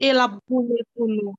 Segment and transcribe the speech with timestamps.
[0.00, 1.34] e la boule pou nou.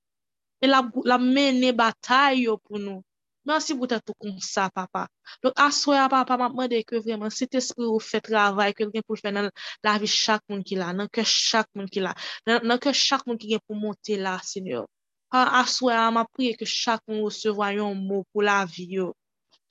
[0.62, 3.02] E la, la mene batay yo pou nou.
[3.50, 5.08] Mersi pou te tou kon sa, papa.
[5.42, 9.06] Donk aswaya, papa, mapman de ke vreman, se te spri ou fe travay ke gen
[9.08, 9.50] pou fè nan
[9.86, 12.14] la vi chak moun ki la, nan ke chak moun ki la,
[12.46, 14.86] nan, nan ke chak moun ki gen pou monte la, senyor.
[15.34, 19.10] Aswaya, mapman priye ke chak moun ou se voyon mou pou la vi yo.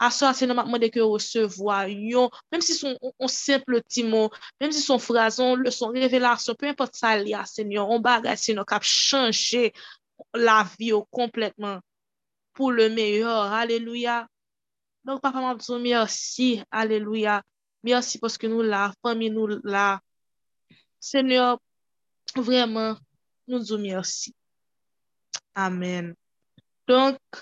[0.00, 4.00] Aswa se nan matman de ke resevoa yon, menm si son on, on simple ti
[4.06, 4.30] mou,
[4.60, 8.64] menm si son frazon, son revelasyon, pe import sa li a senyon, on bagay senyon
[8.68, 9.68] kap chanje
[10.32, 11.82] la vi yo kompletman
[12.56, 14.24] pou le meyor, aleluya.
[15.04, 17.40] Donk papa mabzou, mersi, aleluya,
[17.84, 20.00] mersi poske nou la, fami nou la.
[21.00, 21.56] Senyor,
[22.36, 22.96] vreman,
[23.48, 24.34] nou zou mersi.
[25.56, 26.12] Amen.
[26.88, 27.40] Donk,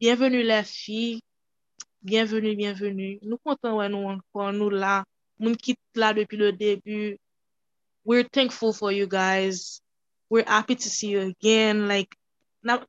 [0.00, 1.18] bienvenu la fi,
[2.04, 3.18] bienvenu, bienvenu.
[3.22, 5.02] Nou kontan wè nou ankon, nou la.
[5.38, 7.16] Moun kit la depi le debu.
[8.04, 9.80] We're thankful for you guys.
[10.30, 11.88] We're happy to see you again.
[11.88, 12.16] Like,
[12.62, 12.86] nap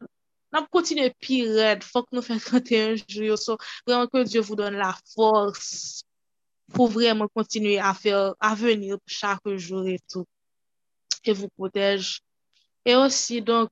[0.51, 1.83] na kontine pi red.
[1.83, 3.37] Fok nou fèk 31 juyo.
[3.37, 6.03] So, vreman ke Diyo vou don la fòrs
[6.73, 10.25] pou vreman kontine a fèr, a venir chak jou etou.
[11.25, 12.21] Et vous protèj.
[12.85, 13.71] Et aussi, donc,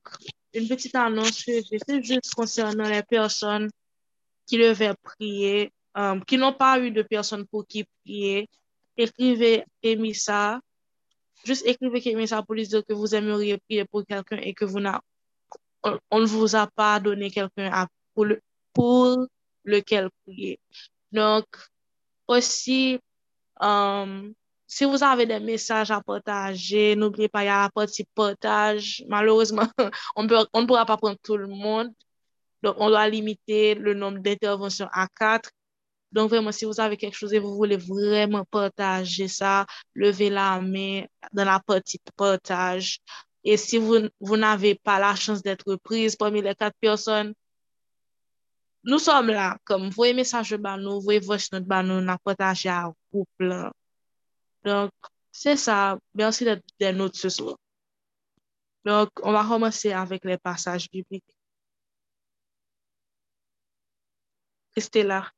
[0.52, 3.70] une petite annonce que j'ai fait juste concernant les personnes
[4.48, 5.68] ki le vè priye,
[6.28, 8.46] ki non pa yu de person pou ki priye,
[8.98, 9.52] ekrive
[9.84, 10.58] Emisa,
[11.46, 14.82] jist ekrive Emisa pou li zè ke vou emyori priye pou kelken e ke vou
[14.82, 14.98] nan
[16.10, 18.40] on ne vous a pas donné quelqu'un pour, le,
[18.72, 19.26] pour
[19.64, 20.58] lequel prier.
[21.12, 21.46] Donc,
[22.26, 22.98] aussi,
[23.60, 24.34] um,
[24.66, 29.04] si vous avez des messages à partager, n'oubliez pas, il y a la partie partage.
[29.08, 29.66] Malheureusement,
[30.16, 31.90] on ne pourra pas prendre tout le monde.
[32.62, 35.50] Donc, on doit limiter le nombre d'interventions à quatre.
[36.12, 40.60] Donc, vraiment, si vous avez quelque chose et vous voulez vraiment partager ça, levez la
[40.60, 43.00] main dans la partie partage.
[43.44, 47.34] Et si vous, vous n'avez pas la chance d'être prise parmi les quatre personnes,
[48.84, 49.58] nous sommes là.
[49.64, 53.70] Comme voyez message ban nous, voyez votre note ban nous, on a partagé à couple.
[54.64, 54.90] Donc,
[55.30, 55.98] c'est ça.
[56.14, 57.56] Merci d'être des nôtres ce soir.
[58.84, 61.24] Donc, on va commencer avec les passages bibliques.
[64.76, 65.32] Restez là.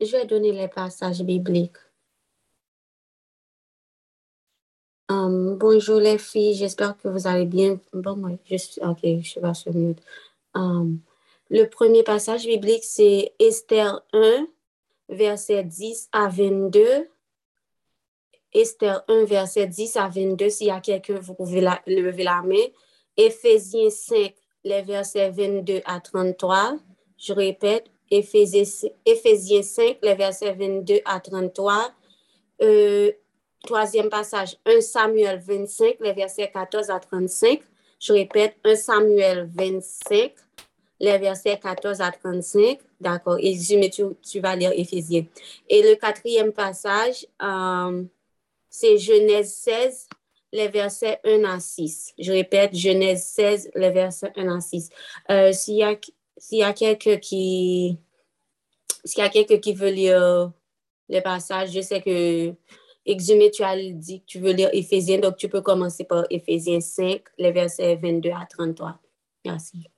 [0.00, 1.76] Je vais donner les passages bibliques.
[5.08, 7.78] Um, bonjour les filles, j'espère que vous allez bien.
[7.92, 10.00] Bon, moi, je suis, ok, je vais sur mute.
[10.54, 11.00] Um,
[11.50, 14.46] le premier passage biblique, c'est Esther 1,
[15.10, 17.08] verset 10 à 22.
[18.52, 20.48] Esther 1, verset 10 à 22.
[20.48, 22.64] S'il y a quelqu'un, vous pouvez lever la main.
[23.16, 26.76] Éphésiens 5, les versets 22 à 33.
[27.18, 28.64] Je répète, Éphésiens
[29.62, 31.92] 5, les versets 22 à 33.
[32.62, 33.12] Euh,
[33.64, 37.60] troisième passage, 1 Samuel 25, les versets 14 à 35.
[37.98, 40.32] Je répète, 1 Samuel 25,
[41.00, 42.78] les versets 14 à 35.
[43.00, 43.36] D'accord.
[43.40, 43.56] Et
[43.90, 45.24] tu, tu vas lire Éphésiens.
[45.68, 48.04] Et le quatrième passage, euh,
[48.72, 50.08] c'est Genèse 16,
[50.50, 52.14] les versets 1 à 6.
[52.18, 54.88] Je répète, Genèse 16, les versets 1 à 6.
[55.30, 57.98] Euh, S'il y a quelqu'un qui,
[59.04, 60.50] y a quelqu'un qui veut lire
[61.10, 62.54] les passages, je sais que
[63.04, 66.80] Exhumé, tu as dit que tu veux lire Éphésiens, donc tu peux commencer par Éphésiens
[66.80, 68.98] 5, les versets 22 à 33.
[69.44, 69.91] Merci.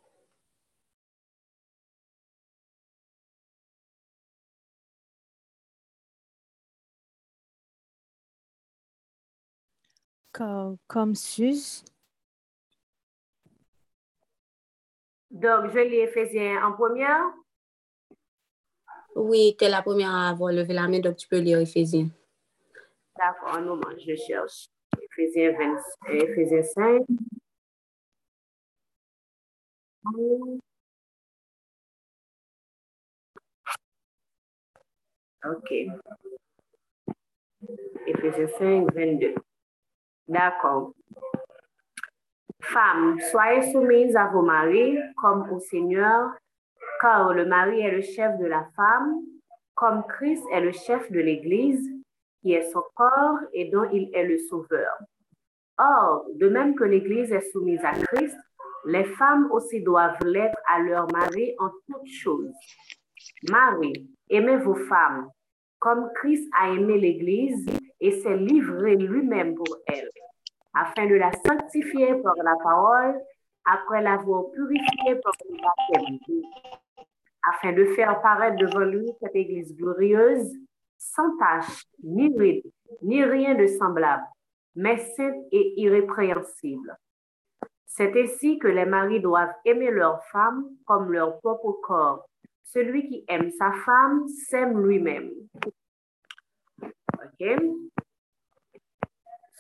[10.35, 11.85] Comme, comme Suze.
[15.31, 17.23] Donc, je lis Éphésiens en première.
[19.15, 22.09] Oui, tu es la première à avoir levé la main, donc tu peux lire Éphésiens.
[23.17, 24.67] D'accord, un moment, je cherche.
[25.01, 27.03] Éphésiens, 20, Éphésiens 5.
[35.45, 35.73] OK.
[38.09, 39.35] Éphésiens 5, 22.
[40.27, 40.93] D'accord.
[42.61, 46.31] Femmes, soyez soumises à vos maris comme au Seigneur,
[47.01, 49.21] car le mari est le chef de la femme,
[49.75, 51.91] comme Christ est le chef de l'Église,
[52.41, 54.93] qui est son corps et dont il est le sauveur.
[55.79, 58.39] Or, de même que l'Église est soumise à Christ,
[58.87, 62.53] les femmes aussi doivent l'être à leur mari en toutes choses.
[63.51, 65.29] Marie, aimez vos femmes,
[65.85, 67.67] comme Christ a aimé l'Église
[68.01, 70.09] et s'est livré lui-même pour elle
[70.73, 73.21] afin de la sanctifier par la parole,
[73.67, 76.19] après l'avoir purifiée par le baptême,
[77.53, 80.51] afin de faire paraître devant lui cette Église glorieuse,
[80.97, 82.65] sans tache, ni ride,
[83.03, 84.25] ni rien de semblable,
[84.75, 86.97] mais sainte et irrépréhensible.
[87.85, 92.27] C'est ainsi que les maris doivent aimer leur femme comme leur propre corps.
[92.65, 95.31] Celui qui aime sa femme s'aime lui-même.
[96.83, 97.47] OK?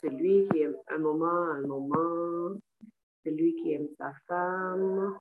[0.01, 2.57] Celui qui aime un moment, un moment,
[3.25, 5.17] celui qui aime sa femme.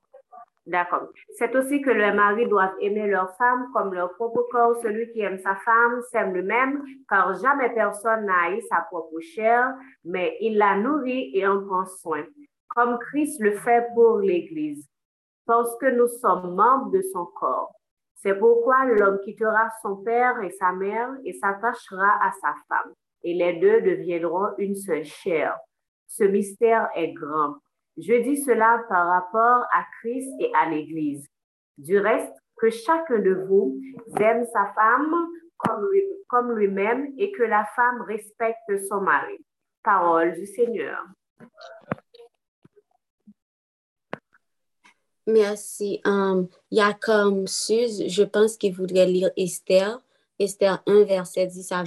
[0.66, 1.08] D'accord.
[1.36, 4.80] C'est aussi que les maris doivent aimer leur femme comme leur propre corps.
[4.82, 9.74] Celui qui aime sa femme s'aime lui-même, car jamais personne n'a haï sa propre chair,
[10.04, 12.24] mais il la nourrit et en prend soin,
[12.68, 14.88] comme Christ le fait pour l'Église,
[15.46, 17.72] parce que nous sommes membres de son corps.
[18.16, 22.92] C'est pourquoi l'homme quittera son père et sa mère et s'attachera à sa femme,
[23.22, 25.58] et les deux deviendront une seule chair.
[26.06, 27.56] Ce mystère est grand.
[27.96, 31.28] Je dis cela par rapport à Christ et à l'Église.
[31.76, 33.78] Du reste, que chacun de vous
[34.18, 35.28] aime sa femme
[36.28, 39.36] comme lui-même et que la femme respecte son mari.
[39.82, 41.04] Parole du Seigneur.
[45.26, 46.00] Merci.
[46.04, 46.48] Um,
[47.00, 50.00] comme Suze, je pense qu'il voudrait lire Esther.
[50.38, 51.84] Esther 1, verset 10 à,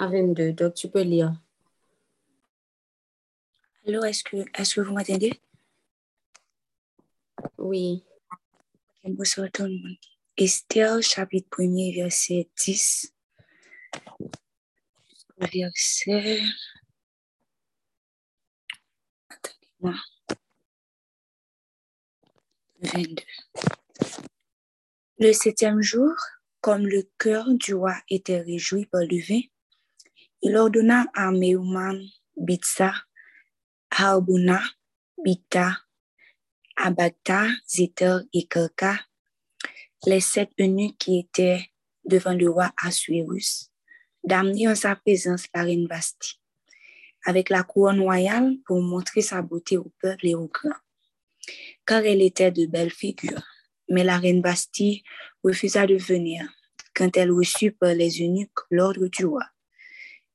[0.00, 0.52] 22.
[0.52, 1.32] Donc, tu peux lire.
[3.86, 5.40] Alors, est-ce que, est que vous m'entendez?
[7.58, 8.04] Oui.
[9.04, 9.96] Bonsoir tout le monde.
[10.36, 13.14] Esther, chapitre 1 verset 10.
[15.38, 16.42] Verset.
[19.28, 19.94] Attendez-moi.
[22.82, 23.22] 22.
[25.18, 26.14] Le septième jour,
[26.60, 29.40] comme le cœur du roi était réjoui par le vin,
[30.42, 32.02] il ordonna à Meuman,
[32.36, 32.94] Bitsa,
[33.90, 34.62] Harbuna,
[35.22, 35.76] Bita,
[36.76, 38.98] Abata, Zéter et Kerka,
[40.06, 41.70] les sept eunuques qui étaient
[42.04, 43.70] devant le roi Assuérus,
[44.24, 46.40] d'amener en sa présence la reine Basti,
[47.26, 50.76] avec la couronne royale pour montrer sa beauté au peuple et au grand,
[51.86, 53.42] car elle était de belle figure.
[53.88, 55.02] Mais la reine Bastille
[55.42, 56.48] refusa de venir
[56.94, 59.44] quand elle reçut par les eunuques l'ordre du roi.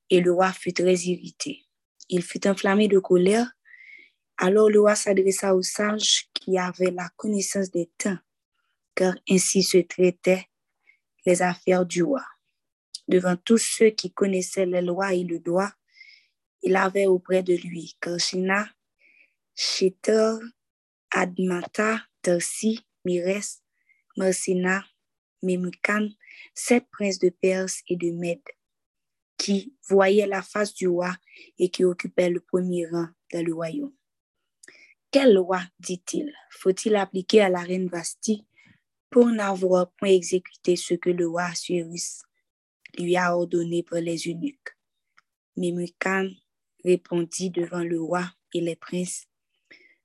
[0.09, 1.63] Et le roi fut très irrité.
[2.09, 3.55] Il fut enflammé de colère
[4.37, 8.17] alors le roi s'adressa aux sages qui avaient la connaissance des temps,
[8.93, 10.47] car ainsi se traitaient
[11.25, 12.23] les affaires du roi.
[13.07, 15.71] Devant tous ceux qui connaissaient les lois et le droit,
[16.63, 18.67] il avait auprès de lui Karshina,
[19.53, 20.33] Sheter,
[21.17, 23.61] Admata, Tersi, Mires,
[24.17, 24.83] Mersina,
[25.41, 26.09] Memukan,
[26.53, 28.43] sept princes de Perse et de Mède,
[29.37, 31.15] qui voyaient la face du roi
[31.57, 33.95] et qui occupaient le premier rang dans le royaume.
[35.09, 38.45] Quelle loi, dit-il, faut-il appliquer à la reine Basti
[39.09, 42.23] pour n'avoir point exécuté ce que le roi Assuérus
[42.97, 44.75] lui a ordonné pour les eunuques?
[45.55, 46.29] Memucan
[46.83, 49.27] répondit devant le roi et les princes,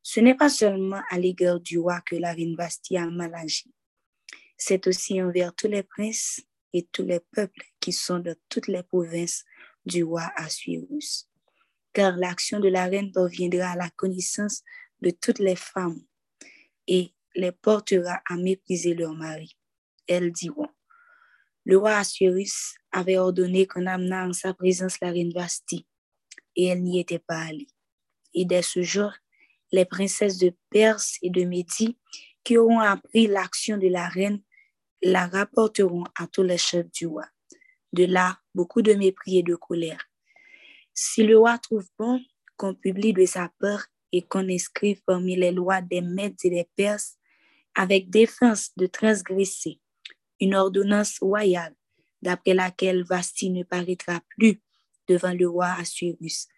[0.03, 3.73] ce n'est pas seulement à l'égard du roi que la reine Basti a mal agi,
[4.57, 6.41] c'est aussi envers tous les princes
[6.73, 9.45] et tous les peuples qui sont de toutes les provinces
[9.85, 11.29] du roi Assuérus.
[11.93, 14.63] Car l'action de la reine parviendra à la connaissance
[15.01, 16.01] de toutes les femmes
[16.87, 19.57] et les portera à mépriser leur mari.
[20.07, 20.69] Elles diront,
[21.65, 25.87] le roi Assuérus avait ordonné qu'on amenât en sa présence la reine Basti,
[26.57, 27.69] et elle n'y était pas allée.
[28.35, 29.13] Et dès ce jour,
[29.73, 31.97] les princesses de Perse et de Médie
[32.45, 34.43] qui auront appris l'action de la reine
[35.03, 37.25] la rapporteront à tous les chefs du roi.
[37.93, 40.05] De là, beaucoup de mépris et de colère.
[40.93, 42.21] Si le roi trouve bon
[42.57, 46.69] qu'on publie de sa peur et qu'on inscrive parmi les lois des Mèdes et des
[46.77, 47.17] Perses
[47.75, 49.81] avec défense de transgresser
[50.41, 51.75] une ordonnance royale
[52.23, 54.61] d'après laquelle Vasti ne paraîtra plus
[55.09, 56.49] devant le roi Assuérus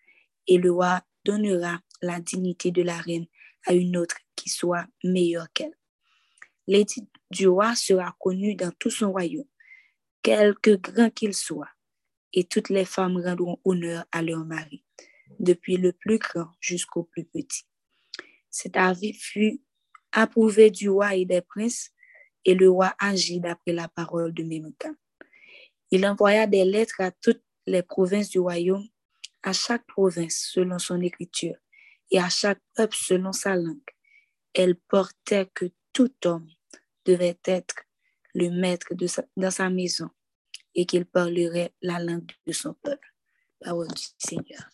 [0.47, 3.27] et le roi donnera la dignité de la reine
[3.67, 5.77] à une autre qui soit meilleure qu'elle.
[6.67, 9.49] L'édit du roi sera connu dans tout son royaume,
[10.23, 11.71] quelque grand qu'il soit,
[12.33, 14.85] et toutes les femmes rendront honneur à leur mari
[15.39, 17.65] depuis le plus grand jusqu'au plus petit.
[18.51, 19.61] Cet avis fut
[20.13, 21.91] approuvé du roi et des princes,
[22.45, 24.95] et le roi agit d'après la parole de Memucan.
[25.91, 28.87] Il envoya des lettres à toutes les provinces du royaume,
[29.43, 31.57] à chaque province selon son écriture,
[32.13, 33.79] et à chaque peuple selon sa langue.
[34.55, 36.49] Elle portait que tout homme
[37.05, 37.75] devait être
[38.35, 40.11] le maître de dans sa maison
[40.75, 43.09] et qu'il parlerait la langue de son peuple.
[43.61, 44.69] Parole du Seigneur.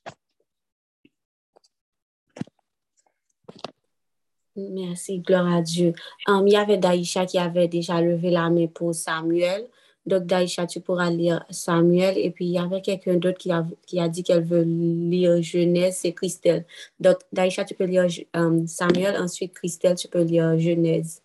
[4.57, 5.92] Merci, gloire à Dieu.
[6.26, 9.68] Um, il y avait Daïcha qui avait déjà levé la main pour Samuel.
[10.09, 12.19] Donc, Daïcha, tu pourras lire Samuel.
[12.19, 15.43] Et puis, il y avait quelqu'un d'autre qui a, qui a dit qu'elle veut lire
[15.43, 16.65] Genèse, c'est Christelle.
[16.99, 19.17] Donc, Daïcha, tu peux lire um, Samuel.
[19.17, 21.23] Ensuite, Christelle, tu peux lire Genèse.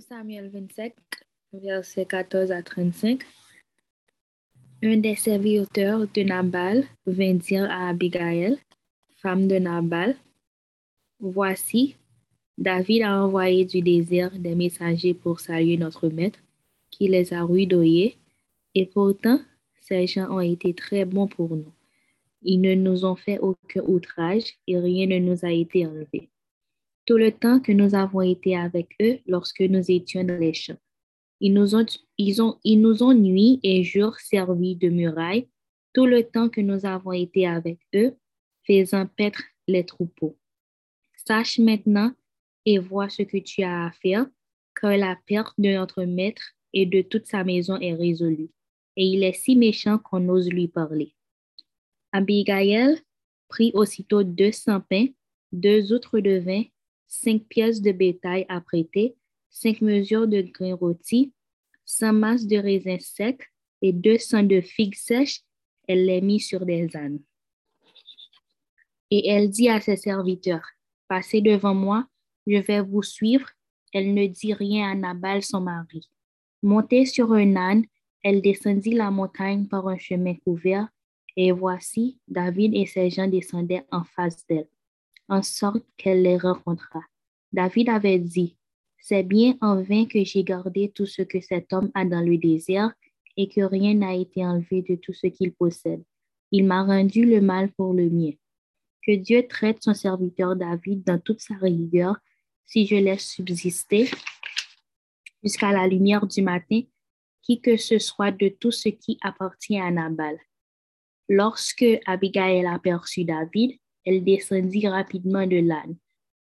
[0.00, 0.94] Samuel 25,
[1.52, 3.22] verset 14 à 35.
[4.82, 8.58] Un des serviteurs de Nabal vint dire à Abigail,
[9.16, 10.16] femme de Nabal,
[11.24, 11.94] Voici,
[12.58, 16.40] David a envoyé du désert des messagers pour saluer notre maître,
[16.90, 18.16] qui les a rudoyés,
[18.74, 19.38] et pourtant,
[19.80, 21.72] ces gens ont été très bons pour nous.
[22.42, 26.28] Ils ne nous ont fait aucun outrage et rien ne nous a été enlevé.
[27.06, 30.80] Tout le temps que nous avons été avec eux lorsque nous étions dans les champs,
[31.38, 31.86] ils nous ont,
[32.18, 35.46] ils ils nous ont nuit et jour servi de muraille
[35.94, 38.16] tout le temps que nous avons été avec eux,
[38.66, 40.36] faisant paître les troupeaux.
[41.26, 42.12] Sache maintenant
[42.64, 44.26] et vois ce que tu as à faire,
[44.80, 48.50] car la perte de notre maître et de toute sa maison est résolue.
[48.96, 51.14] Et il est si méchant qu'on ose lui parler.
[52.12, 53.00] Abigail
[53.48, 55.06] prit aussitôt deux cents pains,
[55.52, 56.64] deux outres de vin,
[57.06, 59.16] cinq pièces de bétail à prêter,
[59.50, 61.32] cinq mesures de grains rôtis,
[61.84, 63.50] 100 masses de raisins secs
[63.82, 65.42] et 200 de figues sèches.
[65.88, 67.20] Elle les mit sur des ânes.
[69.10, 70.66] Et elle dit à ses serviteurs,
[71.12, 72.06] Passez devant moi,
[72.46, 73.46] je vais vous suivre.
[73.92, 76.08] Elle ne dit rien à Nabal, son mari.
[76.62, 77.84] Montée sur un âne,
[78.24, 80.88] elle descendit la montagne par un chemin couvert,
[81.36, 84.70] et voici, David et ses gens descendaient en face d'elle,
[85.28, 87.02] en sorte qu'elle les rencontra.
[87.52, 88.56] David avait dit,
[88.98, 92.38] c'est bien en vain que j'ai gardé tout ce que cet homme a dans le
[92.38, 92.90] désert
[93.36, 96.02] et que rien n'a été enlevé de tout ce qu'il possède.
[96.52, 98.32] Il m'a rendu le mal pour le mien.
[99.06, 102.16] Que Dieu traite son serviteur David dans toute sa rigueur
[102.64, 104.08] si je laisse subsister
[105.42, 106.82] jusqu'à la lumière du matin
[107.42, 110.38] qui que ce soit de tout ce qui appartient à Nabal.
[111.28, 113.72] Lorsque Abigail aperçut David,
[114.04, 115.96] elle descendit rapidement de l'âne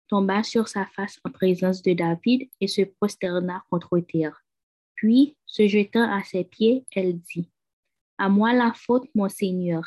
[0.08, 4.44] tomba sur sa face en présence de David et se prosterna contre terre.
[4.96, 7.50] Puis, se jetant à ses pieds, elle dit,
[8.18, 9.84] À moi la faute, mon Seigneur.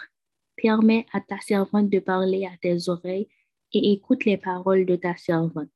[0.61, 3.29] Permets à ta servante de parler à tes oreilles
[3.73, 5.69] et écoute les paroles de ta servante.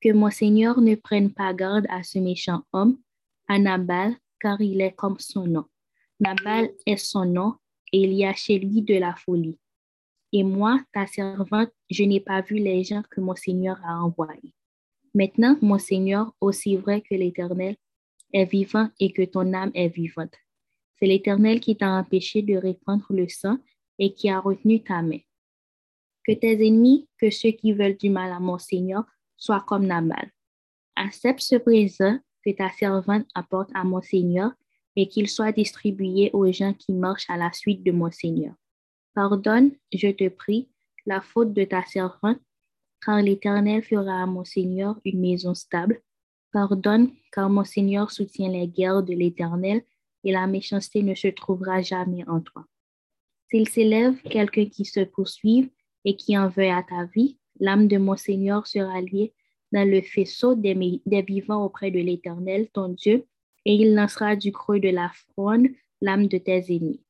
[0.00, 2.98] Que mon Seigneur ne prenne pas garde à ce méchant homme,
[3.48, 5.64] à Nabal, car il est comme son nom.
[6.20, 7.54] Nabal est son nom
[7.92, 9.58] et il y a chez lui de la folie.
[10.32, 14.54] Et moi, ta servante, je n'ai pas vu les gens que mon Seigneur a envoyés.
[15.14, 17.76] Maintenant, mon Seigneur, aussi vrai que l'Éternel
[18.32, 20.34] est vivant et que ton âme est vivante.
[20.98, 23.58] C'est l'Éternel qui t'a empêché de répandre le sang
[24.02, 25.20] et qui a retenu ta main.
[26.26, 29.04] Que tes ennemis, que ceux qui veulent du mal à mon Seigneur,
[29.36, 30.32] soient comme Nabal.
[30.96, 34.50] Accepte ce présent que ta servante apporte à mon Seigneur
[34.96, 38.54] et qu'il soit distribué aux gens qui marchent à la suite de mon Seigneur.
[39.14, 40.68] Pardonne, je te prie,
[41.06, 42.40] la faute de ta servante,
[43.06, 46.02] car l'Éternel fera à mon Seigneur une maison stable.
[46.50, 49.82] Pardonne, car mon Seigneur soutient les guerres de l'Éternel,
[50.24, 52.66] et la méchanceté ne se trouvera jamais en toi.
[53.52, 55.68] S'il s'élève quelqu'un qui se poursuive
[56.06, 59.34] et qui en veut à ta vie, l'âme de mon Seigneur sera liée
[59.72, 60.74] dans le faisceau des,
[61.20, 63.26] vivants auprès de l'Éternel, ton Dieu,
[63.66, 65.66] et il lancera du creux de la fronde
[66.00, 67.02] l'âme de tes ennemis.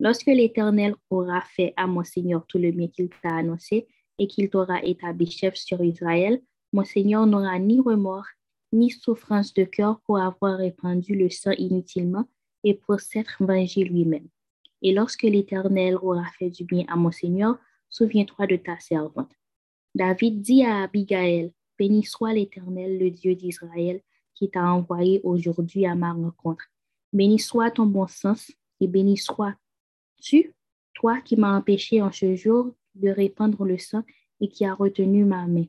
[0.00, 3.86] Lorsque l'Éternel aura fait à mon Seigneur tout le bien qu'il t'a annoncé
[4.18, 6.42] et qu'il t'aura établi chef sur Israël,
[6.72, 8.26] mon Seigneur n'aura ni remords
[8.72, 12.24] ni souffrance de cœur pour avoir répandu le sang inutilement
[12.64, 14.26] et pour s'être vengé lui-même.
[14.84, 17.56] Et lorsque l'Éternel aura fait du bien à mon Seigneur,
[17.88, 19.32] souviens-toi de ta servante.
[19.94, 24.02] David dit à Abigail, Béni soit l'Éternel, le Dieu d'Israël,
[24.34, 26.64] qui t'a envoyé aujourd'hui à ma rencontre.
[27.14, 29.54] Béni soit ton bon sens et béni soit
[30.20, 30.52] tu,
[30.92, 34.02] toi qui m'as empêché en ce jour de répandre le sang
[34.40, 35.66] et qui as retenu ma main.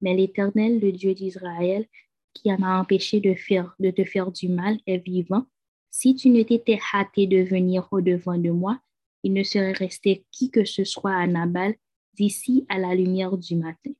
[0.00, 1.86] Mais l'Éternel, le Dieu d'Israël,
[2.32, 5.46] qui m'a empêché de te faire du mal, est vivant.
[5.90, 8.80] Si tu ne t'étais hâté de venir au-devant de moi,
[9.22, 11.74] il ne serait resté qui que ce soit à Nabal
[12.14, 13.92] d'ici à la lumière du matin.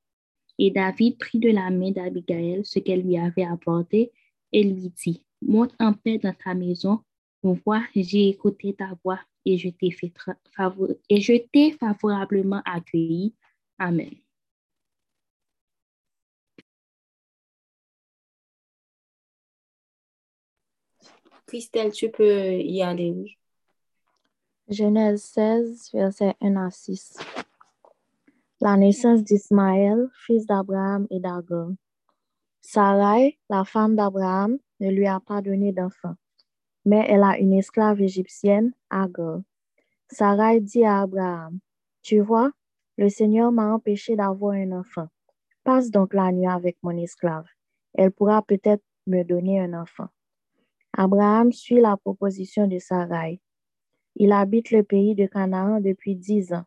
[0.58, 4.12] Et David prit de la main d'Abigail ce qu'elle lui avait apporté
[4.52, 7.00] et lui dit, Monte en paix dans ta maison,
[7.54, 9.68] vois, j'ai écouté ta voix et je
[11.52, 13.34] t'ai favorablement accueilli.
[13.78, 14.25] Amen.
[21.46, 23.38] Christelle, tu peux y aller.
[24.68, 27.18] Genèse 16, versets 1 à 6.
[28.60, 31.68] La naissance d'Ismaël, fils d'Abraham et d'Agar.
[32.60, 36.16] Sarai, la femme d'Abraham, ne lui a pas donné d'enfant,
[36.84, 39.40] mais elle a une esclave égyptienne, Agar.
[40.10, 41.60] Sarai dit à Abraham,
[42.02, 42.50] Tu vois,
[42.96, 45.06] le Seigneur m'a empêché d'avoir un enfant.
[45.62, 47.46] Passe donc la nuit avec mon esclave.
[47.94, 50.08] Elle pourra peut-être me donner un enfant.
[50.98, 53.42] Abraham suit la proposition de Sarai.
[54.14, 56.64] Il habite le pays de Canaan depuis dix ans.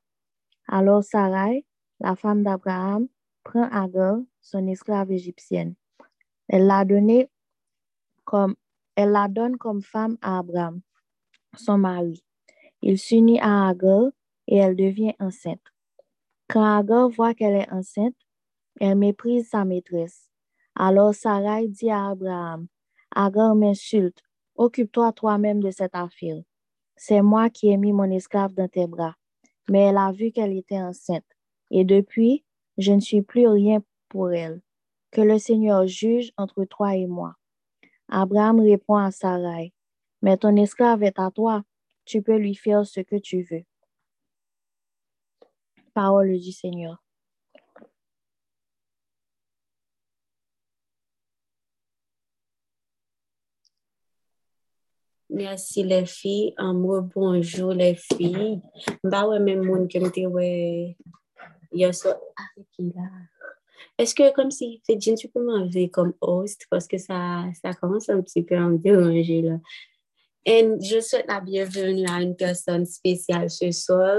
[0.67, 1.65] Alors Sarai,
[1.99, 3.07] la femme d'Abraham,
[3.43, 5.73] prend Agar, son esclave égyptienne.
[6.47, 7.27] Elle l'a donnée
[9.29, 10.81] donne comme femme à Abraham,
[11.55, 12.23] son mari.
[12.83, 14.11] Il s'unit à Agar
[14.47, 15.73] et elle devient enceinte.
[16.47, 18.15] Quand Agar voit qu'elle est enceinte,
[18.79, 20.29] elle méprise sa maîtresse.
[20.75, 22.67] Alors Sarai dit à Abraham,
[23.15, 24.21] Agar m'insulte,
[24.55, 26.41] occupe-toi toi-même de cette affaire.
[26.95, 29.15] C'est moi qui ai mis mon esclave dans tes bras.
[29.69, 31.25] Mais elle a vu qu'elle était enceinte.
[31.71, 32.43] Et depuis,
[32.77, 34.61] je ne suis plus rien pour elle.
[35.11, 37.35] Que le Seigneur juge entre toi et moi.
[38.09, 39.73] Abraham répond à Sarai,
[40.21, 41.63] mais ton esclave est à toi,
[42.05, 43.63] tu peux lui faire ce que tu veux.
[45.93, 47.03] Parole du Seigneur.
[55.29, 56.53] Merci les filles.
[56.57, 58.61] Un mot bonjour les filles.
[59.03, 60.97] Bah ouais, même monde qui me dit ouais.
[63.97, 66.65] Est-ce que comme si Fedjin, tu peux m'enlever comme host?
[66.71, 69.57] Parce que ça, ça commence un petit peu à me déranger là.
[70.45, 74.17] Et je souhaite la bienvenue à une personne spéciale ce soir.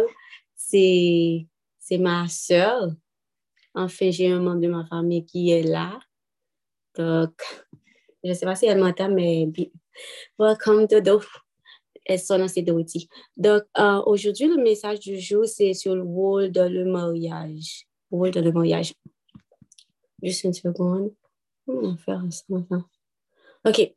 [0.54, 1.46] C'est,
[1.98, 2.92] ma soeur.
[3.74, 5.98] Enfin, j'ai un membre de ma famille qui est là.
[6.96, 7.32] Donc,
[8.22, 9.48] je ne sais pas si elle m'entend, mais
[10.38, 11.20] welcome to the
[13.36, 17.86] Donc, euh, aujourd'hui, le message du jour, c'est sur le rôle de le mariage.
[18.10, 18.94] Le rôle de le mariage.
[20.22, 21.12] Juste une seconde.
[21.66, 22.84] Comment faire ça maintenant?
[23.64, 23.94] OK.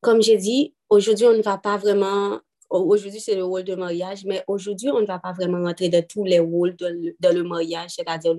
[0.00, 2.40] Comme j'ai dit, aujourd'hui, on ne va pas vraiment.
[2.74, 6.04] Aujourd'hui, c'est le rôle de mariage, mais aujourd'hui, on ne va pas vraiment rentrer dans
[6.04, 8.34] tous les rôles de, le mariage, c'est-à-dire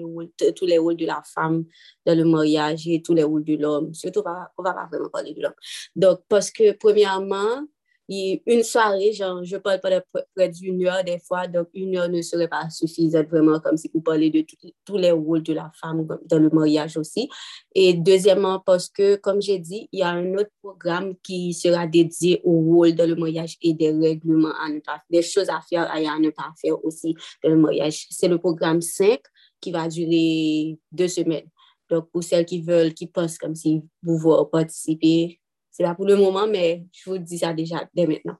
[0.53, 1.63] tous les rôles de la femme
[2.05, 3.93] dans le mariage et tous les rôles de l'homme.
[3.93, 5.53] Surtout, on ne va pas vraiment parler de l'homme.
[5.95, 7.65] Donc, parce que, premièrement,
[8.07, 10.03] une soirée, genre, je parle pas de
[10.35, 13.89] près d'une heure des fois, donc une heure ne serait pas suffisante vraiment comme si
[13.93, 14.45] vous parlez de
[14.85, 17.29] tous les rôles de la femme dans le mariage aussi.
[17.73, 21.87] Et deuxièmement, parce que, comme j'ai dit, il y a un autre programme qui sera
[21.87, 25.61] dédié au rôle dans le mariage et des règlements à ne pas des choses à
[25.67, 28.05] faire et à ne pas faire aussi dans le mariage.
[28.11, 29.19] C'est le programme 5
[29.59, 31.49] qui va durer deux semaines.
[31.89, 35.39] Donc, pour celles qui veulent, qui pensent comme si vous voulez participer,
[35.75, 38.37] c'est là pour le moment, mais je vous dis ça déjà dès maintenant.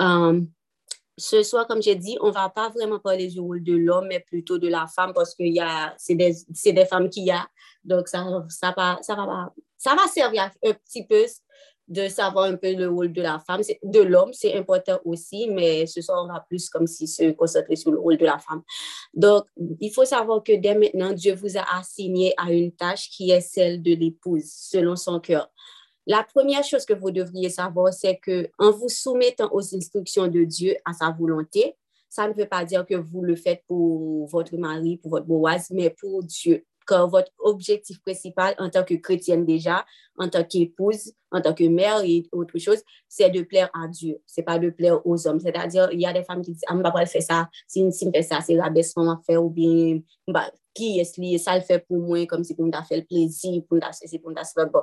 [0.00, 0.48] Um,
[1.16, 4.06] ce soir, comme j'ai dit, on ne va pas vraiment parler du rôle de l'homme,
[4.08, 5.44] mais plutôt de la femme parce que
[5.96, 6.34] c'est des,
[6.72, 7.46] des, femmes qui y a.
[7.84, 11.24] Donc, ça, ça, va, ça, va, ça va servir un petit peu
[11.86, 15.86] de savoir un peu le rôle de la femme, de l'homme, c'est important aussi, mais
[15.86, 18.62] ce soir, on va plus comme si se concentrer sur le rôle de la femme.
[19.14, 19.44] Donc,
[19.80, 23.40] il faut savoir que dès maintenant, Dieu vous a assigné à une tâche qui est
[23.40, 25.48] celle de l'épouse, selon son cœur.
[26.06, 30.44] La première chose que vous devriez savoir, c'est que en vous soumettant aux instructions de
[30.44, 31.76] Dieu, à sa volonté,
[32.08, 35.68] ça ne veut pas dire que vous le faites pour votre mari, pour votre boise,
[35.70, 36.64] mais pour Dieu.
[36.86, 39.86] Car votre objectif principal en tant que chrétienne déjà,
[40.18, 44.20] en tant qu'épouse, en tant que mère et autre chose, c'est de plaire à Dieu.
[44.26, 45.38] C'est pas de plaire aux hommes.
[45.38, 47.48] C'est-à-dire, il y a des femmes qui disent, ah, je ne pas faire ça.
[47.68, 51.56] Si, je fais ça, c'est l'abaissement à faire ou bien, bah, qui est lié, ça
[51.56, 54.30] le fait pour moi, comme si pour me faire le plaisir, pour me faire pour
[54.30, 54.82] me faire bon.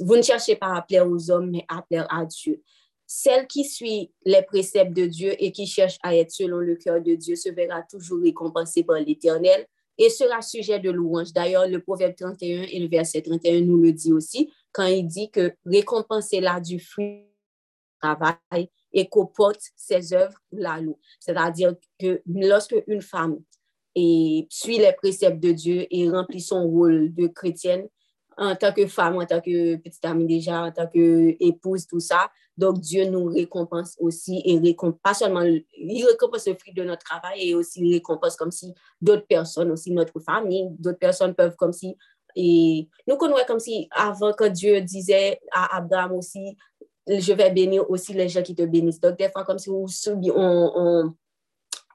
[0.00, 2.62] Vous ne cherchez pas à plaire aux hommes, mais à plaire à Dieu.
[3.06, 7.00] Celle qui suit les préceptes de Dieu et qui cherche à être selon le cœur
[7.00, 11.32] de Dieu se verra toujours récompensée par l'Éternel et sera sujet de louange.
[11.32, 15.30] D'ailleurs, le proverbe 31 et le verset 31 nous le dit aussi, quand il dit
[15.30, 20.98] que récompensez-la du fruit du travail et qu'au porte ses œuvres la loue.
[21.20, 23.38] C'est-à-dire que lorsque une femme
[23.96, 27.88] et suit les préceptes de Dieu et remplit son rôle de chrétienne
[28.36, 32.30] en tant que femme, en tant que petite amie déjà, en tant qu'épouse, tout ça.
[32.58, 37.02] Donc, Dieu nous récompense aussi et récompense, pas seulement, il récompense le fruit de notre
[37.02, 41.56] travail et aussi il récompense comme si d'autres personnes, aussi notre famille, d'autres personnes peuvent
[41.56, 41.96] comme si,
[42.34, 46.54] et nous connaissons comme si avant que Dieu disait à Abraham aussi,
[47.06, 49.00] je vais bénir aussi les gens qui te bénissent.
[49.00, 49.86] Donc, des fois, comme si on,
[50.34, 51.14] on,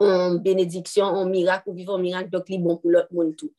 [0.04, 3.52] en bénédiction, en miracle, ou vivre en miracle, donc bon pour l'autre monde tout.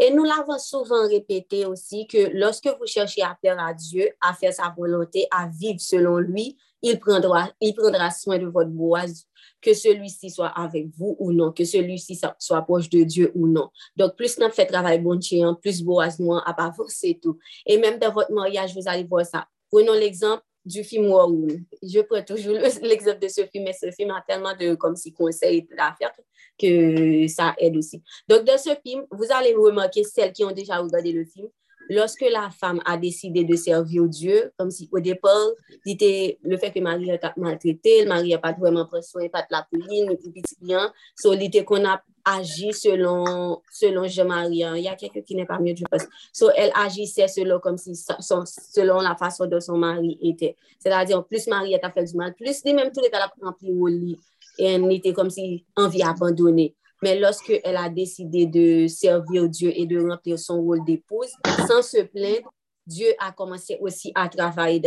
[0.00, 4.34] Et nous l'avons souvent répété aussi que lorsque vous cherchez à plaire à Dieu, à
[4.34, 9.26] faire sa volonté, à vivre selon lui, il prendra, il prendra soin de votre boise,
[9.60, 13.70] que celui-ci soit avec vous ou non, que celui-ci soit proche de Dieu ou non.
[13.96, 17.38] Donc, plus nous fait travail bon Dieu, plus boise nous à c'est tout.
[17.64, 19.46] Et même dans votre mariage, vous allez voir ça.
[19.70, 21.60] Prenons l'exemple du film Warwood.
[21.82, 25.12] Je prends toujours l'exemple de ce film, mais ce film a tellement de comme si
[25.12, 26.12] conseils à faire
[26.58, 28.02] que ça aide aussi.
[28.28, 31.48] Donc, dans ce film, vous allez remarquer celles qui ont déjà regardé le film,
[31.88, 35.48] lorsque la femme a décidé de servir Dieu, comme si au départ,
[35.84, 39.66] le fait que Marie a maltraité, Marie n'a pas vraiment pris soin, pas de la
[39.70, 40.92] pouline, ni petit bien.
[41.22, 44.64] Qu'on a agi selon, selon Jean-Marie.
[44.64, 44.76] Hein.
[44.76, 46.06] Il y a quelqu'un qui n'est pas mieux, je pense.
[46.32, 50.56] So, elle agissait selon, comme si, selon la façon dont son mari était.
[50.78, 53.72] C'est-à-dire, plus Marie a fait du mal, plus lui-même, tous les cas, elle a rempli
[53.72, 54.18] au lit.
[54.58, 56.74] Et elle était comme si envie abandonnée.
[57.02, 61.32] Mais lorsque elle a décidé de servir Dieu et de remplir son rôle d'épouse,
[61.66, 62.52] sans se plaindre,
[62.86, 64.80] Dieu a commencé aussi à travailler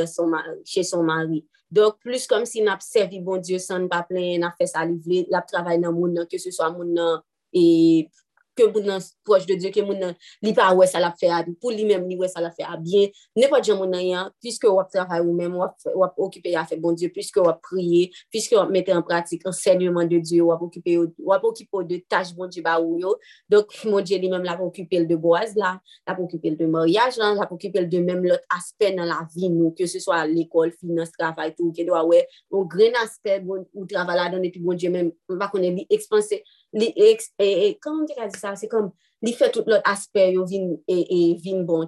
[0.66, 1.46] chez son mari.
[1.72, 4.86] Donc, plus comme si n'a servi bon Dieu sans ne pas plaindre, n'a fait sa
[4.86, 7.22] livrer, l'a travaillé dans le monde, que ce soit monde
[7.54, 8.10] et
[8.56, 11.30] ke moun nan proj de Diyo, ke moun nan li pa wè sa la fè
[11.34, 13.92] a, pou li mèm li wè sa la fè a bien, ne pa diyan moun
[13.92, 17.44] nan yan, pwiske wap travay ou mèm, wap, wap okipe ya fè bon Diyo, pwiske
[17.44, 21.82] wap priye, pwiske wap mette an pratik, ensegnman de Diyo, wap okipe yo, wap okipe
[21.82, 23.16] yo de taj bon Diyo ba ou yo,
[23.52, 25.76] dok moun Diyo li mèm la pou okipe l de boaz la,
[26.08, 28.94] la pou okipe l de moryaj la, la pou okipe l de mèm lot aspe
[28.96, 32.04] nan la vi nou, ke se swa a l'ekol, finance, travay tout, ke do a
[32.08, 35.82] wè, ou gren aspe bon, ou travay la dan, epi bon Diyo mèm, pa konen
[35.82, 36.42] li ekspanse,
[36.76, 40.76] li e, comment on dirait ça, c'est comme, li fait tout l'autre aspect, yo vin,
[40.88, 41.88] et, et vin bon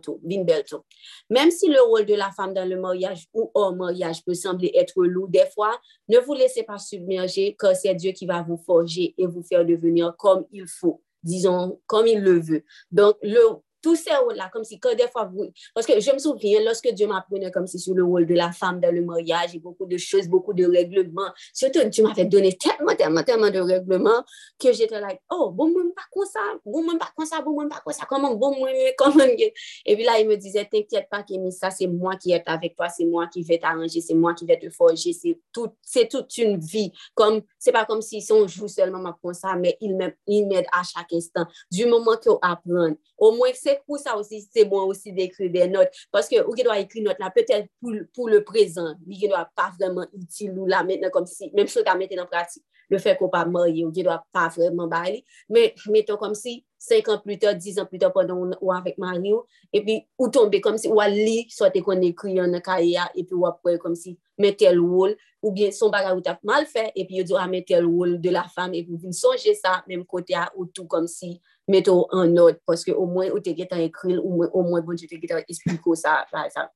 [1.52, 5.04] si le rôle de la femme dans le mariage ou hors mariage peut sembler être
[5.04, 9.14] lourd, des fois, ne vous laissez pas submerger, car c'est Dieu qui va vous forger
[9.18, 12.64] et vous faire devenir comme il faut, disons, comme il le veut.
[12.92, 13.40] Donc, le,
[13.88, 15.50] tous ces rôles-là, comme si quand des fois vous...
[15.74, 18.52] Parce que je me souviens, lorsque Dieu m'apprenait comme si sur le rôle de la
[18.52, 22.58] femme dans le mariage, et beaucoup de choses, beaucoup de règlements, surtout Dieu m'avait donné
[22.58, 24.26] tellement, tellement, tellement de règlements
[24.60, 27.52] que j'étais là, oh, bon, moi, pas comme ça, bon, moi, pas comme ça, bon,
[27.52, 29.24] moi, pas comme ça, comment, bon, moi, comment...
[29.24, 32.76] Et puis là, il me disait, t'inquiète pas, Kémy, ça, c'est moi qui est avec
[32.76, 36.10] toi, c'est moi qui vais t'arranger, c'est moi qui vais te forger, c'est tout, c'est
[36.10, 36.92] toute une vie.
[37.16, 41.14] Comme, c'est pas comme si, on joue seulement comme ça, mais il m'aide à chaque
[41.14, 41.46] instant.
[41.72, 45.52] Du moment qu'on apprend, au moins, c'est peut-être pour ça aussi, c'est bon aussi d'écrire
[45.52, 45.90] des notes.
[46.12, 49.28] Parce que, ou qui doit écrire notes là, peut-être pour, pour le présent, lui qui
[49.28, 52.64] doit pas vraiment utile ou là maintenant, comme si, même si on mettre en pratique,
[52.90, 55.26] le fait qu'on pas marié, ou qui doit pas vraiment parler.
[55.50, 58.98] Mais, mettons comme si, 5 ans plus tard, 10 ans plus tard, pendant ou avec
[58.98, 63.10] Mario, et puis, ou tomber comme si, ou à lire, soit qu'on écrit en carrière,
[63.16, 66.38] et puis ou après, comme si, mettre tel rôle, ou bien son bagage ou t'as
[66.44, 69.14] mal fait, et puis, ou dit, ah, mettre tel rôle de la femme, et puis,
[69.14, 73.06] songer ça, même côté à, ou tout comme si, mettons en note, parce que au
[73.06, 76.72] moins, ou t'es écrit, ou au moins, bon, tu t'es expliqué ça, ça.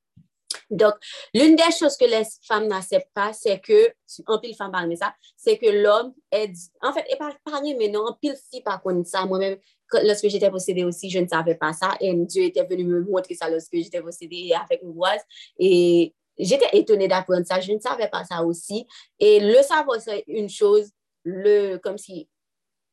[0.70, 0.94] Donc,
[1.34, 3.92] l'une des choses que les femmes n'acceptent pas, c'est que,
[4.26, 7.88] en pile femme parle ça, c'est que l'homme est, en fait, et pas parler, mais
[7.88, 9.58] non, en pile fille par contre ça, moi-même,
[10.02, 13.34] lorsque j'étais possédée aussi, je ne savais pas ça, et Dieu était venu me montrer
[13.34, 15.16] ça lorsque j'étais possédée avec une voix,
[15.58, 18.86] et j'étais étonnée d'apprendre ça, je ne savais pas ça aussi,
[19.18, 20.90] et le savoir, c'est une chose,
[21.24, 22.28] le, comme si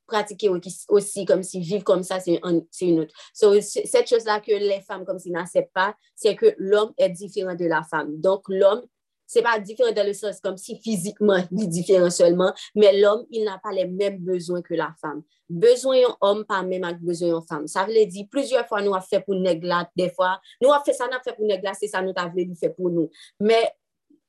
[0.10, 0.50] pratiquer
[0.90, 3.14] aussi comme si vivre comme ça, c'est un, une autre.
[3.34, 7.56] So, cette chose-là que les femmes comme si n'acceptent pas, c'est que l'homme est différent
[7.56, 8.20] de la femme.
[8.20, 8.84] Donc, l'homme,
[9.26, 13.26] c'est pas différent dans le sens comme si physiquement, il est différent seulement, mais l'homme,
[13.30, 15.22] il n'a pas les mêmes besoins que la femme.
[15.48, 17.68] Besoin en homme, pas même avec besoin en femme.
[17.68, 20.94] Ça veut dire, plusieurs fois, nous avons fait pour négla, des fois, nous avons fait
[20.94, 23.10] ça, nous avons fait pour négla, c'est ça, nous avons fait pour nous.
[23.40, 23.72] Mais,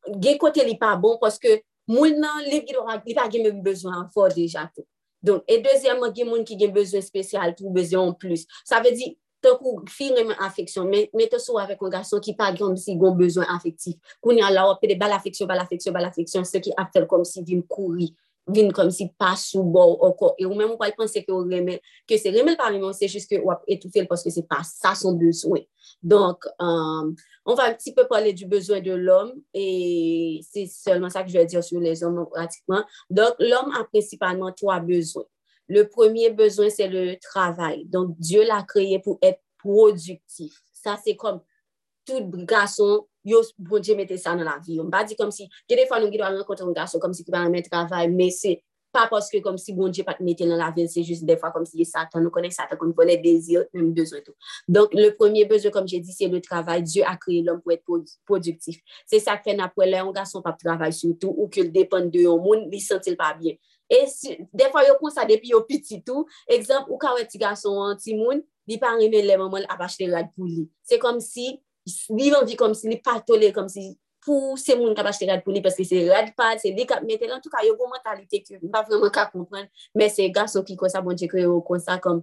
[0.06, 2.62] gen côté n'est pas bon parce que moun nan, li
[3.14, 4.86] pa gen même besoin en fort déjà tout.
[5.22, 8.46] Don, e dezyèman gen moun ki gen bezwen spesyal pou bezwen an plus.
[8.68, 12.22] Sa ve di, te kou fi remen afeksyon, men, men te sou avek an gason
[12.24, 13.96] ki pa gen si gon bezwen afektif.
[14.24, 17.44] Kouni an la wapede bal afeksyon, bal afeksyon, bal afeksyon, se ki apel kom si
[17.46, 18.11] vim kouri.
[18.46, 21.81] Vin comme si pas sous bord encore et ou même on va penser que remet
[22.09, 24.94] que c'est remet par lui c'est juste que ou étouffer parce que c'est pas ça
[24.94, 25.61] son besoin
[26.03, 27.12] donc euh,
[27.44, 31.33] on va un petit peu parler du besoin de l'homme et c'est seulement que je
[31.33, 32.83] vais dire sur les hommes pratiquement.
[33.11, 35.24] Donc l'homme a principalement trois besoins
[35.70, 37.85] le premier besoin c'est le travail.
[37.87, 40.53] Donc Dieu l'a créé pour être productif.
[40.72, 41.40] Ça c'est comme
[42.05, 44.80] tout garçon yo bon Dieu mette ça dans la vie.
[44.80, 47.30] On pas dit comme si, des fois nous doit rencontrer un garçon comme si qui
[47.30, 50.44] va mettre travail, mais c'est pas parce que comme si bon Dieu pas te mettre
[50.44, 53.18] dans la vie, c'est juste des fois comme si Satan, nous connaît Satan, nous connaît
[53.18, 54.35] désir, même besoin tout.
[54.66, 56.83] Donc, le premier besoin, comme j'ai dit, c'est le travail.
[56.83, 57.85] Dieu a créé l'homme pour être
[58.26, 58.80] productif.
[59.06, 62.42] C'est ça que fait après, un garçon pas travail surtout, ou qu'il dépend de un
[62.42, 63.54] monde, il sent pas bien.
[63.88, 64.04] Et
[64.52, 66.26] des fois, il pense ça depuis au petit tout.
[66.48, 69.83] Exemple, ou quand un petit garçon, un petit monde, li pa reme le maman ap
[69.87, 70.68] achete rad pou li.
[70.87, 71.59] Se kom si,
[72.16, 73.90] li van vi kom si, li pa tole kom si,
[74.24, 77.04] pou se moun kap achete rad pou li, paske se rad pad, se li kap
[77.06, 80.62] metel, an tou ka yo pou mentalite ki, pa vreman ka kompren, men se gaso
[80.66, 82.20] ki konsa bon je kre yo konsa kom,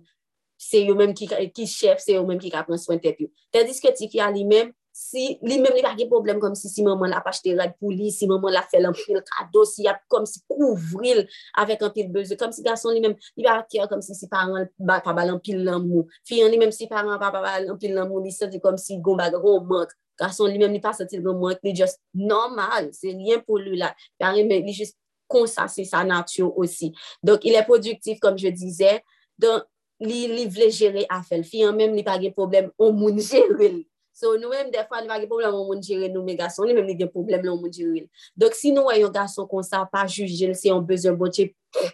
[0.62, 3.32] se yo menm ki chef, se yo menm ki ka pren swen tep yo.
[3.54, 6.72] Tandis ke ti fya li menm, si li menm li pa ge problem kom si
[6.74, 9.86] si maman la pa chete rad pou li, si maman la fe l'anpil kado, si
[9.86, 11.22] ya kom si kouvril
[11.62, 14.66] avèk anpil beze, kom si gason li menm li pa kè kom si si paran
[14.82, 18.34] ba, pa bal anpil l'anmou, fiyan li menm si paran pa bal anpil l'anmou, li
[18.34, 21.76] senti kom si gomba gro mank, gason li menm li pa senti gro mank, li
[21.78, 24.98] just normal, se rien pou li la, paran li just
[25.30, 26.90] konsa se sa natyo osi.
[27.22, 28.96] Donk il e produktif kom je dizè,
[29.38, 29.68] donk
[30.02, 33.70] li, li vle jere a fel, fiyan menm li pa ge problem, on moun jere
[33.76, 33.86] li.
[34.18, 36.88] So nou mèm defan nou vage problem ou moun jire nou mè gason, nou mèm
[36.88, 38.08] nou gen problem lè ou moun jire.
[38.42, 41.52] Dok si nou wè yon gason kon sa pa jujil se yon bezon bon jè,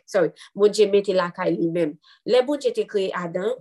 [0.08, 1.92] sorry, bon jè mette lakay li mèm.
[2.32, 3.52] Le bon jè te kreye adan,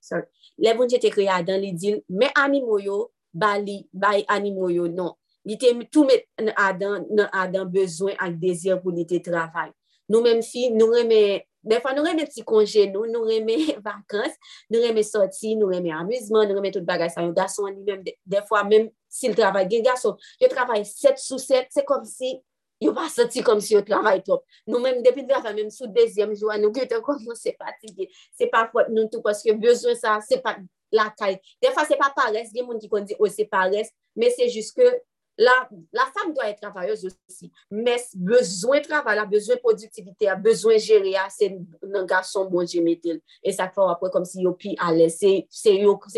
[0.00, 0.24] sorry,
[0.56, 4.72] le bon jè te kreye adan li dil, mè animo yo, ba li, ba animo
[4.72, 5.12] yo, non.
[5.44, 6.16] Li te tout mè
[6.56, 9.68] adan, nan adan bezon ak dezir pou li te travay.
[10.08, 14.36] Nou mèm fi, nou remè Defan nou reme ti konje nou, nou reme vakans,
[14.70, 17.24] nou reme soti, nou reme amuzman, nou reme tout bagay sa.
[17.26, 21.40] yon gason li mèm, defwa men si l travay gen gason, yo travay 7 sou
[21.42, 22.36] 7, se kom si
[22.78, 24.46] yo pa soti kom si yo travay top.
[24.70, 28.06] Nou men depi travay men sou dezyem jwa, nou gwen te koman se patige.
[28.38, 30.56] Se pa fote nou tout, paske bezwen sa, se pa
[30.94, 31.40] lakay.
[31.64, 34.46] Defwa se pa pares, gen moun ki kon di, o oh, se pares, men se
[34.46, 34.94] jiske
[35.40, 40.74] La, la femme doit être travailleuse aussi, mais besoin de travail, besoin de productivité, besoin
[40.74, 41.56] de gérer, c'est
[41.94, 43.20] un garçon bon Dieu mettel.
[43.44, 45.46] Et ça fait après comme si yo pi allait, c'est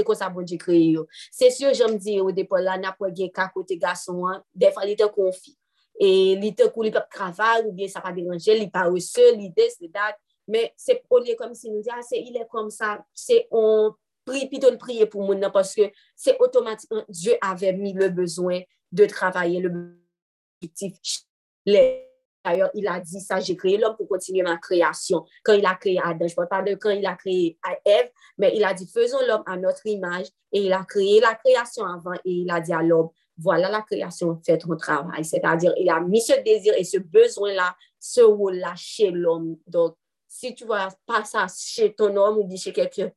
[0.04, 1.06] quoi ça bon Dieu créé yo.
[1.30, 4.87] C'est sûr, j'aime dire au départ là, n'a pas gagné qu'à côté garçon, des fois
[4.87, 5.59] il te confie.
[5.98, 9.20] Et il te kou li pep travailler, ou bien ça pa déranger, il pas reçu,
[9.37, 10.16] l'idée c'est date.
[10.48, 11.02] Mais c'est
[11.37, 13.92] comme si nous dit, ah, c'est il est comme ça, c'est on
[14.24, 15.83] prie, plutôt le prier pour moun parce que
[16.16, 18.61] c'est automatiquement, Dieu avait mis le besoin
[18.92, 19.96] de travailler le
[20.62, 21.22] objectif.
[22.44, 25.24] D'ailleurs, il a dit ça, j'ai créé l'homme pour continuer ma création.
[25.44, 28.11] Quand il a créé Adam, je ne parle pas de quand il a créé Ève,
[28.38, 30.26] mais il a dit, faisons l'homme à notre image.
[30.53, 33.83] Et il a créé la création avant et il a dit à l'homme, voilà la
[33.83, 35.24] création, fais ton travail.
[35.24, 39.57] C'est-à-dire, il a mis ce désir et ce besoin-là, ce rôle-là chez l'homme.
[39.66, 43.11] Donc, si tu vois pas ça chez ton homme ou chez quelqu'un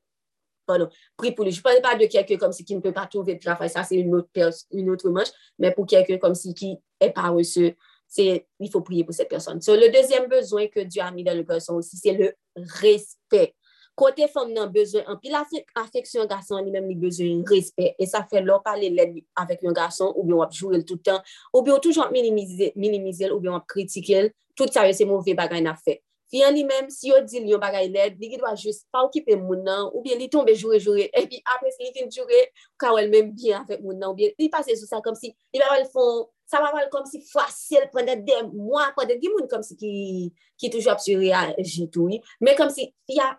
[0.65, 1.52] pardon, prie pour lui.
[1.52, 3.84] Je ne parle pas de quelqu'un comme si qui ne peut pas trouver travail, ça
[3.84, 4.30] c'est une autre,
[4.71, 7.76] une autre manche, mais pour quelqu'un comme si qui est paresseux,
[8.08, 9.60] c'est, il faut prier pour cette personne.
[9.60, 13.56] So, le deuxième besoin que Dieu a mis dans le garçon aussi, c'est le respect.
[13.95, 15.36] Côté femme, a besoin, en pile
[15.76, 17.95] affection garçon, lui-même, il a besoin respect.
[17.99, 21.21] Et ça fait là parler avec un garçon, ou bien on jouer tout le temps,
[21.54, 24.32] ou bien on toujours minimiser, minimiser, ou bien on critiquer.
[24.56, 25.97] Tout ça, c'est mauvais bagage à faire.
[26.34, 29.04] Fiyan li menm, si yo di li yon bagay led, li ki dwa jist pa
[29.06, 32.39] okipe moun nan, ou bien li tombe jure-jure, e pi apres li fin jure,
[32.82, 35.30] ka wèl menm bien avèk moun nan, ou bien li pase sou sa kom si,
[35.54, 39.30] li pa wèl fon, sa pa wèl kom si fasil pwende de mwa, pwende di
[39.30, 39.91] moun kom si ki,
[40.58, 43.36] ki toujou ap suri a jitoui, men kom si ya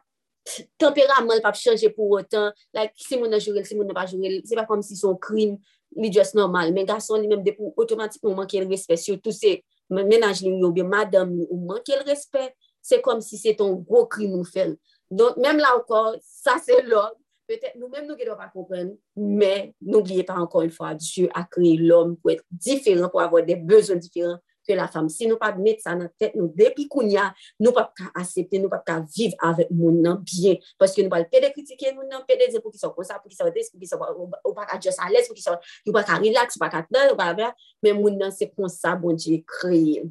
[0.78, 4.38] temperament pa chanje pou otan, like si moun nan jure, si moun nan pa jure,
[4.46, 5.56] se pa kom si son krim
[5.98, 9.34] li just normal, men gason li menm depou, otomatik moun manke l respet, sou tou
[9.34, 9.56] se
[9.90, 12.54] menaj li ou bien madame ou manke l respet,
[12.84, 14.76] se kom si se ton gro kri nou fel.
[15.10, 17.12] Don, menm la ankon, sa se l'om,
[17.48, 20.94] petè nou menm nou gen do pa kompren, men nou gliye pa ankon yon fwa,
[21.00, 25.08] Diyo a kri l'om pou et diferent, pou avon de bezon diferent ke la fam.
[25.12, 27.28] Si nou pa met sa nan tet nou, depi koun ya,
[27.60, 31.20] nou pa ka asepte, nou pa ka vive avèk moun nan byen, paske nou pa
[31.30, 33.82] pede kritike moun nan, pede ze pou ki son konsa, pou ki son des, pou
[33.82, 34.02] ki son,
[34.42, 36.84] ou pa ka just ales, pou ki son, ou pa ka relax, ou pa ka
[36.88, 37.52] tnan, ou pa avè,
[37.84, 40.06] men moun nan se konsa bon diye kreye.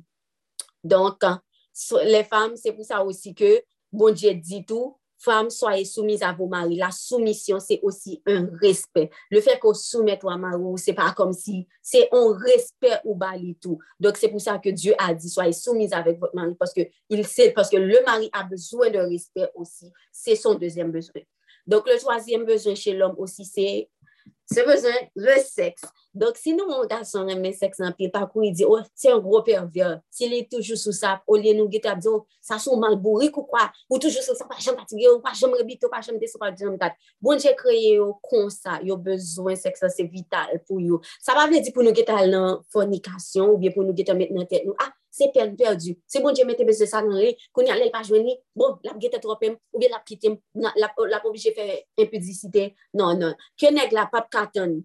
[0.83, 1.25] Donk,
[2.03, 6.33] les femmes, c'est pour ça aussi que bon Dieu dit tout, femmes, soyez soumises à
[6.33, 6.75] vos maris.
[6.75, 9.09] La soumission, c'est aussi un respect.
[9.31, 13.55] Le fait qu'on soumette à mari, c'est pas comme si, c'est un respect au bali
[13.61, 13.79] tout.
[13.99, 16.81] Donc, c'est pour ça que Dieu a dit, soyez soumises avec votre mari, parce que
[17.09, 19.91] il sait, parce que le mari a besoin de respect aussi.
[20.11, 21.21] C'est son deuxième besoin.
[21.65, 23.89] Donc, le troisième besoin chez l'homme aussi, c'est
[24.53, 25.85] Se bezwen, le seks.
[26.13, 29.21] Donk si nou moun gason reme seks nan pil, pakou yi di, oh, se yon
[29.23, 32.59] gro pervyon, si li toujou sou sap, ou li nou git ap di, oh, sa
[32.61, 35.55] sou mal bourik ou kwa, ou toujou sou sap, pa jom patige, ou pa jom
[35.57, 36.99] rebite, ou pa jom deso, pa jom dat.
[37.23, 41.01] Bon, jè kreye yo kon sa, yo bezwen seks sa se vital pou yo.
[41.17, 44.13] Sa pa vle di pou nou git al nan fornikasyon, ou bien pou nou git
[44.13, 45.93] met nan tet nou, ah, se pen perdu.
[46.09, 48.97] Se bon diye mette bezè sa nan re, koun ya yalè pa jweni, bon, lap
[49.01, 51.67] gete tropem, ou bien lap kitem, lap, lap obje fè
[52.01, 52.71] impudicite.
[52.97, 53.37] Non, non.
[53.59, 54.79] Ke neg la pap katon,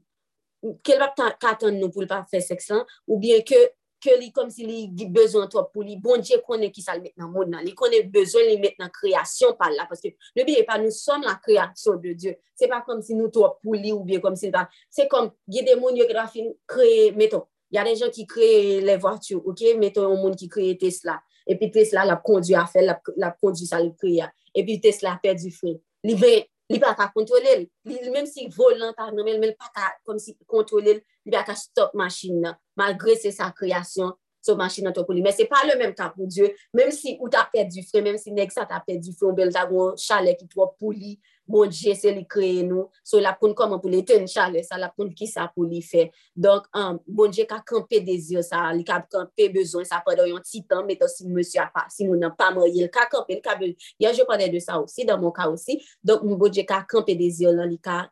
[0.84, 3.64] ke l pap katon nou pou l pa fè seksan, ou bien ke,
[4.02, 7.02] ke li kom si li bezon to pou li, bon diye konen ki sa sal
[7.02, 10.46] met nan moun nan, li konen bezon li met nan kreasyon pal la, paske le
[10.46, 12.36] biye pa nou som la kreasyon de Diyo.
[12.58, 15.08] Se pa kom si nou to pou li, ou biye kom si l pa, se
[15.10, 19.42] kom gye moun yo grafin kreye, meton, y a de jen ki kreye le vwatyou,
[19.50, 23.68] ok, meton yon moun ki kreye Tesla, epi Tesla la kondu a fe, la kondu
[23.68, 25.74] sa li kreye, epi Tesla pe di fre,
[26.07, 26.33] li ve,
[26.72, 30.20] li pa ka kontrole, li menm si volan ta nan men, men pa ka kom
[30.22, 34.94] si kontrole, li pa ka stop masin nan, malgre se sa kreasyon, so masin nan
[34.96, 37.44] to pou li, men se pa le menm ka pou Diyo, menm si ou ta
[37.52, 39.96] pe di fre, menm si nek sa ta pe di fre, ou bel ta gwen
[40.00, 43.56] chale ki to pou li, bon dje se li kreye nou, so la pou n
[43.58, 46.08] koman pou li ten chale sa, la pou n ki sa pou li fe.
[46.37, 50.28] Donk, um, bon dje ka kampe dezir sa, li ka kampe bezon sa, pa do
[50.28, 53.38] yon titan, meto si monsi a pa, si moun an pa morye, li ka kampe,
[53.38, 53.88] li ka bezon.
[53.98, 56.84] Ya, je pwede de sa osi, dan moun ka osi, donk moun bon dje ka
[56.88, 58.04] kampe dezir lan, li ka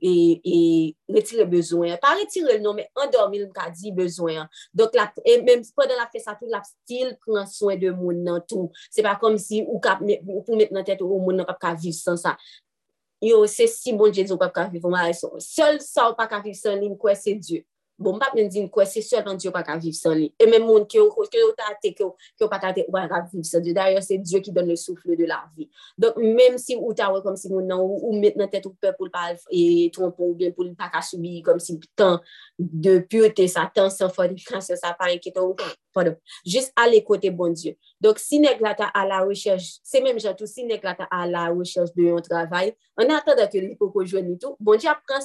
[0.00, 1.96] E, e retire bezwen.
[2.00, 4.46] Pa retire l nou, men endormil m ka di bezwen.
[4.76, 7.92] Donk la, e menm si podan la fe sa tou, la stil pran soen de
[7.96, 8.70] moun nan tou.
[8.92, 11.60] Se pa kom si ou kap, ou pou met nan tet ou moun nan pap
[11.62, 12.36] ka viv san sa.
[13.22, 15.38] yo se si bon dje di ou pap ka viv ou ma reson.
[15.42, 17.62] Sol sa ou pa ka viv san li, mkwe se dje.
[18.02, 20.32] Bon, mpap men di mkwe se sol an dje ou pa ka viv san li.
[20.40, 22.72] E men moun ki yo, ki yo ta ate, ki yo, ki yo pa ka
[22.72, 23.74] ate, ou pa ka viv san dje.
[23.76, 25.68] Daryo se dje ki don le soufle de la vi.
[26.02, 28.50] Donk, menm si ou ta we kom si moun non, nan, ou, ou met nan
[28.50, 31.78] tèt ou pe pou l'pal, e trompon ou bien pou l'pa ka subi, kom si
[31.94, 32.18] tan
[32.58, 37.04] de pyote sa, tan san fòd, kran se sa pa enkitan ou, pardon, jist ale
[37.06, 37.76] kote bon dje.
[38.02, 41.44] Donk, si nek la ta a la rechèj, se menm jantou, si la ta la
[41.52, 44.80] rechèj de yon travay, an atan da ke li pou kou joun ni tou, bon
[44.80, 45.22] Diyo ap pran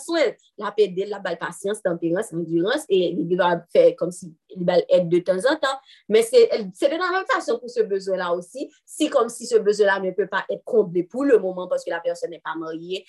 [0.61, 4.63] la pe de la bal pasyans, temperans, endurans, e li va fè kom si li
[4.63, 8.21] bal et de tan zan tan, men se de nan an fasyon pou se bezon
[8.21, 11.39] la osi, si kom si se bezon la ne pe pa et komble pou le
[11.39, 13.01] mouman, paske la person ne pa morye,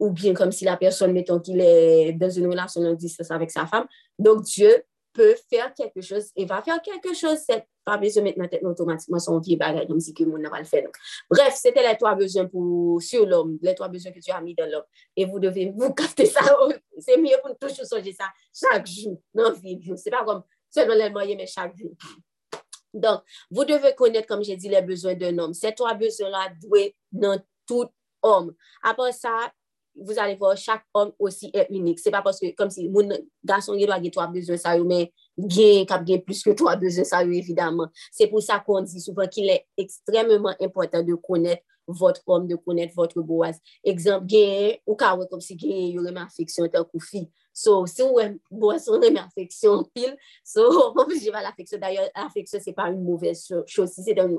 [0.00, 3.54] ou bien kom si la person meton ki le dans un relasyon an disfès avèk
[3.54, 3.86] sa fam,
[4.18, 4.74] donk Diyo
[5.14, 8.48] peut faire quelque chose, et va faire quelque chose, c'est pas besoin de mettre ma
[8.48, 10.86] tête automatiquement son vie bagage, comme si que mon pas le fait.
[11.30, 14.54] Bref, c'était les trois besoins pour, sur l'homme, les trois besoins que tu as mis
[14.54, 14.84] dans l'homme.
[15.16, 16.40] Et vous devez vous capter ça.
[16.98, 19.80] C'est mieux pour toujours changer ça chaque jour dans la vie.
[19.96, 21.92] C'est pas comme seulement les moyens, mais chaque jour.
[22.92, 25.54] Donc, vous devez connaître, comme j'ai dit, les besoins d'un homme.
[25.54, 27.88] Ces trois besoins-là doivent dans tout
[28.22, 28.54] homme.
[28.82, 29.52] Après ça,
[29.96, 31.98] vous allez voir, chaque homme aussi est unique.
[31.98, 33.08] C'est pas parce que, comme si, mon
[33.44, 37.04] garçon, il doit avoir trois besoins, ça, mais bien, cap bien plus que trois besoins,
[37.04, 37.88] ça, évidemment.
[38.10, 42.56] C'est pour ça qu'on dit souvent qu'il est extrêmement important de connaître votre homme, de
[42.56, 43.58] connaître votre boise.
[43.82, 47.30] Exemple, bien, ou carré comme si, bien, il y aurait ma fiction, tant qu'on fille.
[47.54, 48.18] So, si ou
[48.50, 51.78] boisson reme afeksyon pil, so, ou mwen jive al afeksyon.
[51.84, 53.92] D'ayor, afeksyon, se pa un mouvez chos.
[53.94, 54.32] Si se dan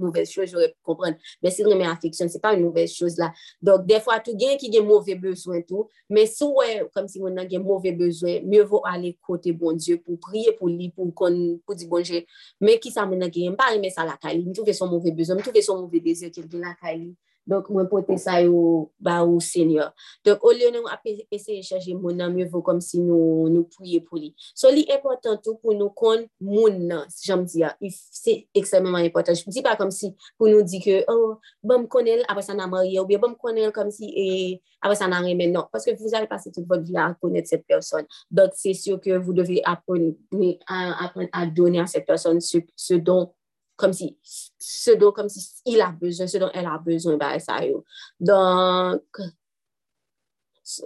[0.00, 1.18] mouvez chos, jore pou kompren.
[1.44, 3.28] Men si reme afeksyon, se pa un mouvez chos la.
[3.60, 5.90] Donk, defwa tou gen ki gen mouvez bezwen tou.
[6.08, 9.76] Men sou wè, kom si mwen nan gen mouvez bezwen, mye vò ale kote bon
[9.76, 12.22] Diyo pou priye pou li, pou kon, pou di bon Diyo.
[12.64, 14.40] Men ki sa mwen nan gen, mpa reme sa la kali.
[14.46, 17.12] Mwen touve son mouvez bezwen, mwen touve son mouvez bezwen ki gen la kali.
[17.48, 19.92] Donk mwen pote sa yo ba ou senyor.
[20.26, 24.32] Donk ou yo nou ap ese chaje moun nan kom si nou pouye pou li.
[24.54, 27.06] So li importantou pou nou kon moun nan,
[27.46, 29.34] di ya, se important.
[29.34, 32.70] J di pa kom si pou nou di ke, oh, bom konel apre sa nan
[32.70, 34.60] marye, ou bom konel si.
[34.84, 38.04] Non, vous avez passé toute votre vie a konet cette personne.
[38.30, 40.14] Donk se syo ke vous devez apren
[40.66, 43.30] a donner a cette personne se don
[43.80, 47.32] kom si, se do kom si il a bezon, se don el a bezon ba
[47.36, 47.82] e sa yo.
[48.20, 49.22] Donk,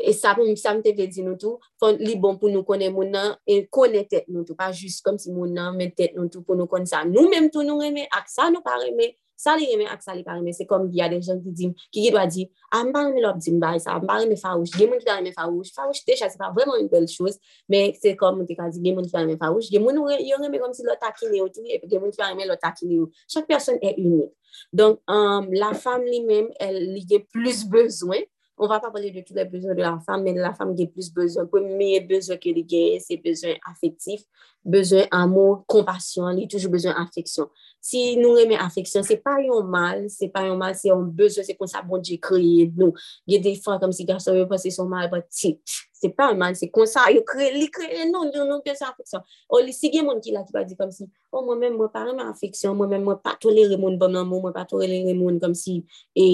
[0.00, 3.12] e sa m te ve di nou tou, fon li bon pou nou konen moun
[3.12, 6.30] nan, e konen tet nou tou, pa jist kom si moun nan men tet nou
[6.32, 7.04] tou pou nou konen sa.
[7.04, 10.16] Nou menm tou nou reme, ak sa nou pa reme, sa li reme ak sa
[10.16, 12.46] li pareme, se kom bi a de jen ki dim, ki ki do a di,
[12.70, 15.18] ah, a mba reme lop dim bay sa, mba reme farouche, gen moun ki da
[15.20, 17.36] reme farouche, farouche deja se pa vreman yon bel chouz,
[17.68, 20.00] men se kom moun te ka di, gen moun ki da reme farouche, gen moun
[20.24, 23.02] yon reme kom si lot akine ou, tou, gen moun ki da reme lot akine
[23.04, 24.32] ou, chak person e unik.
[24.72, 28.24] Donk um, euh, la fam li men, el li gen plus bezwen,
[28.56, 30.88] on va pa pale de tout le bezwen de la fam, men la fam gen
[30.92, 34.24] plus bezwen, premye bezwen ke li gen, se bezwen afektif,
[34.66, 37.48] bezwen amou, kompasyon, li toujou bezwen afeksyon.
[37.86, 41.46] Si nou reme afeksyon, se pa yon mal, se pa yon mal, se yon bezwen,
[41.46, 42.96] se kon sa bon di kreye nou.
[43.30, 45.52] Ge defan kom si gason yo pase son mal, but, si,
[45.94, 48.90] se pa yon mal, se kon sa, yo kreye, li kreye nou, nou nou bezwen
[48.90, 49.22] afeksyon.
[49.46, 51.60] O oh, li sige moun ki la ki pa di kom si, oh, o mwen
[51.60, 54.54] men mwen pa reme afeksyon, mwen men mwen pa tolere moun bom nan moun, mwen
[54.56, 55.78] pa tolere moun kom si,
[56.16, 56.26] e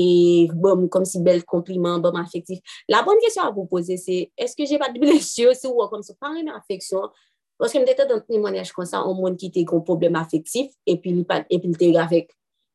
[0.55, 2.63] bom, kom si bel kompliment, bom afektif.
[2.91, 6.05] La bon kesyon a pou pose se, eske je pa di blesyo, se ou kom
[6.07, 7.11] si pa reme afeksyon,
[7.63, 11.13] Pwoske m dete don timonyaj kon sa, an moun ki te kon problem afektif, epi
[11.15, 12.33] li pat, epi li te gavek,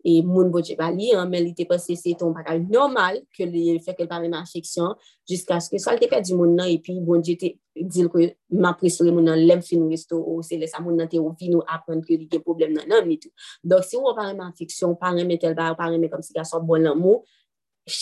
[0.07, 3.73] e moun boje bali, an men li te pase se ton bagay normal, ke li
[3.83, 4.93] fek el pare men afeksyon,
[5.27, 8.29] jiska aske sol te pedi moun nan, epi bon je te dil ke
[8.63, 11.35] ma presore moun nan lem fin ou resto, ou se lesa moun nan te ou
[11.35, 13.35] fin ou apren ke li gen problem nan nan ni tou.
[13.67, 16.63] Dok si ou pare men afeksyon, pare men tel ba, pare men kom si gason
[16.63, 17.25] bon lan mou,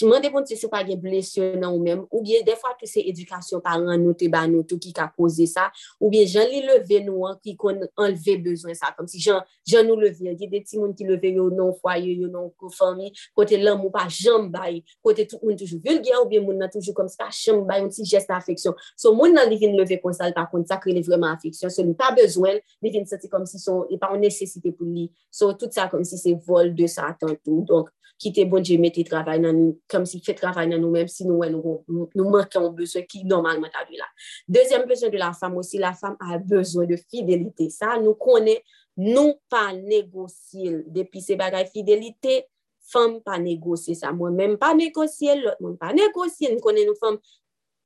[0.09, 3.03] mande pou ti se pa gen blesyon nan ou men, ou bien defwa tou se
[3.05, 5.67] edukasyon paran nou te ban nou tou ki ka koze sa,
[5.99, 9.43] ou bien jan li leve nou an ki kon enleve bezwen sa, kom si jan,
[9.67, 13.11] jan nou leve, gen de ti moun ki leve yo nan fwaye, yo nan kofami,
[13.37, 16.71] kote lan mou pa jan bay, kote tout moun toujou vulgen, ou bien moun nan
[16.73, 18.73] toujou kom si pa jan bay, moun ti jeste afeksyon.
[18.97, 21.93] So moun nan li vin leve konsal pa kont sa, krele vreman afeksyon, so li
[21.97, 25.11] pa bezwen, li vin sati kom si son, e pa ou nesesite pou li.
[25.29, 28.77] So tout sa kom si se vol de sa atantou, donk, ki te bon di
[28.81, 31.81] mette travay nan nou, kom si fe travay nan nou menm si nou wè nou,
[31.87, 34.07] nou manke an bezwen ki normalman ta vi la.
[34.47, 37.69] Dezyen bezwen de la fam osi, la fam a bezwen de fidelite.
[37.75, 38.61] Sa nou konen
[38.95, 40.83] nou pa negosil.
[40.95, 42.45] Depi se bagay fidelite,
[42.91, 44.13] fam pa negosye sa.
[44.15, 47.19] Mwen menm pa negosye, lot mwen pa negosye, nou konen nou fam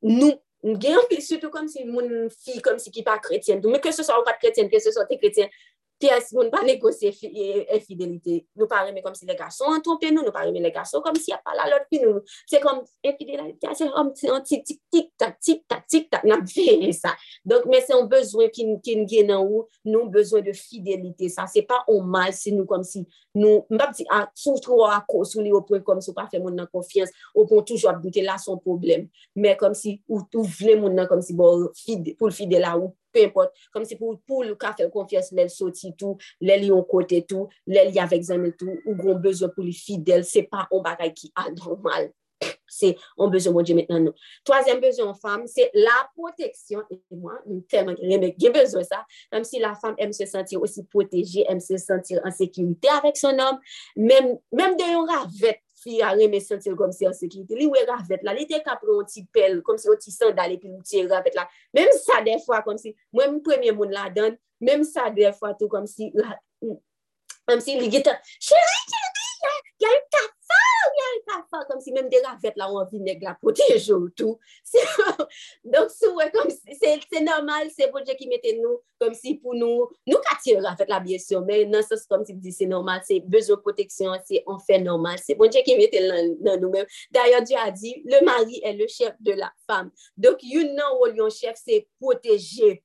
[0.06, 0.36] nou
[0.80, 3.64] gen anpil, soto kom si moun fi, kom si ki pa kretyen.
[3.64, 5.52] Mwen ke se so ou pat kretyen, ke se so te kretyen,
[6.00, 7.12] piyes moun pa negosye
[7.76, 8.40] enfidelite.
[8.40, 10.72] E nou pa reme kom si le gason an trompe nou, nou pa reme le
[10.74, 12.24] gason kom si a pala lot pi nou.
[12.50, 16.78] Se kom enfidelite, se kom ti tik tik tak, tik tak, tik tak, nan veye
[16.88, 17.14] e sa.
[17.48, 18.68] Donk men se an bezwen ki
[19.04, 21.48] ngen nan ou, nou bezwen de fidelite sa.
[21.52, 23.04] Se pa on mal se nou kom si
[23.36, 26.58] nou, mbap di a sou tro a konsou li opwen kom sou pa fe moun
[26.58, 29.08] nan konfians, ou kon toujou ap boute la son problem.
[29.36, 32.62] Men kom si ou tou vle moun nan kom si bon, fide, pou l fide
[32.62, 36.68] la ou, Pe import, kom se pou l ka fèl konfians lèl soti tou, lèl
[36.70, 40.68] yon kote tou, lèl yavek zanmè tou, ou goun bezon pou li fidèl, se pa
[40.70, 42.12] on bagay ki anormal.
[42.72, 44.28] Se, on bezon moun di metnan nou.
[44.48, 47.40] Toazèm bezon fam, se la proteksyon, et moi,
[47.72, 49.02] tèman remè gen bezon sa,
[49.34, 53.20] kom si la fam em se sentir osi proteje, em se sentir an sekurite avèk
[53.20, 53.60] son om,
[53.98, 57.58] mèm de yon ravèt, fi a reme sentil kom si an sekirite.
[57.58, 60.72] Li we ravet la, li te kapron ti pel, kom si an ti sandal epi
[60.72, 61.48] ou ti ravet la.
[61.76, 65.72] Mem sa defwa kom si, mwen mwen premye moun la dan, mem sa defwa tou
[65.72, 66.12] kom si,
[67.50, 69.56] kom si li gita, chéri, chéri,
[69.86, 70.36] ya yon kap,
[71.70, 74.38] kom si menm de la vet la ou an vi neg la potejou tou.
[75.74, 79.56] Donk sou we kom si, se normal se pouje ki mette nou, kom si pou
[79.58, 83.04] nou, nou katire la vet la byesyon, men nan sos kom si di se normal,
[83.08, 86.88] se bezo proteksyon, se an fe normal, se pouje ki mette nan nou men.
[87.16, 89.90] D'ayon, a di, le mari e le chef de la fam.
[90.20, 92.78] Donk yon nan ou yon chef se poteje.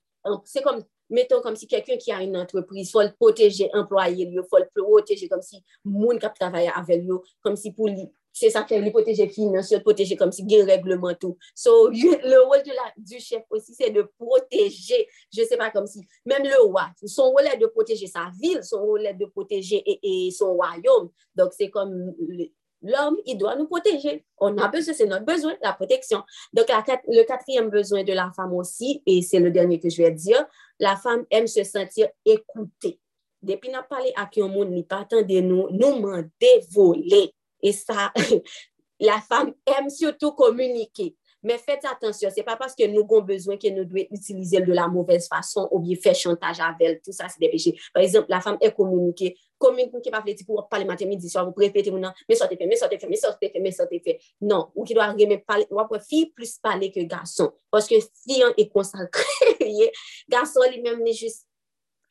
[0.48, 0.80] Se kom,
[1.12, 5.42] metton kom si kekyon ki a yon entreprise, fol poteje employe yo, fol poteje kom
[5.44, 9.28] si moun kap travaye avel yo, kom si pou li Se sa fè li poteje
[9.30, 11.38] finansyon, poteje kom si gen reglement tout.
[11.54, 11.70] So,
[12.30, 12.64] le wòl
[12.96, 17.30] du chef osi, se de poteje, je se pa kom si, mèm le wà, son
[17.36, 19.84] wòlè de poteje sa vil, son wòlè de poteje
[20.34, 21.12] son wayom.
[21.38, 21.94] Donk se kom
[22.84, 24.18] l'om, i doa nou poteje.
[24.44, 26.24] On a bezè, se not bezè, la poteksyon.
[26.56, 26.72] Donk
[27.10, 30.44] le katrièm bezè de la fam osi, e se le dèrnè ke jwè dir,
[30.82, 32.96] la fam em se sentir ekoute.
[33.44, 37.28] Depi nan pale ak yon moun, ni patan de nou, nou man devole.
[37.64, 38.12] Et ça,
[39.00, 41.16] la femme aime surtout communiquer.
[41.42, 44.60] Mais faites attention, ce n'est pas parce que nous avons besoin que nous devons utiliser
[44.60, 47.00] de la mauvaise façon ou bien faire chantage avec elle.
[47.04, 47.78] Tout ça, c'est des péchés.
[47.92, 49.36] Par exemple, la femme est communiquée.
[49.64, 52.20] komik mwen ki pa fleti pou wap pale maten midi swa, wap repete mwen nan,
[52.28, 54.18] me sote fe, me sote fe, me sote fe, me sote fe.
[54.44, 57.52] Non, ou ki do a reme pale, wap wap fi plus pale ke gason.
[57.72, 59.24] Poske si yon e konsakre,
[60.32, 61.46] gason li menm ne jist,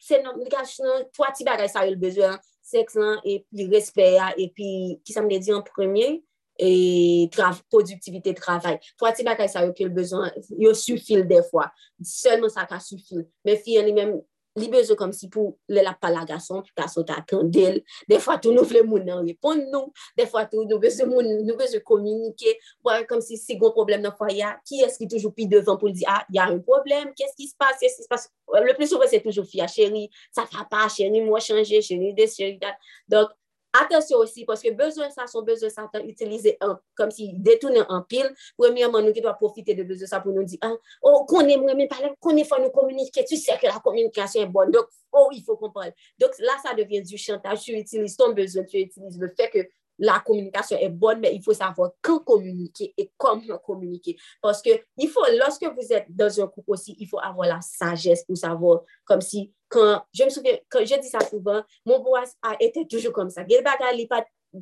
[0.04, 4.34] se nan, li gason, to ati bagay sa yon bezwen, seks lan, epi respect ya,
[4.40, 4.70] epi,
[5.06, 6.18] ki sa mne di an premye,
[6.60, 8.78] e traf, produktivite travay.
[9.00, 11.70] To ati bagay sa yon bezwen, yo sufil defwa.
[12.04, 13.24] Selman sa ka sufil.
[13.48, 14.20] Men fi yon li menm,
[14.60, 17.82] li bezo kom si pou le la pala gason, pou ta kandel.
[18.10, 19.92] Defwa tou nou vle moun nan repon nou.
[20.18, 22.56] Defwa tou nou bezo moun, nou bezo komunike.
[22.86, 25.90] Wè, kom si si goun problem nan fwa ya, ki eski toujou pi devan pou
[25.92, 28.30] li di, ah, ya un problem, kes ki se passe, kes ki se passe?
[28.54, 32.14] Le plus souvent, c'est toujours fia, chérie, ça ne va pas, chérie, moi changer, chérie,
[32.14, 32.60] des chérie,
[33.08, 33.43] Donc, attention
[33.74, 38.04] Atensyon osi, poske bezwen sa son bezwen sa tan utilize an, kom si detounen an
[38.10, 41.24] pil, premyaman nou ki do a profite de bezwen sa pou nou di an, oh,
[41.30, 44.92] konen mwen men pale, konen fwa nou komunike, tu se ke la komunikasyon bon, dok,
[45.14, 45.90] oh, il fwo kompon.
[46.22, 49.66] Dok la sa devyen du chantage, tu utilize ton bezwen, tu utilize le fek ke
[50.04, 54.18] la communication est bonne, mais il faut savoir quand communiquer et comment communiquer.
[54.42, 57.62] Parce que il faut, lorsque vous êtes dans un couple aussi, il faut avoir la
[57.62, 62.00] sagesse pour savoir, comme si, quand, je me souviens, quand je dis ça souvent, mon
[62.00, 63.46] boss a été toujours comme ça.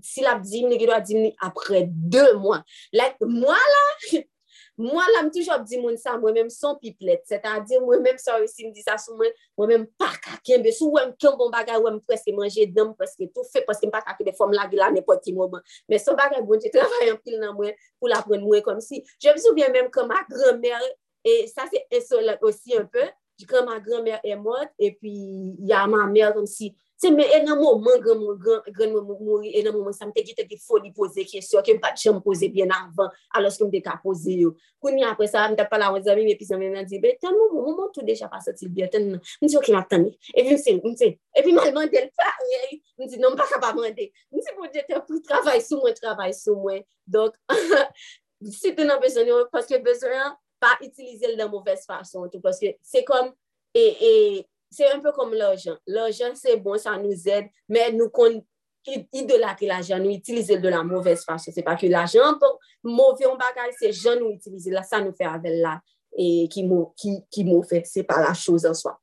[0.04, 1.04] Si la il doit
[1.42, 2.64] après deux mois.
[3.22, 4.20] Moi là,
[4.80, 8.02] Mwen la m toujop di moun sa, mwen menm son piplet, se ta di mwen
[8.06, 11.36] menm sa resi m di sa sou mwen, mwen menm pa kakenbe, sou wèm kem
[11.38, 14.80] bon bagay wèm preske manje dèm, preske tout fè, preske m pa kakenbe fòm lage
[14.80, 15.66] la nè poti mwen mwen.
[15.92, 18.80] Men son bagay bon, jè travay an pil nan mwen pou la pren mwen kom
[18.84, 19.04] si.
[19.22, 20.88] Je m soubyen menm kon ma gremèr,
[21.28, 23.12] e sa se esolat osi un peu,
[23.52, 25.14] kon ma gremèr e mod, e pi
[25.68, 28.38] ya ma mèr kom si, Se men enan mouman gen moun
[28.78, 31.80] gen moun moun, enan mouman sa mte ki te ki foli pose kesyon, ke m
[31.82, 34.52] pati chan m pose bien avan, alos ke m deka pose yo.
[34.78, 37.34] Kouni apre sa, m te pala wè zami, m epi men nan di, be, ten
[37.34, 39.80] moun moun, moun tou deja pa sotil bien, ten nan, m di yo ki m
[39.82, 40.14] ap tani.
[40.36, 41.10] Epi m se, m se,
[41.42, 43.82] epi m al mandel pa, m di, non, m pa kapa mande.
[43.82, 44.14] mandel.
[44.38, 46.86] M se pou de te pou travay sou mwen, travay sou mwen.
[47.10, 47.34] Dok,
[48.62, 50.30] si te nan bezon yo, paske bezon yo,
[50.62, 53.34] pa itilize l dan mouves fason, tout, paske se kom,
[53.74, 54.14] e, e,
[54.72, 55.76] c'est un peu comme l'argent.
[55.86, 58.10] L'argent, c'est bon, ça nous aide, mais nous
[59.14, 61.52] idolâtrer l'argent, nous utiliser de la mauvaise façon.
[61.54, 62.40] C'est pas que l'argent,
[62.84, 65.82] mauvais en bagage, c'est gens nous utiliser là, ça nous fait avec là,
[66.18, 69.00] et qui m'ont fait, c'est pas la chose en soi.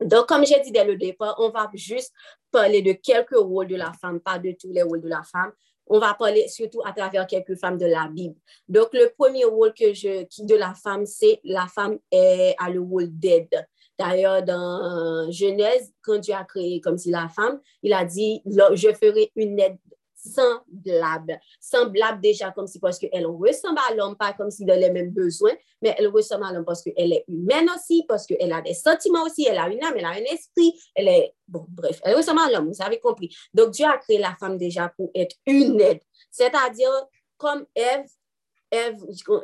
[0.00, 2.12] Donc, comme j'ai dit dès le départ, on va juste
[2.50, 5.52] parler de quelques rôles de la femme, pas de tous les rôles de la femme.
[5.86, 8.34] On va parler surtout à travers quelques femmes de la Bible.
[8.68, 13.08] Donc, le premier rôle que je, de la femme, c'est la femme a le rôle
[13.08, 13.66] d'aide.
[13.98, 18.92] D'ailleurs, dans Genèse, quand Dieu a créé comme si la femme, il a dit, je
[18.94, 19.78] ferai une aide
[20.14, 21.38] semblable.
[21.60, 24.90] Semblable déjà comme si parce qu'elle ressemble à l'homme, pas comme si elle a les
[24.90, 28.60] mêmes besoins, mais elle ressemble à l'homme parce qu'elle est humaine aussi, parce qu'elle a
[28.60, 32.00] des sentiments aussi, elle a une âme, elle a un esprit, elle est, bon, bref,
[32.04, 33.34] elle ressemble à l'homme, vous avez compris.
[33.54, 36.00] Donc, Dieu a créé la femme déjà pour être une aide.
[36.30, 36.90] C'est-à-dire,
[37.36, 38.06] comme Ève,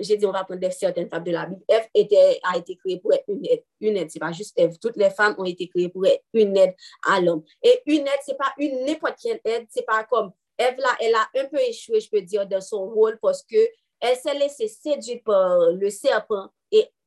[0.00, 1.62] J'ai dit, on va prendre certaines femmes de la Bible.
[1.94, 3.64] Était, a été créée pour être une aide.
[3.80, 4.78] Une aide, c'est pas juste Ève.
[4.78, 6.74] Toutes les femmes ont été créées pour être une aide
[7.08, 7.42] à l'homme.
[7.62, 9.66] Et une aide, c'est pas une n'importe quelle aide.
[9.70, 12.86] C'est pas comme Ève là, elle a un peu échoué, je peux dire, dans son
[12.88, 13.56] rôle parce que
[14.00, 16.48] elle s'est laissée séduire par le serpent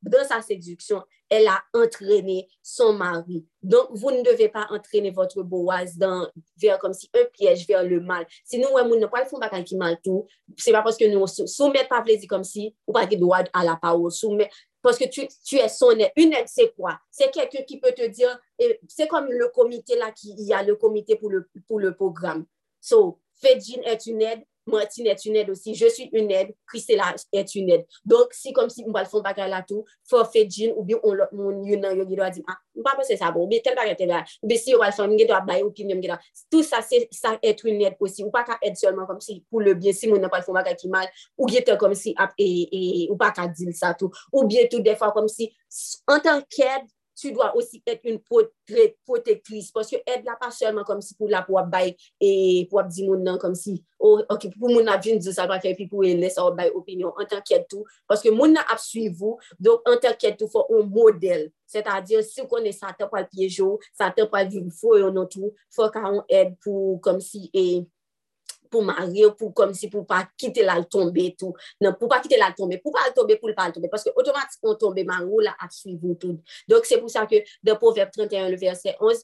[0.05, 3.45] dans sa séduction, elle a entraîné son mari.
[3.61, 7.83] Donc, vous ne devez pas entraîner votre Boaz dans, vers comme si un piège vers
[7.83, 8.25] le mal.
[8.43, 10.27] Sinon, nous ne pas faire qui mal tout.
[10.57, 13.63] C'est pas parce que nous soumettons pas plaisir comme si, ou pas de droit à
[13.63, 14.49] la parole, soumet,
[14.81, 16.11] parce que tu, tu es son aide.
[16.15, 16.99] Une aide, c'est quoi?
[17.09, 18.39] C'est quelqu'un qui peut te dire,
[18.87, 21.95] c'est comme le comité là, qui, il y a le comité pour le, pour le
[21.95, 22.45] programme.
[22.79, 27.15] So, Fedjin est une aide, Martine est une aide aussi, je suis une aide, Christella
[27.31, 27.85] est une aide.
[28.05, 31.17] Donc, si comme si mwen fon bagay la tou, fò fè djin ou bi on
[31.19, 33.77] lot moun yon nan yon gidwa di, ah, mwen pa pwese sa bon, be tel
[33.77, 36.17] bagay tel bagay, be si yon wal fon, mwen gidwa baye ou pi mwen gidwa.
[36.53, 39.41] Tout sa, se, sa etre une aide aussi, ou pa ka aide seulement comme si
[39.49, 42.15] pou le bien, si moun nan pal fon bagay ki mal, ou gidwa comme si
[42.17, 44.13] ap, e, ou pa ka dil sa tou.
[44.33, 45.51] Ou bien tout defa comme si,
[46.07, 49.71] en tant qu'aide tu dois aussi être une protectrice.
[49.71, 53.09] Parce que aide là pas seulement comme si pour la pour bail et pour dire
[53.09, 56.03] mon nom comme si, oh, ok, pour mon avis, je ça va faire, puis pour
[56.03, 57.13] laisser bail opinion.
[57.17, 57.83] En tant qu'aide tout.
[58.07, 59.37] Parce que mon a suivi vous.
[59.59, 61.51] Donc, en tant qu'aide tout, faut un modèle.
[61.65, 63.61] C'est-à-dire, si vous connaissez Satan pas le piège,
[63.93, 67.85] Satan par le vivre, il faut un tout faut qu'on aide pour, comme si, et,
[68.75, 71.55] pou mari ou pou kom si pou pa kite la tombe tout.
[71.79, 73.91] Non, pou pa kite la tombe, pou pa l tombe, pou pa l tombe.
[73.93, 76.41] Paske otomatik pou tombe, mari ou la ap suivou tout.
[76.71, 79.23] Donk se pou sa ke de Proverbe 31, le verset 11,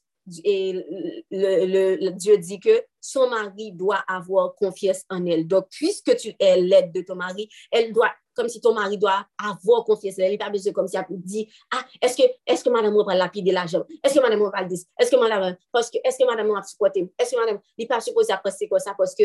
[1.32, 5.48] le Dieu dit que son mari doit avoir confiance en elle.
[5.48, 9.26] Donc, puisque tu es l'aide de ton mari, elle doit comme si ton mari doit
[9.38, 10.34] avoir confiance en elle.
[10.34, 13.52] Il pas besoin comme si elle dit, ah, est-ce que, est-ce que madame va lapider
[13.52, 13.84] l'argent?
[14.04, 14.80] Est-ce que madame va le dire?
[15.00, 17.12] Est-ce que madame, parce que, est-ce que madame va supporter?
[17.18, 18.94] Est-ce que madame, il pas supposé apprécier comme ça?
[18.98, 19.24] Parce que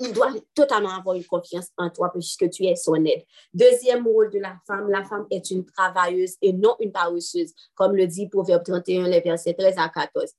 [0.00, 3.24] il doit totalement avoir une confiance en toi puisque tu es son aide.
[3.54, 7.94] Deuxième rôle de la femme, la femme est une travailleuse et non une paresseuse, comme
[7.94, 10.32] le dit Proverbe 31, les versets 13 à 14.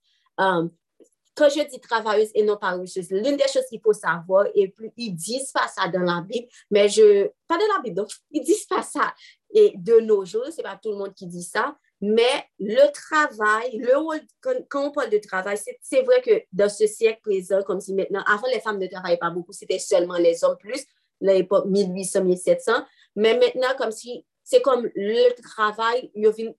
[1.36, 4.92] Quand je dis travailleuse et non paresseuse, l'une des choses qu'il faut savoir, et plus
[4.98, 8.44] ils disent pas ça dans la Bible, mais je, pas dans la Bible, donc ils
[8.44, 9.14] disent pas ça.
[9.52, 13.78] Et de nos jours, c'est pas tout le monde qui dit ça, mais le travail,
[13.78, 13.94] le
[14.42, 18.24] quand, on parle de travail, c'est vrai que dans ce siècle présent, comme si maintenant,
[18.28, 20.86] avant les femmes ne travaillaient pas beaucoup, c'était seulement les hommes plus,
[21.22, 26.54] l'époque 1800-1700, mais maintenant, comme si c'est comme le travail, il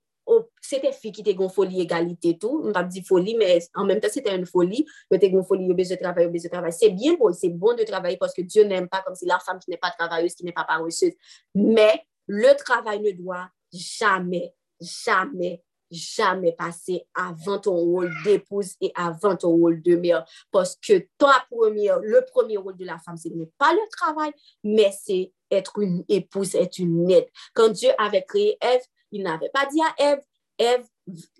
[0.60, 2.62] c'était fille qui était une folie égalité tout.
[2.64, 4.86] On pas dit folie mais en même temps c'était une folie.
[5.10, 6.76] Il était une folie besoin de travailler besoin de travailler.
[6.78, 9.38] C'est bien bon c'est bon de travailler parce que Dieu n'aime pas comme si la
[9.38, 11.12] femme qui n'est pas travailleuse qui n'est pas paresseuse.
[11.54, 19.36] Mais le travail ne doit jamais jamais jamais passer avant ton rôle d'épouse et avant
[19.36, 20.24] ton rôle de mère.
[20.50, 21.06] Parce que
[21.50, 24.32] première le premier rôle de la femme ce n'est pas le travail
[24.62, 27.28] mais c'est être une épouse être une aide.
[27.54, 28.82] Quand Dieu avait créé Ève
[29.14, 30.20] il n'avait pas dit à Ève,
[30.58, 30.86] Ève,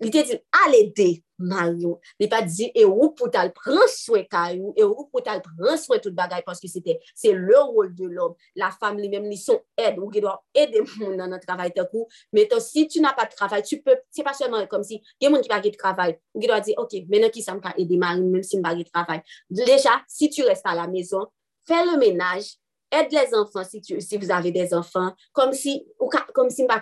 [0.01, 1.99] il te dit, allez aider Mario.
[2.19, 5.77] Il pas dit, et où pour t'al prendre soin caillou, et où pour t'al prendre
[5.77, 8.35] soin toute bagaille, parce que c'était, c'est le rôle de l'homme.
[8.55, 11.85] La femme lui-même, lui, son aide, ou qui doit aider mon dans notre travail, tout
[11.85, 12.07] coup.
[12.33, 15.01] Mais toi, si tu n'as pas de travail, tu peux, c'est pas seulement comme si,
[15.19, 17.41] il y a monde qui pas de travail, ou qui doit dire, ok, maintenant qui
[17.41, 19.21] ça me aider Mario, même si pas de travail.
[19.49, 21.27] Déjà, si tu restes à la maison,
[21.65, 22.55] fais le ménage,
[22.91, 26.65] aide les enfants si, tu, si vous avez des enfants, comme si, ou, comme si,
[26.65, 26.81] bah,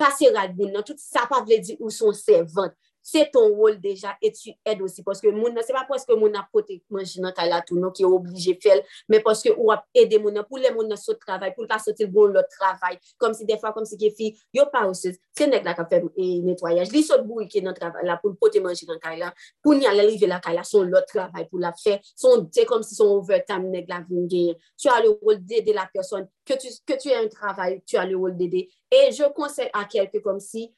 [0.00, 3.80] pase rad moun nan, tout sa pa vle di ou son servant, c'est ton rôle
[3.80, 6.82] déjà et tu aides aussi parce que moun c'est pas parce que mon a poté
[6.88, 10.32] manger dans la tout non qui est obligé faire mais parce que ou aider mon
[10.44, 12.98] pour les moun sur travail pour pas sortir bon le travail.
[13.18, 15.82] Comme si des fois comme si qui fille yo pas aussi c'est nèg la qui
[15.90, 16.92] fait nettoyage.
[16.92, 19.34] Li saute bourri qui dans travail là pour poter manger dans là.
[19.62, 22.00] Pour n'y aller arriver la là son l'autre travail pour la faire.
[22.14, 25.88] Son c'est comme si son overtime nèg la vient tu as le rôle d'aider la
[25.92, 26.28] personne.
[26.44, 28.70] Que tu que tu aies un travail tu as le rôle d'aider.
[28.90, 30.74] Et je conseille à quelqu'un comme si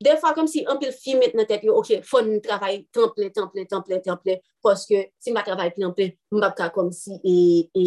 [0.00, 3.28] De fwa kom si anpil fi met nan tet yo, ok, fon nou travay tanple,
[3.36, 7.36] tanple, tanple, tanple, poske si mba travay tanple, mbap ka kom si e,
[7.76, 7.84] e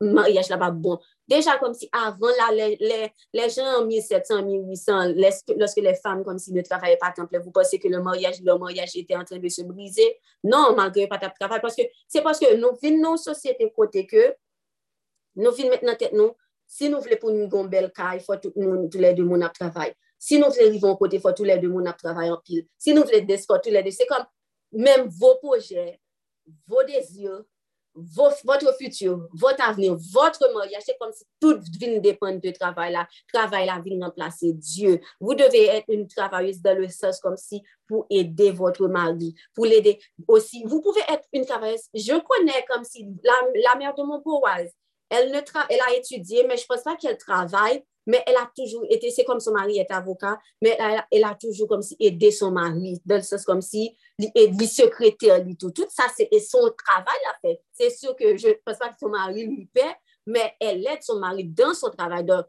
[0.00, 0.96] maryaj la ba bon.
[1.28, 6.24] Deja kom si avan la, le, le, le jan 1700, 1800, leske, loske le fam
[6.24, 9.28] kom si ne travay pa tanple, vou pose ke le maryaj, le maryaj ete an
[9.28, 10.08] tren de se brize,
[10.42, 14.30] nan, malgre pa tap travay, poske se poske nou vin nou sosyete kote ke,
[15.36, 16.32] nou vin met nan tet nou,
[16.70, 19.52] si nou vle pou nou gombel ka, ifo tout, nou, tout le de moun ap
[19.58, 19.92] travay.
[20.22, 22.66] Si nous voulons vivre côté, il faut tous les deux monde travailler en pile.
[22.76, 24.26] Si nous voulons des sports, tous les deux, c'est comme
[24.70, 25.98] même vos projets,
[26.68, 27.42] vos désirs,
[27.94, 33.08] votre futur, votre avenir, votre mariage, c'est comme si tout vient dépendre de travail là.
[33.32, 35.00] Travail là vient remplacer Dieu.
[35.18, 39.64] Vous devez être une travailleuse dans le sens comme si pour aider votre mari, pour
[39.64, 39.98] l'aider
[40.28, 40.62] aussi.
[40.66, 41.88] Vous pouvez être une travailleuse.
[41.94, 44.42] Je connais comme si la, mère de mon beau
[45.08, 45.40] elle, ne
[45.70, 49.10] elle a étudié, mais je ne pense pas qu'elle travaille, mais elle a toujours été,
[49.10, 50.76] c'est comme son mari est avocat, mais
[51.10, 55.44] elle, a toujours comme si aidé son mari, dans le sens comme si, il secrétaire,
[55.58, 55.70] tout.
[55.70, 57.56] Tout ça, c'est son travail à faire.
[57.72, 59.94] C'est sûr que je ne pense pas que son mari lui paie,
[60.26, 62.24] mais elle aide son mari dans son travail.
[62.24, 62.46] Donc,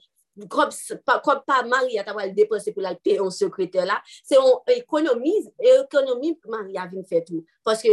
[0.48, 0.70] comme
[1.06, 6.40] pas Marie a le dépenser pour la payer un secrétaire là, c'est on économise, économie
[6.48, 7.46] Marie a venu faire tout.
[7.64, 7.90] Parce que,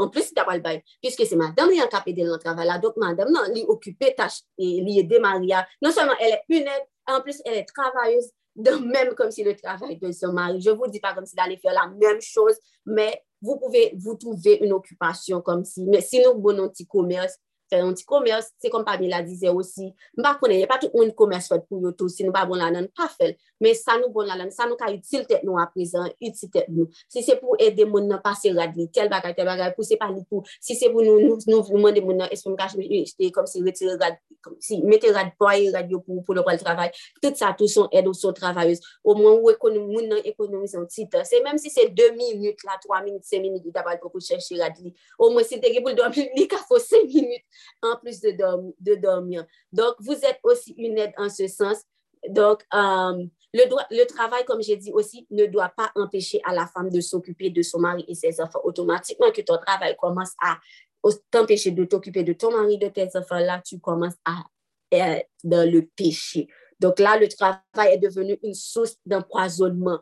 [0.00, 2.66] en plus, c'est pas le bail, puisque c'est madame qui a capé de le travail
[2.66, 5.66] là, donc madame, non, elle occupée tâche et lui aider Maria.
[5.82, 5.90] Non
[6.20, 10.12] elle est une aide, en plus, est travailleuse, de même comme si le travail de
[10.12, 10.60] son mari.
[10.60, 12.56] Je vous dis pas comme si d'aller faire la même chose,
[12.86, 17.38] mais vous pouvez vous trouver une occupation comme si, mais si nous, bon, petit commerce,
[17.70, 20.78] fè yon ti komers, se kom pa mi la dize osi, mba konen, yon pa
[20.82, 23.36] tout yon komers fèt pou yo tou, si nou ba bon la nan, pa fèl,
[23.62, 26.70] men sa nou bon la nan, sa nou ka util tèt nou aprezen, util tèt
[26.72, 29.98] nou, si se pou ede moun nan pase radli, tel bagay, tel bagay, pou se
[30.00, 32.80] pa li pou, si se pou nou, nou, nou, nou mande moun nan, espon kache,
[32.80, 36.58] jte kom si retire rad, kom si mette rad po aye radyo pou, pou lopal
[36.60, 36.92] travay,
[37.22, 40.68] tout sa tou son ed ou son travayos, ou moun ou ekonomi, moun nan ekonomi
[40.70, 43.70] son titan, se menm si se 2 minute la, 3 minute, 5 minute,
[45.18, 46.06] ou mwen se te ge pou l do,
[46.36, 47.44] li ka fo 5 minute,
[47.82, 48.30] en plus de,
[48.80, 49.46] de dormir.
[49.72, 51.78] Donc, vous êtes aussi une aide en ce sens.
[52.28, 56.66] Donc, euh, le, le travail, comme j'ai dit aussi, ne doit pas empêcher à la
[56.66, 58.60] femme de s'occuper de son mari et ses enfants.
[58.64, 60.58] Automatiquement que ton travail commence à
[61.30, 64.44] t'empêcher de t'occuper de ton mari, de tes enfants, là, tu commences à
[64.92, 66.48] être dans le péché.
[66.78, 70.00] Donc là, le travail est devenu une source d'empoisonnement.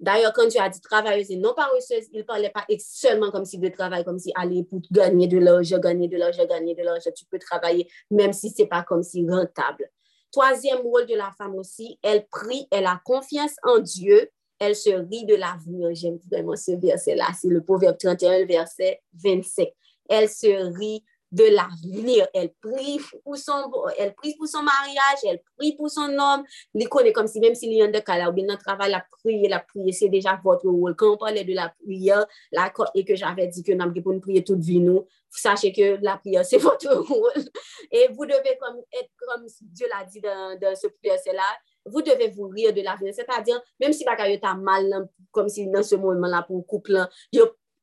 [0.00, 3.44] D'ailleurs, quand tu as dit travailleuse et non paresseuse, il ne parlait pas seulement comme
[3.44, 6.82] si de travail, comme si aller pour gagner de l'argent, gagner de l'argent, gagner de
[6.82, 7.10] l'argent.
[7.14, 9.90] Tu peux travailler même si ce n'est pas comme si rentable.
[10.32, 14.90] Troisième rôle de la femme aussi, elle prie, elle a confiance en Dieu, elle se
[14.90, 15.90] rit de l'avenir.
[15.92, 19.68] J'aime vraiment ce verset-là, c'est le Proverbe 31, verset 25.
[20.08, 22.26] Elle se rit de l'avenir.
[22.34, 26.44] Elle prie, pour son, elle prie pour son mariage, elle prie pour son homme.
[26.74, 28.58] Elle connaît comme si, même s'il y a un de cala, ou bien dans le
[28.58, 30.96] travail, la prière, la prière, c'est déjà votre rôle.
[30.96, 34.20] Quand on parlait de la prière, là, et que j'avais dit que nous pour nous
[34.20, 37.44] prier toute vie, nous, sachez que la prière, c'est votre rôle.
[37.90, 41.42] Et vous devez comme, être comme Dieu l'a dit dans, dans ce prière-là.
[41.86, 43.14] vous devez vous rire de l'avenir.
[43.14, 46.98] C'est-à-dire, même si bagaille est mal, comme si dans ce moment-là, pour couple,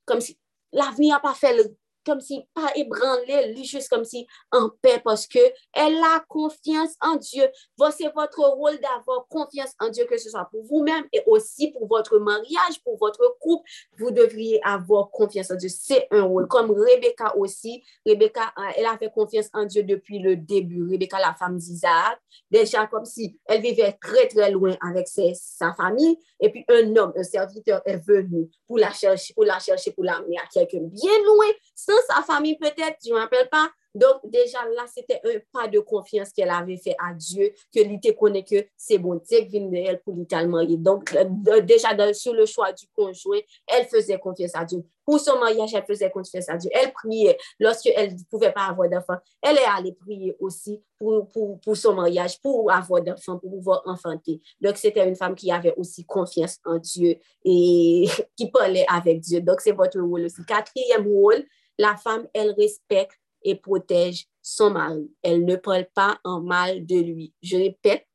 [0.06, 0.38] comme si
[0.72, 1.76] l'avenir n'a pas fait le
[2.08, 5.39] comme si pas ébranlé, lui juste comme si en paix parce que
[5.74, 7.43] elle a confiance en Dieu.
[7.91, 11.88] C'est votre rôle d'avoir confiance en Dieu, que ce soit pour vous-même et aussi pour
[11.88, 13.70] votre mariage, pour votre couple.
[13.97, 15.70] Vous devriez avoir confiance en Dieu.
[15.70, 16.47] C'est un rôle.
[16.47, 17.84] Comme Rebecca aussi.
[18.05, 20.88] Rebecca, euh, elle avait confiance en Dieu depuis le début.
[20.89, 26.18] Rebecca, la femme d'Isaac, déjà comme si elle vivait très, très loin avec sa famille.
[26.39, 30.03] Et puis un homme, un serviteur est venu pour la chercher, pour la chercher, pour
[30.03, 33.70] l'amener à quelqu'un bien loin, sans sa famille peut-être, je ne me rappelle pas.
[33.98, 38.16] Donc, déjà là, c'était un pas de confiance qu'elle avait fait à Dieu, que l'idée
[38.16, 40.78] connaît que c'est bon, Dieu qui vient d'elle pour l'Italie.
[40.78, 44.84] Donc, euh, déjà sur le choix du conjoint, elle faisait confiance à Dieu.
[45.04, 46.70] Pour son mariage, elle faisait confiance à Dieu.
[46.74, 49.16] Elle priait lorsqu'elle ne pouvait pas avoir d'enfant.
[49.41, 53.82] Elle est allée prier aussi pour, pour, pour son mariage, pour avoir d'enfants, pour pouvoir
[53.86, 54.41] enfanter.
[54.62, 59.41] Donc, c'était une femme qui avait aussi confiance en Dieu et qui parlait avec Dieu.
[59.41, 60.43] Donc, c'est votre rôle aussi.
[60.45, 61.43] Quatrième rôle,
[61.78, 65.12] la femme, elle respecte et protège son mari.
[65.24, 67.34] Elle ne parle pas en mal de lui.
[67.42, 68.08] Je répète,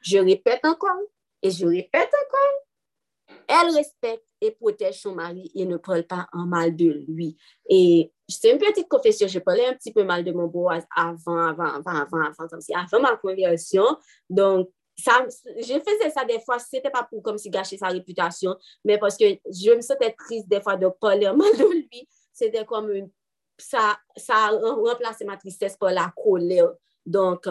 [0.00, 1.00] je répète encore
[1.42, 3.36] et je répète encore.
[3.48, 7.36] Elle respecte et protège son mari et ne parle pas en mal de lui.
[7.68, 11.48] Et c'est une petite confession, je parlais un petit peu mal de mon Boaz avant,
[11.48, 13.84] avant, avant, avant, avant, comme si, avant ma conversion.
[14.30, 18.56] Donc, ça, je faisais ça des fois, c'était pas pour comme si gâcher sa réputation,
[18.84, 22.08] mais parce que je me sentais triste des fois de parler mal de lui.
[22.32, 23.10] C'était comme une
[23.58, 26.72] ça, ça a remplacé ma tristesse par la colère.
[27.06, 27.46] Donc,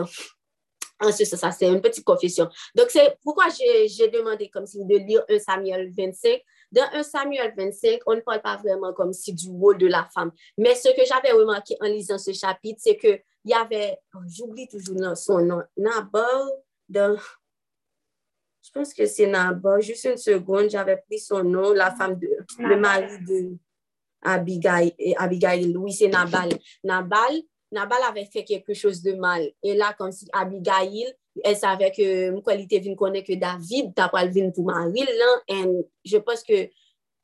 [1.00, 2.50] ensuite, ça, c'est une petite confession.
[2.76, 6.42] Donc, c'est pourquoi j'ai demandé comme si de lire 1 Samuel 25.
[6.72, 10.08] Dans 1 Samuel 25, on ne parle pas vraiment comme si du rôle de la
[10.14, 10.32] femme.
[10.58, 14.68] Mais ce que j'avais remarqué en lisant ce chapitre, c'est qu'il y avait, oh, j'oublie
[14.68, 16.50] toujours son nom, Nabal,
[16.88, 17.18] dans,
[18.62, 22.30] je pense que c'est Nabal, juste une seconde, j'avais pris son nom, la femme de,
[22.60, 23.58] le mari de,
[24.22, 26.50] Abigail, Abigail, oui, c'est Nabal.
[26.84, 27.42] Nabal,
[27.72, 29.50] Nabal avait fait quelque chose de mal.
[29.64, 31.14] Et là, comme si Abigail,
[31.44, 35.58] elle savait que mon qualité vient connaître que David t'a pas venu pour Marie, là,
[36.04, 36.70] je pense que,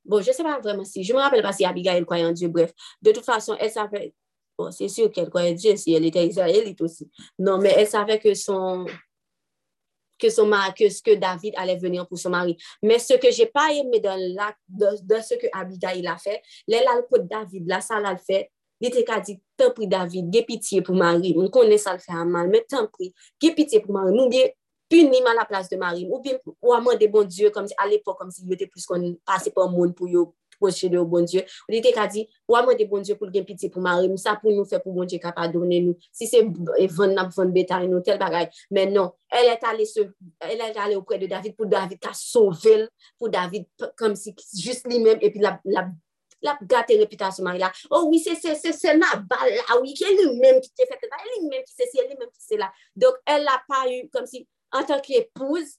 [0.05, 2.47] bon, je sais pas vraiment si, je me rappelle pas si Abigail croyait en Dieu,
[2.47, 2.73] bref.
[3.01, 4.13] De toute façon, elle savait,
[4.57, 7.11] bon, c'est sûr qu'elle croyait Dieu si elle était israélite aussi.
[7.37, 8.85] Non, mais elle savait que son,
[10.17, 12.57] que, son mari, que ce que David allait venir pour son mari.
[12.81, 16.41] Mais ce que j'ai pas aimé dans, la, dans, dans ce que Abigail a fait,
[16.67, 20.43] les de David, là, ça l'a fait, il était qu'à dire, tant pis David, gué
[20.43, 23.93] pitié pour Marie, on connaît ça le faire mal, mais tant pis, gué pitié pour
[23.93, 24.45] Marie, nous bien
[24.89, 27.87] puni à la place de Marie, ou bien, ou amende bon Dieu, comme si, à
[27.87, 31.23] l'époque, comme s'il était plus qu'on passait par le monde pour yo proche de bon
[31.23, 31.43] Dieu.
[31.69, 34.35] On était qu'à dire, ou moi de bon Dieu pour le pitié pour Marie, ça
[34.35, 35.97] pour nous faire pour bon Dieu capable donner nous.
[36.11, 38.49] Si c'est vendre n'a vendre bétail nous tel bagage.
[38.71, 40.01] Mais non, elle est allée se,
[40.39, 42.87] elle est allée auprès de David pour David qu'a sauvé
[43.17, 45.89] pour David comme si juste lui-même et puis la la
[46.41, 47.71] la gâté réputation Marie là.
[47.89, 51.17] Oh oui, c'est c'est c'est c'est Nabal là, oui, qui est lui-même qui fait ça,
[51.39, 52.71] lui-même qui c'est elle lui-même qui c'est là.
[52.95, 55.77] Donc elle n'a pas eu comme si en tant qu'épouse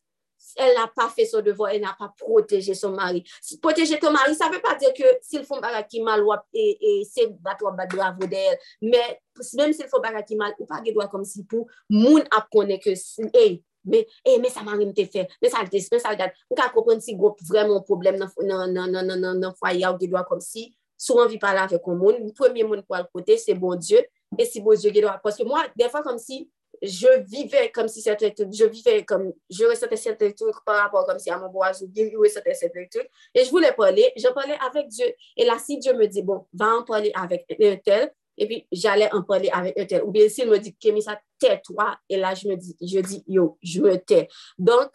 [0.56, 3.24] elle n'a pas fait son devoir, elle n'a pas protégé son mari.
[3.60, 7.04] Protéger ton mari, ça ne veut pas dire que s'il font baraki mal, et, et
[7.04, 9.20] c'est battre bravo d'elle, mais
[9.54, 12.90] même s'il font baraki mal, ou pas doit comme si pour moun a connaît que,
[13.34, 16.34] hey, mais, hey, mais ça mari me fait, mais ça le mais ça le date.
[16.50, 21.24] On peut comprendre si gros vraiment problème dans le foyer ou doit comme si, souvent
[21.24, 23.74] on vit pas là avec un monde, le premier monde pour le côté, c'est bon
[23.76, 24.04] Dieu,
[24.36, 26.50] et si bon Dieu doit, parce que moi, des fois comme si,
[26.82, 31.18] je vivais comme si c'était je vivais comme, je ressentais certains trucs par rapport comme
[31.18, 33.10] si à mon bois, je ressentais certains trucs.
[33.34, 35.06] Et je voulais parler, je parlais avec Dieu.
[35.36, 38.66] Et là, si Dieu me dit, bon, va en parler avec un tel, et puis
[38.70, 40.02] j'allais en parler avec un tel.
[40.04, 43.58] Ou bien s'il me dit, ça tais-toi, et là, je me dis, je dis, yo,
[43.62, 44.28] je me tais.
[44.58, 44.90] Donc,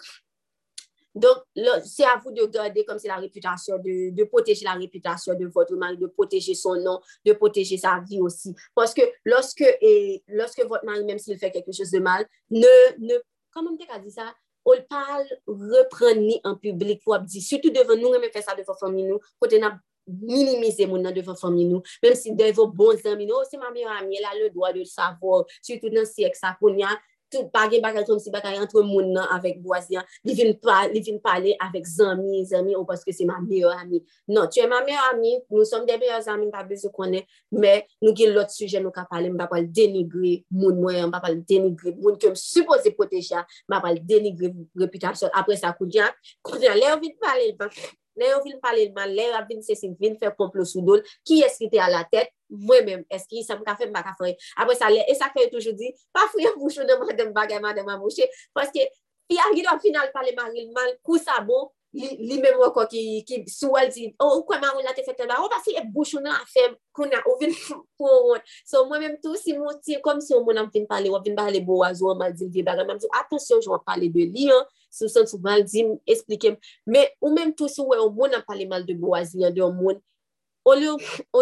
[1.16, 1.38] Donc,
[1.86, 5.46] c'est à vous de garder comme c'est la réputation, de, de, protéger la réputation de
[5.48, 8.56] votre mari, de protéger son nom, de protéger sa vie aussi.
[8.74, 12.66] Parce que lorsque, et, lorsque votre mari, même s'il fait quelque chose de mal, ne,
[13.00, 13.16] ne
[13.52, 14.34] comment on peut dit ça,
[14.66, 19.04] on parle, reprendre en public, pour dire, surtout devant nous, même faire ça devant famille
[19.06, 23.26] nous, côté n'a minimiser mon nom devant famille, nous, même si devant devan bon zanmi
[23.26, 26.08] nou, c'est ma meilleure amie, elle a le droit de le savoir, surtout dans ek
[26.08, 26.58] siècle, ça,
[27.34, 31.02] tout bagay bagay kom si bagay antre moun nan avèk boazyan, li vin, pa, li
[31.02, 34.04] vin pale avèk zami, zami ou paske se ma meyo ami.
[34.30, 37.82] Non, tu e ma meyo ami, nou som de meyo zami, mpa bezou konen, men
[38.04, 41.96] nou gen lot suje nou ka pale, mpa pal denigre moun mwen, mpa pal denigre
[41.98, 45.34] moun ke m suppose poteja, mpa pal denigre reputasyon.
[45.34, 46.16] Apre sa kou diak,
[46.46, 49.44] kou diak, lè ou vin pale, mpa pal Le yo vin pale lman, le yo
[49.50, 52.86] vin se sin vin, fe komplo sou dol, ki eski te a la tet, mwen
[52.88, 54.36] men, eski sa mou ka fe mba ka fwe.
[54.62, 57.90] Apre sa le, e sa kwe toujou di, pa fwe mbouchou de madem bagay madem
[57.94, 58.86] amouche, paske
[59.30, 63.78] pi a gido final pale marilman, kousa bon, li, li men woko ki, ki sou
[63.80, 66.22] el di, ou oh, kwen maril la te fete ba, oh, ou pasi e bouchou
[66.24, 67.54] nan a fem, kouna, ou vin
[68.00, 68.54] pou wot.
[68.70, 71.22] So mwen men tou, si moun ti, kom si ou moun an vin pale, ou
[71.24, 74.10] vin pale bo wazou, ou mal di li bagay, mwen mwen di, atensyon, jwa pale
[74.14, 76.58] de li an, sou sent sou mal, di m, esplikem.
[76.86, 79.74] Me, ou menm tou sou wè, ou moun ap pale mal de boazil, de ou
[79.74, 80.00] moun,
[80.64, 80.76] ou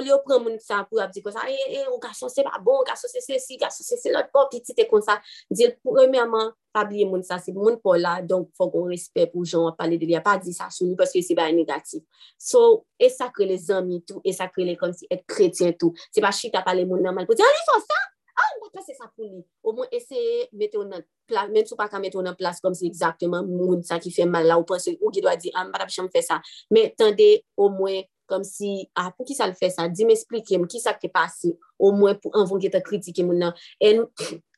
[0.01, 2.41] li ou pren moun sa pou ap di kon sa, e, e, ou gason se
[2.45, 4.87] pa bon, gason se se si, gason se se lot, bon, pou ap iti te
[4.89, 5.19] kon sa,
[5.51, 9.27] di l premèman, pa bliye moun sa, se moun pou la, donk fò kon respè
[9.29, 11.49] pou joun ap pale de li, a pa di sa sou li, paske se ba
[11.53, 12.01] negatif.
[12.41, 16.23] So, e sakre le zanmi tou, e sakre le kon si et kretien tou, se
[16.23, 18.01] pa chita pale moun nanman, pou di, ah, an li fò sa,
[18.39, 21.67] a, an mwen pase sa pou li, ou mwen eseye mette ou nan plas, men
[21.67, 24.47] sou pa ka mette ou nan plas kom se exactement moun sa ki fe mal
[24.47, 26.41] la ou pense ou ki do a di, a, an mwen chan fe sa,
[26.73, 27.29] men tende
[27.59, 30.59] ou mwen kom si, a ah, pou ki sa l fè sa, di m esplike
[30.59, 31.51] m ki sa ke pase,
[31.81, 34.05] ou mwen pou anvon ki te kritike moun nan, en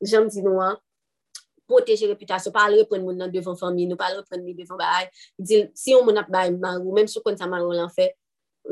[0.06, 0.78] jan m di nou an,
[1.70, 4.78] poteje reputasyon, pa al repren moun nan devan fami, nou pa al repren mi devan
[4.80, 5.10] bay,
[5.40, 8.12] di si yon moun ap bay marou, menm sou kon sa marou lan fè,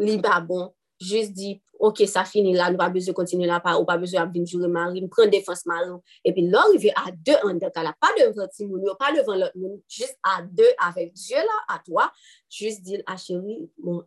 [0.05, 0.69] li ba bon,
[1.01, 4.21] jist di, ok sa fini la, nou pa bezou kontinu la pa, ou pa bezou
[4.21, 7.95] ap vinjou remari, nou pren defans maron, epi lor rive a de an de kala,
[7.97, 11.59] pa devan ti moun yo, pa devan lot moun, jist a de avek Diyo la,
[11.73, 12.07] a toa,
[12.53, 14.03] jist dil a chéri, bon,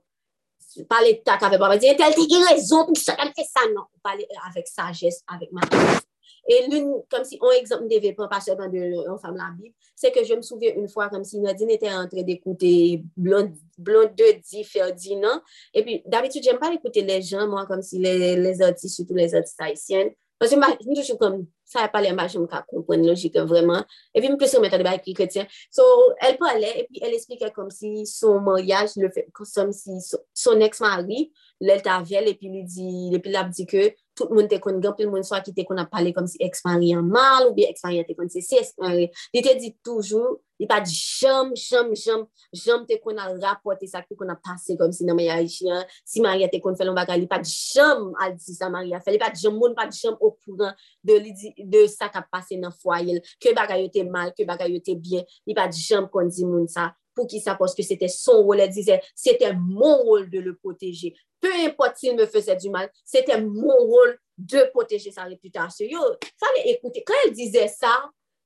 [0.90, 4.26] pale tak avek baba, diye tel ti irezon pou sa, tel fe sa, nan, pale
[4.46, 6.04] avek sajes, avek maron.
[6.48, 9.72] E loun, kom si, on ekzamp de ve, pa pa seman de fam la bib,
[9.98, 12.74] se ke je m souvye un fwa, kom si Nadine ete entre dekoute
[13.16, 15.40] blond de di, fer di nan.
[15.72, 19.36] E pi, davitou, jem pa dekoute le jan, mwa kom si les artis, soutou les
[19.36, 20.14] artis haisyen.
[20.40, 23.84] Pase m toujou kom, sa pale m bache m ka kompren logike vreman.
[24.12, 25.46] E pi m plesou metan de ba ki kretien.
[25.72, 25.84] So,
[26.26, 28.96] el pale, e pi el esplike kom si son moryaj,
[29.32, 31.28] kom si son ex-mari,
[31.64, 35.40] lèl ta vèl, epi lèl ap di ke, tout moun te kon gampil moun swa
[35.44, 38.16] ki te kon ap pale kom si ekspari an mal ou bi ekspari an te
[38.18, 39.08] kon se si ekspari.
[39.34, 43.88] Li te di toujou, li pa di jom, jom, jom, jom te kon al rapote
[43.90, 46.96] sa ki kon ap pase kom si nan maya isyan, si Maria te kon felon
[46.96, 49.74] baga, li pa di jom al di sa Maria fel, li pa di jom moun,
[49.76, 51.20] pa di jom okouran de,
[51.58, 53.22] de sa ka pase nan fwayel.
[53.42, 56.30] ke baga yo te mal, ke baga yo te bien, li pa di jom kon
[56.30, 56.92] di moun sa.
[57.16, 60.42] Pou ki sa poske se te son rol, el dize, se te moun rol de
[60.44, 65.28] le poteje, peu importe s'il me fese du mal, te moun rol de poteje sa
[65.28, 65.90] reputasyon.
[65.92, 66.04] Yo,
[66.40, 67.92] sa le ekoute, kan el dize sa,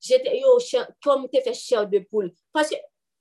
[0.03, 0.57] jete yo,
[1.03, 2.79] kom te fe chèr de poule, paske,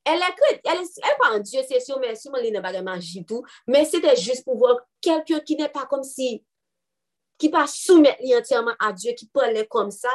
[0.08, 3.44] el ekret, el pa an diyo, se sou, men sou man li ne bagay manjitou,
[3.68, 6.38] men se te jist pou vò, kelkyo ki ne pa kom si,
[7.38, 10.14] ki pa soumet li entyèman a diyo, ki pale kom sa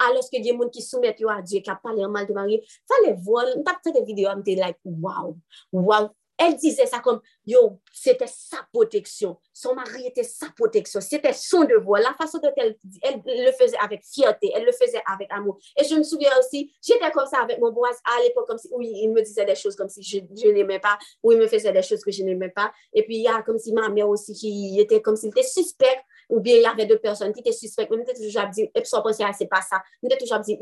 [0.00, 2.60] la, aloske gen moun ki soumet yo a Diyo, a pale an mal de mari,
[2.88, 5.34] sa le vol, n tap te de video, am te like, waw,
[5.72, 6.08] waw,
[6.40, 7.60] el dize sa kom, yo,
[8.00, 10.48] te sa poteksyon, son mari ete sa
[11.04, 12.72] se te son devwa, la fason de tel,
[13.04, 16.70] el le feze avek fyote, el le feze avek amou, e je m souvien osi,
[16.80, 19.54] jete kom sa avek moun boaz, a l'epok kom si, ou il me dize de
[19.54, 22.48] chouse kom si je n'eme pa, ou il me feze de chouse ke je n'eme
[22.56, 26.08] pa, e pi ya kom si ma mè osi ki ete kom si, te suspect,
[26.30, 28.86] ou bien y avè de person ki te suspect, mwen te toujou ap di, ep
[28.88, 30.56] so pensi a se pa sa, mwen te toujou ap di,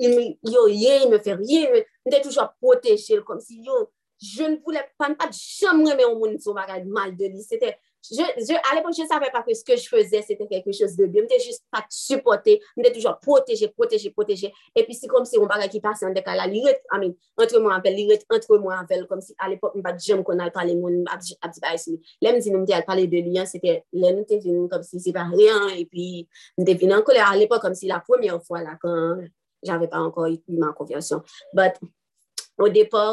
[0.48, 3.84] yo ye, yon me fè rye, mwen te toujou ap proteje, kom si yo,
[4.18, 7.60] je ne voulè pan pat, jam remè ou moun sou bagay mal de li, se
[7.60, 7.76] te,
[8.08, 11.06] A l'epon, je savè pa ke ce ke j fèzè, se te kèkè chèz de
[11.10, 11.20] bi.
[11.20, 14.50] Mwen te jist pa t'supote, mwen te toujò protèjè, protèjè, protèjè.
[14.72, 15.40] E pi si kom si
[15.82, 19.20] pase an dekala, li ret, amin, entre mwen apel, li ret entre mwen apel, kom
[19.20, 21.98] si a l'epon, mwen pa djem kon al pale moun, ap di ba esmi.
[22.22, 24.40] Lè mwen di nou mwen te al pale de li, se te, lè mwen te
[24.44, 26.24] vin kom si se pa rèan, e pi
[26.56, 27.20] mwen te vin an kolè.
[27.26, 29.26] A l'epon, kom si la pwèmè fwa la, kan
[29.66, 31.26] javè pa ankon yi man konfiasyon.
[31.52, 31.82] But,
[32.58, 33.04] o depo,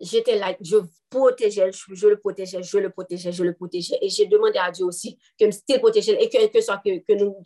[0.00, 0.76] j'étais là, je
[1.08, 3.98] protégeais, je le protégeais, je le protégeais, je le protégeais.
[4.02, 6.98] Et j'ai demandé à Dieu aussi que me style protéger et que, que soit que,
[6.98, 7.36] que nous,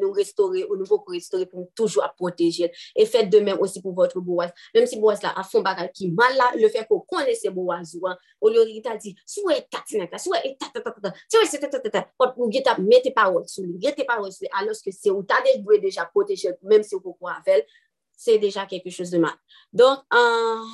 [0.00, 2.70] nous restaurer, au nouveau pour restaurer, pour toujours à protéger.
[2.94, 4.50] Et faites de même aussi pour votre boaz.
[4.74, 7.94] Même si boaz là, a fond bagage qui mal là, le fait qu'on connaisse boaz
[7.94, 8.06] ou,
[8.40, 13.64] au lieu de dit, soit tatinaka, soit tatatata, c'est tatatata, ou get mettez paroles sur
[13.64, 15.36] lui, mettez paroles sur lui, alors que c'est où t'as
[15.80, 17.66] déjà protégé, même si vous pouvez avec
[18.18, 19.34] c'est déjà quelque chose de mal.
[19.72, 20.64] Donc, euh,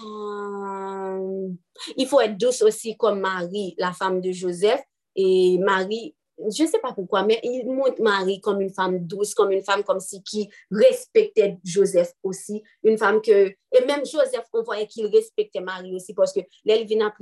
[1.96, 4.80] il faut être douce aussi comme Marie, la femme de Joseph.
[5.14, 9.34] Et Marie, je ne sais pas pourquoi, mais il montre Marie comme une femme douce,
[9.34, 12.62] comme une femme comme si qui respectait Joseph aussi.
[12.82, 17.12] Une femme que, et même Joseph, on voyait qu'il respectait Marie aussi parce que vient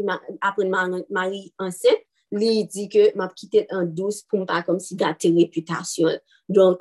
[0.40, 0.64] après
[1.10, 1.98] Marie enceinte,
[2.30, 6.08] il dit que m'a quitté en douce pour pas comme si gâter réputation.
[6.48, 6.80] Donc,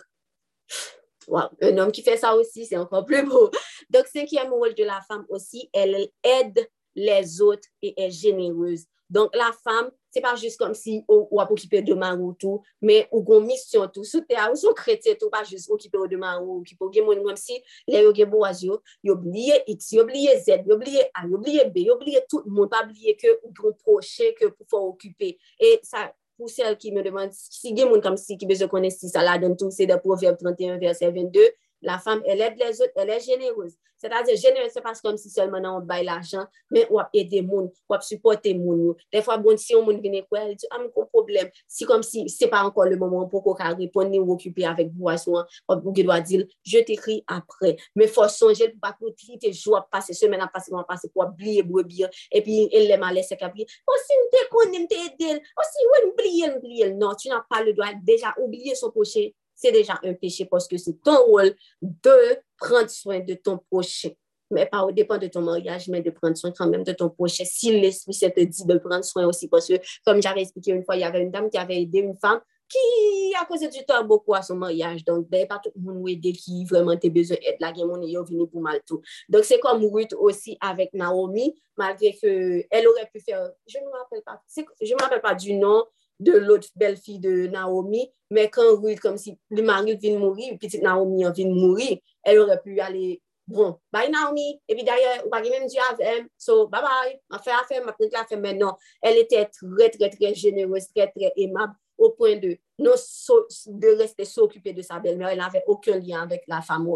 [1.62, 3.50] un homme qui fait ça aussi, c'est encore plus beau.
[3.90, 8.86] Donc, cinquième rôle de la femme aussi, elle aide les autres et est généreuse.
[9.10, 13.10] Donc, la femme, c'est pas juste comme si ou a occupé de ou tout, mais
[13.12, 16.60] ou gon mission tout, sous terre, ou son chrétien tout, pas juste occupé de ou
[16.60, 20.64] occupé de moun, comme si les yo gen boaz yo, oublié X, yo oublié Z,
[20.66, 23.52] yo oublié A, yo oublié B, yo oublié tout le monde, pas oublié que ou
[23.52, 25.38] gros proche que pour faire occuper.
[25.60, 28.94] Et ça, pou sel ki me demande, si gen moun kam si ki bezo konen
[28.94, 31.46] si sa la den tou, se de Proverbe 31 verset 22,
[31.82, 33.76] La femme, elle aide les autres, elle est généreuse.
[33.98, 38.02] C'est-à-dire, généreuse, c'est parce comme si seulement on baille l'argent, mais on aide moun, on
[38.02, 38.96] supporte moun.
[39.14, 41.50] Des fois, bon, si on moun vient quoi, elle dit, ah, mais quoi problème?
[41.68, 45.44] Si comme si c'est pas encore le moment pour qu'on répondre ni occuper avec boisson,
[45.68, 47.78] on doit dire, je t'écris après.
[47.96, 51.26] Mais faut songer, pour pas pour tes jours passer, semaine à passer, mois passer, pour
[51.28, 52.08] oublier, pour oublier.
[52.32, 55.62] Et puis, elle les malaise, c'est qu'après, oh, si on te connaît, on t'aide, oh,
[55.72, 56.94] si on oublie, on oublie.
[56.96, 59.30] Non, tu n'as pas le droit déjà oublier son prochain
[59.62, 64.10] c'est déjà un péché parce que c'est ton rôle de prendre soin de ton prochain.
[64.50, 67.10] Mais pas au dépend de ton mariage, mais de prendre soin quand même de ton
[67.10, 67.46] prochain.
[67.46, 70.84] Si l'Esprit Saint te dit de prendre soin aussi, parce que, comme j'avais expliqué une
[70.84, 73.84] fois, il y avait une dame qui avait aidé une femme qui a causé du
[73.86, 75.04] temps beaucoup à son mariage.
[75.06, 77.58] Donc, ben, pas tout le monde aider qui vraiment a besoin d'aide.
[77.60, 79.02] La guerre, est venu pour mal tout.
[79.30, 83.92] Donc, c'est comme Ruth aussi avec Naomi, malgré qu'elle aurait pu faire, je ne me
[83.92, 84.42] rappelle pas,
[84.82, 85.86] je me rappelle pas du nom,
[86.22, 90.54] de lot bel fi de Naomi, men kan Ruth kom si li mari vin mouri,
[90.62, 91.98] pitit Naomi an vin mouri,
[92.28, 93.18] el orè pu ale,
[93.52, 97.56] bon, bay Naomi, epi daye, ou pari men di avèm, so, bye bye, an fè
[97.58, 102.14] afèm, aknik la fèm menon, el etè trè trè trè jeneros, trè trè emab, au
[102.18, 106.44] point de, non so, de rester s'occuper de sa belle-mère, elle n'avait aucun lien avec
[106.48, 106.88] la femme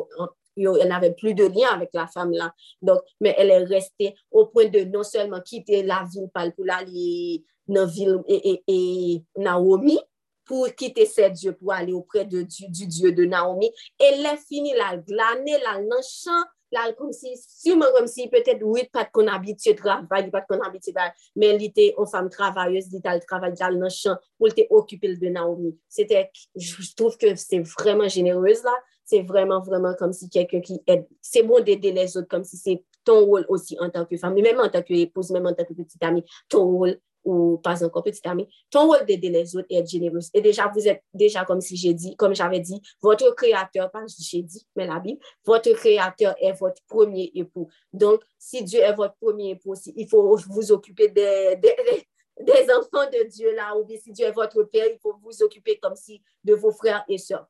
[0.56, 2.53] yo, elle n'avait plus de lien avec la femme là.
[2.82, 7.43] Donc, mais elle est restée au point de non seulement quitter la ville pour aller
[7.68, 9.99] dans la ville et, et, et Naomi,
[10.45, 13.72] pour quitter cette Dieu, pour aller auprès de, du, du Dieu de Naomi.
[13.99, 18.88] Elle est finie, la glaner, la l'enchant, la comme si, sûrement comme si peut-être, oui,
[18.91, 23.01] pas qu'on habitue travail, pas qu'on habitue travail, mais elle était une femme travailleuse, dit
[23.03, 25.78] elle travaille dans le champ, pour t'occuper de Naomi.
[25.89, 28.74] C'était, je trouve que c'est vraiment généreuse là,
[29.06, 31.08] C'est vraiment, vraiment comme si quelqu'un qui aide.
[31.22, 34.34] C'est bon d'aider les autres comme si c'est ton rôle aussi en tant que femme,
[34.34, 38.03] même en tant qu'épouse, même en tant que petite amie, ton rôle ou pas encore
[38.03, 40.20] petit ami, ton rôle d'aider les autres et être généreux.
[40.34, 44.03] Et déjà, vous êtes déjà, comme si j'ai dit, comme j'avais dit, votre créateur, pas
[44.08, 47.68] j'ai dit, mais la Bible, votre créateur est votre premier époux.
[47.91, 51.76] Donc, si Dieu est votre premier époux, il faut vous occuper des, des,
[52.41, 55.41] des enfants de Dieu là, ou bien si Dieu est votre père, il faut vous
[55.41, 57.47] occuper comme si de vos frères et sœurs.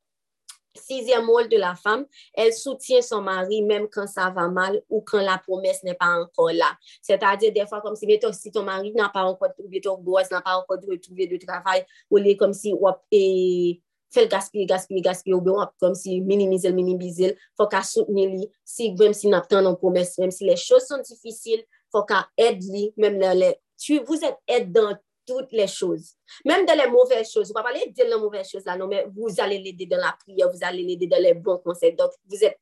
[0.76, 5.01] Sixième rôle de la femme, elle soutient son mari même quand ça va mal ou
[5.01, 6.78] quand la promesse n'est pas encore là.
[7.01, 10.30] C'est-à-dire des fois comme si, mettons, si ton mari n'a pas encore trouvé ton boss,
[10.32, 15.01] n'a pas encore trouvé de travail, ou est comme si, wop, et fait gaspiller, gaspiller,
[15.01, 19.28] gaspiller, ou bien wop, comme si minimiser, minimiser, faut qu'à soutenir lui, si, même si
[19.28, 23.19] n'a pas de promesse, même si les choses sont difficiles, faut qu'à aider lui, même
[23.19, 24.95] les, tu, vous êtes aide dans
[25.26, 26.13] toutes les choses.
[26.45, 27.51] Même dans les mauvaises choses.
[27.51, 29.97] Vous ne pouvez pas dans les mauvaises choses là, non, mais vous allez l'aider dans
[29.97, 31.95] la prière, vous allez l'aider dans les bons conseils.
[31.95, 32.59] Donc, vous êtes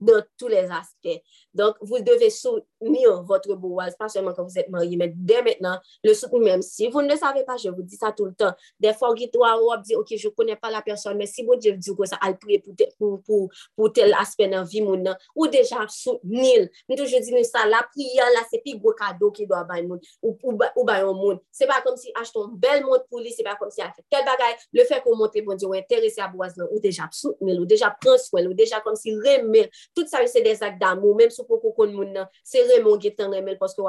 [0.00, 1.22] dans tous les aspects.
[1.54, 5.78] Donc, vous devez soutenir votre bourgeoise, pas seulement quand vous êtes marié, mais dès maintenant,
[6.02, 6.62] le soutenir même.
[6.62, 8.52] Si vous ne savez pas, je vous dis ça tout le temps.
[8.80, 11.72] Des fois, vous dites, OK, je ne connais pas la personne, mais si vous Dieu
[11.72, 14.96] dit que ça, elle prie pour, pour, pour, pour, tel aspect dans la vie, mon
[14.96, 16.68] nom, ou déjà soutenir.
[16.88, 20.00] Nous toujours disons ça, la prière, là, c'est plus gros cadeau qui doit bailler monde
[20.22, 21.40] ou, ou, ou bailler au monde.
[21.50, 23.92] C'est pas comme si achetons un bel monde pour lui, c'est pas comme si elle
[23.94, 24.56] fait tel bagage.
[24.72, 27.94] Le fait qu'on monte, bon Dieu, ou intéressé à bourgeoise, ou déjà soutenir, ou déjà
[28.00, 29.70] prendre soin, ou déjà comme si remet.
[29.94, 33.58] Tout ça, c'est des actes d'amour, même si vous connaissez moun c'est vraiment qui est
[33.58, 33.82] parce que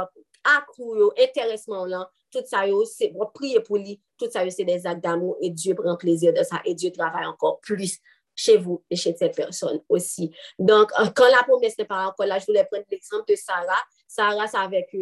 [0.43, 5.37] accrou intéressement là, tout ça c'est prier pour lui, tout ça c'est des actes d'amour
[5.41, 7.99] et Dieu prend plaisir de ça et Dieu travaille encore plus
[8.35, 10.31] chez vous et chez cette personne aussi.
[10.57, 13.81] Donc, euh, quand la promesse n'est pas encore là, je voulais prendre l'exemple de Sarah.
[14.07, 14.95] Sarah, avec,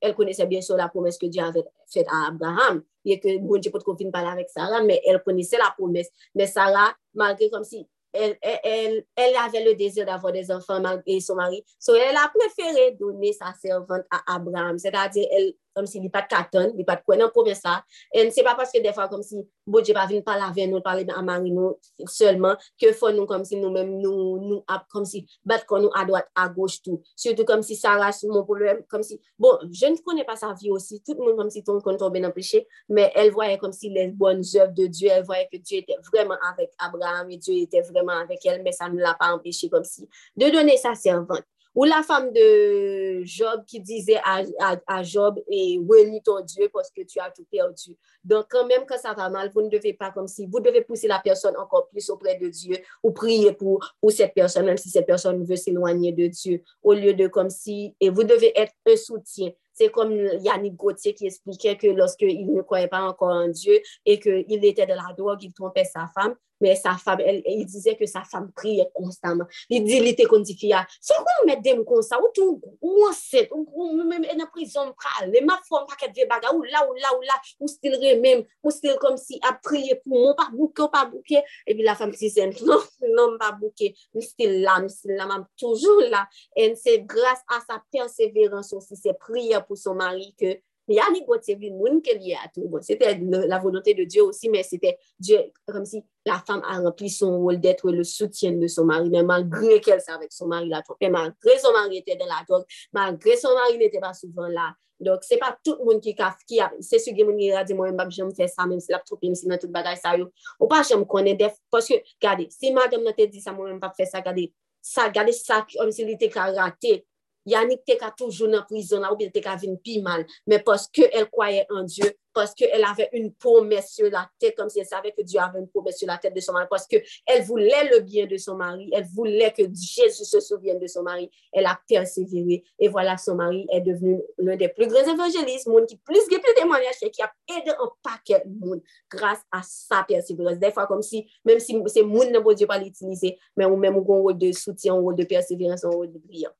[0.00, 2.82] elle, connaissait bien sûr la promesse que Dieu avait faite à Abraham.
[3.04, 6.10] Et que bon Dieu peut confiner parler avec Sarah, mais elle connaissait la promesse.
[6.34, 11.20] Mais Sarah, malgré comme si elle, elle, elle avait le désir d'avoir des enfants et
[11.20, 11.64] son mari.
[11.78, 14.78] So, elle a préféré donner sa servante à Abraham.
[14.78, 17.78] C'est-à-dire, elle kom si li pat katan, li pat kwen, nan pou mè sa,
[18.16, 21.52] en se pa paske defa kom si bodje pa vin pala ven nou, pale amari
[21.54, 21.76] nou,
[22.10, 25.84] selman, ke fon nou kom si nou mèm nou, nou ap, kom si bat kon
[25.86, 29.20] nou a doat, a goch tou, surtout kom si sa rase moun problem, kom si,
[29.40, 32.12] bon, je ne konè pa sa vi osi, tout moun kom si ton kon ton
[32.14, 35.62] ben apreche, mè el voye kom si les bonnes oeuvres de Dieu, el voye ke
[35.62, 39.14] Dieu etè vreman avèk Abraham, et Dieu etè vreman avèk el, mè sa nou la
[39.18, 40.08] pa apreche kom si,
[40.38, 44.42] de donè sa servante, Ou la femme de Job qui disait à,
[44.86, 47.96] à, Job, et relis ton Dieu parce que tu as tout perdu.
[48.24, 50.82] Donc, quand même, quand ça va mal, vous ne devez pas comme si, vous devez
[50.82, 54.76] pousser la personne encore plus auprès de Dieu ou prier pour, pour cette personne, même
[54.76, 58.52] si cette personne veut s'éloigner de Dieu, au lieu de comme si, et vous devez
[58.58, 59.50] être un soutien.
[59.72, 64.20] C'est comme Yannick Gauthier qui expliquait que lorsqu'il ne croyait pas encore en Dieu et
[64.20, 67.96] qu'il était de la drogue, il trompait sa femme, mais sa femme, elle, el disait
[67.96, 69.46] que sa femme priait constamment.
[69.68, 70.58] Il dit, il était comme dit,
[71.00, 75.30] so kon mè dem kon sa, ou tou, ou anset, ou même en prison, pral,
[75.32, 78.14] le ma fòm paket ve baga, ou la, ou la, ou la, ou stil re
[78.62, 81.86] ou stil kom si ap priye pou mò, pa bouke, ou pa bouke, e pi
[81.86, 82.84] la fam si sen, non,
[83.16, 86.26] non pa bouke, mi stil la, mi stil la, mam toujou la,
[86.60, 90.58] en se grase a sa perseverans, ou si se priye pou son mari ke,
[90.90, 92.66] Mais Yannick Gauthier, vu monde qui est lié à tout.
[92.66, 96.80] Bon, c'était la volonté de Dieu aussi, mais c'était Dieu, comme si la femme a
[96.80, 100.48] rempli son rôle d'être le soutien de son mari, mais malgré qu'elle savait que son
[100.48, 104.14] mari la trompait, malgré son mari était dans la drogue, malgré son mari n'était pas
[104.14, 104.74] souvent là.
[104.98, 107.62] Donc, c'est pas tout le monde qui a, qui a c'est ce que qui a
[107.62, 109.96] dit, moi, je me fais ça, même si la trompé, même si dans toute bataille,
[109.96, 110.16] ça,
[110.58, 111.38] ou pas, je me connais,
[111.70, 114.18] parce que, regardez, si madame n'a pas dit ça, moi, je ne pas faire ça,
[114.18, 117.06] regardez, ça, regardez ça, comme si était raté,
[117.48, 120.26] Yannick te ka toujou nan prizon la ou bi te ka vin pi mal.
[120.48, 124.68] Men poske el kwaye an Diyo, poske el ave un promes sur la tete, kom
[124.70, 127.00] si el save ke Diyo ave un promes sur la tete de son mari, poske
[127.26, 131.02] el voule le bien de son mari, el voule ke Jésus se souvienne de son
[131.02, 135.66] mari, el a perseveré, et voilà son mari est devenu l'un des plus grands évangélistes,
[135.66, 138.80] moun ki plus ge plus témoignage, ki a aidé un paquet moun,
[139.10, 140.58] grâce a sa persévérance.
[140.58, 143.80] Des fois, kom si, même si se moun ne bo Diyo pa l'utiliser, men ou
[143.80, 146.54] men mou kon wou de soutien, wou de persévérance, wou de brillant.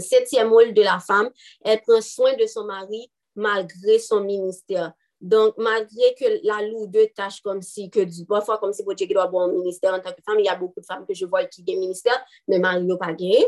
[0.00, 1.30] Septième rôle de la femme,
[1.64, 4.92] elle prend soin de son mari malgré son ministère.
[5.20, 9.06] Donc, malgré que la loue deux tâches comme si, que parfois comme si vous qui
[9.06, 11.14] doit avoir un ministère en tant que femme, il y a beaucoup de femmes que
[11.14, 13.46] je vois qui ont ministère, mais mari n'a pas gagné.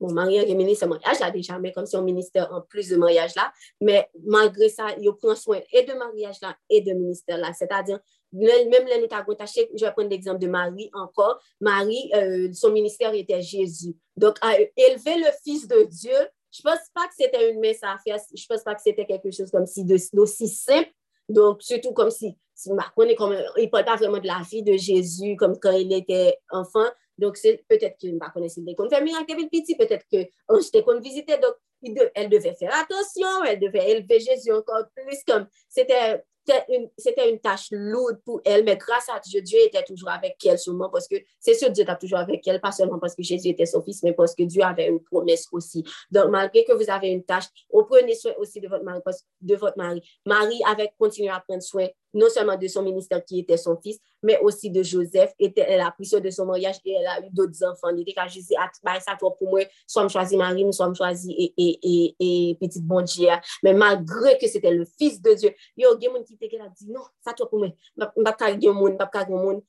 [0.00, 2.96] Mon mari a ministère mariage là déjà, mais comme si un ministère en plus de
[2.96, 3.52] mariage là.
[3.80, 7.52] Mais malgré ça, il prend soin et de mariage là et de ministère là.
[7.52, 8.00] C'est-à-dire,
[8.32, 9.08] même les nous
[9.74, 11.40] je vais prendre l'exemple de Marie encore.
[11.60, 13.94] Marie, euh, son ministère était Jésus.
[14.16, 14.36] Donc,
[14.76, 16.16] élever le Fils de Dieu,
[16.52, 18.18] je ne pense pas que c'était une messe à faire.
[18.34, 20.90] Je ne pense pas que c'était quelque chose comme si d'aussi simple.
[21.28, 22.70] Donc, surtout comme si, si
[23.16, 26.36] comme, il ne parle pas vraiment de la vie de Jésus comme quand il était
[26.50, 26.88] enfant.
[27.18, 31.00] Donc, c'est peut-être qu'il ne connaît pas qu'on fait miracle petit, peut-être qu'on s'était qu'on
[31.00, 31.38] visitait.
[31.38, 31.54] Donc,
[32.14, 35.22] elle devait faire attention, elle devait élever Jésus encore plus.
[35.26, 40.10] comme C'était c'était une, tâche lourde pour elle, mais grâce à Dieu, Dieu était toujours
[40.10, 43.14] avec elle seulement parce que c'est sûr, Dieu était toujours avec elle, pas seulement parce
[43.14, 45.84] que Jésus était son fils, mais parce que Dieu avait une promesse aussi.
[46.10, 47.44] Donc, malgré que vous avez une tâche,
[47.88, 49.00] prenez soin aussi de votre mari,
[49.40, 50.02] de votre mari.
[50.26, 53.98] Marie avait continué à prendre soin non seulement de son ministère qui était son fils,
[54.22, 55.32] mais aussi de Joseph.
[55.38, 57.88] Et elle a pris de son mariage et elle a eu d'autres enfants.
[57.94, 61.32] Il était qu'à Jésus, ça toi pour moi, soit me choisis Marie, soit me choisis
[61.36, 62.16] et, et, et,
[62.50, 63.28] et petite bon Dieu.
[63.62, 66.56] Mais malgré que c'était le fils de Dieu, il y a des gens qui étaient
[66.56, 69.62] là, dit non, ça toi pour moi, je ne pas monde, je ne pas monde.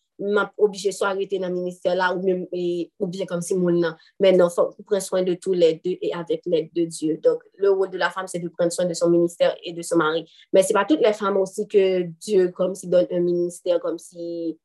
[0.57, 4.31] Obligé soit arrêter dans le ministère là ou même bien comme si mon là mais
[4.31, 7.71] non faut prendre soin de tous les deux et avec l'aide de Dieu donc le
[7.71, 10.29] rôle de la femme c'est de prendre soin de son ministère et de son mari
[10.51, 13.97] mais c'est pas toutes les femmes aussi que Dieu comme si donne un ministère comme
[13.97, 14.57] si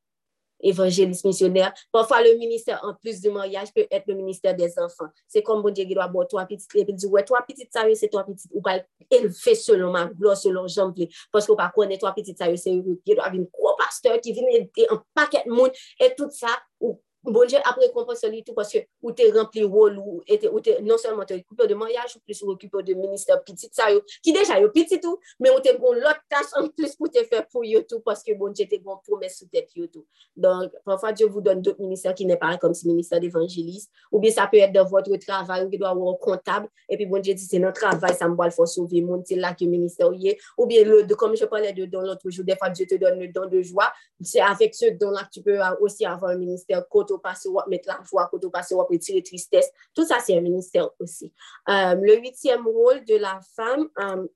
[0.61, 1.73] évangéliste missionnaire.
[1.93, 5.09] Parfois, le ministère, en plus du mariage, peut être le ministère des enfants.
[5.27, 7.73] C'est comme bon Dieu qui doit avoir trois petites, et puis dit, ouais, trois petites,
[7.73, 8.81] ça c'est trois petites, ou pas
[9.11, 10.93] élever selon ma gloire, selon jean
[11.33, 13.77] parce qu'on pas connaître trois petites, ça c'est qui doit avoir un gros
[14.23, 16.49] qui vient aider un paquet de monde, et tout ça,
[16.81, 20.97] ou Bon Dieu a récompensé tout parce que ou t'es rempli rôle ou, ou non
[20.97, 23.87] seulement tu occupé de mariage ou plus occupé de ministère petit ça
[24.23, 27.23] qui déjà yo petit tout mais on te bon l'autre tâche en plus pour te
[27.25, 30.07] faire pour yo tout parce que bon Dieu te bon promesse sous tête yo tout.
[30.37, 34.19] Donc parfois Dieu vous donne d'autres ministères qui n'est pas comme si ministère d'évangéliste ou
[34.19, 37.07] bien ça peut être dans votre travail où vous doit avoir un comptable et puis
[37.07, 39.55] bon Dieu dit c'est notre travail ça me va le faire sauver mon c'est là
[39.55, 40.11] que ministère
[40.57, 43.19] ou bien le comme je parlais de dans l'autre jour des fois Dieu te donne
[43.19, 46.39] le don de joie c'est avec ce don là que tu peux aussi avoir un
[46.39, 46.87] ministère
[47.19, 49.71] au passé, ou mettre la joie, quand au passé, ou retirer tristesse.
[49.95, 51.33] Tout ça, c'est un ministère aussi.
[51.69, 54.27] Euh, le huitième rôle de la femme, euh,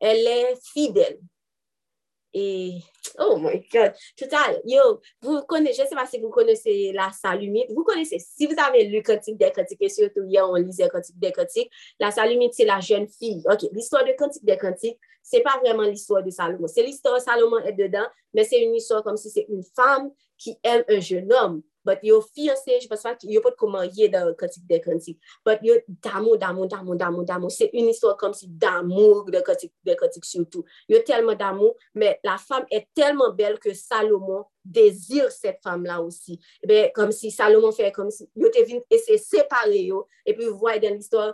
[0.00, 1.18] elle est fidèle.
[2.36, 2.80] Et,
[3.20, 6.90] oh my God, tout ça, yo, vous connaissez, je ne sais pas si vous connaissez
[6.92, 10.56] la salumite, vous connaissez, si vous avez lu Cantique des Cantiques, et surtout hier, on
[10.56, 13.44] lisait Cantique des Cantiques, la salumite, c'est la jeune fille.
[13.48, 16.66] OK, l'histoire de Cantique des Cantiques, c'est pas vraiment l'histoire de Salomon.
[16.66, 20.58] C'est l'histoire, Salomon est dedans, mais c'est une histoire comme si c'est une femme qui
[20.64, 21.62] aime un jeune homme.
[21.84, 25.18] but yo fiyansè, je pas fa ki yo pot koman ye da kotik de kotik,
[25.44, 29.72] but yo damou, damou, damou, damou, damou, se un istwa kom si damou de kotik,
[29.84, 35.28] de kotik surtout, yo telman damou, men la fam e telman bel ke Salomon dezir
[35.30, 38.98] set fam la osi, be kom si Salomon fe, kom si yo te vin e
[38.98, 41.32] se separe yo, e pi vwa den l'istwa,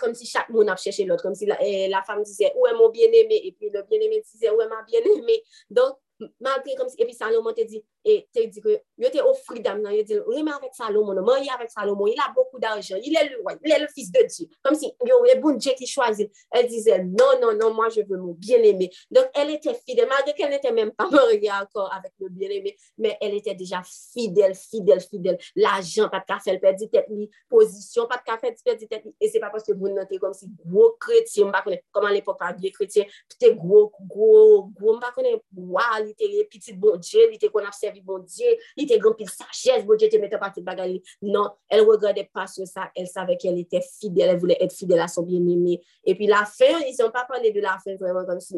[0.00, 2.66] kom si chak moun ap chèche lot, kom si la, eh, la fam dise, ou
[2.66, 6.00] e mon bien-aimé, e pi le bien-aimé dise, ou e ma bien-aimé, donk,
[6.40, 9.60] malgré kom si, e pi Salomon te di, et te dit que, yo te offri
[9.60, 13.28] dame nan, yo reme avec Salomon, marié avec Salomon, il a beaucoup d'argent, il est
[13.30, 14.46] le roi, il est le fils de Dieu.
[14.62, 16.30] Comme si, yo, le bon Dieu qui choisit.
[16.52, 18.90] Elle disait, non, non, non, moi je veux mon bien-aimé.
[19.10, 23.18] Donc, elle était fidèle, malgré qu'elle n'était même pas mariée encore avec le bien-aimé, mais
[23.20, 25.38] elle était déjà fidèle, fidèle, fidèle.
[25.56, 29.04] L'argent, pas de café, elle perdit tête li, position, pas de café, elle perdit tête
[29.20, 32.38] et c'est pas parce que vous n'êtes comme si gros chrétien, pas comme à l'époque,
[32.38, 37.20] pas de chrétien, c'était gros, gros, gros, pas connaître, wow, il était petit bon Dieu,
[37.28, 37.72] il était qu'on a
[38.02, 38.46] bon Dieu,
[38.76, 40.88] il était grand pile sagesse, bon Dieu te mettait pas de bagarre.
[41.22, 45.00] Non, elle regardait pas sur ça, elle savait qu'elle était fidèle, elle voulait être fidèle
[45.00, 45.80] à son bien-aimé.
[46.04, 48.56] Et puis la fin, ils n'ont pas parlé de la fin vraiment comme si,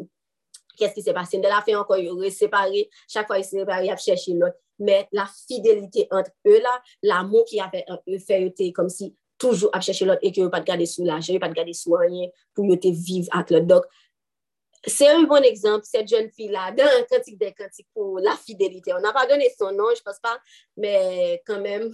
[0.76, 1.38] qu'est-ce qui s'est passé?
[1.38, 4.56] De la fin encore, ils ont séparé, chaque fois ils se séparé, ils cherché l'autre.
[4.78, 9.16] Mais la fidélité entre eux là, l'amour qu'il y avait entre eux, fait comme si
[9.38, 11.92] toujours à chercher l'autre et que pas de garder sous l'argent, pas de garder sous
[11.92, 13.66] rien pour te vivre avec l'autre.
[13.66, 13.84] Donc,
[14.88, 18.92] c'est un bon exemple, cette jeune fille-là, dans un cantique des cantiques pour la fidélité.
[18.92, 20.38] On n'a pas donné son nom, je ne pense pas,
[20.76, 21.90] mais quand même,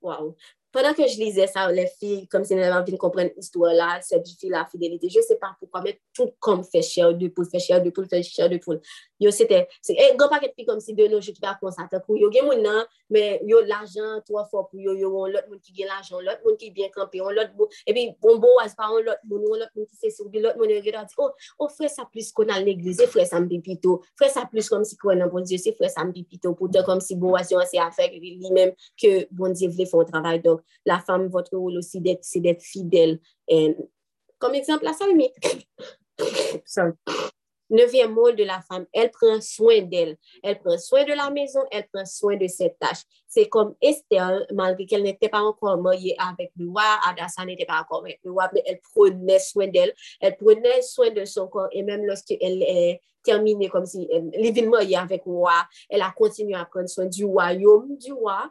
[0.00, 0.36] waouh
[0.76, 3.70] Pendan ke j lize sa ou le fi, kom se nou avan vin kompren istwa
[3.72, 7.00] la, se di fi la fidelite, je se pa poukwa, men tout kom fè chè
[7.06, 8.82] ou de poul, fè chè ou de poul, fè chè ou de poul.
[9.16, 9.62] Yo se te,
[9.94, 12.44] e, gwa paket pi kom si de nou, je ki pa konsata pou yo gen
[12.44, 15.78] moun nan, men yo l'ajan, to a fò pou yo, yo on lot moun ki
[15.78, 18.76] gen l'ajan, lot moun ki bien kampe, on lot moun, e pi bon bo as
[18.76, 21.08] pa on lot moun, on lot moun ki se soubi, lot moun yo gen dan
[21.08, 24.44] di, oh, oh fè sa plus kon al neglize, fè sa mbi pito, fè sa
[24.52, 27.00] plus kom si kon nan bon diyo, se fè sa mbi pito, pou te kom
[27.00, 30.44] si bo as yo an se afek li mèm ke bon diyo vle fon travay
[30.44, 30.65] dok.
[30.84, 33.20] La femme, votre rôle aussi, c'est d'être fidèle.
[34.38, 35.34] Comme exemple, la salmite.
[37.68, 40.16] Neuvième rôle de la femme, elle prend soin d'elle.
[40.42, 43.02] Elle prend soin de la maison, elle prend soin de ses tâches.
[43.26, 47.80] C'est comme Esther, malgré qu'elle n'était pas encore mariée avec le roi, Adassa n'était pas
[47.80, 49.92] encore avec le roi, mais elle prenait soin d'elle.
[50.20, 54.62] Elle prenait soin de son corps et même lorsqu'elle est terminée comme si elle est
[54.62, 58.48] mariée avec le roi, elle a continué à prendre soin du royaume du roi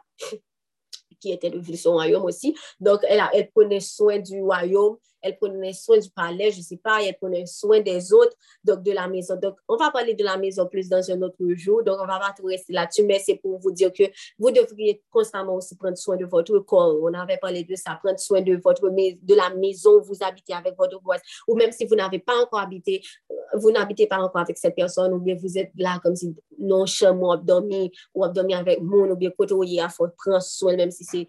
[1.26, 2.54] qui était de son royaume aussi.
[2.80, 4.96] Donc, elle, a, elle prenait soin du royaume
[5.26, 8.82] elle prenait soin du palais, je ne sais pas, elle prenait soin des autres, donc
[8.82, 9.36] de la maison.
[9.36, 12.18] Donc, on va parler de la maison plus dans un autre jour, donc on va
[12.18, 14.04] pas tout rester là-dessus, mais c'est pour vous dire que
[14.38, 16.96] vous devriez constamment aussi prendre soin de votre corps.
[17.02, 20.52] On avait parlé de ça, prendre soin de, votre, de la maison où vous habitez
[20.52, 24.18] avec votre voisin, ou même si vous n'avez pas encore habité, euh, vous n'habitez pas
[24.18, 27.90] encore avec cette personne, ou bien vous êtes là comme si non chambre ou dormi,
[28.14, 31.26] ou dormi avec mon, ou bien côté il faut prendre soin, même si c'est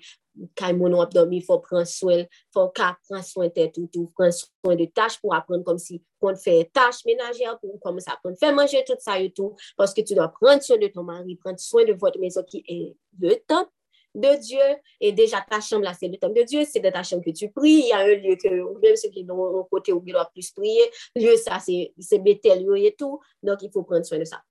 [0.57, 4.77] kay moun wap domi, fò pran swen, fò ka pran swen tè toutou, pran swen
[4.80, 8.51] de tâche pou apren kom si kon fè tâche ménagère, pou kon sa pran fè
[8.55, 11.89] manje tout sa yo tou, pòske tu do pran swen de ton mari, pran swen
[11.89, 12.80] de vòt mezon ki e
[13.23, 13.72] le top
[14.18, 14.65] de Diyo,
[14.99, 17.34] e deja ta chanm la se le top de Diyo, se de ta chanm ke
[17.38, 20.26] tu pri, y a un liyo ke, ou mèm se ki nou kote ou bilwa
[20.31, 20.88] plus priye,
[21.18, 24.41] liyo sa se betel yo etou, donk y fò pran swen de sa.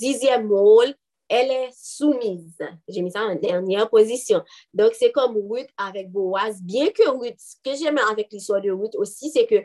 [0.00, 0.94] Dizyem rôl,
[1.32, 2.58] elle est soumise.
[2.86, 4.42] J'ai mis ça en dernière position.
[4.74, 6.60] Donc, c'est comme Ruth avec Boaz.
[6.62, 9.64] Bien que Ruth, ce que j'aime avec l'histoire de Ruth aussi, c'est que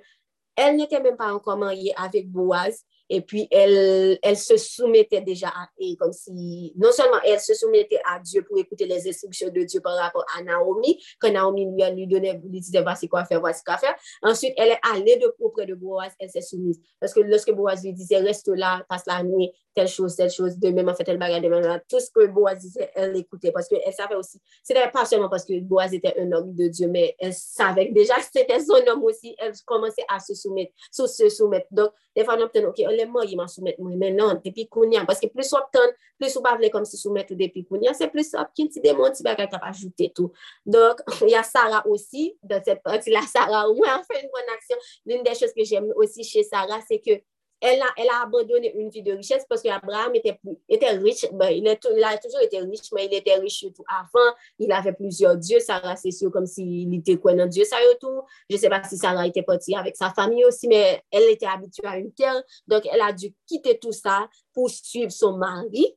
[0.55, 2.83] elle n'était même pas encore mariée avec Boaz.
[3.09, 7.53] Et puis, elle, elle se soumettait déjà à, et comme si, non seulement elle se
[7.53, 11.65] soumettait à Dieu pour écouter les instructions de Dieu par rapport à Naomi, quand Naomi
[11.65, 13.95] lui, lui donnait, lui disait, voici quoi faire, voici quoi faire.
[14.21, 16.81] Ensuite, elle est allée de, auprès de Boaz, elle s'est soumise.
[16.99, 20.57] Parce que lorsque Boaz lui disait, reste là, passe la nuit, telle chose, telle chose,
[20.57, 21.81] de même, en fait, elle bagarre de même.
[21.87, 25.45] Tout ce que Boaz disait, elle l'écoutait parce qu'elle savait aussi, c'était pas seulement parce
[25.45, 29.35] que Boaz était un homme de Dieu, mais elle savait déjà c'était son homme aussi,
[29.37, 31.67] elle commençait à se soumettre, se soumettre.
[31.69, 34.41] Donc, des fois, on obtient, OK, on est mort, il m'a soumettre moi, mais non,
[34.43, 35.81] depuis Kounia, parce que plus on obtient,
[36.19, 39.21] plus on parle comme si soumettre depuis Kounia, c'est plus ça, qui te démontre, tu
[39.21, 40.31] vas ajouter tout.
[40.65, 44.77] Donc, il y a Sarah aussi, dans cette partie-là, Sarah, moins, fait une bonne action.
[45.05, 47.21] L'une des choses que j'aime aussi chez Sarah, c'est que
[47.61, 50.39] elle a, elle a abandonné une vie de richesse parce qu'Abraham était,
[50.69, 51.25] était riche.
[51.33, 54.35] Ben, il, a toujours été riche, mais il était riche avant.
[54.59, 55.59] Il avait plusieurs dieux.
[55.59, 58.21] Sarah, c'est sûr, comme s'il était quoi dans Dieu, ça et tout.
[58.49, 61.47] Je ne sais pas si Sarah était partie avec sa famille aussi, mais elle était
[61.47, 62.41] habituée à une terre.
[62.67, 65.95] Donc, elle a dû quitter tout ça pour suivre son mari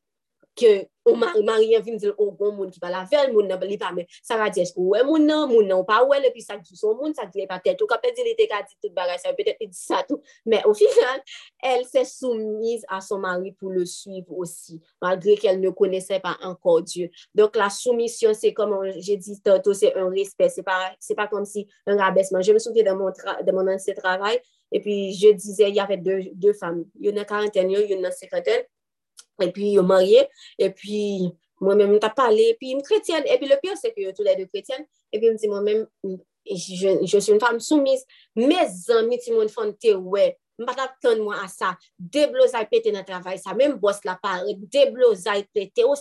[0.55, 3.91] que ou mari vin dire au bon monde qui va la faire monde n'a pas
[3.93, 6.95] mais ça va ouais monde non monde non pas ouais et puis ça dit son
[6.95, 9.57] monde ça dit pas tête ou quand dit il était dit tout bagage ça peut-être
[9.59, 10.21] dit ça tout.
[10.45, 11.21] Mais au final
[11.63, 16.37] elle s'est soumise à son mari pour le suivre aussi malgré qu'elle ne connaissait pas
[16.43, 17.09] encore Dieu.
[17.33, 21.45] Donc la soumission c'est comme j'ai dit tantôt c'est un respect pas c'est pas comme
[21.45, 22.41] si un rabaissement.
[22.41, 24.39] Je me souviens de mon de mon ancien travail
[24.71, 26.85] et puis je disais y avait deux, femmes.
[26.99, 28.63] Il y en a quarantaine il y en a cinquantaine
[29.41, 30.25] epi yo marye,
[30.61, 31.31] epi
[31.61, 34.27] mwen men mwen ta pale, epi mwen kretyen, epi le pyo se ki yo tou
[34.27, 35.83] la de kretyen, epi mwen ti mwen men,
[36.51, 38.07] je sou mwen fam soumise,
[38.39, 42.67] me zan mi ti mwen fante wey, mpa tap ton mwen a sa, de blozay
[42.71, 45.97] pete nan travay sa, men mbos la pare, de blozay pete, ou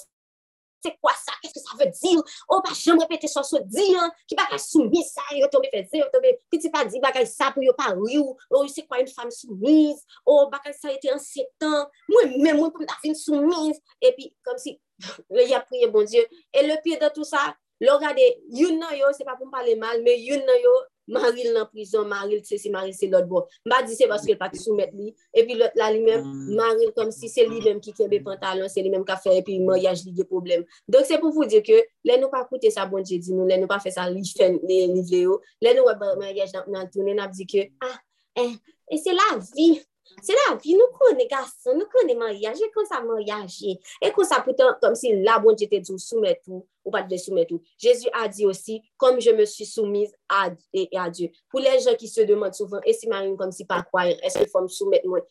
[0.80, 2.16] se kwa sa, keske sa ve di,
[2.48, 3.88] ou pa jèm repete son so di,
[4.30, 7.50] ki baka soumise sa, yo tombe feze, yo tombe, ki ti pa di baka sa
[7.54, 11.88] pou yo pa riu, ou se kwa yon fam soumise, ou baka sa yote ansietan,
[12.10, 14.78] mwen men mwen pou mta fin soumise, epi kom si,
[15.36, 17.50] le ya priye bon die, e le piye de tout sa,
[17.80, 20.72] Lo gade, yon nan yo, se pa pou m pale mal, me yon nan yo,
[21.10, 23.46] maril nan prizon, maril se si, maril se lot bo.
[23.64, 26.50] Mba di se baske l pati soumet li, epi lot la li men, mm.
[26.58, 29.58] maril kom si se li men ki kebe pantalon, se li men ka fe, epi
[29.64, 30.66] mariage li ge problem.
[30.92, 33.48] Donk se pou pou di ke, le nou pa koute sa bon je di nou,
[33.48, 36.68] le nou pa fe sa li fen, li nivle yo, le nou wè mariage nan,
[36.76, 37.96] nan toune, ap di ke, ah,
[38.44, 38.52] eh,
[38.92, 39.72] e se la vi,
[40.18, 43.76] Se la vi nou kone gason, nou kone maryaje, kon sa maryaje.
[44.02, 47.18] E kon sa poutan, kom si la bon jete di ou soumetou, ou pa de
[47.20, 47.62] soumetou.
[47.80, 51.30] Jezu a di osi, kom je me sou soumise a Diyo.
[51.52, 54.48] Pou le jen ki se demande souvan, e si marine kom si pa kwayan, eske
[54.52, 55.24] fom soumet mwen.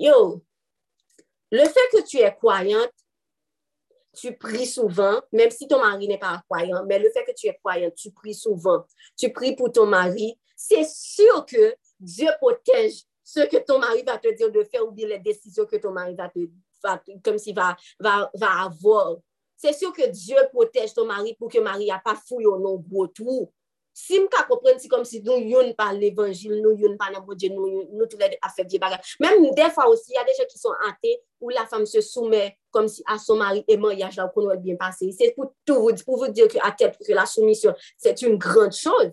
[0.00, 0.16] Yo,
[1.52, 2.88] le fe ke tu e kwayan,
[4.16, 7.50] tu pri souvan, menm si ton mari ne pa kwayan, men le fe ke tu
[7.50, 8.84] e kwayan, tu pri souvan,
[9.18, 11.72] tu pri pou ton mari, se sur ke
[12.02, 15.66] Diyo potej ce que ton mari va te dire de faire ou bien les décisions
[15.66, 16.40] que ton mari va te
[16.82, 19.16] va, comme si va, va, va avoir.
[19.56, 23.06] C'est sûr que Dieu protège ton mari pour que mari a pas fouillé au gros
[23.08, 23.52] trou.
[23.92, 27.24] Si m ka kompren si kom si nou yon pa l'Evangil, nou yon pa nan
[27.26, 28.96] bodje, nou yon, nou tout lè a feb diye bagay.
[29.20, 31.12] Mèm defa osi, ya de jè ki son ante,
[31.42, 34.48] ou la fam se soumè kom si a son mari e mariage la ou kon
[34.48, 35.10] wèl bien pase.
[35.12, 38.38] Se pou tout, pou vous dire ki a tèt, pou ki la soumission, c'est une
[38.40, 39.12] grande chose.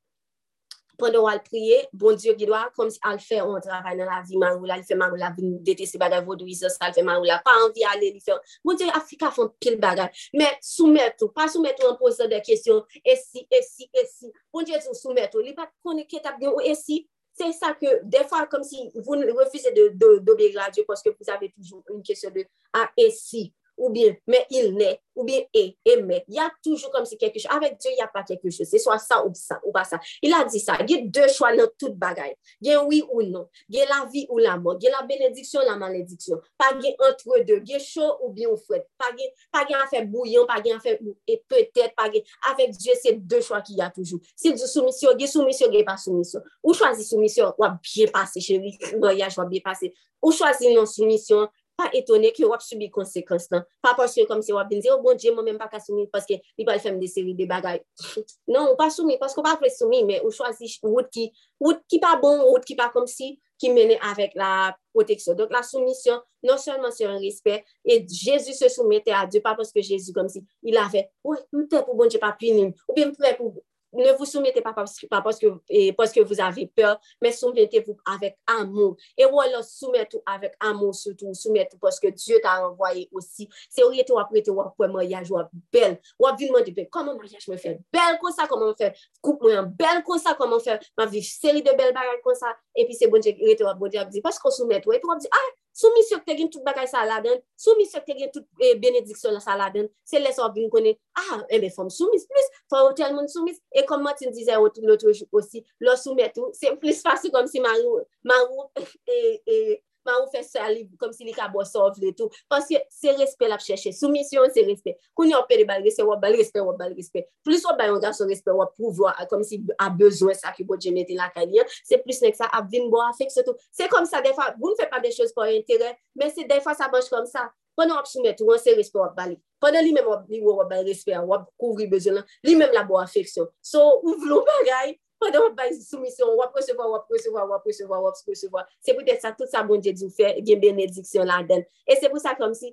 [1.01, 4.39] pwende wal priye, bon Diyo gidwa, kom si al fè on travay nan la vi
[4.41, 7.03] man ou la, li fè man ou la vin detesi bagay vodou izos, al fè
[7.05, 10.59] man ou la, pa anvi ale, li fè, bon Diyo Afrika fon pil bagay, men
[10.65, 14.97] soumet ou, pa soumet ou an pose de kesyon, esi, esi, esi, bon Diyo sou
[14.97, 17.03] soumet ou, li pat konen ketap gen ou esi,
[17.37, 21.81] se sa ke defa kom si voun refise de dobe gradye, poske pou zave toujou
[21.95, 22.45] un kesyon de
[22.77, 23.49] a esi,
[23.81, 26.23] ou bien mais il n'est, ou bien et, et mais.
[26.27, 27.51] Il y a toujours comme si quelque chose.
[27.51, 28.67] Avec Dieu, il n'y a pas quelque chose.
[28.69, 29.99] C'est soit ça ou ça, ou pas ça.
[30.21, 30.77] Il a dit ça.
[30.87, 32.35] Il y a deux choix dans toute bagaille.
[32.61, 33.47] Il y a oui ou non.
[33.69, 34.77] Il y a la vie ou la mort.
[34.79, 36.39] Il y a la bénédiction ou la malédiction.
[36.57, 37.61] Pas de entre deux.
[37.65, 38.85] Il y a chaud ou bien fouet.
[38.97, 40.97] Pas de pas à faire bouillon, pas de faire
[41.27, 42.09] et peut-être pas
[42.51, 44.19] Avec Dieu, c'est deux choix qu'il y a toujours.
[44.35, 46.39] Si tu soumission, il y a soumission, il n'y a pas soumission.
[46.63, 48.77] Ou choisis soumission, ou bien passé, chérie.
[48.99, 49.93] Voyage, ou bien passé.
[50.21, 51.49] Ou choisis non soumission,
[51.81, 53.65] pa etone ki wap subi konsekans nan.
[53.83, 56.05] Pa porsye kom se wap din ze, oh bon dje, mwen men pa ka soumi,
[56.13, 57.81] paske li pa l fem de seri de bagay.
[58.51, 61.29] Non, ou pa soumi, paske ou pa pre soumi, men ou chwazi wout ki,
[61.63, 65.37] wout ki pa bon, wout ki pa kom si, ki mene avèk la proteksyon.
[65.39, 69.55] Donk la soumisyon, non sèlman sè un respect, et Jésus se soumette a Dieu, pa
[69.55, 72.97] porsye Jésus kom si, il avè, ouè, mwen te pou bon dje pa pinim, ou
[72.97, 73.63] bien mwen te pou
[73.93, 77.31] ne vous soumettez pas parce, pas parce, que, et parce que vous avez peur, mais
[77.31, 78.95] soumettez-vous avec amour.
[79.17, 83.49] Et voilà, soumettez avec amour surtout, soumettez parce que Dieu t'a envoyé aussi.
[83.69, 85.37] C'est où tu après tu pour mariage, ou
[85.71, 87.79] belle, ou vivement de comment mariage me fait?
[87.91, 91.71] Belle comme ça, comment fait, coupe-moi belle comme ça, comment fait, ma vie série de
[91.71, 93.33] belles bagages comme ça, et puis c'est bon Dieu,
[93.77, 96.87] bon Dieu, parce qu'on soumet, et puis on dit, ah, soumisyon te gen tout bagay
[96.89, 100.47] sa la den, soumisyon te gen tout eh, benediksyon sa la den, se lè so
[100.55, 104.33] vin konen, ah, ebe eh fòm soumis plus, fòm tel moun soumis, e kom Matin
[104.33, 108.83] dizè l'otre jou osi, lò soumet ou, se plis fasi kom si marou, marou, e,
[109.15, 112.31] e, eh, eh, ma ou fè sali kom si li ka bo sov le tou.
[112.51, 114.95] Paske se respè la chèche, soumisyon se respè.
[115.17, 117.25] Kouni ou peri bal respè, wap bal respè, wap bal respè.
[117.45, 120.77] Plus wap bayon gav son respè, wap pouvwa kom si a bezwen sa ki bo
[120.81, 123.57] jemete la kanyan, se plus nek sa ap vin bo afek se tou.
[123.73, 126.75] Se kom sa defa, bou nou fè pa de chòs pou entere, men se defa
[126.77, 127.49] sa manj kom sa.
[127.77, 129.37] Pwè nou ap soumet, wè se respè wap bali.
[129.61, 132.57] Pwè nou li mèm wap li wè wap bal respè, wap kouvri bezwen lan, li
[132.59, 133.47] mèm la bo afeksyon.
[133.63, 138.21] So, ou vlou bagay, Pendant wap bay soumisyon, wap presevoa, wap presevoa, wap presevoa, wap
[138.25, 138.63] presevoa.
[138.81, 141.61] Se pou det sa, tout sa bon Dje di ou fe, gen benediksyon la den.
[141.85, 142.71] E se pou sa kom si,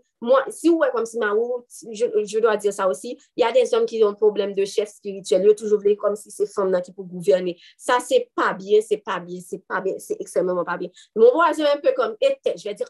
[0.57, 1.61] si ou wè kom si ma ou,
[1.93, 4.91] je do a dir sa osi, y a den som ki yon problem de chef
[4.95, 7.55] spirituel, yo toujou vle kom si se fom nan ki pou gouverne.
[7.77, 10.93] Sa se pa bien, se pa bien, se pa bien, se eksemenman pa bien.
[11.19, 12.89] Mon wazou un peu kom ete, je ve dire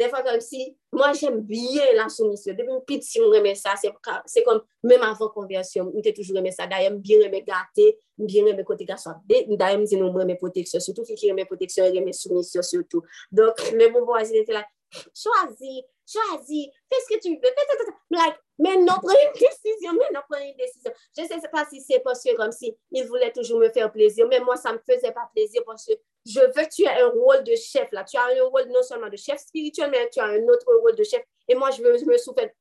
[0.00, 2.56] Defa kom si, mwen jem biye la soumisyon.
[2.58, 6.36] Depi mwen pit si mwen reme sa, se kom, mwen avan konversyon, mwen te toujou
[6.38, 6.68] reme sa.
[6.70, 9.22] Daye mwen biye reme gate, mwen biye reme kote gaswap.
[9.30, 13.04] Daye mwen zinon mwen reme proteksyon, soutou ki ki reme proteksyon, reme soumisyon soutou.
[13.34, 14.64] Donk, mwen mwen mwen wazine te la,
[14.94, 17.94] chwazi, chwazi, fè skè tu vè, fè tè tè tè.
[18.12, 20.92] Mwen like, mais non, prends une décision, mais non, une décision.
[21.16, 23.90] Je ne sais pas si c'est parce que comme si il voulait toujours me faire
[23.90, 25.92] plaisir, mais moi, ça ne me faisait pas plaisir parce que
[26.26, 28.04] je veux que tu aies un rôle de chef là.
[28.04, 30.94] Tu as un rôle non seulement de chef spirituel, mais tu as un autre rôle
[30.94, 31.22] de chef.
[31.48, 32.54] Et moi, je veux me soumettre,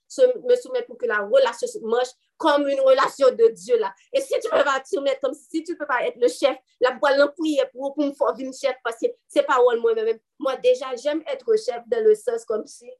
[0.44, 3.94] me soumettre pour que la relation marche comme une relation de Dieu là.
[4.11, 6.57] Et si tu ne peux pas te soumettre comme si tu pas être le chef,
[6.82, 10.20] la voilà prier pour, pour me faire une chef parce que c'est pas moi-même.
[10.40, 12.91] Moi, déjà, j'aime être chef dans le sens comme si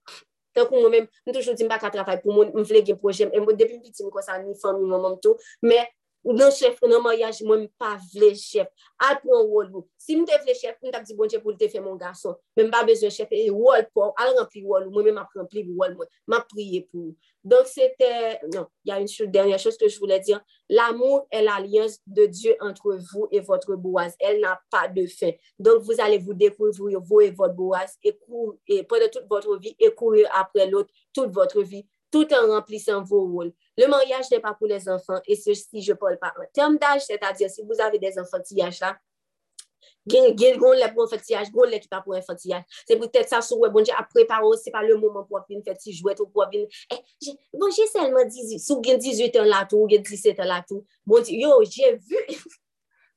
[0.54, 3.00] Tan kou mwen men, mwen toujou di mba ka travay pou moun, mwen vle gen
[3.02, 3.34] projem.
[3.34, 5.40] E mwen depi mpiti mwen konsan ni fami mwen mwen tou.
[5.66, 5.88] men
[6.24, 8.70] nan chef, nan mayaj, mwen pa vle chef,
[9.10, 9.88] apon wol mwen.
[10.00, 12.70] Si mwen te vle chef, mwen tap di bonje pou lte fe mwen gason, men
[12.70, 16.12] mba bezon chef, e wol pou, al rempli wol mwen, mwen mwen rempli wol mwen,
[16.32, 17.20] mwen priye pou mwen.
[17.44, 20.40] Donc, c'était, non, il y a une dernière chose que je voulais dire.
[20.70, 24.16] L'amour est l'alliance de Dieu entre vous et votre boise.
[24.20, 25.32] Elle n'a pas de fin.
[25.60, 28.18] Donc, vous allez vous découvrir, vous et votre boise, et,
[28.68, 33.04] et pendant toute votre vie, et courir après l'autre toute votre vie, tout en remplissant
[33.04, 33.52] vos rôles.
[33.78, 36.78] Le mariage n'est pas pour les enfants, et ceci, je ne parle pas en termes
[36.78, 38.98] d'âge, c'est-à-dire si vous avez des enfantillages là,
[40.04, 42.66] Gen, gen, gon lè pou an fètiyaj, gon lè ki pa pou an fètiyaj.
[42.84, 45.48] Se pou tèt sa sou wè, bonje ap preparo, se pa le mouman pou ap
[45.52, 46.66] vin fèti jouet ou pou ap vin...
[46.92, 47.00] Eh,
[47.56, 50.84] bonje selman 18, sou gen 18 an la tou, gen 17 an la tou.
[51.08, 52.20] Bonje, yo, jè vu...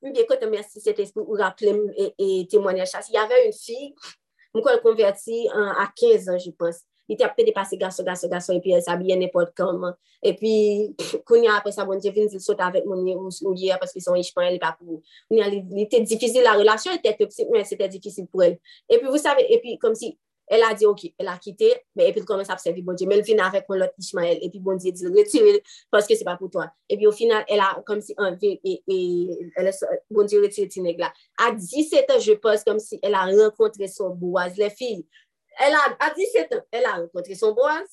[0.06, 3.02] Mbe kote mersi set espou ou rappelem e, e, e témoignaj sa.
[3.02, 3.90] Si y avè un fi,
[4.54, 6.86] m kon konverti an, a 15 an, jè pense.
[7.08, 9.88] li te apte depase gaso, gaso, gaso, epi el s'abye nepot kom.
[10.26, 10.52] Epi,
[11.28, 13.06] konya apre sa bon je vin zil sot avèk moun
[13.56, 15.02] ye, paske son ishpan, li pa pou.
[15.30, 18.56] Konya li te difisil la relasyon, te toksik, men se te difisil pou el.
[18.88, 20.16] Epi, vous savez, epi, kom si,
[20.50, 23.18] el a di, ok, el a kite, epi l koman sa apsevi bon je, men
[23.20, 25.60] l fin avèk moun lot ishpan el, epi bon je di, retire,
[25.94, 26.68] paske se pa pou toi.
[26.90, 28.56] Epi, ou final, el a, kom si, anve,
[30.10, 31.12] bon je retire ti neg la.
[31.42, 35.04] A 17 an, je pose, kom si, el a renkontre son boaz, le fil,
[35.58, 37.86] Elle a, à 17 ans, elle a rencontré son Boaz.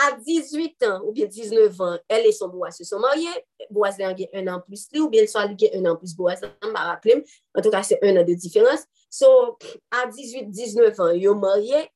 [0.00, 3.28] À 18 ans ou bien 19 ans, elle et son Boaz se sont mariés.
[3.68, 6.40] Boaz a un an plus lui ou bien soit lui un an plus Boaz.
[6.62, 8.84] En tout cas, c'est un an de différence.
[9.10, 9.58] So,
[9.90, 11.90] à 18-19 ans, ils ont marié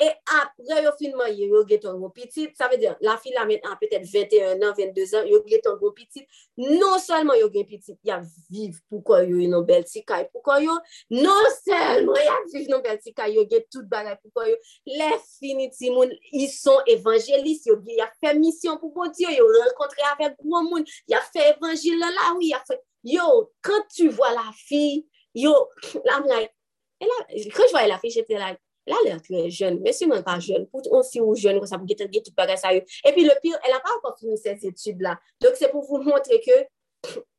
[0.00, 3.44] E apre yo filman yo, yo geton gwo pitit, sa ve diyan, la fi la
[3.48, 6.24] men an petet 21 an, 22 an, yo geton gwo pitit,
[6.58, 8.18] non selman yo gen pitit, ya
[8.50, 10.78] viv pou kon yo yon bel tikay pou kon yo,
[11.12, 14.56] non selman ya viv yon bel tikay, yo get tout bagay pou kon yo,
[15.00, 19.30] le fini ti moun, yi son evanjelis, yo gen ya fe misyon pou bon diyo,
[19.36, 22.80] yo renkontre avek gwo moun, ya fe evanjil la la, oui, fe...
[23.02, 25.04] yo, kan tu vwa la fi,
[25.34, 25.54] yo,
[26.04, 26.54] la mla, like,
[27.02, 27.18] la,
[27.54, 30.40] kan jwa la fi, jete la, like, La lè kwen jen, mè si mwen pa
[30.42, 32.82] jen, pou on fi ou jen, kon sa pou getan get tout bagay sa yo.
[33.06, 35.14] E pi le pire, el a pa ou kon fini ses etude la.
[35.42, 36.56] Dok se pou vous montre que,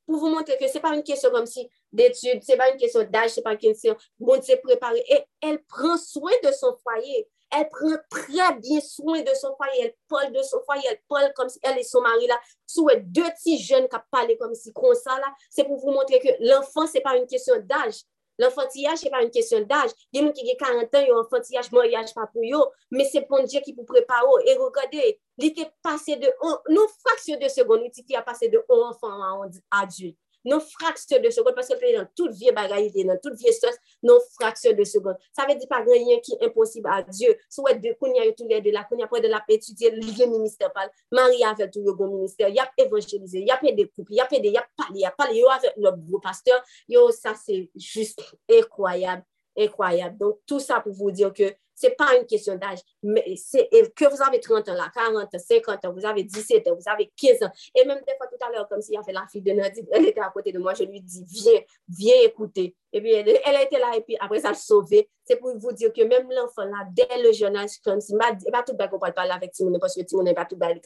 [0.08, 3.12] pou vous montre que se pa un kesyon kom si d'etude, se pa un kesyon
[3.12, 5.04] d'aj, se pa un kesyon moun se prepare.
[5.04, 7.28] E el pren souen de son foyer.
[7.54, 9.90] El pren tre bien souen de son foyer.
[9.90, 12.40] El pol de son foyer, el pol kom si el et son mari la.
[12.72, 15.36] Soue de ti jen kap pale kom si kon sa la.
[15.52, 18.06] Se pou vous montre que l'enfant se pa un kesyon d'aj.
[18.40, 19.92] L'enfantillage, ce n'est pas une question d'âge.
[20.12, 22.28] Il y a des gens qui ont 40 ans, ils ont un enfantillage, mariage pas
[22.28, 24.24] pour eux, mais c'est pour Dieu qui vous prépare.
[24.46, 26.28] Et regardez, il était passé de,
[26.70, 30.18] Nous, fraction de seconde, il a passé de un enfant à un adulte.
[30.46, 34.20] Non fraction de seconde, parce que dans toute vieille bagaille, dans toute vieille sauce, non
[34.40, 35.16] fraction de seconde.
[35.32, 37.36] Ça veut dire pas rien qui est impossible à Dieu.
[37.50, 40.72] Soit de Kounia tous les deux là, Kounia après de la étudier le ministère,
[41.12, 44.14] Marie avec tout le ministère, il y a évangélisé, il y a pas de couple,
[44.14, 45.98] il y a pas de, il y a parlé, il y a parlé avec notre
[45.98, 46.64] gros pasteur.
[46.88, 49.24] Yo, ça c'est juste incroyable,
[49.58, 50.18] incroyable.
[50.18, 53.24] Donc tout ça pour vous dire que ce n'est pas une question d'âge, mais
[53.96, 56.90] que vous avez 30 ans, là, 40 ans, 50 ans, vous avez 17 ans, vous
[56.92, 57.52] avez 15 ans.
[57.76, 59.88] Et même des fois, tout à l'heure, comme s'il y avait la fille de Nadine,
[59.92, 62.76] elle était à côté de moi, je lui dis, viens, viens écouter.
[62.92, 65.10] Et puis, elle, elle était là, et puis après, ça a sauvé.
[65.26, 68.64] C'est pour vous dire que même l'enfant, là, dès le jeune âge, comme si, pas
[68.64, 70.80] tout le qu'on parle avec Timon, parce que Timon n'est pas tout le monde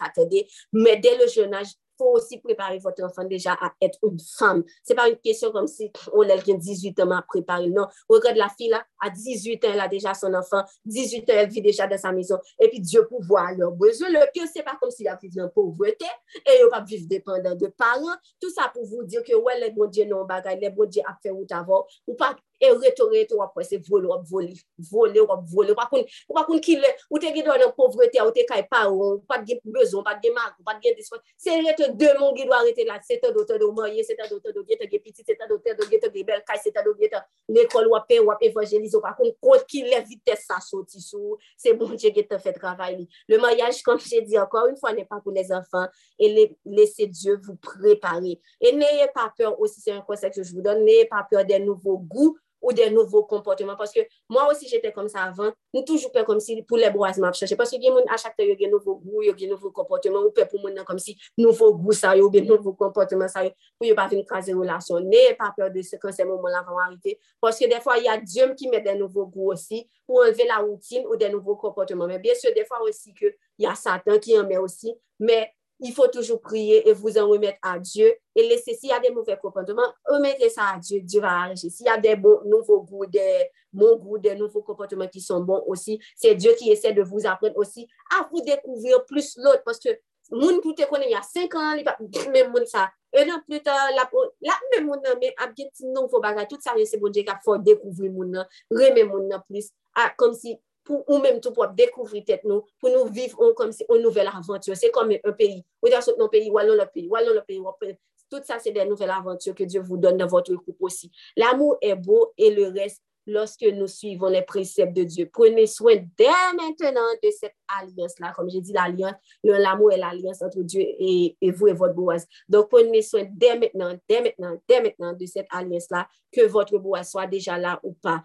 [0.74, 4.64] mais dès le jeune âge, faut aussi préparer votre enfant déjà à être une femme.
[4.84, 7.70] C'est pas une question comme si on a 18 ans à préparer.
[7.70, 10.64] Non, regarde la fille là, à 18 ans, elle a déjà son enfant.
[10.86, 12.38] 18 ans, elle vit déjà dans sa maison.
[12.60, 14.10] Et puis Dieu pour voir leurs besoins.
[14.10, 16.06] Le pire, c'est pas comme si elle vivait en pauvreté
[16.36, 18.16] et elle pas vivre dépendant de parents.
[18.40, 21.02] Tout ça pour vous dire que ouais, les bons Dieu non bagaille, les bons Dieu
[21.06, 21.86] a fait ou t'avoir.
[22.06, 24.54] Ou pas, e retore eto wap wese vole wap vole,
[24.92, 29.18] vole wap vole, wakoun ki le, ou te gidwa nan povrete, ou te kay paron,
[29.18, 32.62] ou pat gen bezon, pat gen mag, ou pat gen dispon, se rete demon gidwa
[32.68, 35.02] rete la, se te do te do maye, se te do te do gete ge
[35.02, 37.90] piti, se te do te do gete ge bel kaj, se te do gete l'ekol
[37.94, 42.14] wap pe, wap evangelize, wakoun kont ki le vites sa soti sou, se bon je
[42.14, 43.10] gete fe travay li.
[43.32, 45.90] Le mayaj, kom je di ankon, un fwa ne pa pou les anfan,
[46.20, 46.32] e
[46.66, 48.40] lese Diyo vous preparer.
[48.62, 51.58] E neye pa peur, osi se yon konsek je vous donne, neye pa peur de
[51.64, 53.78] nouvo gout, ou de nouvo komporteman.
[53.80, 57.30] Paske mwen osi jete kom sa avan, nou toujou pe kom si pou le boazman
[57.30, 57.58] ap chache.
[57.60, 60.48] Paske gen moun a chakte yo gen nouvo gou, yo gen nouvo komporteman, ou pe
[60.50, 63.90] pou moun nan kom si nouvo gou sa yo, gen nouvo komporteman sa yo, pou
[63.90, 65.10] yo pa fin kaze relasyon.
[65.12, 67.18] Ne pa peur de se kon se moun moun la van warite.
[67.44, 71.20] Paske defwa ya diem ki met de nouvo gou osi, pou enleve la routine ou
[71.20, 72.10] de nouvo komporteman.
[72.12, 75.48] Men bien se defwa osi ke ya satan ki anme osi, men
[75.80, 79.00] il faut toujours prier et vous en remettre à Dieu et laisser, s'il y a
[79.00, 81.70] des mauvais comportements, remettez ça à Dieu, Dieu va arranger.
[81.70, 85.42] S'il y a des bons, nouveaux goûts, des bons goûts, des nouveaux comportements qui sont
[85.42, 89.64] bons aussi, c'est Dieu qui essaie de vous apprendre aussi à vous découvrir plus l'autre
[89.64, 89.90] parce que
[90.34, 91.96] moun pou te konen ya 5 an, li pa,
[92.34, 92.88] men moun sa,
[93.18, 94.08] un an plus tard, la,
[94.44, 97.00] la men moun nan, men ap gen ti nou fo bagay, tout sa yon se
[97.02, 100.58] bon Dje ka fò dekouvri moun nan, remen moun nan plus, a, kom si
[100.90, 104.76] ou même tout pour découvrir tête nous, pour nous vivre comme si une nouvelle aventure.
[104.76, 105.64] C'est comme un pays.
[105.84, 107.42] Notre pays, le pays, le
[107.80, 107.96] pays.
[108.30, 111.10] Tout ça, c'est des nouvelles aventures que Dieu vous donne dans votre groupe aussi.
[111.36, 115.30] L'amour est beau et le reste, lorsque nous suivons les préceptes de Dieu.
[115.32, 118.34] Prenez soin dès maintenant de cette alliance-là.
[118.36, 122.26] Comme j'ai dit, l'alliance, l'amour est l'alliance entre Dieu et, et, vous et votre boise.
[122.48, 127.12] Donc, prenez soin dès maintenant, dès maintenant, dès maintenant de cette alliance-là, que votre boise
[127.12, 128.24] soit déjà là ou pas.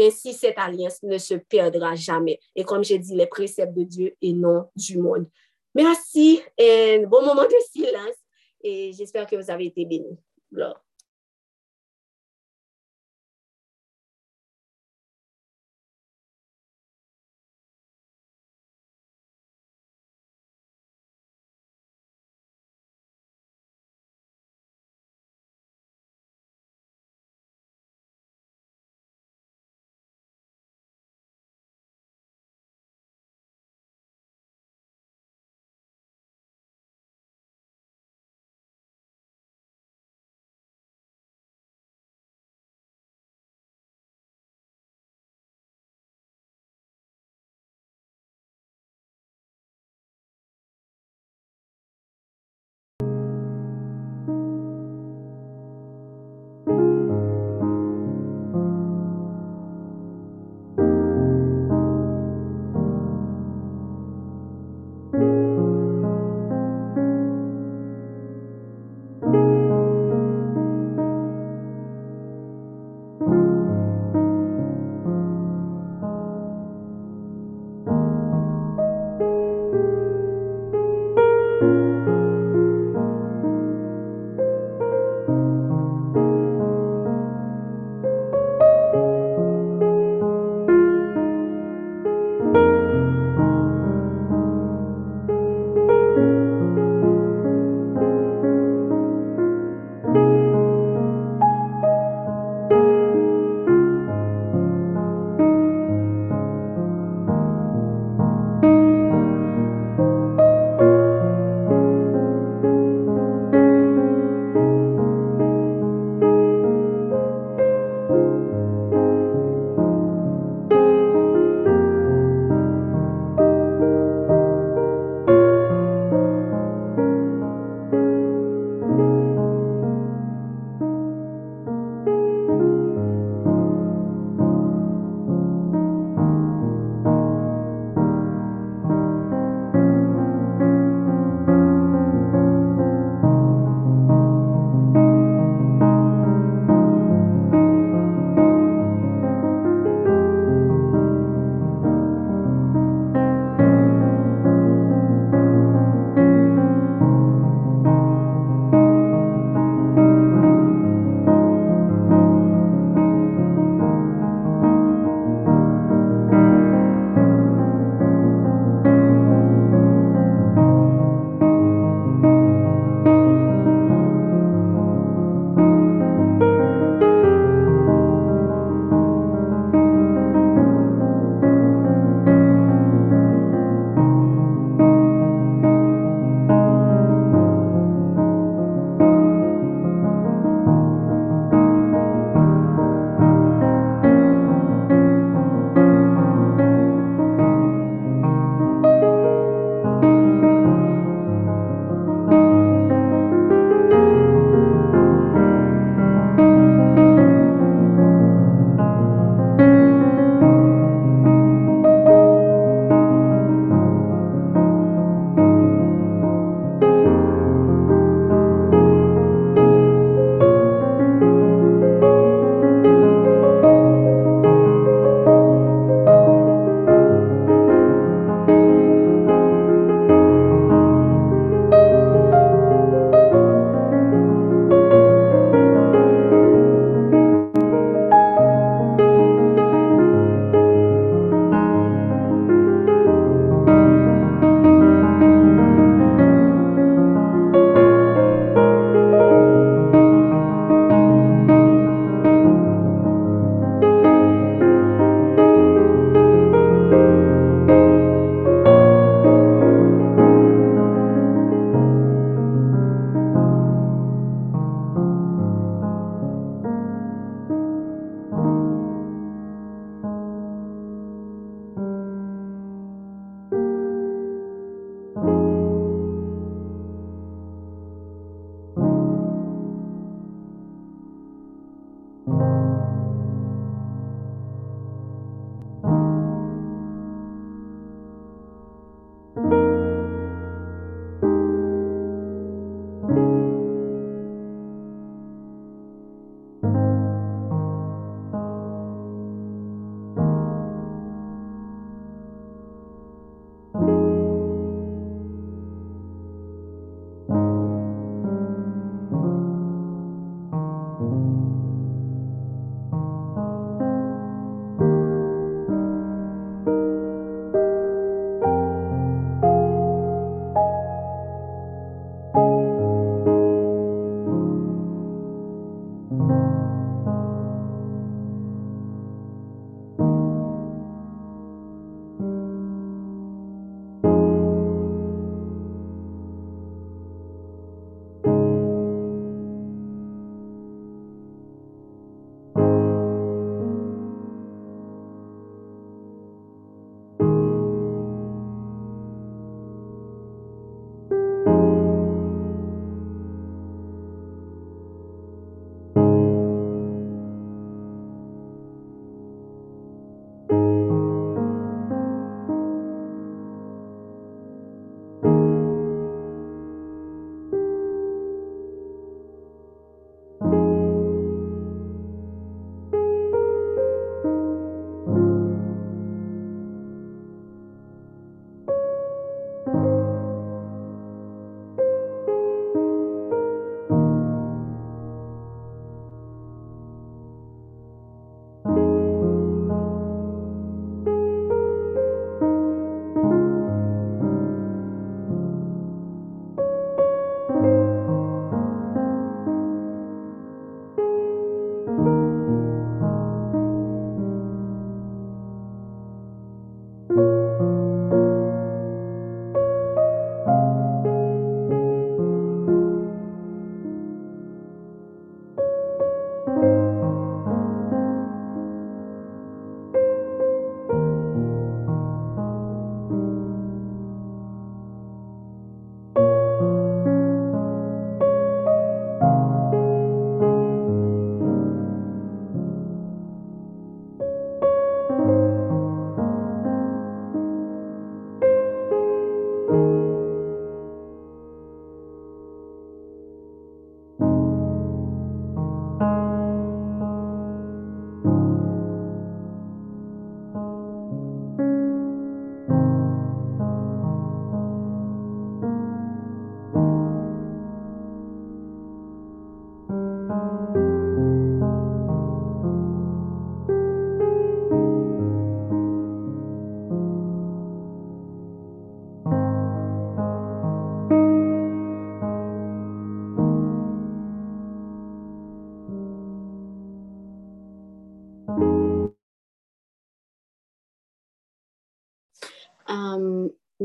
[0.00, 2.40] Ainsi, cette alliance ne se perdra jamais.
[2.56, 5.26] Et comme j'ai dit, les préceptes de Dieu et non du monde.
[5.74, 6.40] Merci.
[6.58, 8.16] Un bon moment de silence.
[8.62, 10.18] Et j'espère que vous avez été bénis.
[10.56, 10.74] Um,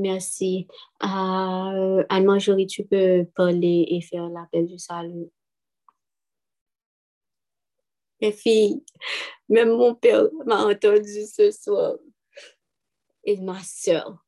[0.05, 0.67] merci.
[1.01, 5.29] Uh, Anne-Marjorie, tu peux parler et faire l'appel du salut.
[8.21, 8.83] Mes filles,
[9.49, 11.95] même mon père m'a entendu ce soir.
[13.23, 14.23] Et ma soeur,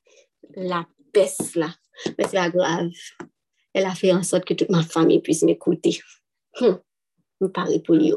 [0.55, 1.69] la peste là.
[2.17, 2.89] Mais c'est pas grave.
[3.73, 5.99] Elle a fait en sorte que toute ma famille puisse m'écouter.
[6.59, 6.81] Hum,
[7.39, 8.11] me parler pour lui.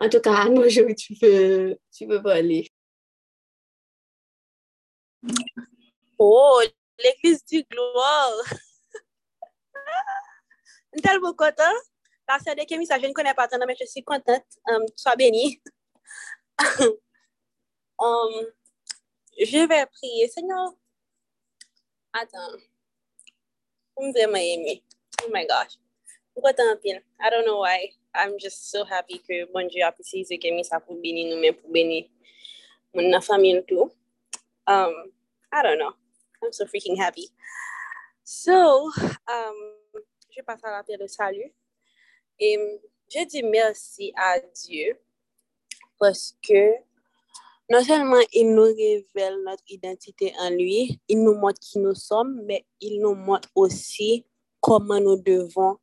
[0.00, 2.70] En tout cas, Anne-Marjorie, tu peux, tu peux parler.
[6.18, 6.60] Oh,
[6.98, 8.32] l'église du gloire.
[12.86, 14.44] ça, je ne connais pas tant, mais je suis contente.
[14.68, 15.60] Um, sois bénie.
[17.98, 18.46] um,
[19.38, 20.28] je vais prier.
[20.28, 20.72] Seigneur,
[22.12, 22.58] attends.
[23.96, 24.82] Aimé.
[25.22, 25.78] Oh my gosh.
[26.34, 27.00] Content pile?
[27.20, 27.90] I don't know why.
[28.14, 31.54] I'm just so happy que bon Dieu a pu utiliser Kémy ça pour bénir nous-mêmes,
[31.54, 32.06] pour bénir
[32.94, 33.90] mon famille tout.
[34.66, 35.12] Um,
[35.52, 35.94] I don't know.
[36.44, 37.30] I'm so freaking happy.
[38.22, 38.90] So,
[39.28, 39.56] um,
[40.30, 41.52] je passe à la paix de salut.
[42.38, 42.58] Et
[43.08, 44.98] je dis merci à Dieu
[45.98, 46.74] parce que
[47.70, 52.42] non seulement il nous révèle notre identité en lui, il nous montre qui nous sommes,
[52.44, 54.26] mais il nous montre aussi
[54.60, 55.78] comment nous devons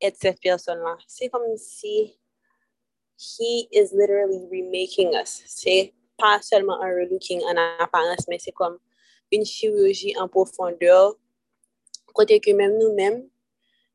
[0.00, 0.96] être cette personne-là.
[1.08, 2.18] C'est comme si
[3.16, 5.42] he is literally remaking us.
[5.46, 8.78] C'est pas seulement un relooking en apparence, mais c'est comme
[9.32, 11.14] un chirurji an profondeur,
[12.14, 13.22] kote ke menm nou menm,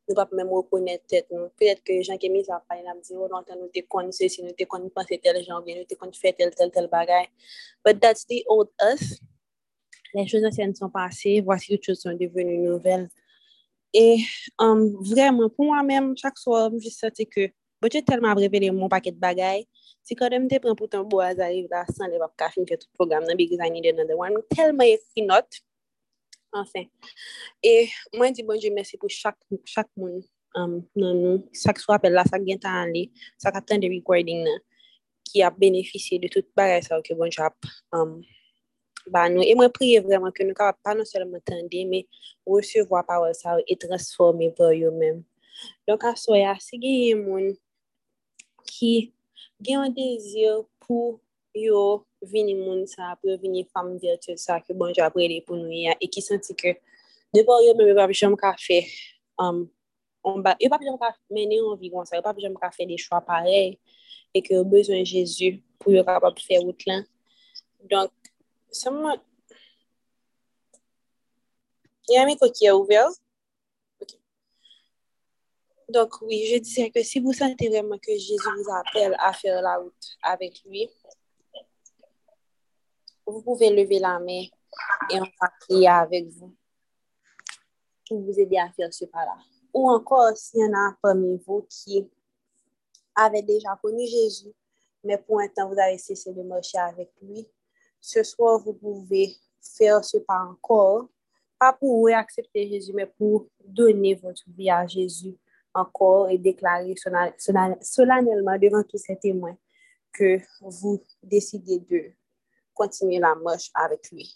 [0.09, 1.51] nou pap menm wakonet tet nou.
[1.59, 4.43] Petet ke jan kemi sa pay la mdi, ou lantan nou te kon se si,
[4.45, 7.29] nou te kon panse tel jan, nou te kon fe tel tel tel bagay.
[7.85, 9.19] But that's the old us.
[10.13, 13.09] Les choses anciennes sont passées, voici toutes choses sont devenues nouvelles.
[13.93, 14.23] Et
[14.57, 17.49] um, vraiment, pour moi-même, chaque soir, je sentais que
[17.79, 19.63] Bo chè telman aprevele moun paket bagay,
[20.03, 22.75] si kode mte pren poutan bo a zariv la san le wap ka fin ke
[22.75, 25.47] tout program nan Big Design Needed Another One, telman ekri not,
[26.51, 26.89] anfen.
[27.63, 30.17] E mwen bon, di bonjou mersi pou chak, chak moun
[30.59, 33.05] um, nan nou, chak sou apel la, chak gen tan an li,
[33.39, 34.59] chak ap ten de recording nan,
[35.31, 38.17] ki ap benefisye de tout bagay sa ou ke bonjou ap um,
[39.07, 39.47] ba nou.
[39.47, 42.03] E mwen priye vreman ke nou ka ap pa non selman tende, me
[42.43, 45.23] resevo ap awel sa ou e transforme vè yo men.
[45.87, 47.53] Donk asoya, se genye moun
[48.69, 48.93] ki
[49.59, 51.17] gen yon dezir pou
[51.57, 55.57] yo vini moun sa, pou yo vini fam virtu sa ki bonjou apre li pou
[55.57, 56.75] nou ya, e ki senti ke
[57.35, 58.81] depo yo mè mè papi jom ka fe,
[59.41, 59.65] um,
[60.43, 62.99] ba, yo pa jom ka mene yon vigon sa, yo pa jom ka fe de
[63.01, 63.77] chwa parey,
[64.35, 67.05] e ke yo bezwen Jezu pou yo kapap fe wout lan.
[67.89, 68.13] Donk,
[68.75, 69.21] seman,
[72.09, 73.13] yon mi koki ya ouvel,
[75.89, 79.59] Donk, oui, je disais que si vous sentez vraiment que Jésus vous appelle à faire
[79.59, 80.87] la route avec lui,
[83.25, 84.43] vous pouvez lever la main
[85.09, 86.55] et on va prier avec vous
[88.07, 89.35] pour vous aider à faire ce pas-là.
[89.73, 92.07] Ou encore, s'il y en a parmi vous qui
[93.15, 94.53] avaient déjà connu Jésus,
[95.03, 97.47] mais pour un temps, vous avez cessé de marcher avec lui,
[97.99, 101.07] ce soir, vous pouvez faire ce pas encore,
[101.57, 105.35] pas pour accepter Jésus, mais pour donner votre vie à Jésus
[105.73, 106.95] encore et déclarer
[107.81, 109.57] solennellement devant tous ces témoins
[110.11, 112.11] que vous décidez de
[112.73, 114.35] continuer la marche avec lui.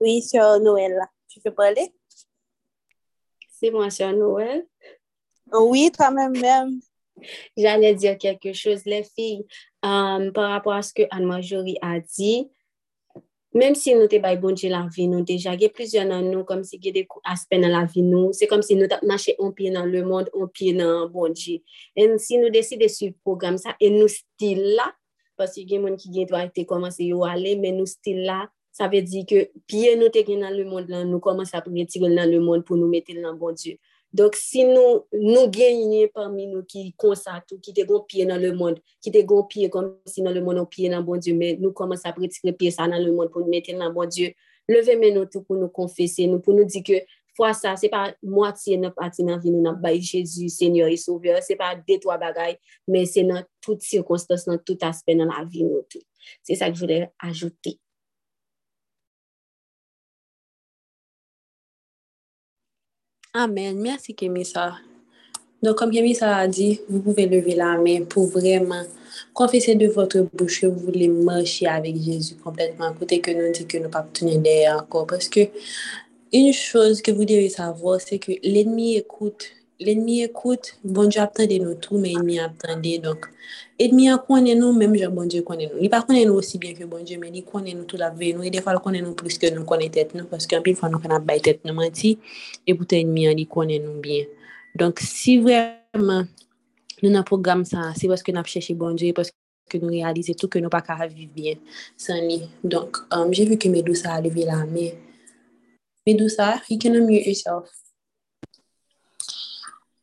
[0.00, 1.92] Oui, Sœur Noël, tu veux parler?
[3.50, 4.66] C'est moi, Sœur Noël.
[5.52, 6.80] Oui, toi-même même.
[7.56, 9.44] J'allais dire quelque chose, les filles,
[9.82, 12.48] um, par rapport à ce que Anne-Marjorie a dit,
[13.58, 16.60] Mem si nou te bay bonje la vi nou deja, ge plizyon nan nou kom
[16.66, 19.72] si ge de aspen nan la vi nou, se kom si nou tap mache onpye
[19.74, 21.56] nan le mond, onpye nan bonje.
[21.98, 24.86] En si nou deside su program sa, en nou stil la,
[25.40, 28.44] pasi gen moun ki gen dwa ete komanse yo ale, men nou stil la,
[28.74, 31.88] sa ve di ke piye nou te gen nan le mond lan, nou komanse apre
[31.90, 33.74] tigol nan le mond pou nou metel nan bonje.
[34.12, 38.52] Donc, si nous, nous gagnons parmi nous qui constatent, qui te gon pied dans le
[38.52, 41.34] monde, qui te gon pied comme si dans le monde on pied dans bon Dieu,
[41.34, 44.06] mais nous commençons à retirer pied ça dans le monde pour nous mettre dans bon
[44.06, 44.32] Dieu,
[44.68, 46.94] levez nous tout pour nous confesser, nous, pour nous dire que
[47.36, 50.96] fois ça, c'est pas moitié notre partie dans la vie, nous n'avons Jésus, Seigneur et
[50.96, 52.56] Sauveur, c'est pas deux, trois bagailles,
[52.88, 56.02] mais c'est dans toutes circonstances, dans tout aspect dans la vie, nous tout.
[56.42, 57.10] C'est ça que je voulais
[63.34, 63.78] Amen.
[63.78, 64.78] Merci, Kémissa.
[65.62, 68.82] Donc, comme Kémissa a dit, vous pouvez lever la main pour vraiment
[69.34, 72.92] confesser de votre bouche que vous voulez marcher avec Jésus complètement.
[72.94, 75.06] Côté que nous dit que nous pas tenir derrière encore.
[75.06, 75.40] Parce que
[76.32, 79.50] une chose que vous devez savoir, c'est que l'ennemi écoute
[79.80, 82.98] l'ennemi écoute, bon Dieu attendait nous tout, mais l'ennemi attendait.
[82.98, 83.26] Donc,
[83.78, 85.78] l'ennemi connaît nous, même je bon Dieu connaît nous.
[85.80, 88.10] Il pas connaît nous aussi bien que bon Dieu, mais il connaît nous tout la
[88.10, 88.34] vie.
[88.34, 90.60] Nous, et des fois, il connaît nous plus que nous connaît tête nous, parce qu'un
[90.62, 92.18] pile fois, nous connaît pas tête nous menti,
[92.66, 94.24] et pour l'ennemi, il connaît nous bien.
[94.74, 96.24] Donc, si vraiment,
[97.02, 99.30] nous avons programme ça, c'est parce que nous avons cherché bon Dieu, parce
[99.70, 101.54] que nous réalisons tout que nous pas qu'à vivre bien
[101.96, 102.40] sans lui.
[102.64, 104.90] Donc, um, j'ai vu que Medusa a levé la main.
[106.06, 107.68] Medusa, you can unmute yourself.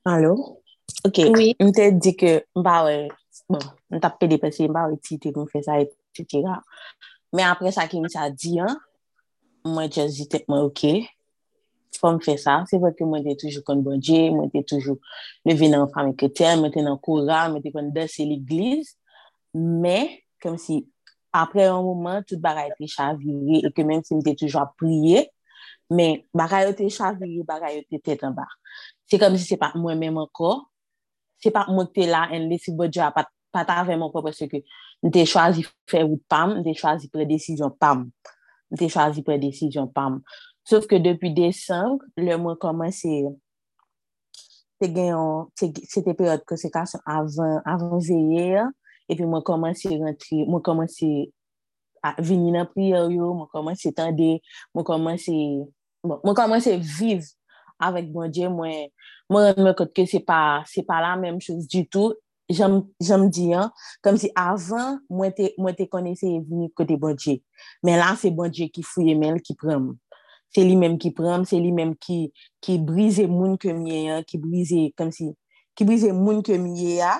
[0.06, 0.62] Alo?
[1.04, 1.56] Ok, oui.
[1.60, 3.10] mte di ke mba we,
[3.50, 6.60] bon, mta pede pesi mba we tite kon fè sa et cetera.
[7.34, 8.76] Men apre sa ki msa di an,
[9.66, 10.84] mwen jaz di tek mwen ok,
[11.98, 12.60] fòm fè sa.
[12.70, 15.02] Se vè ke mwen te toujou kon bonje, mwen te toujou
[15.50, 18.94] leve nan fami kretèl, mwen te nan koura, mwen te kon dese l'iglis.
[19.58, 20.84] Men, kem si
[21.34, 25.26] apre an mouman, tout bagay te chavire, e ke men si mte toujou apriye,
[25.90, 28.46] men bagay yo te chavire, bagay yo te tèt an ba.
[29.10, 30.56] Se kom si se pa mwen menm anko,
[31.42, 34.64] se pa mwen te la en lesi bodja pat, pata vreman anko pwese ke
[35.04, 38.08] mwen te chwazi fè ou pam, mwen te chwazi pre desisyon pam.
[38.72, 40.20] Mwen te chwazi pre desisyon pam.
[40.66, 43.14] Sof ke depi desan, le mwen komanse
[44.82, 48.66] te genyon, se te peryote konsekasyon avan, avan veye,
[49.12, 51.12] epi mwen komanse rentri, mwen komanse
[52.26, 54.40] vini nan priyo yo, mwen komanse tende,
[54.74, 55.38] mwen komanse,
[56.02, 57.30] mwen komanse viv
[57.84, 58.92] avèk bon Dje, mwen
[59.32, 60.40] mwen rend mwen kote ke se pa
[60.70, 62.16] se pa la menm chouz du tout,
[62.50, 63.72] jem di an,
[64.06, 67.40] kom si avan mwen te, mwen te konese vini kote bon Dje,
[67.86, 69.94] men la se bon Dje ki fouye men, ki prem
[70.56, 72.30] se li menm ki prem, se li menm ki
[72.64, 75.34] ki brize moun ke miye ki brize, kom si,
[75.76, 77.18] ki brize moun ke miye a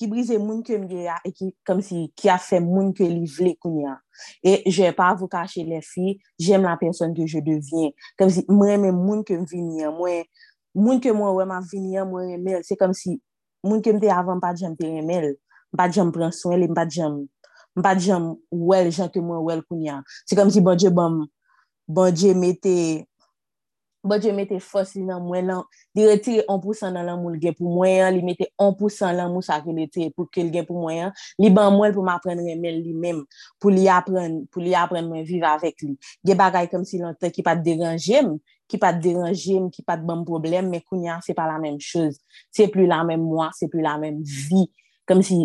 [0.00, 3.04] ki brize moun ke mge ya, e ki, kom si, ki a fe moun ke
[3.04, 3.98] li vle koun ya.
[4.40, 7.92] E je pa vou kache le fi, jem la person ke je devyen.
[8.16, 10.24] Kom si mwen men moun ke m vinyen, mwen,
[10.72, 12.64] moun ke mwen wè ma vinyen, mwen remel.
[12.64, 13.18] Se kom si
[13.66, 15.34] moun ke mte avan pa jem te remel,
[15.76, 17.20] pa jem pran son, pa jem,
[17.84, 20.00] pa jem wèl jan ke mwen wèl koun ya.
[20.24, 21.26] Se kom si bon jè bom,
[21.88, 23.04] bon jè mette...
[24.04, 25.64] bon Dje mette fos li nan mwen lan,
[25.96, 29.44] di retire 1% nan lan moun gen pou mwen yan, li mette 1% lan moun
[29.44, 32.12] sa li te pou ke li gen pou mwen yan, li ban mwen pou m
[32.12, 33.20] apren remen li men,
[33.60, 35.96] pou li apren, pou li apren mwen vive avèk li.
[36.24, 38.34] Ge bagay kom si lantan ki pat deranjem,
[38.70, 42.20] ki pat deranjem, ki pat ban problem, me kounyan se pa la menm chouz.
[42.54, 44.68] Se plu la menm mwa, se plu la menm vi.
[45.08, 45.42] Kom si,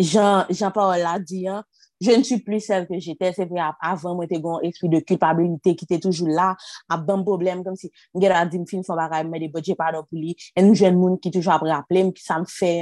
[0.00, 1.62] jan, jan pa ou la diyan,
[2.04, 5.00] je ne suis plus celle que j'étais, c'est vrai, avant moi, t'es gon esprit de
[5.00, 6.56] culpabilité qui était toujours là,
[6.88, 10.04] à bon problème, comme si, m'gè la di m'fin son bagay, m'mè de budget pardon
[10.04, 12.74] pou li, et nou jen moun ki toujou ap rappele, m'ki sa m'fè,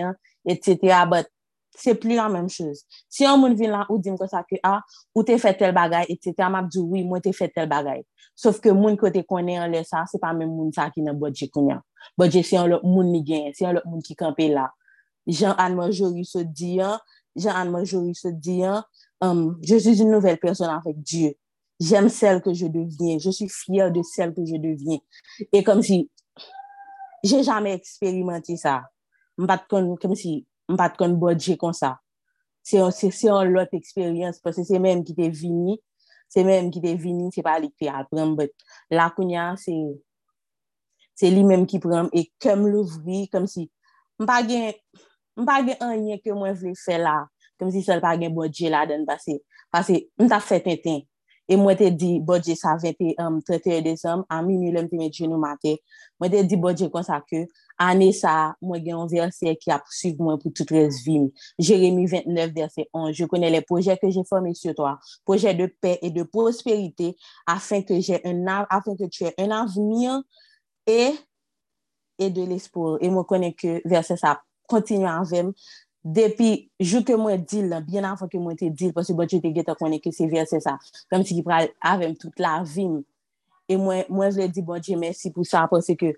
[0.45, 1.05] etc.
[1.11, 1.31] But,
[1.75, 2.83] c'est plus la même chose.
[3.09, 4.83] Si yon moun vin la ou di m'ko sa ke, ah,
[5.15, 8.03] ou te fè tel bagay, etc., m'ap di, oui, mwen te fè tel bagay.
[8.35, 11.19] Sauf ke moun kote konen an lè sa, se pa mè moun sa ki nan
[11.21, 11.81] budget konen.
[12.19, 14.69] Budget se yon lòk moun ni gen, se yon lòk moun ki kampe la.
[15.27, 16.99] Jean-Anne Manjoury se diyan,
[17.37, 18.83] Jean-Anne Manjoury se diyan,
[19.23, 21.35] um, je suis une nouvelle personne avec Dieu.
[21.81, 23.19] J'aime celle que je deviens.
[23.19, 24.99] Je suis fière de celle que je deviens.
[25.53, 26.11] Et comme si,
[27.25, 28.83] j'ai jamais expérimenté ça.
[29.39, 31.99] M'bat kon, comme si, m'bat kon bodje kon ça.
[32.63, 32.79] C'est
[33.29, 35.81] un lot expérience parce que c'est même qui t'est vini.
[36.29, 38.53] C'est même qui t'est vini, c'est pas l'écrit après.
[38.91, 40.03] La kounya, c'est
[41.15, 43.71] c'est lui-même qui prend et comme l'ouvrir, comme si,
[44.19, 44.73] m'pa gen,
[45.37, 47.27] m'pa gen anye que moi vle faire là.
[47.63, 49.39] kom si sol pa gen bodje la den basè.
[49.73, 51.03] Basè, m ta fè ten ten.
[51.51, 54.99] E mwen te di bodje sa 21, um, 31 Desem, an mi mi lèm te
[54.99, 55.75] met jenou mate.
[56.23, 57.43] Mwen te di bodje kon sa ke,
[57.83, 61.27] anè sa, mwen gen yon versè ki ap suiv mwen pou tout res vim.
[61.61, 64.95] Jeremie 29 versè 11, je konè le projè ke jè formè sur toi,
[65.29, 67.17] projè de pè et de prospérité,
[67.47, 70.23] afin que, un, afin que tu è un avenir
[70.87, 71.19] et,
[72.19, 73.01] et de l'espoir.
[73.03, 74.39] E mwen konè ke versè sa
[74.71, 75.51] kontinu avèm,
[76.03, 76.51] depi
[76.83, 79.43] jou ke mwen dil la, bien an fwa ke mwen te dil, pwase bon chou
[79.43, 80.77] te geta konen ke se verse sa,
[81.13, 83.01] kom si ki pral avem tout la vim,
[83.71, 86.15] e mwen, mwen vle di bon chou mersi pou sa, pwase ke,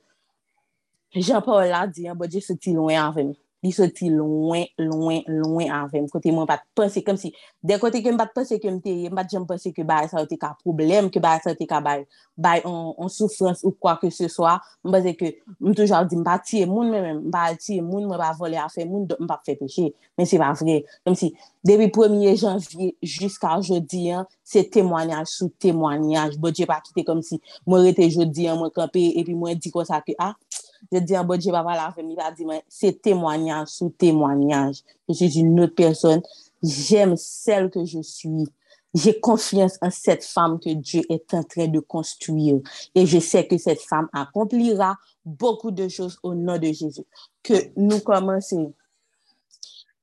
[1.21, 3.35] jan pa ou la di, bon chou se ti loun avem.
[3.65, 6.07] li soti loin, loin, loin avèm.
[6.13, 7.31] Kote mwen pat pense kom si,
[7.65, 10.21] de kote ke mwen pat pense ke mte, mwen pat jem pense ke baye sa
[10.21, 12.05] wote ka problem, ke baye sa wote ka baye,
[12.37, 16.37] baye an soufrans ou kwa ke se swa, mwen pense ke mwen toujou di mpa
[16.45, 19.57] tiye moun mwen mwen, mpa tiye moun, mwen pa vole afe moun, mwen pa fe
[19.61, 19.89] peche,
[20.19, 20.83] men se pa vre.
[21.07, 21.31] Kom si,
[21.65, 27.25] debi 1er janvye, jiska jodi an, se temwanyaj sou temwanyaj, bo bodje pa kite kom
[27.25, 30.35] si, mwen rete jodi an, mwen kampe, epi mwen di kon sa ke, ah,
[30.93, 34.83] Je di an bodje baba la mi va di mwen, se témoignage sou témoignage.
[35.09, 36.23] Je suis une autre personne,
[36.63, 38.47] j'aime celle que je suis.
[38.95, 42.61] j'ai confiance en cette femme que Dieu est en train de construire.
[42.95, 47.05] Et je sais que cette femme accomplira beaucoup de choses au nom de Jésus.
[47.43, 48.73] Que nous commençons,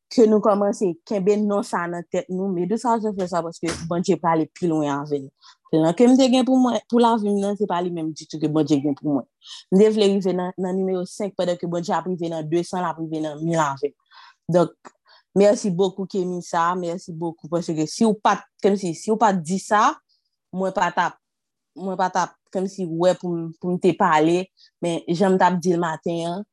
[0.09, 3.27] que nous commençons, qu'il y non ça dans tête nous, mais de ça, je fais
[3.27, 5.23] ça parce que bon Dieu aller plus loin avec
[5.72, 8.26] Nan ke mte gen pou mwen, pou la vim nan, se pa li menm di
[8.27, 9.27] tou ke bon di gen pou mwen.
[9.72, 13.22] Mde vle rive nan, nan numero 5, pwede ke bon di aprive nan 200, aprive
[13.23, 13.91] nan 1000 avè.
[14.52, 14.91] Dok,
[15.39, 19.14] mersi bokou ke mi sa, mersi bokou, pwese ke si ou pat, kem si, si
[19.14, 19.93] ou pat di sa,
[20.52, 21.15] mwen pat ap,
[21.80, 24.41] mwen pat ap, kem si wè pou, pou mte pale,
[24.84, 26.48] men jem tap di l maten an.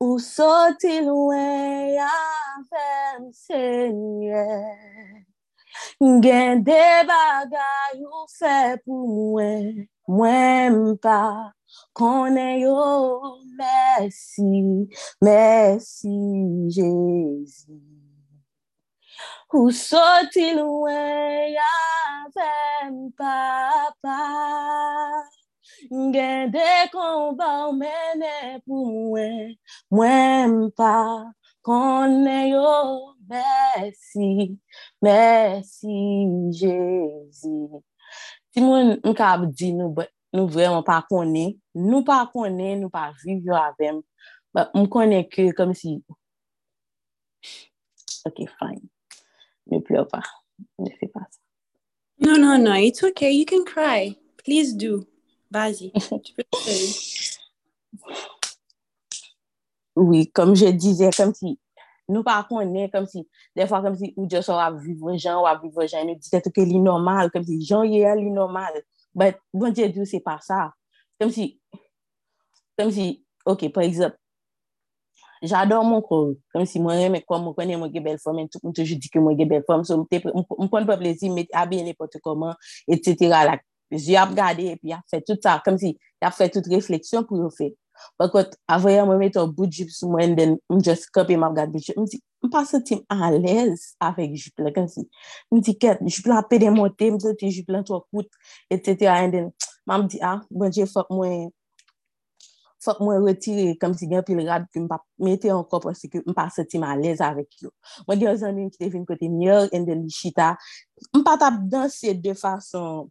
[0.00, 2.12] Ou sotil wè ya
[2.72, 4.48] fèm sènyè.
[6.24, 11.20] Gen de bagay ou fe pou mwen, mwen mpa,
[11.96, 12.78] konen yo,
[13.58, 14.88] mersi,
[15.22, 16.16] mersi,
[16.74, 17.78] Jezi.
[19.54, 21.74] Ou soti lwen ya
[22.34, 24.18] ven papa,
[26.10, 29.54] gen de konba ou mene pou mwen,
[29.94, 30.96] mwen mpa,
[31.64, 34.58] konen yo mersi,
[35.02, 35.96] mersi
[36.52, 37.56] Jezi.
[38.52, 39.94] Ti moun mkab di nou,
[40.34, 44.02] nou vreman pa konen, nou pa konen, nou pa viv yo avèm,
[44.76, 45.96] m konen ke kom si,
[48.28, 48.84] ok fine,
[49.72, 50.20] ne plou pa,
[50.78, 51.40] ne fe pa sa.
[52.24, 54.14] No, no, no, it's ok, you can cry,
[54.44, 55.06] please do,
[55.50, 55.90] bazi,
[56.22, 57.33] tu peux te faire.
[59.94, 61.54] Oui, kom je dize, kom si,
[62.08, 63.22] Nou pa konen, kom si,
[63.56, 66.80] defwa kom si, ou so wap vivre jan, wap vivre jan, nou dite touke li
[66.82, 68.76] normal, kom si, jan ye li normal,
[69.16, 70.66] but, bon diyo diyo se pa sa,
[71.20, 71.54] kom si,
[72.76, 74.20] kom si, ok, por exemple,
[75.40, 78.52] jador moun kou, kom si, mwen reme kwa mwen konen mwen ge bel fom, mwen
[78.52, 82.20] toujou di ke mwen ge bel fom, so mwen konen pa plezi, mwen abye nepote
[82.20, 82.52] koman,
[82.84, 83.56] et cetera, la,
[83.96, 87.40] zi ap gade, pi ap fe tout sa, kom si, ap fe tout refleksyon pou
[87.40, 87.72] yo fe,
[88.18, 91.56] Bakot, avoyan mwen met an bout jip sou mwen den mwen just kopi mwen ap
[91.58, 91.96] gade bout jip.
[91.98, 95.02] Mwen di, mwen pa se tim an lez avèk jip la kan si.
[95.50, 98.30] M di ket, jip la apè de monte, se ti jip lan to kout,
[98.70, 99.18] et cetera.
[99.24, 99.50] En den,
[99.90, 101.48] mwen di, ah, mwen je fok mwen,
[102.84, 106.10] fok mwen retire kom si gen pil rad ki mwen pa mette an kop ansi
[106.12, 107.72] ki mwen pa se tim an lez avèk yo.
[108.08, 110.54] Mwen di an zan mwen ki te vin kote nyor, en den li chita.
[111.12, 113.08] mwen pa tap danse de fason,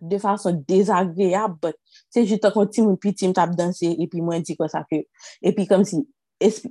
[0.00, 1.76] de fason desagreab, but
[2.14, 5.04] se joutan kon ti moun pi m tap danse, epi mwen di kon sa ke,
[5.44, 6.00] epi kom si,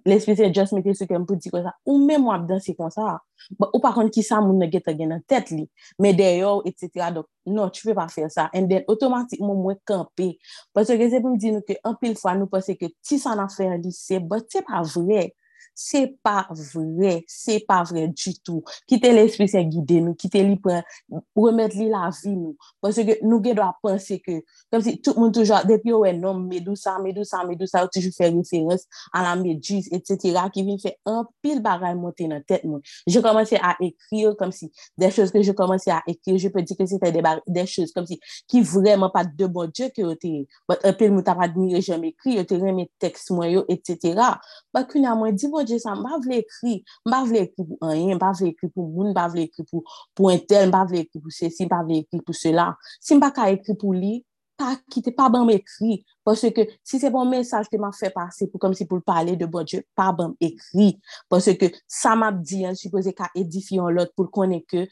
[0.08, 2.94] l'espise just mette sou kem pou di kon sa, ou men mwen ap danse kon
[2.94, 3.18] sa,
[3.60, 5.66] ba, ou pa kon ki sa moun ne geta gen nan tet li,
[6.00, 9.62] me deyo, et cetera, dok, non, tu pe pa fer sa, en den, otomatik moun
[9.66, 10.34] mwen kampe,
[10.76, 13.20] pwese ke se pou m di nou ke, an pil fwa nou pwese ke, ti
[13.22, 15.30] san afer li se, but se pa vre,
[15.78, 18.64] Se pa vre, se pa vre du tout.
[18.90, 22.56] Kite l'esprit se guide nou, kite li pou remet li la vi nou.
[22.82, 24.40] Pwese ke nou gen do a pense ke,
[24.74, 28.32] kom si tout moun toujwa, depi yo we nom, medousa, medousa, medousa, ou toujou fè
[28.34, 32.66] referens a la medjus, et cetera, ki vin fè an pil bagay monte nan tèt
[32.66, 32.82] moun.
[33.06, 36.66] Je komanse a ekrir, kom si, de chos ke je komanse a ekrir, je pe
[36.66, 40.16] di ke se fè de chos, si, ki vreman pa de bon dje ke yo
[40.18, 40.34] te,
[40.66, 43.66] but an pil mou ta pa dmire jem ekri, yo te reme tekst mwen yo,
[43.70, 44.34] et cetera.
[44.74, 48.16] Bakoun ya mwen di bon proje sa, mba vle ekri, mba vle ekri pou anyen,
[48.16, 49.84] mba vle ekri pou moun, mba vle ekri pou,
[50.16, 52.72] pou entel, mba vle ekri pou se si, mba vle ekri pou se la.
[53.04, 54.22] Si mba ka ekri pou li,
[54.58, 58.48] pa kite, pa ban m'ekri, pwese ke si se bon mensaj ke ma fe pase
[58.50, 60.96] pou kom si pou l'pale de bon Diyo, pa ban m'ekri,
[61.30, 64.88] pwese ke sa map di, an suppose ka edifiyon lot pou konen ke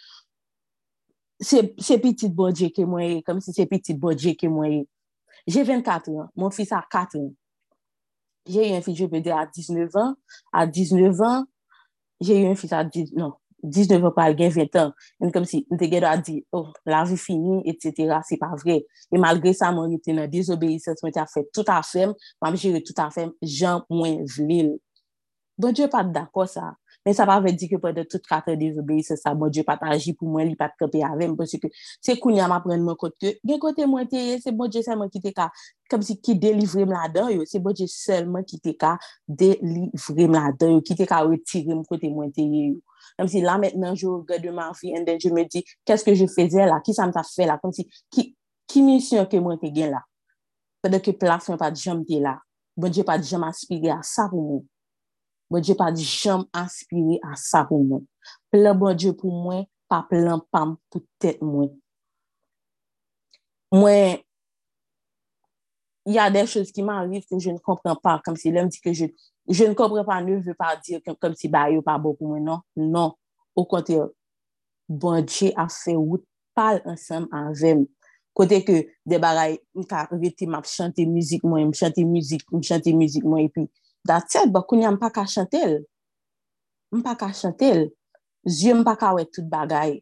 [1.42, 4.86] se, se pitit bon Diyo ke mwenye, kom si se pitit bon Diyo ke mwenye.
[5.50, 7.34] Je 24 an, mon fils a 4 an,
[8.48, 10.16] j'ai eu un fils, je peux dire, à 19 ans.
[10.54, 11.46] À 19 ans,
[12.22, 14.94] j'ai eu un fils à 10, non, 19 ans, pas 20 ans.
[15.24, 18.20] Et comme si, on te a dit, oh, la vie finie, etc.
[18.28, 18.86] C'est pas vrai.
[19.12, 22.08] Et malgré ça, moi, j'étais dans désobéissance, moi, j'ai fait tout à fait,
[22.42, 24.78] moi, j'ai tout à fait, j'en moins v'lil.
[25.58, 26.76] Bon Dieu, pas d'accord ça.
[27.06, 29.52] Men sa pa ve di ke pou de tout kate de vebe, se sa bon
[29.54, 32.98] Diyo pataji pou mwen li pat kope avem, pwese ke se koun yam apren mwen
[32.98, 35.52] kote, gen kote mwen teye, se bon Diyo selman ki te ka,
[35.92, 38.96] kom si ki delivre m la dan yo, se bon Diyo selman ki te ka
[39.30, 42.82] delivre m la dan yo, ki te ka retire m kote mwen teye yo.
[43.22, 46.26] Kom si la metnen, jo gade man fi, en den je me di, keske je
[46.34, 48.32] feze la, ki sa m ta fe la, kom si ki,
[48.66, 50.02] ki misyon ke mwen te gen la,
[50.82, 52.40] pwede ke plafon pa di jom te la,
[52.74, 54.72] bon Diyo pa di jom aspire a sa pou mwen.
[55.56, 58.02] Bon Diyo pa di jom aspiri a sa pou mwen.
[58.52, 61.70] Plan bon Diyo pou mwen, pa plan pam pou tèt mwen.
[63.72, 64.20] Mwen,
[66.12, 68.68] y a den chos ki man arrive ke je ne kompren pa, kom si lèm
[68.68, 69.08] di ke je
[69.72, 72.44] ne kompren pa, ne vè pa dir kom si ba yo pa bo pou mwen,
[72.52, 72.60] non.
[72.76, 73.16] Non,
[73.72, 74.10] konti yo.
[74.92, 77.86] bon Dje a fe wout pal ansam anvem.
[78.36, 82.60] Kote ke de bagay, m ka rete map chante müzik mwen, m chante müzik, m
[82.60, 83.70] chante müzik mwen, epi,
[84.06, 85.84] dat Datse, bakoun ya pa ka chantel.
[87.04, 87.90] pa ka chantel.
[88.46, 90.02] Zye m pa ka wet tout bagay.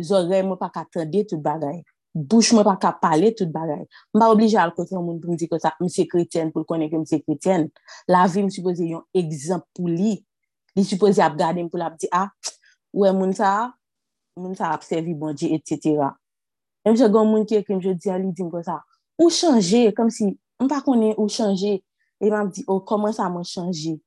[0.00, 1.84] Zorey pa ka tende tout bagay.
[2.14, 3.84] Bouch m pa ka pale tout bagay.
[4.14, 6.96] M pa oblije al kote moun pou m mdi kota se kretyen pou konen ke
[6.96, 7.68] m se kretyen.
[8.08, 10.24] La vi m msupoze yon ekzamp pou li.
[10.74, 12.30] Li supoze ap gade m pou la ap di, ah,
[12.94, 13.70] ouè moun sa,
[14.36, 16.16] moun sa ap sevi bon di, et cetera.
[16.84, 18.80] M se gon moun ki ekim, je di a li di m kon sa,
[19.20, 21.78] ou chanje, kom si, m pa konen ou chanje,
[22.24, 23.98] E man di, oh, koman sa mwen chanje?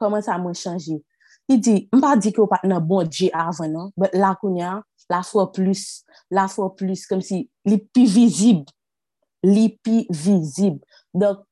[0.00, 0.98] Koman sa mwen chanje?
[1.46, 3.90] I di, mpa di ki ou pat nan bon dje avan, non?
[3.94, 4.80] But la konya,
[5.12, 6.02] la fwa plus,
[6.34, 8.64] la fwa plus, kom si li pi vizib.
[9.46, 10.80] Li pi vizib.
[11.14, 11.44] Dok,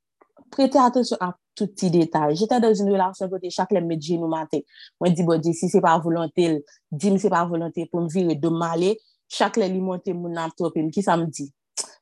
[0.50, 2.34] prete atensyon a tout ti detay.
[2.40, 4.64] Jete dan zin relasyon kote chak lem me dje nou mate.
[4.98, 6.58] Mwen di, bo di, si se pa volantel,
[6.90, 8.96] di mi se pa volantel pou m vire do male,
[9.30, 10.90] chak le li monte moun nan tropem.
[10.90, 11.46] Ki sa m di?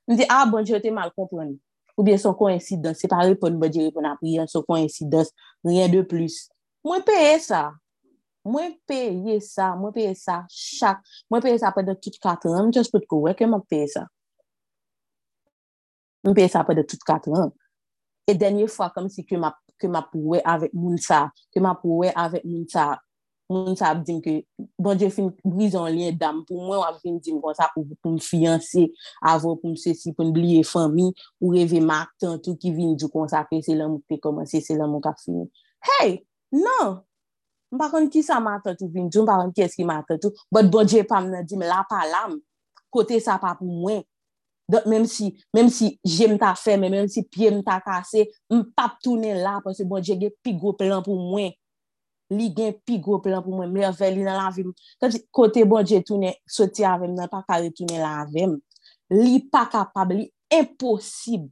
[0.08, 1.58] M di, a, ah, bon, jote mal kompreni.
[1.96, 5.30] ou bien son koinsidans, se pa repon mwen bon di repon apri, son koinsidans,
[5.64, 6.48] rien de plus.
[6.84, 7.62] Mwen peye sa,
[8.44, 12.94] mwen peye sa, mwen peye sa, chak, mwen peye sa apèdè tout katran, mwen just
[12.94, 14.06] pot kowe, ke mwen peye sa.
[16.24, 17.52] Mwen peye sa apèdè tout katran.
[18.26, 22.46] E denye fwa, kom si ke mwen pouwe avèk moun sa, ke mwen pouwe avèk
[22.48, 22.94] moun sa,
[23.52, 24.38] moun sa ap dim ke,
[24.80, 28.14] bon je fin brison liye dam, pou mwen wap fin dim kon sa pou, pou
[28.14, 28.88] m fiyansi,
[29.28, 31.10] avon pou m sesi, pou m bliye fami,
[31.42, 34.18] ou reve mak tan tou ki vin di kon sa ke, se lan mou te
[34.22, 35.44] komanse, se lan mou ka fini.
[35.86, 36.18] Hey,
[36.56, 36.98] nan,
[37.72, 39.86] m pa kon ki sa mak tan tou vin di, m pa kon ki eski
[39.88, 42.40] mak tan tou, but bon je pam nan dim la pa lam,
[42.92, 44.02] kote sa pa pou mwen.
[44.72, 48.62] Don, menm si, menm si jem ta fe, menm si pye m ta kase, m
[48.76, 51.52] pap toune la, pwese bon je ge pi go plan pou mwen.
[52.32, 54.72] li gen pi gwo plan pou mwen, merveli nan la vim.
[55.00, 58.56] Kati kote bon dje toune, soti avèm nan pa kare toune la avèm,
[59.12, 61.50] li pa kapab, li imposib.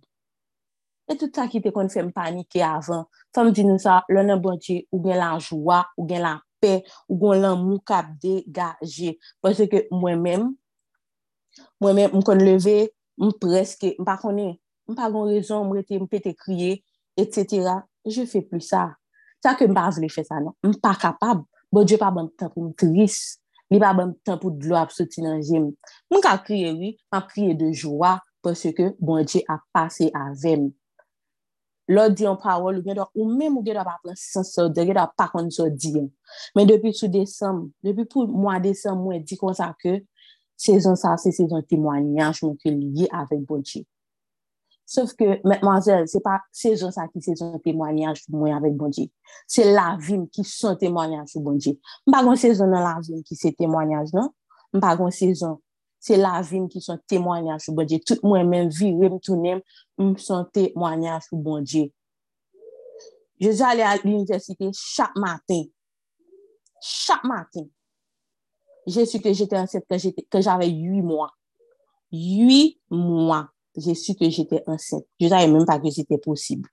[1.11, 3.03] E tout sa ki te kon fèm panike avan,
[3.35, 6.37] fèm di nou sa, lè nan bon dje, ou gen la jwa, ou gen la
[6.63, 6.77] pe,
[7.11, 9.17] ou gen lan mou kap degaje.
[9.43, 10.47] Pwese ke mwen mèm,
[11.83, 12.79] mwen mèm mwen kon leve,
[13.19, 14.53] mwen preske, mwen pa konè,
[14.87, 16.79] mwen pa gon rezon mwen rete, mwen pete kriye,
[17.19, 18.87] et cetera, je fè plus sa.
[19.41, 22.67] Sa ke mpa vle fè sa nan, mpa kapab, bo dje pa ban tan pou
[22.69, 23.39] mtris,
[23.73, 25.71] li pa ban tan pou dlo ap soti nan jem.
[26.13, 30.69] Mwen ka kriye wè, mpa kriye de jwa, pwese ke bon dje ap pase avèm.
[31.91, 35.01] Lò di yon parol, ou mèm ou gen do ap ap san so, gen do
[35.01, 36.05] ap pa kon so di.
[36.55, 40.03] Men depi sou desem, depi pou mwa desem mwen di kon sa ke,
[40.61, 43.87] sezon sa se sezon timwanyan, mwen ke liye avèk bon dje.
[44.91, 49.05] Sòf ke, mèdmanzèl, se pa sezon sa ki sezon témoanyaj pou mwen avèk bonje.
[49.47, 51.77] Se la vim ki son témoanyaj pou bonje.
[52.09, 54.33] Mpa gon sezon nan la vim ki se témoanyaj, non?
[54.75, 55.61] Mpa gon sezon.
[56.03, 58.01] Se la vim ki son témoanyaj pou bonje.
[58.03, 59.63] Tout mwen men vi, wèm tou nem,
[60.01, 61.85] m son témoanyaj pou bonje.
[63.41, 65.69] Je zè alè al l'université chak matin.
[66.83, 67.71] Chak matin.
[68.91, 71.31] Je su ke jète ansèp ke j'avè yu mwa.
[72.11, 73.45] Yu mwa.
[73.77, 75.05] j'ai su que j'étais enceinte.
[75.19, 76.69] Je savais même pas que c'était possible.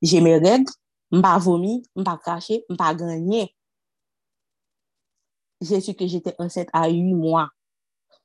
[0.00, 0.70] J'ai mes règles,
[1.10, 3.54] m'pas vomi, m'pas craché, m'pas gagné.
[5.60, 7.48] J'ai su que j'étais enceinte à 8 mois.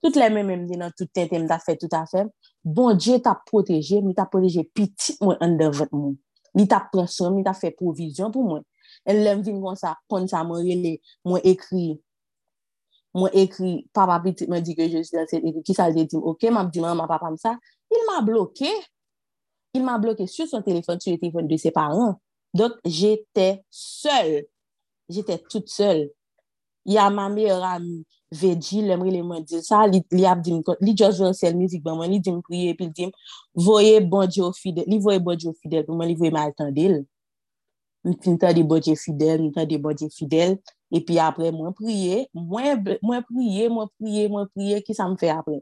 [0.01, 2.25] Toutes les mêmes me disent, tout tête, m'ta fait tout à fait.
[2.63, 6.11] Bon Dieu t'a protégé, m'ta protégé petit moi en devant moi.
[6.55, 8.61] Il t'a pris soin, il t'a fait provision pour moi.
[9.05, 12.01] Elle l'aime venir comme ça, comme ça m'a relé, m'a écrit
[13.15, 16.17] mwen ekri, papa pitit mwen di ke je suis dans l'équipe, ki sa li di,
[16.17, 17.57] ok, mwen di mwen, mwen papa msa,
[17.91, 18.71] il m'a bloqué,
[19.73, 22.19] il m'a bloqué sur son téléphone, sur le téléphone de ses parents,
[22.53, 24.45] donc j'étais seule,
[25.09, 26.09] j'étais toute seule,
[26.85, 30.59] ya ma meilleure amie, Veji, lemri le mwen di sa, li, li ap di m
[30.67, 33.13] kon, li joswen sel mizik ban mwen, li di m priye, pil di m,
[33.55, 36.97] voye bonje ou fidel, li voye bonje ou fidel, pou mwen li voye mal tendel,
[38.03, 40.57] m fin tende bonje fidel, m tende bonje fidel,
[40.87, 45.19] E pi apre mwen priye, mwen, mwen priye, mwen priye, mwen priye, ki sa mwen
[45.19, 45.59] fe apre.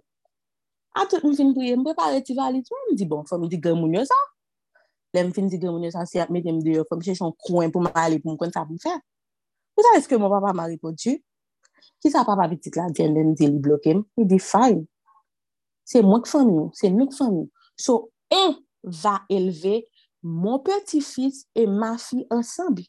[0.95, 3.51] A tout mwen fin priye, mwen prepare ti valit, mwen m di bon, fòm mwen
[3.51, 4.19] di gen moun yo sa.
[5.15, 7.33] Le mwen fin di gen moun yo sa, si ap metem de yo, fòm chèchon
[7.47, 8.93] kwen pou mwen ale pou mwen kon sa pou mwen fè.
[9.73, 11.17] Mwen sa eske mwen papa mwen ripotu.
[12.03, 14.77] Ki sa papa bitik la diyen den di li blokem, mwen di fay.
[15.89, 17.49] Se mwen k fami nou, se mwen k fami nou.
[17.81, 18.59] So, en
[19.01, 19.81] va elve
[20.21, 22.85] mwen peti fils e ma fi ansambi.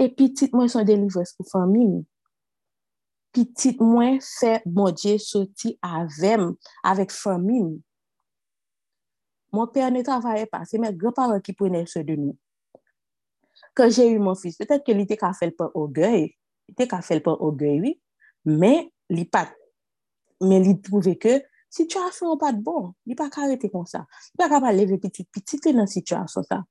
[0.00, 1.84] E pitit mwen son delivres pou fami.
[3.36, 6.46] Pitit mwen fe bodje soti avèm,
[6.88, 7.60] avèk fami.
[9.52, 12.36] Mwen pè anè travaye pa, se mwen greparan ki prene se de nou.
[13.76, 16.30] Kan jè yu mwen fis, petèk ke li te ka fèl pan ogèy,
[16.70, 17.94] li te ka fèl pan ogèy, oui,
[18.48, 19.52] men li pat.
[20.40, 21.42] Men li trouve ke,
[21.76, 24.06] situasyon ou pat bon, li pa karete kon sa.
[24.32, 26.62] Li pa kapal leve pitit, pitit li nan situasyon sa.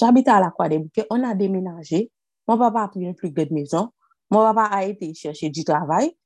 [0.00, 2.06] J'habite a la kwa de bouke, on a demenaje,
[2.46, 3.90] Mon papa a pris un plus de maison.
[4.30, 6.16] Mon papa a été chercher du travail.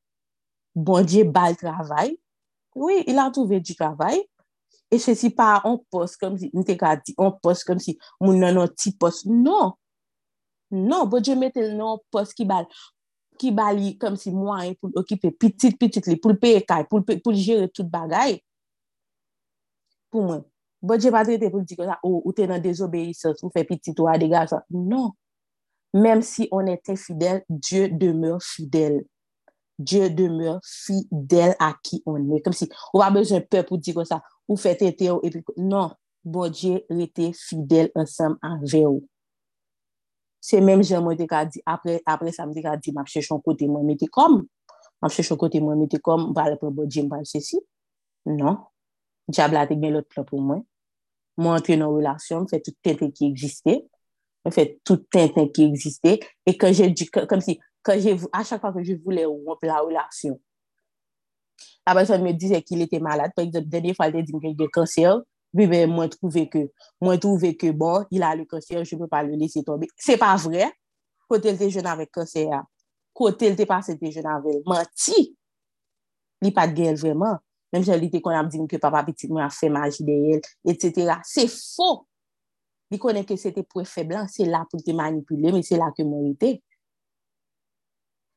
[0.75, 2.19] Bon Dieu, bal travail.
[2.75, 4.23] Oui, il a trouvé du travail.
[4.91, 6.53] Et ceci pas un poste comme si,
[7.19, 9.27] on poste comme si, mon nan un petit poste.
[9.27, 9.73] Non.
[10.71, 12.67] Non, bon Dieu mette le nom poste qui bal.
[13.37, 17.89] Ki bali kom si mwen pou l'okipe pitit-pitit li, pou l'peye kaj, pou l'jere tout
[17.93, 18.39] bagay.
[20.13, 20.45] Pou mwen.
[20.87, 24.47] Bodje patrite pou l'di kon sa, ou te nan désobéissance, ou fe pitit ou a
[24.49, 24.63] sa.
[24.71, 25.13] Non.
[25.97, 28.99] Mem si on ete fidèl, Diyo demeur fidèl.
[29.79, 32.41] Diyo demeur fidèl a ki on e.
[32.45, 35.25] Kom si, ou pa bezon pe pou di kon sa, ou fe tete ou,
[35.57, 35.95] non.
[36.27, 39.01] Bon, Diyo rete fidèl ansam anve ou.
[40.45, 41.97] Se menm jen mwen te ka di, apre
[42.35, 45.41] sa mwen te ka di, mwen ap chèchon kote mwen mette kom, mwen ap chèchon
[45.41, 47.63] kote mwen mette kom, mwen pale pou bo di mwen se si.
[48.29, 48.61] Non.
[49.33, 50.61] Diabla te gen lot plan pou mwen.
[51.41, 53.81] Mwen entre nan relasyon, mwen fè tout tenten ki egziste.
[54.47, 56.13] Mwen fè tout tenten ki egziste.
[56.47, 57.59] E kan jè di, kom si,
[57.91, 60.37] a chak pa ke jè voulè ou mwen pe la relasyon.
[61.87, 64.71] La person mwen dize ki il ete malade, pe ek denye falte di mwen gen
[64.75, 65.19] kanser,
[65.57, 66.63] mwen trouve ke,
[67.03, 69.89] mwen trouve ke bon, il a le kanser, je peux pas le laisser tomber.
[69.97, 70.71] C'est pas vrai,
[71.27, 72.51] kote el te jeune avek kanser,
[73.15, 75.33] kote el te pas se te jeune avek, menti,
[76.43, 77.41] li pat gel vreman,
[77.75, 80.21] menm jen li te kon ap di mwen ke papa petit a fe maji de
[80.37, 81.19] el, et cetera.
[81.25, 82.07] C'est faux!
[82.91, 85.79] Li konen ke se te pou e feblan, se la pou te manipule, men se
[85.79, 86.57] la ke mou ite.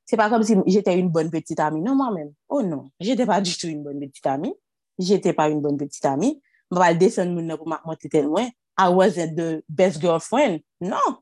[0.09, 2.29] Se pa kom si jete yon bon petit ami, non mwen men.
[2.49, 4.49] Oh non, jete pa du tout yon bon petit ami.
[4.97, 6.33] Jete pa yon bon petit ami.
[6.71, 8.49] Mwen pal desen moun nan pou mak mwen te ten mwen.
[8.79, 10.63] I wasn't the best girlfriend.
[10.81, 11.19] Non.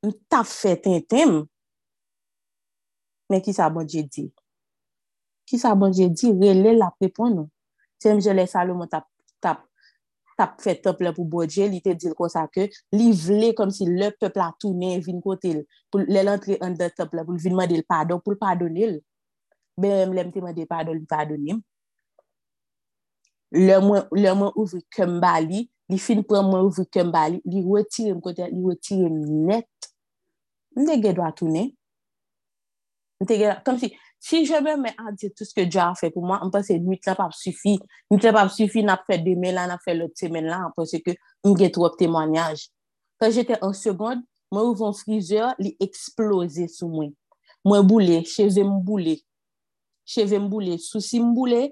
[0.00, 1.34] Mwen ta fè ten tem.
[3.28, 4.24] Men ki sa bon je di?
[5.48, 6.32] Ki sa bon je di?
[6.40, 7.52] Rele la prepon nou.
[8.00, 9.02] Se mje le salo mwen ta
[10.38, 13.72] tap fè top teple pou bodje, li te dil kon sa ke, li vle kom
[13.74, 17.26] si le pepl a toune vin kote l, pou lè lantre an de top teple
[17.26, 18.98] pou vin mande l padon, pou l padonil.
[19.78, 21.60] Ben mlem te mande padon, l padonim.
[23.54, 27.64] Lè mwen, le mwen ouvri kem bali, li fin pou mwen ouvri kem li, li
[27.64, 29.90] wotirem kote, li wotirem net.
[30.76, 31.64] Mwen te gèdwa toune.
[33.18, 33.90] Mwen te gèdwa, kom si,
[34.20, 36.50] Si je me mè an di tout se ke Diyo a fè pou mwen, an
[36.52, 37.76] pense nwit la pap sufi,
[38.10, 40.98] nwit la pap sufi nan fè demè la, nan fè lòt semen la, an pense
[41.04, 41.14] ke
[41.46, 42.64] mwen get wòp temwanyaj.
[43.22, 47.12] Kan jete an segonde, mwen ouvon frizeur li eksplose sou mwen.
[47.66, 49.14] Mwen boule, cheve m boule,
[50.08, 51.62] cheve m boule, souci m boule,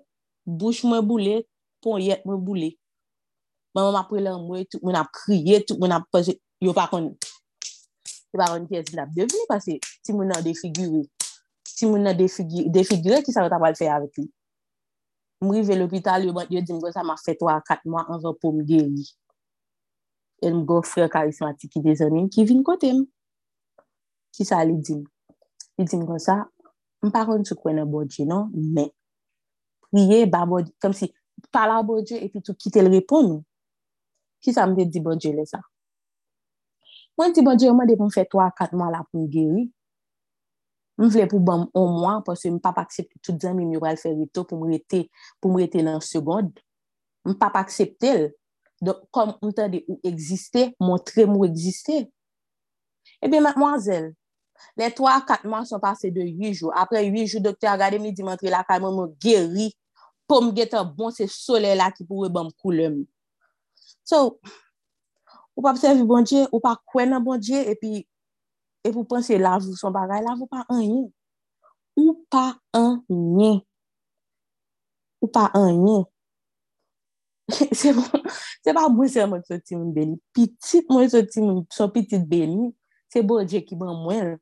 [0.46, 1.40] bouche mwen boule,
[1.82, 2.70] pon yet mwen boule.
[3.74, 6.86] Mwen mwen apre lan mwen, tout mwen ap kriye, tout mwen ap pose, yo pa
[6.92, 7.10] kon,
[8.30, 11.02] yo pa kon kyes la devine, pase ti mwen nan defigure.
[11.76, 14.26] si moun nan defigure ki sa yo tapal fè avèk li.
[15.44, 18.78] Mri rive l'opital yo yo di mgo sa ma fè 3-4 mwa anvan pou mge
[18.80, 19.04] geri.
[20.40, 23.04] El mgo frè karismatik ki de zonim ki vin kote m.
[24.32, 25.04] Ki sa li di m.
[25.76, 26.38] Li di mgo sa,
[27.04, 28.88] mparon sou kwen nan bodje non, men.
[29.92, 31.12] Priye ba bodje, kom si
[31.52, 33.44] pala bodje epi tou kite l repon nou.
[34.40, 35.60] Ki sa mde di bodje le sa.
[37.20, 39.68] Mwen di bodje mwen de pou m fè 3-4 mwa la pou m geri.
[40.96, 43.98] Mwen vle pou bom an mwa, pwese mwen pap aksepte tout zan mi mi mwen
[44.00, 45.04] fè rito pou mwen rete,
[45.56, 46.62] rete nan segonde.
[47.26, 48.28] Mwen pap aksepte l.
[48.84, 52.04] Dok, kom mwen de ou egziste, montre mwen egziste.
[53.24, 54.10] Ebe, matmoazel,
[54.76, 56.72] le 3-4 mwa son pase de 8 jou.
[56.76, 59.70] Apre 8 jou, doktor agade mi di montre la kame mwen geri,
[60.28, 63.02] pou mwen geta bon se sole la ki pou we bom koulem.
[64.06, 64.38] So,
[65.56, 68.04] ou pa psevi bon dje, ou pa kwen nan bon dje, epi
[68.86, 71.08] E pou panse lavou son bagay, la vou pa anyen.
[71.98, 73.58] Ou pa anyen.
[75.18, 76.04] Ou pa anyen.
[77.96, 78.22] Bon,
[78.62, 80.16] se pa mwen se mwen soti mwen beli.
[80.34, 82.72] Pitit mwen soti mwen, son pitit beli,
[83.10, 84.36] se bo dje ki ban mwen.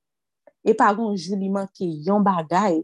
[0.64, 2.82] E pa gonjou li manke yon bagay.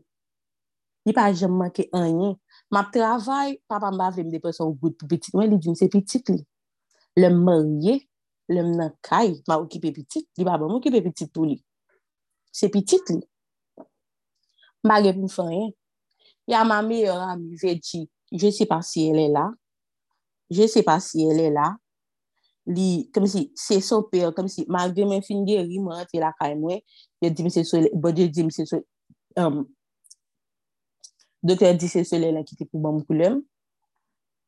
[1.09, 2.37] Li pa jem manke anyen.
[2.73, 5.33] Map travay, papa mba vle mde person gout pou pitit.
[5.37, 6.41] Mwen li di mse pitit li.
[7.21, 8.01] Le mwenye,
[8.51, 11.59] lem nan kay, ma okipe pitit, li baba bon okipe pitit pou li.
[12.53, 13.21] Se pitit li.
[14.87, 15.71] Ma gen pou fanyen.
[16.51, 19.45] Ya ma meyor ami ve di, je se pa si el e la,
[20.51, 21.69] je se pa si el e la,
[22.67, 26.33] li, kem si, se sope, kem si, ma gen men fin geri, mwen te la
[26.39, 26.81] kay mwen,
[27.23, 28.87] yo di mse sole, bo di di mse sole,
[29.39, 29.63] um,
[31.43, 33.39] dokter di se sole la ki te pou ban bon mkoulem,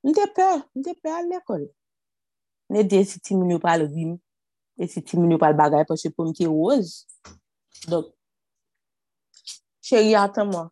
[0.08, 0.48] mte pe,
[0.78, 1.68] mte pe al l'ekol.
[2.72, 4.16] Ne de si ti moun yo pal vim.
[4.80, 7.02] E si ti moun yo pal bagay pa se pou mwen te oz.
[7.90, 8.12] Dok,
[9.84, 10.68] chè yi atan mwa.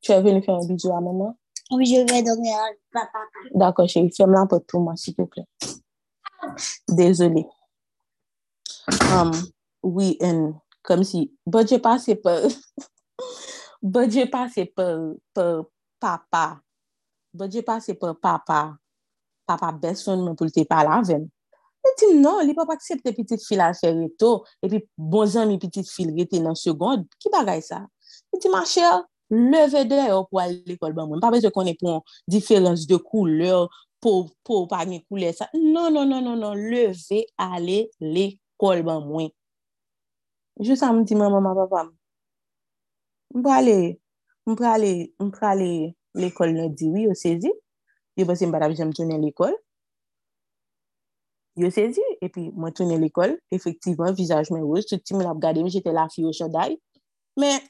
[0.00, 1.36] Tu es venu faire un bisou à maman?
[1.70, 3.18] Oui, je vais donner à papa.
[3.52, 4.10] D'accord, chérie.
[4.10, 5.46] Ferme la porte pour moi, s'il te plaît.
[6.88, 7.46] Désolée.
[9.12, 9.30] Um,
[9.82, 12.40] oui, and comme si, bon, j'ai passé par,
[13.82, 14.98] bon, j'ai passé par,
[15.32, 15.64] par
[16.00, 16.60] papa.
[17.32, 18.76] Bon, j'ai passé par papa.
[19.50, 21.26] papa beson mwen pou lte pala avèm.
[21.80, 24.82] Mwen ti nan, li pa pa aksepte pitit fil a fè reto, epi
[25.12, 27.80] bon zan mi pitit fil rete nan segonde, ki bagay sa?
[28.30, 28.88] Mwen ti ma chè,
[29.30, 31.22] leve de yo pou al l'ekol ban mwen.
[31.22, 33.70] Pa bezè konen pou an diferans de kouleur,
[34.02, 35.48] pou pou pa gen kouleur sa.
[35.56, 39.32] Non, non, non, non, non, leve ale l'ekol ban mwen.
[40.60, 41.90] Jou sa mwen ti mwen e, mwen e, mwen papam.
[43.32, 43.78] Mwen prale,
[44.44, 45.72] mwen prale, mwen prale
[46.20, 47.54] l'ekol nan diwi yo sezi.
[48.18, 49.54] Yo basi m batavi jem tounen l'ekol.
[51.60, 55.62] Yo se di, epi mwen tounen l'ekol, efektivman, vizaj mwen wouj, touti mwen ap gade
[55.62, 56.76] m, jete la fiyo choday.
[57.38, 57.60] Men,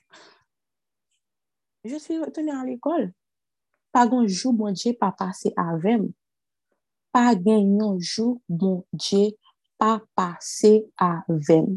[1.84, 3.10] je suis tounen an l'ekol.
[3.90, 6.06] Pa genjou bon dje pa pase avèm.
[7.10, 9.32] Pa genjou bon dje
[9.80, 11.72] pa pase avèm.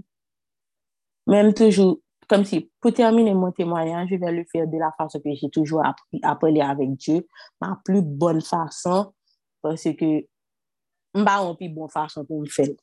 [1.31, 2.02] Mèm toujou
[2.33, 5.49] kom si pou termine mwen temoyan, je ven le fer de la fason ke jè
[5.53, 7.19] toujou apelè avèk Dje,
[7.61, 9.11] ma plu bon fason,
[9.61, 10.09] pwese ke
[11.13, 12.73] mba an pi bon fason pou m fèl.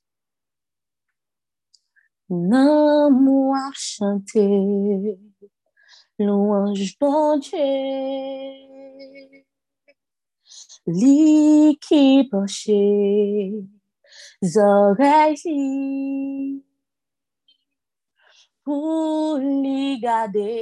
[2.30, 4.46] Nan mwa chante,
[6.22, 7.66] louanj bon Dje,
[10.94, 11.74] li,
[18.64, 19.38] pou
[20.02, 20.52] gade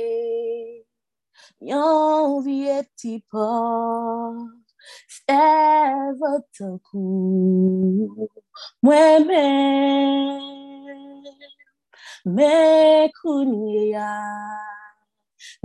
[1.61, 4.35] yon vie ti por
[5.17, 8.31] seve tankou
[8.85, 10.49] mwen men
[12.37, 14.13] men kounye ya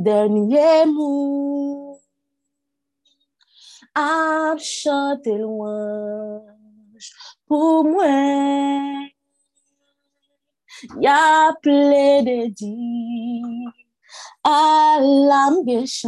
[0.06, 2.00] denye mou
[3.96, 7.06] ap chante louanj
[7.48, 9.14] pou mwen
[11.00, 13.42] Yaple de di
[14.44, 16.04] à la l'ambiance,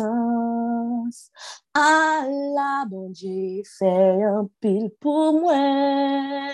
[1.73, 6.51] à la bon Dieu fait un pile pour moi.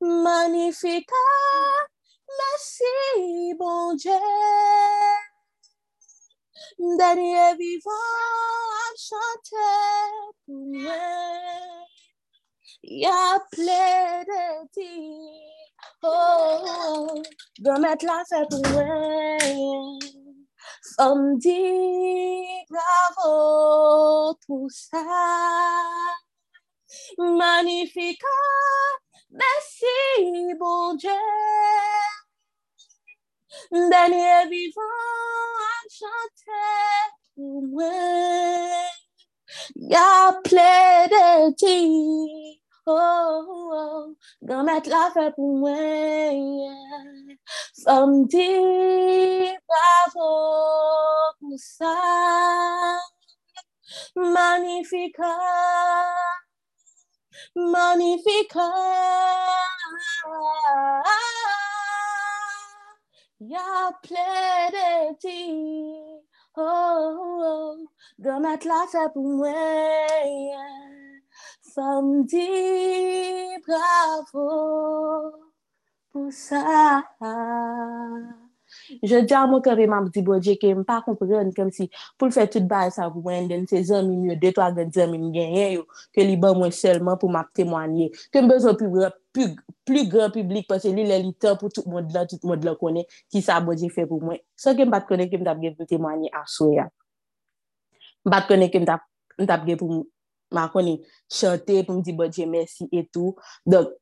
[0.00, 1.10] Magnifique,
[2.38, 4.12] merci bon Dieu.
[6.78, 9.56] Dernier vivant à chanter
[10.44, 10.92] pour moi.
[12.82, 15.57] Y a plein de dire.
[16.02, 17.22] Oh,
[17.64, 18.54] remettre la fête
[20.94, 25.02] from deep bravo, tout ça.
[27.18, 28.22] Magnifique,
[29.30, 31.10] merci, bon Dieu.
[33.70, 38.88] Dernier vivant à chanter pour moi.
[39.76, 41.54] Y'a plaidé de
[42.88, 44.14] oh, oh,
[44.48, 45.76] oh, mettre la fête moi,
[47.84, 49.60] femme deep
[50.06, 52.98] avant ça,
[54.16, 55.16] magnifique,
[57.54, 58.54] magnifique,
[63.40, 66.18] y'a plein de ti.
[66.56, 67.86] Oh, oh,
[68.20, 70.97] gonna clap up when yeah.
[71.68, 72.48] Samdi
[73.66, 74.48] bravo
[76.08, 76.64] pou sa.
[79.02, 82.28] Je di an mou kore mam di bodje ke m pa kompren kem si pou
[82.28, 84.92] l fè tout bay sa vwen den se zan min yo, de to a gen
[84.96, 85.84] zan min genyen yo,
[86.16, 88.16] ke li ban mwen selman pou map temwanyen.
[88.32, 92.24] Ke m bezon pli gran publik pwese li lè li tan pou tout mod la,
[92.28, 94.40] tout mod la konen ki sa bodje fè pou mwen.
[94.56, 96.88] So kem bat konen kem tap gen pou temwanyen aswe ya.
[98.24, 100.08] Bat konen kem m tap gen pou mwen.
[100.54, 101.00] ma konen
[101.32, 103.34] chante pou m di bodje mersi etou.
[103.68, 103.94] Donk,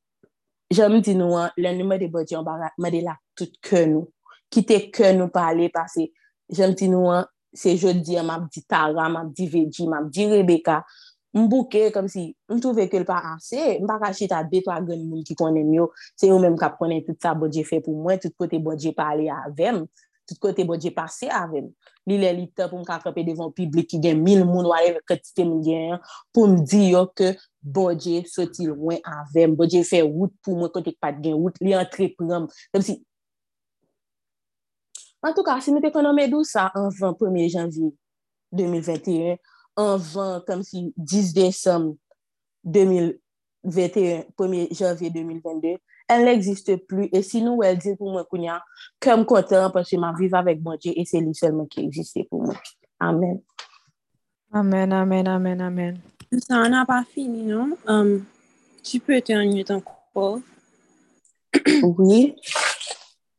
[0.72, 3.16] jan m di nou an, lè nou m de bodje an barak, m de la
[3.38, 4.10] tout kè nou.
[4.52, 6.10] Kite kè nou pale pase,
[6.52, 9.48] jan m di nou an, se jodi an, m ap di Tara, m ap di
[9.50, 10.80] Veji, m ap di Rebecca,
[11.36, 14.80] m bouke kom si, m touve ke l pa ase, m pa kache beto a
[14.80, 17.92] gen moun ki konen yo, se yo menm kap konen tout sa bodje fe pou
[17.92, 19.84] mwen, tout kote bodje pale avem,
[20.26, 21.68] tout kote bo dje pase avèm.
[22.06, 25.46] Li lè li te pou m kakrepe devon publik ki gen mil moun wale kretite
[25.46, 25.96] m gen,
[26.34, 27.32] pou m di yo ke
[27.62, 31.38] bo dje soti lwen avèm, bo dje fè wout pou m kote k pat gen
[31.40, 32.48] wout, li antre pram.
[32.74, 32.98] Tem si,
[35.26, 37.90] an tou ka, si m te konome dou sa, anvan 1 janvi
[38.54, 39.36] 2021,
[39.82, 41.92] anvan tem si 10 desem
[42.66, 45.78] 2021, 1 janvi 2022,
[46.08, 48.60] El n'existe plu, e si nou el di pou mwen kounya,
[49.02, 52.44] kem konten, pwese ma vive avèk mwen je, e se li selman ki existe pou
[52.46, 52.58] mwen.
[53.02, 53.40] Amen.
[54.54, 55.96] Amen, amen, amen, amen.
[56.38, 57.76] Ça, on n'a pas fini, non?
[57.86, 58.24] Um,
[58.82, 60.40] tu peux te unmute encore.
[61.82, 62.34] Oui.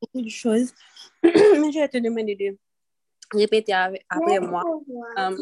[0.01, 0.73] Beaucoup de choses.
[1.23, 2.57] Mais je vais te demander de
[3.37, 4.63] répéter avec- après moi.
[5.17, 5.35] Um,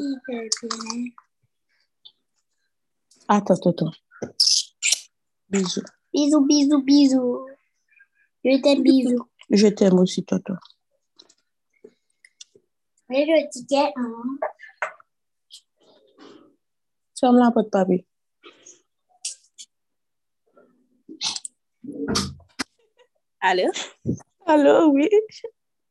[3.27, 3.91] Attends, attends, attends.
[5.49, 5.81] Bisous.
[6.15, 7.45] Bisous, bisous, bisous.
[8.45, 9.27] Je t'aime, bisous.
[9.49, 10.53] Je t'aime aussi, Toto.
[13.09, 14.37] Mais le ticket, hein.
[17.19, 18.05] Ferme la porte, papi.
[23.41, 23.69] allô?
[24.45, 25.09] Allô, oui.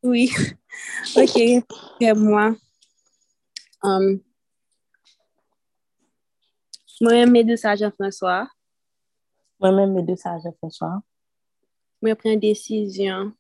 [0.02, 0.32] Oui.
[1.16, 1.64] OK.
[2.01, 2.56] Après moi.
[3.82, 4.20] Um,
[7.02, 8.48] moi, mes deux sages François.
[9.65, 11.01] Moi-même, mes deux sages François.
[12.03, 13.32] Moi, prends décision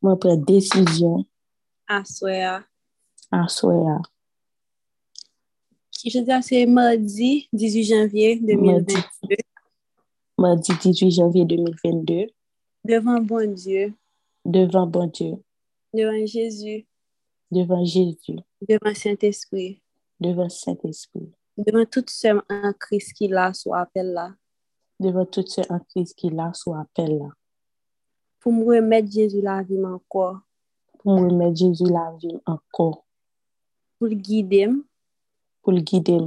[0.00, 1.26] Moi, prends décision
[1.86, 2.62] à soir.
[3.30, 4.00] à soir.
[6.02, 9.36] Je dis, c'est mardi 18 janvier 2022.
[10.38, 12.28] Mardi 18 janvier 2022,
[12.82, 13.92] Devant bon Dieu,
[14.46, 15.36] devant bon Dieu,
[15.92, 16.86] devant Jésus,
[17.50, 19.82] devant Jésus, devant Saint-Esprit,
[20.18, 24.34] devant Saint-Esprit, devant tout seul en Christ qui l'a soit appel là.
[25.00, 27.28] Devant tout ceux en Christ qui là sous appel là.
[28.38, 30.40] Pour me remettre Jésus la vie encore.
[30.98, 33.04] Pour me remettre Jésus la vie encore,
[33.98, 34.68] Pour le guider,
[35.62, 36.18] pour le guider,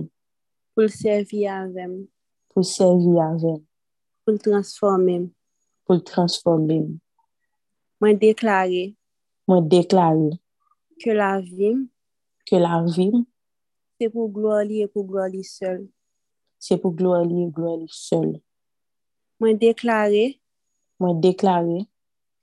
[0.74, 1.90] pour le servir avec,
[2.50, 3.62] pour le servir avec,
[4.26, 5.30] pour le transformer.
[5.86, 6.88] pour le transformer.
[8.02, 8.96] Moi, déclarer
[9.48, 10.32] Moi, déclarer
[11.04, 11.90] que la vie,
[12.46, 13.26] que la vie,
[14.00, 15.88] c'est pour gloire et pour gloire seul.
[16.58, 18.43] c'est pour gloire et gloire lui
[19.44, 20.40] Moi, déclarer
[21.02, 21.86] Moi, déclarer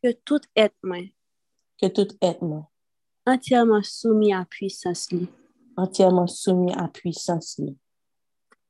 [0.02, 0.98] que tout être moi,
[1.80, 2.68] que tout être moi,
[3.24, 5.26] entièrement soumis à puissance lui.
[5.78, 7.56] entièrement soumis à puissance.
[7.56, 7.74] li.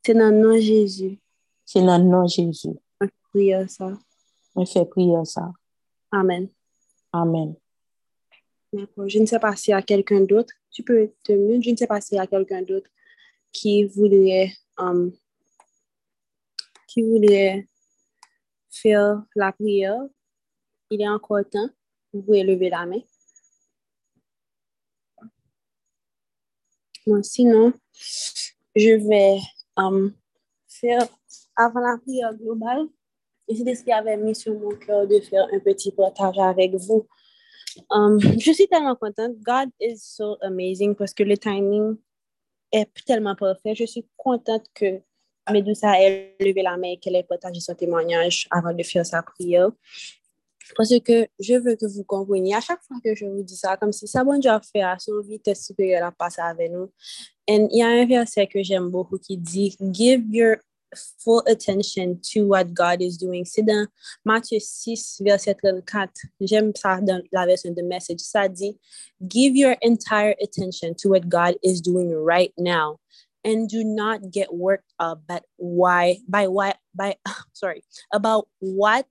[0.06, 1.18] C'est dans le nom de Jésus.
[1.66, 2.78] C'est dans le nom de Jésus.
[3.00, 3.98] On prie ça.
[4.54, 5.50] On fait prier ça.
[6.12, 6.48] Amen.
[7.12, 7.56] Amen.
[8.72, 10.54] Je ne sais pas s'il y a quelqu'un d'autre.
[10.70, 11.64] Tu peux te mute.
[11.64, 12.88] Je ne sais pas s'il y a quelqu'un d'autre
[13.50, 15.10] qui voudrait, um,
[16.86, 17.66] qui voudrait
[18.70, 20.00] faire la prière.
[20.90, 21.68] Il est encore temps.
[22.12, 23.00] Vous pouvez lever la main.
[27.06, 27.72] Bon, sinon,
[28.76, 29.38] je vais
[29.76, 30.14] um,
[30.68, 31.06] faire
[31.56, 32.86] avant la prière globale.
[33.48, 36.74] Et c'est ce qui avait mis sur mon cœur de faire un petit partage avec
[36.74, 37.06] vous.
[37.90, 39.36] Um, je suis tellement contente.
[39.40, 41.96] God is so amazing parce que le timing
[42.72, 43.74] est tellement parfait.
[43.74, 45.00] Je suis contente que
[45.50, 49.22] Medusa ait levé la main et qu'elle ait partagé son témoignage avant de faire sa
[49.22, 49.70] prière.
[50.76, 53.76] Parce que je veux que vous compreniez, à chaque fois que je vous dis ça,
[53.76, 56.90] comme si ça bon Dieu a fait à son vitesse supérieure à passer avec nous.
[57.46, 60.56] Et il y a un verset que j'aime beaucoup qui dit, Give your
[61.18, 63.44] full attention to what God is doing.
[63.44, 63.86] C'est dans
[64.24, 66.10] Matthieu 6, verset 34.
[66.40, 68.20] J'aime ça dans la version de message.
[68.20, 68.78] Ça dit,
[69.20, 72.99] Give your entire attention to what God is doing right now.
[73.42, 77.16] And do not get worked up but why by why by
[77.52, 79.06] sorry about what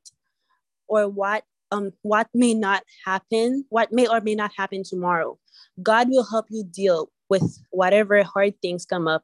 [0.88, 5.38] or what um what may not happen, what may or may not happen tomorrow.
[5.82, 9.24] God will help you deal with whatever hard things come up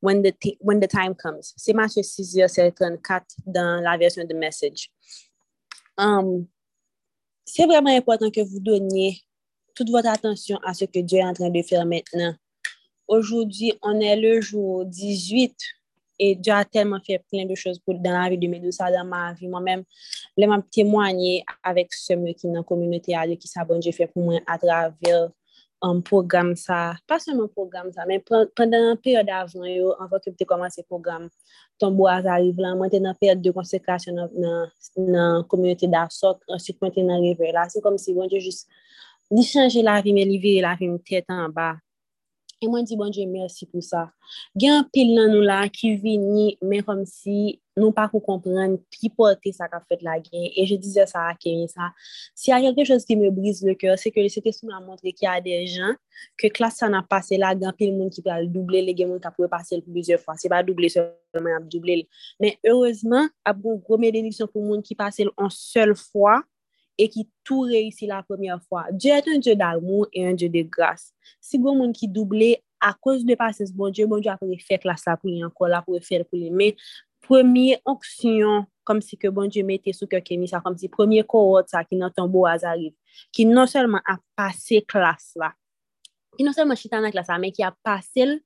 [0.00, 1.54] when the ti- when the time comes.
[1.56, 4.90] C'est Matthieu 6, verset 34 dans la version de message.
[5.96, 6.48] Um,
[7.44, 9.20] c'est vraiment important que vous donniez
[9.74, 12.34] toute votre attention à ce que Dieu est en train de faire maintenant.
[13.08, 15.56] Aujourd'hui, on est le jour 18
[16.18, 19.04] et Dieu a tellement fait plein de choses pour, dans la vie de Medusa, dans
[19.04, 19.48] ma vie.
[19.48, 19.84] Moi-même,
[20.36, 23.92] je m'a témoigné avec ce mieux qui est dans la communauté, qui s'est bon Dieu
[23.92, 25.30] fait pour moi à travers
[25.80, 30.18] un programme ça, pas seulement un programme ça, mais pendant une période avant, yo, avant
[30.18, 31.28] que tu commences le programme,
[31.78, 36.82] ton bois arrive là, moi, tu dans période de consécration dans la communauté d'Assok, ensuite,
[36.82, 37.68] moi, tu dans rivière là.
[37.68, 38.68] C'est comme si, bon Dieu, juste,
[39.30, 41.76] ni changer la vie, mais livrer la vie tête en bas.
[42.58, 44.08] E mwen di bon Dje mersi pou sa.
[44.58, 49.12] Gen pil nan nou la ki vini men kom si nou pa pou kompren ki
[49.14, 50.48] pote sa ka fet la gen.
[50.50, 51.92] E je dize sa a Kemi sa.
[52.34, 54.74] Si a kelke chos ki me brise le kyo, se ke se te sou mwen
[54.74, 55.94] a montre ki a de jan,
[56.34, 59.22] ke klas sa nan pase la gen pil moun ki pral double le gen moun
[59.22, 60.34] ka pou e pase l pou bizye fwa.
[60.42, 62.06] Se pa double seman ap double l.
[62.42, 66.40] Men heurezman ap bon gome denisyon pou moun ki pase l an sel fwa.
[66.98, 68.86] et qui tout réussit la première fois.
[68.92, 71.14] Dieu est un Dieu d'amour et un Dieu de grâce.
[71.40, 74.80] Si bon monde qui doublé à cause de patience, bon Dieu, bon Dieu après faire
[74.80, 76.50] classe là pour lui encore là pour faire pour lui.
[76.50, 76.76] Mais
[77.20, 81.22] première onction comme si que bon Dieu mettait sous cœur Kémi ça comme si premier
[81.22, 82.94] cohorte ça qui n'entend beau arrive,
[83.32, 85.52] qui non seulement a passé classe là,
[86.38, 88.36] E non selman chita nan klasa, men ki ap pasel,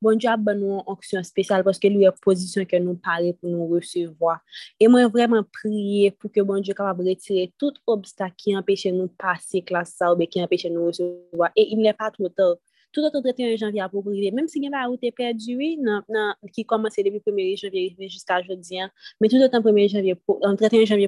[0.00, 3.34] bon di ap ban nou an aksyon spesyal paske lou e pozisyon ke nou pare
[3.36, 4.38] pou nou resevoa.
[4.80, 9.12] E mwen vreman priye pou ke bon di kapab retire tout obstak ki empeshe nou
[9.20, 11.52] pase klasa ou be ki empeshe nou resevoa.
[11.52, 12.56] E il ne pa trop tard.
[12.92, 14.30] tout an 31 janvye apoprive.
[14.36, 18.38] Mem si gen va ou te perduwi nan, nan ki komanse debi 1 janvye jiska
[18.46, 20.38] jodi an, men tout an 31 janvye pou,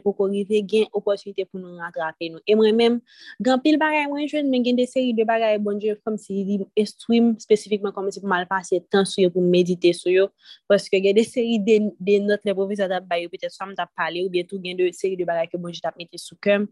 [0.05, 2.43] pou korive gen oposyite pou nou rattrape nou.
[2.49, 2.99] E mwen men,
[3.45, 6.61] gen pil bagay mwen jwen, men gen de seri de bagay bonje kom si li
[6.81, 10.29] estwim spesifikman komanse pou malpase tan sou yo pou medite sou yo,
[10.71, 14.25] paske gen de seri de, de not le profesa tap bayo, pete som tap pale
[14.25, 16.69] ou bietou gen de seri de bagay ke bonje tap mette sou kem,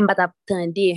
[0.00, 0.94] mba tap tende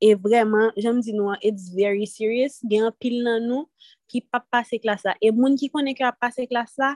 [0.00, 3.66] E vreman, jom di nou it's very serious, gen apil nan nou
[4.06, 5.16] ki pa pase klas la.
[5.18, 6.92] E moun ki konen ki pa pase klas la,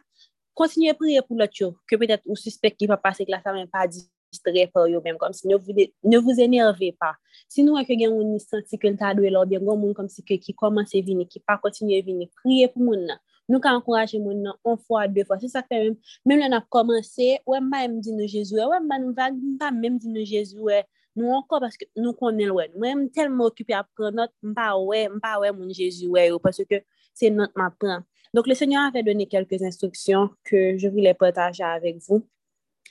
[0.55, 3.67] kontinye priye pou lot yo, ke petet ou suspect ki pa pase klas la, men
[3.73, 7.11] pa distre pou yo men, kom si ne vous, enerve pa.
[7.51, 10.07] Si nou an gen moun ni santi ke lta adwe lor, gen goun moun kom
[10.07, 13.19] si ke ki komanse vini, ki pa kontinye vini, priye pou moun nan.
[13.51, 15.99] Nou ka ankoraje moun nan, on fwa, dwe fwa, se sa fe mèm,
[16.31, 19.75] mèm lè nan komanse, wè mba mèm di nou Jezou, wè mba nou va, mba
[19.75, 20.85] mèm di nou Jezou, wè,
[21.19, 22.71] nou anko paske nou konen wè.
[22.73, 26.41] Nou mèm telman okupè ap pran not, mpa wè, mpa wè moun Jésus wè yo,
[26.43, 26.83] paske
[27.13, 28.07] se not ma pran.
[28.35, 32.27] Donc, le Seigneur avait donné quelques instructions que je voulais partager avec vous,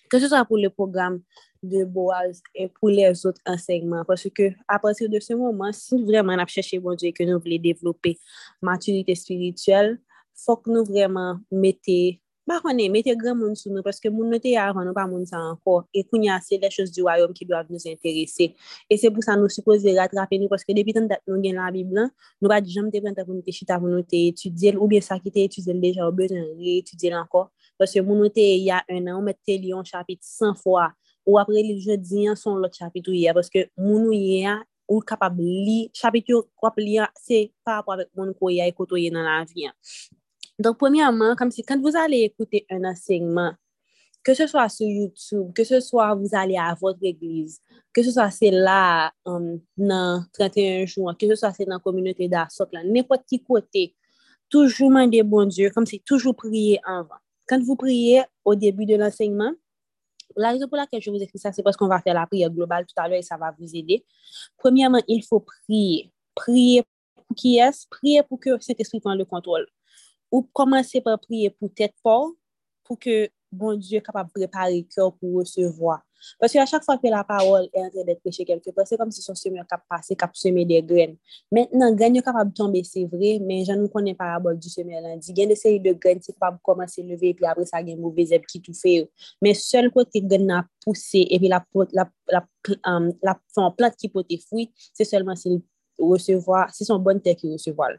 [0.10, 1.22] que ce soit pour le programme
[1.64, 4.06] de Boaz et pour les autres enseignements.
[4.06, 7.23] Parce que à partir de ce moment, si vraiment on a cherché bon Dieu que
[7.23, 8.19] nous voulons développer
[8.61, 9.99] maturité spirituelle,
[10.35, 12.22] faut que nous vraiment mettez
[12.61, 15.38] konen, mette gran moun sou nou, paske moun note te yaran nou pa moun sa
[15.38, 18.53] anko, e kounya se le chos di wayom ki doav nou se interese.
[18.89, 21.69] E se pou sa nou suppose ratrape nou, paske depi tan dat nou gen la
[21.72, 22.09] Biblan,
[22.41, 24.88] nou pa di jom te prenta pou nou te chita pou nou te etudye, ou
[24.88, 27.47] bien sa ki te etudye deja ou bezan re-etudye anko,
[27.80, 30.89] paske moun note ya un an, ou mette li yon chapit 100 fwa,
[31.27, 34.57] ou apre li je diyan son lot chapit ou ya, paske moun nou ya
[34.91, 38.68] ou kapab li, chapit yo wap li ya, se pa apwa vek moun kou ya
[38.68, 39.77] ekoto ye nan la viyan.
[40.61, 43.53] Donc, premièrement, comme si quand vous allez écouter un enseignement,
[44.23, 47.59] que ce soit sur YouTube, que ce soit vous allez à votre église,
[47.93, 51.79] que ce soit c'est là, um, dans 31 jours, que ce soit c'est dans la
[51.79, 53.95] communauté d'Assok, n'importe qui côté,
[54.49, 57.15] toujours demander bon Dieu, comme si toujours prier avant.
[57.47, 59.51] Quand vous priez au début de l'enseignement,
[60.35, 62.49] la raison pour laquelle je vous écris ça, c'est parce qu'on va faire la prière
[62.49, 64.05] globale tout à l'heure et ça va vous aider.
[64.57, 66.11] Premièrement, il faut prier.
[66.35, 66.83] Prier
[67.15, 67.88] pour qui est-ce?
[67.89, 69.67] Prier pour que cet esprit prenne le contrôle.
[70.31, 72.31] ou komanse pa priye pou tèt por,
[72.87, 75.99] pou ke bon Diyo kapap prepare kyo pou resevoa.
[76.39, 79.23] Paske a chak fwa ke la parol e antre det peche kelke, paske kom si
[79.25, 81.15] son semyon kap pase, kap seme de gren.
[81.53, 85.21] Mètenan, gren yo kapab tombe, se vre, men jan nou konen parabol di semyon lan
[85.21, 85.33] di.
[85.37, 88.45] Gen de seri de gren se kapab komanse leve, epi apre sa gen mouvez ep
[88.49, 89.09] ki tou feyo.
[89.41, 91.63] Men sel kote gren na pousse, epi la,
[91.97, 92.45] la, la,
[93.25, 95.59] la um, plant ki pote fwi, se selman se li
[96.01, 97.89] recevoir, c'est son bonne terre qui recevoir.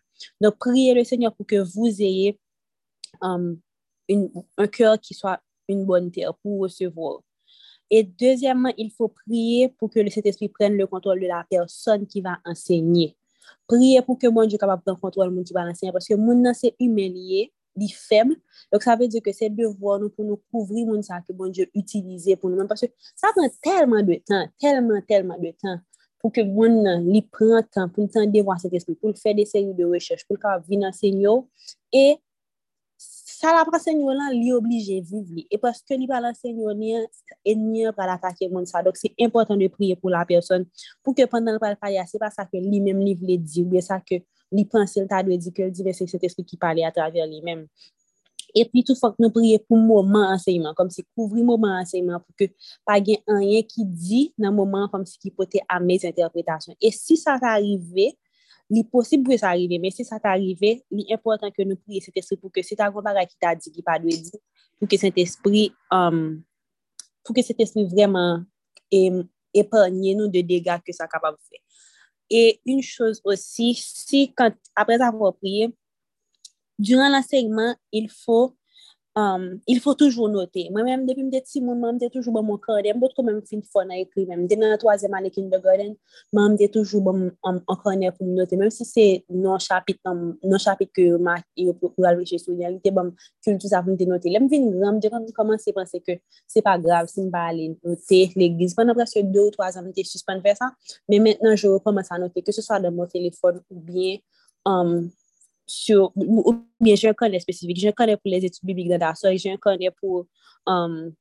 [0.40, 2.38] Donc, priez le Seigneur pour que vous ayez
[4.08, 7.20] une, un cœur qui soit une bonne terre pour recevoir.
[7.90, 12.06] Et deuxièmement, il faut prier pour que le Saint-Esprit prenne le contrôle de la personne
[12.06, 13.16] qui va enseigner.
[13.66, 16.08] Priez pour que mon Dieu capable prendre le contrôle de mon qui va enseigner parce
[16.08, 18.36] que mon c'est humilié, il faible.
[18.72, 21.48] Donc, ça veut dire que c'est devoir nous pour nous couvrir mon ça que mon
[21.48, 22.66] Dieu utilise pour nous.
[22.66, 25.78] Parce que ça prend tellement de temps, tellement, tellement de temps.
[26.23, 29.35] pou ke moun nan li pran tan pou tan devwa set espri, pou l fè
[29.35, 31.40] de seri de rechèche, pou l ka vi nan senyo,
[31.90, 32.15] e
[33.03, 37.09] sa la pran senyo lan li oblije viv li, e paske li palan senyo niyan,
[37.43, 40.62] enyen pral atake moun sa, dok se important de priye pou la person,
[41.03, 43.74] pou ke pandan pral faya, se pa sa ke li mem li vle di, ou
[43.74, 44.23] be sa ke
[44.55, 46.86] li pran pansil ta dwe di, ke l di ve se set espri ki pale
[46.86, 47.66] a traver li mem,
[48.52, 52.36] E pi tout fòk nou priye pou mouman anseyman, kom si kouvri mouman anseyman pou
[52.36, 52.50] ke
[52.86, 56.76] pa gen anyen ki di nan mouman kom si ki pote amez interpretasyon.
[56.76, 58.10] E si sa ta arrive,
[58.72, 62.04] li posib pou sa arrive, men si sa ta arrive, li important ke nou priye
[62.04, 64.20] se te se pou ke se ta gwa baga ki ta di ki pa dwe
[64.20, 64.40] di,
[64.76, 66.42] pou ke se te spri, um,
[67.24, 68.44] pou ke se te spri vreman
[69.56, 71.60] epanyen nou de dega ke sa kapab fè.
[72.32, 74.26] E un chos osi, si
[74.76, 75.72] apres avon priye,
[76.78, 78.53] duran l'ensegnman, il fò
[79.15, 80.62] Um, il fò toujou note.
[80.73, 82.94] Mwen mèm depi mde ti moun, mwen mde toujou bon moun korde.
[82.97, 84.47] Mbout kon mèm fin fò nan ekri mèm.
[84.49, 85.90] Den nan 3è man ekin de gòden,
[86.32, 88.57] mwen mde toujou bon um, moun korde pou m note.
[88.57, 92.78] Mèm si se non chapit, um, non chapit ke mak yo pou alweche sou, yon
[92.78, 93.12] lite bon
[93.44, 94.32] kultou sa pou m de note.
[94.32, 97.51] Lèm vin gram, mde kon koman se pense ke se pa grav si m ba
[97.53, 98.81] ale note l'eglise.
[98.81, 100.73] Mwen apre se 2 ou 3 an mte suspende fè sa,
[101.12, 104.24] mè mètenan jò koman sa note, ke se so a de mò telefon ou bien...
[104.62, 105.11] Um,
[105.66, 109.52] sur, ou bien j'ai un connais spécifique, un connais pour les études bibliques soirée, j'ai
[109.52, 110.26] un connais pour,
[110.66, 111.12] um,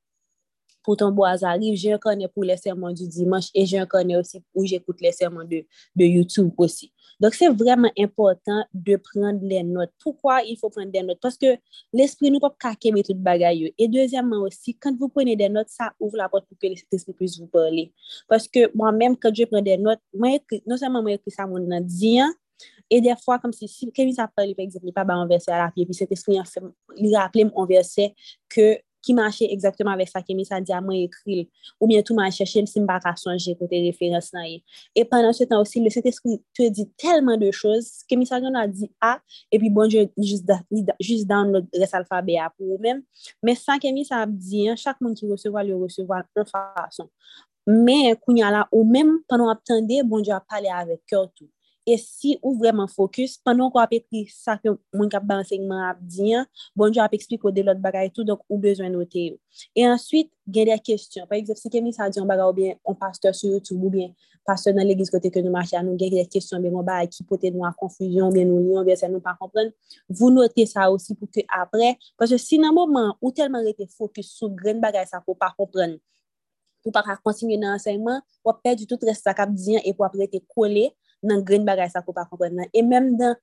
[0.83, 4.41] pour ton bois arrive, un carnet pour les sermons du dimanche et un carnet aussi
[4.53, 5.65] où j'écoute les sermons de,
[5.95, 6.91] de YouTube aussi.
[7.19, 9.91] Donc, c'est vraiment important de prendre les notes.
[10.01, 11.19] Pourquoi il faut prendre des notes?
[11.21, 11.57] Parce que
[11.93, 13.73] l'esprit nous peut pas mais tout bagaille.
[13.77, 17.13] Et deuxièmement aussi, quand vous prenez des notes, ça ouvre la porte pour que l'esprit
[17.13, 17.93] puisse vous parler.
[18.27, 21.59] Parce que moi-même, quand je prends des notes, moi, non seulement moi, écris ça, mon
[21.81, 22.19] dit,
[22.91, 25.59] E defwa, kom si, si Kevin sa pali, pe ekseple, pa ba an verse a
[25.61, 28.09] la pi, pi se te sou yon fèm, li raple m an verse
[28.51, 28.65] ke
[29.01, 31.45] ki manche eksektman vek sa Kevin sa di a mwen ekril,
[31.79, 34.63] ou mwen tou man chèche m si m baka sonje kote referans nan yon.
[34.93, 38.29] E panan se tan osi, le se te sou te di telman de chòz, Kevin
[38.29, 39.15] sa yon a di a,
[39.49, 43.01] e pi bon, jist dan le res alfabe a pou ou men.
[43.41, 47.09] Men san Kevin sa ap di, chak moun ki resevo, li resevo an fason.
[47.69, 51.25] Men, koun ya la ou men, panan ap tende, bon, di a pale avek kèr
[51.33, 51.49] tou.
[51.87, 55.79] E si ou vreman fokus, panon kwa ap ekri sa ke moun kap ba ansegman
[55.87, 56.45] ap diyan,
[56.77, 59.39] bonjou ap eksplik ou de lot bagay tout, donk ou bezwen note yo.
[59.73, 61.25] E answit, gen der kestyon.
[61.25, 64.13] Par exemple, se kemi sa diyon bagay ou bien, on pasteur sur YouTube ou bien,
[64.45, 66.99] pasteur nan l'eglis kote ke nou mache an, nou gen der kestyon, ben moun ba
[67.07, 69.73] ekipote nou an konfuzyon, ben nou liyon, ben se nou pa kompren,
[70.05, 74.29] vou note sa osi pou ke apre, parce si nan mouman ou telman rete fokus
[74.37, 75.97] sou gren bagay sa pou pa kompren,
[76.81, 80.05] pou pa ka kontinye nan ansegman, wap perdi tout res sa kap diyan e pou
[80.05, 80.89] apre te kole,
[81.23, 82.69] nan gren bagay sa ko pa kompren nan.
[82.73, 83.35] E menm nan,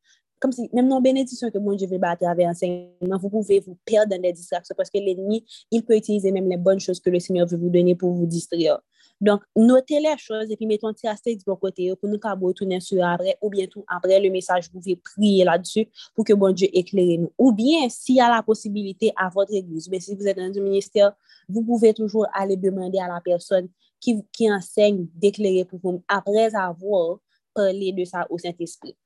[0.42, 3.76] kom si, menm nan benedisyon ke moun je vil ba atrave ensegnman, vous pouvez vous
[3.84, 7.10] perdre dans les distractions parce que l'ennemi, il peut utiliser même les bonnes choses que
[7.10, 8.80] le Seigneur veut vous donner pour vous distraire.
[9.20, 12.38] Donc, notez les choses et puis mettons un assez du bon côté pour nous qu'on
[12.38, 16.32] retourne sur après ou bien tout après le message, vous pouvez prier là-dessus pour que
[16.32, 17.32] bon Dieu éclaire nous.
[17.36, 20.44] Ou bien, s'il y a la possibilité à votre église, mais si vous êtes dans
[20.44, 21.12] un ministère,
[21.48, 23.68] vous pouvez toujours aller demander à la personne
[24.00, 27.18] qui, qui enseigne d'éclairer pour vous après avoir
[27.54, 28.96] parler de ça au Saint-Esprit.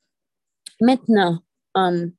[0.81, 1.39] Maintenant,
[1.74, 2.12] um,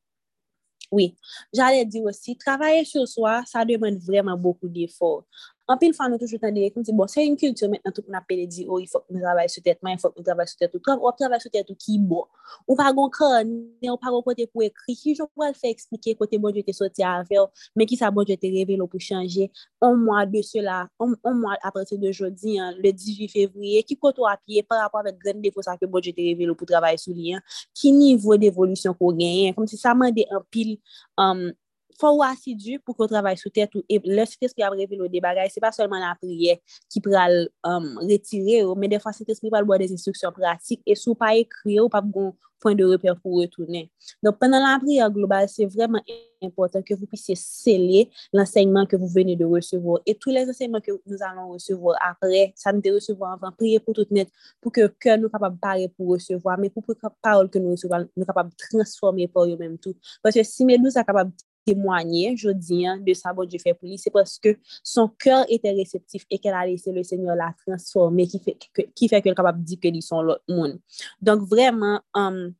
[0.91, 1.15] oui,
[1.53, 5.25] j'allais dire aussi, travailler sur soi, ça demande vraiment beaucoup d'efforts.
[5.71, 7.93] An pil fan nou toujou tan direk, nou ti bon, se yon kultur men nan
[7.95, 10.49] tout moun apel di, oh, yon fok moun travay sou tètman, yon fok moun travay
[10.51, 12.25] sou tètou, ou ap travay sou tètou ki bon.
[12.67, 13.53] Ou pa gon kran,
[13.87, 16.75] ou pa gon kote pou ekri, ki joun pou al fè eksplike kote bon jote
[16.75, 17.47] soti avèl,
[17.79, 19.47] men ki sa bon jote revel ou pou chanje,
[19.79, 23.87] an mwa de sè la, an mwa apre se de jodi, an, le 18 fevriye,
[23.87, 26.67] ki koto apye, par apwa vek gren defo sa ke bon jote revel ou pou
[26.67, 30.43] travay sou li, an, ki nivou d'evolusyon ko genyen, kom si sa man de an
[30.51, 30.75] pil,
[31.15, 31.59] an, um,
[31.99, 35.21] fò wasidu pou kon travay sou tèt ou lè sou tespri ap revil ou de
[35.23, 36.59] bagay, se pa solman la priye
[36.91, 40.97] ki pral um, retire ou, men defa se tespri pral bo des instruksyon pratik, e
[40.99, 42.33] sou pa ekri ou pa bon
[42.63, 43.89] point de repèr pou retounen.
[44.23, 46.03] Don, penan la priye global, se vreman
[46.43, 49.99] important ke vous puissiez sceller l'enseignement que vous venez de recevoir.
[50.05, 53.79] Et tous les enseignements que nous allons recevoir après, ça nous de recevoir avant, priez
[53.79, 54.29] pour tout net,
[54.61, 58.07] pour que cœur nous capable parler pour recevoir, mais pour que parole que nous recevons,
[58.15, 59.95] nous capable transformer par eux-mêmes tout.
[60.21, 61.31] Parce que si mes nous sommes capables
[61.65, 65.07] témoigner, je dis, hein, de sa bonne Dieu fait pour lui, c'est parce que son
[65.07, 69.07] cœur était réceptif et qu'elle a laissé le Seigneur la transformer, qui fait qu'elle qui
[69.07, 70.79] fait que est capable de dire qu'ils sont l'autre monde.
[71.21, 72.53] Donc, vraiment, um,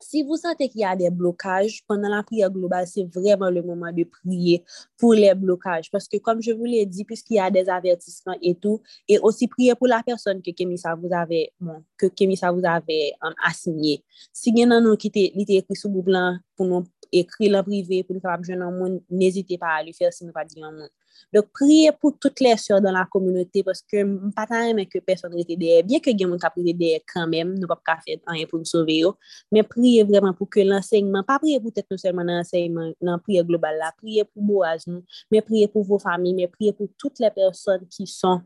[0.00, 3.62] si vous sentez qu'il y a des blocages, pendant la prière globale, c'est vraiment le
[3.62, 4.62] moment de prier
[4.98, 5.90] pour les blocages.
[5.90, 9.18] Parce que, comme je vous l'ai dit, puisqu'il y a des avertissements et tout, et
[9.18, 13.32] aussi prier pour la personne que Kemisa vous avait, bon, que Kemisa vous avait um,
[13.44, 14.04] assignée.
[14.32, 16.84] Si vous avez quitté l'été écrit sous blanc pour nous
[17.14, 20.26] ekri la prive pou nou kapab joun an moun, n'ezite pa a li fer si
[20.26, 20.90] nou pa di an moun.
[21.34, 25.32] Dok priye pou tout les sèr dan la kominote paske mpata an men ke person
[25.34, 25.82] rete deye.
[25.86, 28.60] Bien ke gen moun ka prive deye kanmem, nou pap ka fè an yon pou
[28.60, 29.14] nou sove yo,
[29.54, 33.22] men priye vreman pou ke l'enseyman, pa priye pou tèt nou selman nan enseyman, nan
[33.24, 35.02] priye global la, priye pou boaz nou,
[35.32, 38.44] men priye pou vò fami, men priye pou tout le person ki son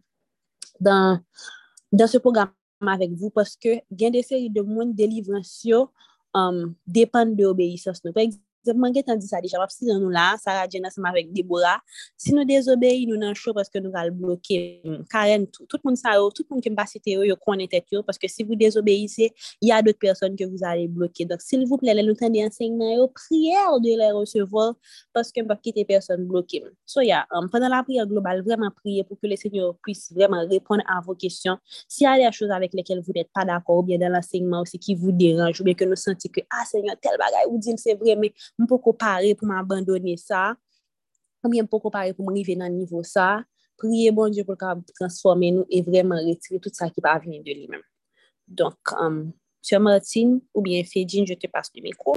[0.81, 1.21] dan,
[1.93, 2.55] dan se program
[2.89, 5.89] avèk vou paske gen de seri de moun delivransyo
[6.37, 8.15] um, depan de obeysans nou.
[8.17, 10.85] Pek, Zep man gen tan di sa deja, wap si jan nou la, Sarah Jen
[10.85, 11.79] asama vek Debora,
[12.21, 15.97] si nou dezobeyi nou nan chou paske nou val bloke, mm, karen tout, tout moun
[15.97, 18.59] sa yo, tout moun ki mba site yo, yo konen tet yo, paske si vou
[18.61, 19.31] dezobeyi se,
[19.65, 21.25] ya dot person ke vous ale bloke.
[21.31, 24.75] Donk sil voup lè lè nou tan de ensegnman yo, prier de lè recevor,
[25.17, 26.61] paske mba kite person bloke.
[26.85, 30.45] So ya, um, pendant la prier global, vreman prier pou ke le seigneur puisse vreman
[30.53, 31.57] repon an vos kesyon,
[31.89, 34.61] si ya lè a chouz avèk lèkel vous nèt pa d'akor, ou bien dan l'ensegnman
[34.61, 37.49] ou se ki vous deranj, ou bien ke nou senti ke, ah seigneur, tel bagay
[37.49, 40.55] ou din se vre, mais, m pou ko pare pou m abandone sa,
[41.45, 43.45] m pou ko pare pou m rive nan nivou sa,
[43.81, 47.41] priye bon Diyo pou ka transforme nou e vreman retire tout sa ki pa avine
[47.45, 47.85] de li men.
[48.51, 49.31] Donk, um,
[49.63, 52.17] Sè Martine ou bien Fedjine, je te passe le mikro.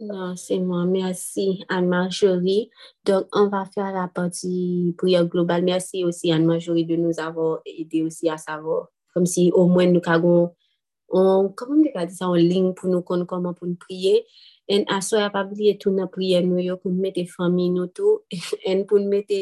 [0.00, 0.86] Non, c'est moi.
[0.86, 2.70] Merci Anne-Marjorie.
[3.04, 5.62] Donc, on va faire la partie prière globale.
[5.62, 10.00] Merci aussi Anne-Marjorie de nous avoir aidé aussi à savoir, comme si au moins nous
[10.06, 10.54] avons
[11.10, 14.22] on, koman de ka di sa, on ling pou nou kon koman pou nou priye,
[14.70, 17.90] en aso ya pa priye tou nan priye nou yo pou nou mette fami nou
[17.94, 18.22] tou,
[18.70, 19.40] en pou nou mette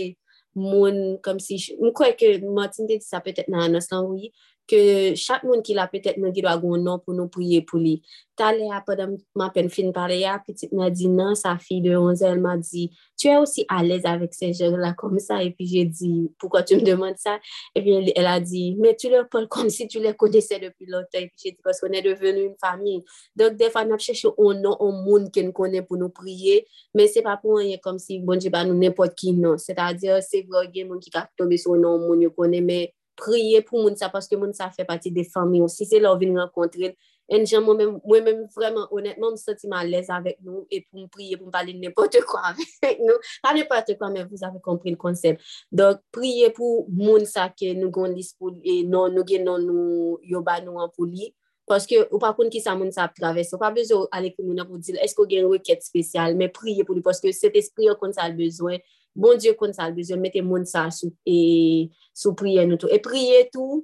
[0.58, 4.18] moun kom si, mwen kwe ke Martin te di sa petet nan anos lan wou
[4.18, 4.32] yi,
[4.68, 4.80] ke
[5.16, 7.80] chak moun ki la petet nou ki do a goun nan pou nou priye pou
[7.80, 7.98] li.
[8.38, 11.96] Tale a padan ma pen fin pale ya, petit ma di nan, sa fi de
[11.98, 12.84] 11 el ma di,
[13.18, 16.78] tu e osi alez avek se jen la kom sa, epi je di, poukwa tu
[16.78, 17.34] m demande sa,
[17.74, 20.86] epi el, el a di, me tu le pon kom si tu le kodese depi
[20.86, 23.00] lontan, epi je di, pos konen devenu yon fami.
[23.34, 26.60] Dok defa nap chèche ou nan, ou moun ken konen pou nou priye,
[26.94, 29.74] men se pa pou an anye kom si bonje ba nou nepot ki nan, se
[29.74, 32.86] ta di, se vro gen moun ki kak tobe sou nan moun yo konen, men
[33.18, 36.14] priye pou moun sa, paske moun sa fe pati de fami, ou si se lò
[36.20, 36.94] vin renkontre,
[37.28, 41.08] en jan mwen mèm vreman, honetman, mwen senti mal lez avèk nou, e pou m
[41.12, 44.94] priye, pou m pale nèpote kwa avèk nou, pa nèpote kwa, men vous avè kompri
[44.94, 45.42] l konsep.
[45.74, 50.16] Dok, priye pou moun sa ke nou gondis pou, e non nou gen non nou
[50.24, 51.32] yoba nou an pou li,
[51.68, 54.62] paske ou pa koun ki sa moun sa ap traves, ou pa bezo alèk moun
[54.62, 57.98] an pou dil, esko gen wèket spesyal, men priye pou li, paske set espri yo
[58.00, 58.80] kon sa al bezwen,
[59.18, 62.90] Bon Diyo kon sa bezyon, mette moun sa sou, e, sou priye nou tou.
[62.94, 63.82] E priye tou,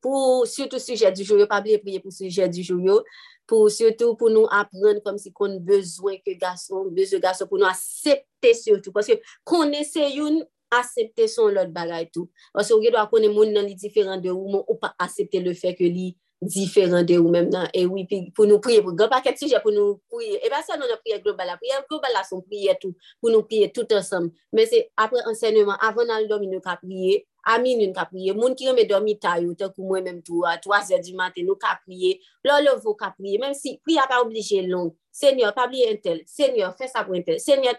[0.00, 3.02] pou, surtout suje du jou yo, pa bliye priye pou suje du jou yo,
[3.44, 7.68] pou, surtout pou nou apren kom si kon bezwen ke gason, bezwen gason pou nou
[7.68, 8.94] asepte surtout.
[8.96, 10.40] Paske kon ese yon,
[10.72, 12.30] asepte son lot bagay tou.
[12.56, 15.42] Paske ou ge do akone moun nan li diferan de ou, moun ou pa asepte
[15.44, 18.82] le fe ke li diferan de ou mèm nan, e wè, oui, pou nou priye,
[18.84, 21.56] pou gwa paket suje, pou nou priye, e ba sa nou nan priye global la,
[21.60, 25.80] priye global la son priye tout, pou nou priye tout ansam, men se apre ensegnman,
[25.84, 28.34] avan nan lom, nou ka priye, amin nou ka priye.
[28.36, 31.14] Moun ki yon me domi tayo, te kou mwen menm tou, a 3 zè di
[31.16, 32.16] maten nou ka priye.
[32.46, 34.90] Lò vò ka priye, menm si priye a pa oblije long.
[35.16, 36.20] Senyor, pa bliye entel.
[36.28, 37.38] Senyor, fè sa pou entel.
[37.40, 37.78] Senyor,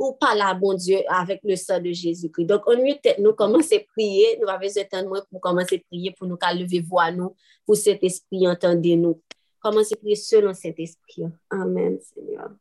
[0.00, 2.48] ou pala bon Diyo avèk le sa de Jésus-Christ.
[2.50, 6.12] Donk, on yon tè nou komanse priye, nou avè zè tan mwen pou komanse priye
[6.18, 7.32] pou nou ka leve vwa nou,
[7.64, 9.22] pou set espri entende nou.
[9.64, 11.30] Komanse priye selon set espri.
[11.54, 12.52] Amen, Senyor.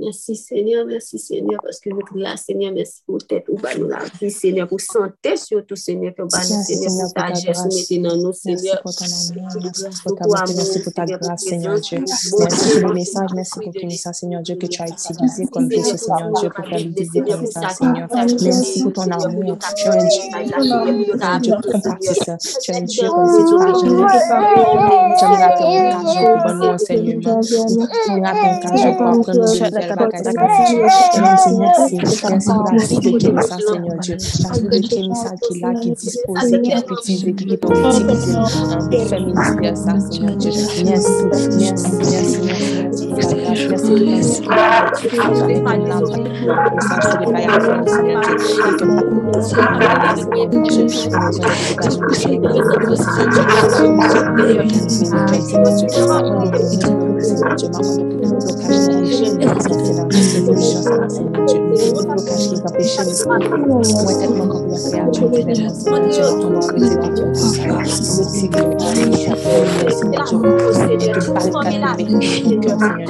[0.00, 3.86] Merci Seigneur, merci Seigneur, parce que nous prions, Seigneur, merci pour tête ou bah nous
[3.86, 8.80] la Seigneur, pour santé surtout, Seigneur, bah nous, Seigneur, ta nous, Seigneur.
[9.62, 11.98] Merci pour ta bonté, merci pour ta grâce, Seigneur Dieu.
[11.98, 15.68] Merci pour le message, merci pour ton message, Seigneur Dieu, que tu as utilisé comme
[15.68, 18.08] péché, Seigneur Dieu, pour faire ton message, Seigneur.
[18.42, 19.58] Merci pour ton amour.
[19.76, 22.36] Tu es un Dieu, un Dieu compatissant.
[22.62, 23.72] Tu es un Dieu comme si tu as.
[25.18, 27.40] Tu raté une occasion pour bon enseignement.
[27.40, 29.89] Tu as raté une occasion pour apprendre de Merci, merci,
[40.84, 43.09] Merci, merci.
[72.20, 73.09] Merci pour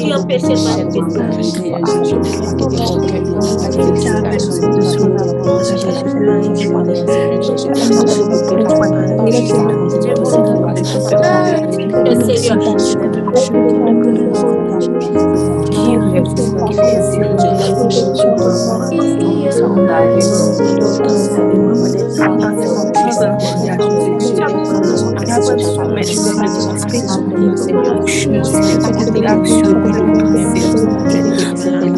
[0.00, 0.70] Senhor, perceba
[2.62, 5.10] 我却已经下辈子的错。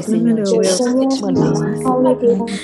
[0.02, 0.62] fait le Dieu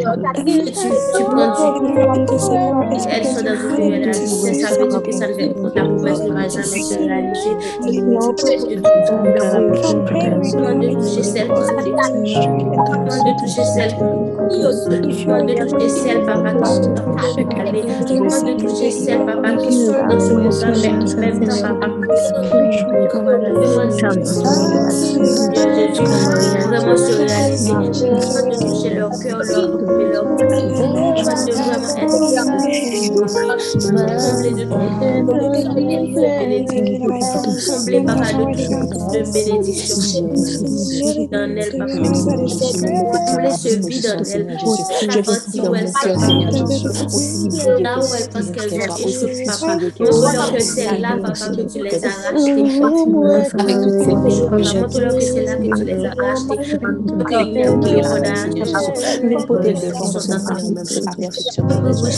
[0.05, 2.37] dans l'âme, celles qui tu prends du
[3.11, 6.33] elles sont dans une réalisation, ça veut dire que ça ne fait la promesse ne
[6.33, 7.55] va jamais se réaliser.
[7.85, 8.37] Demande
[10.81, 11.71] de toucher celle qui se
[12.95, 17.15] Demande de toucher celle qui Demande de toucher celle, papa, qui sont dans
[18.09, 20.53] Demande de toucher celle, papa, qui sont dans ce monde,
[21.20, 21.86] même temps, papa,
[26.67, 27.73] vraiment se réaliser.
[27.73, 29.70] De toucher leur cœur, leur
[30.12, 30.51] leur cœur.
[30.51, 32.34] Demande de vraiment être
[37.67, 38.28] comblé papa
[39.12, 40.23] de bénédiction
[41.31, 41.94] dans elle, papa.
[43.43, 44.47] Laisse vide en elle.
[45.07, 46.09] La partie où elle se
[47.83, 49.73] là où elle pense qu'elles ont échoué, papa.
[50.01, 52.53] Montre-leur que c'est là, papa, que tu les as rachetés.
[53.59, 56.59] Avec toutes ces choses, montre-leur que c'est là que tu les as rachetés.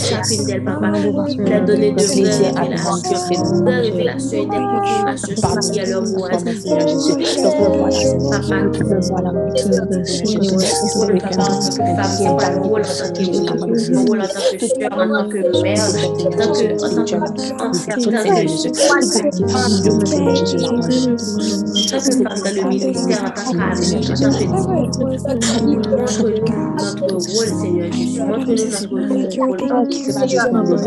[0.07, 0.87] Chacune d'elles, papa,
[1.27, 6.29] tu as donné de vraies révélations, vraies révélations et des confirmations qui est leur voix.
[12.29, 15.83] Papa, rôle en tant qu'épouse, le rôle en tant que soeur, en tant que mère,
[15.85, 17.05] en tant que, en tant
[22.17, 24.47] dans le ministère, en tant qu'amie, en tant que
[25.67, 25.81] montre-nous
[26.87, 28.21] notre rôle, Seigneur Jésus.
[28.21, 30.86] Montre-nous notre rôle.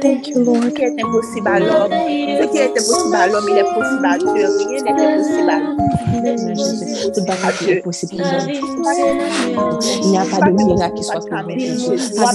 [0.00, 0.62] Thank you, Lord.
[0.64, 4.06] Ce qui est impossible à l'homme, ce qui est impossible à l'homme, il est possible
[4.06, 4.48] à Dieu.
[4.84, 5.76] Rien n'est impossible à l'homme.
[7.14, 8.22] Tout bagage est possible.
[10.02, 11.56] Il n'y a pas de miracle qui soit permis.
[12.16, 12.32] Pas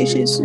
[0.05, 0.43] Jésus,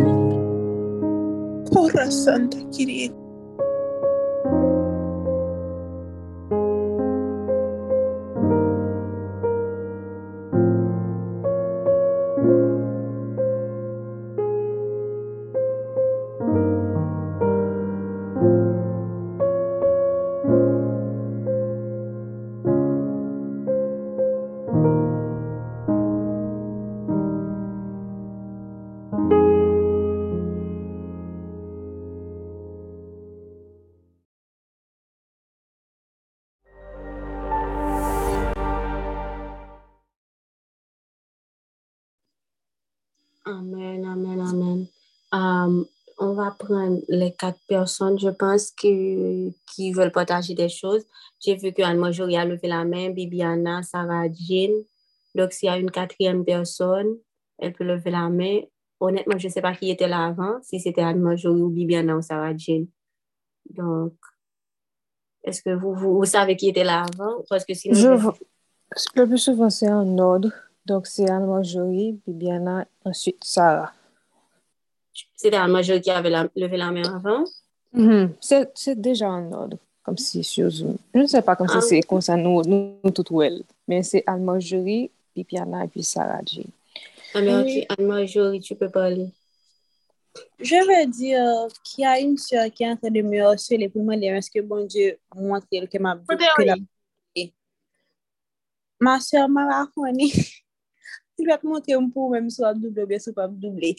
[46.45, 51.03] on va prendre les quatre personnes, je pense, qui, qui veulent partager des choses.
[51.43, 54.71] J'ai vu qu'Anne-Marjorie a levé la main, Bibiana, Sarah, Jean.
[55.33, 57.17] Donc, s'il y a une quatrième personne,
[57.57, 58.59] elle peut lever la main.
[58.99, 62.21] Honnêtement, je ne sais pas qui était là avant, si c'était Anne-Marjorie ou Bibiana ou
[62.21, 62.87] Sarah, Jean.
[63.69, 64.13] Donc,
[65.43, 67.43] est-ce que vous, vous, vous savez qui était là avant?
[67.49, 70.51] Parce que sinon, Je Le plus souvent, c'est en ordre.
[70.85, 73.91] Donc, c'est Anne-Marjorie, Bibiana, ensuite Sarah.
[75.35, 77.43] c'était la majorité qui avait la, levé la main avant.
[77.93, 78.67] Mm -hmm.
[78.73, 80.97] C'est déjà en ordre, comme si sur Zoom.
[81.13, 81.81] Je ne sais pas comme ah.
[81.81, 83.63] si c'est comme ça, nous, nous, nous tout well.
[83.87, 86.65] Mais c'est Anne-Marjorie, puis et puis Sarah J.
[87.33, 89.29] Anne-Marjorie, ah, tu peux parler.
[90.59, 93.89] Je veux dire qu'il y a une soeur qui est en train de me harceler
[93.89, 96.75] pour me dire est-ce que bon Dieu montre que m'a que la...
[98.99, 100.31] Ma soeur m'a raconté.
[101.37, 103.93] ti vet montre m pou mèm sou ap double be sou pa m double.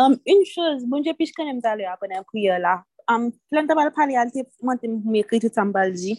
[0.00, 2.78] Um, un chos, bonje pish konen m talè ap anan priyo la,
[3.10, 6.16] um, plan tabal pali al te montre m pou m ekri tout an bal di,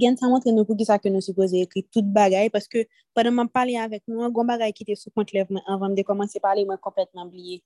[0.00, 3.36] gen sa montre nou pou ki sa ke nou suppose ekri tout bagay, paske padan
[3.36, 6.06] m pali avèk nou, an gom bagay ki te sou kont levman, anvan m de
[6.06, 7.60] komanse pali m an kompletman bliye.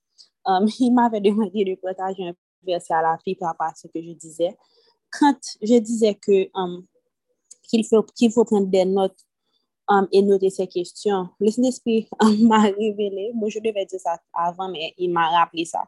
[0.45, 2.35] Um, y m avè demandye de potaje un
[2.67, 4.53] verse a la fi pa pa se ke je dizè.
[5.13, 6.81] Kant je dizè ke um,
[7.69, 9.15] ki l fò pren de not
[9.87, 14.17] um, et noter ces questions, le Saint-Esprit um, m'a révélé, bon, je devais dire ça
[14.33, 15.83] avant, mais il m'a rappelé ça,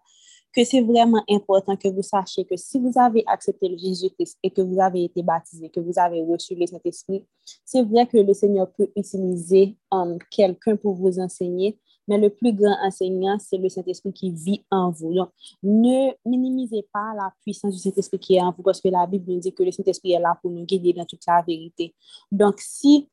[0.53, 4.49] que c'est vraiment important que vous sachiez que si vous avez accepté le Jésus-Christ et
[4.49, 7.25] que vous avez été baptisé, que vous avez reçu le Saint-Esprit,
[7.65, 12.53] c'est vrai que le Seigneur peut utiliser um, quelqu'un pour vous enseigner, mais le plus
[12.53, 15.13] grand enseignant, c'est le Saint-Esprit qui vit en vous.
[15.13, 15.29] Donc,
[15.63, 19.31] ne minimisez pas la puissance du Saint-Esprit qui est en vous, parce que la Bible
[19.31, 21.93] nous dit que le Saint-Esprit est là pour nous guider dans toute la vérité.
[22.31, 23.09] Donc, si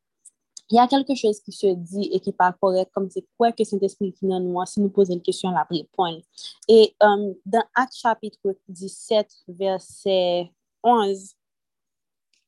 [0.70, 3.26] il y a quelque chose qui se dit et qui n'est pas correct, comme c'est
[3.36, 6.20] quoi que Saint-Esprit qui nous, si nous posons une question, la répondre.
[6.68, 10.50] Et um, dans Actes chapitre 17, verset
[10.82, 11.34] 11,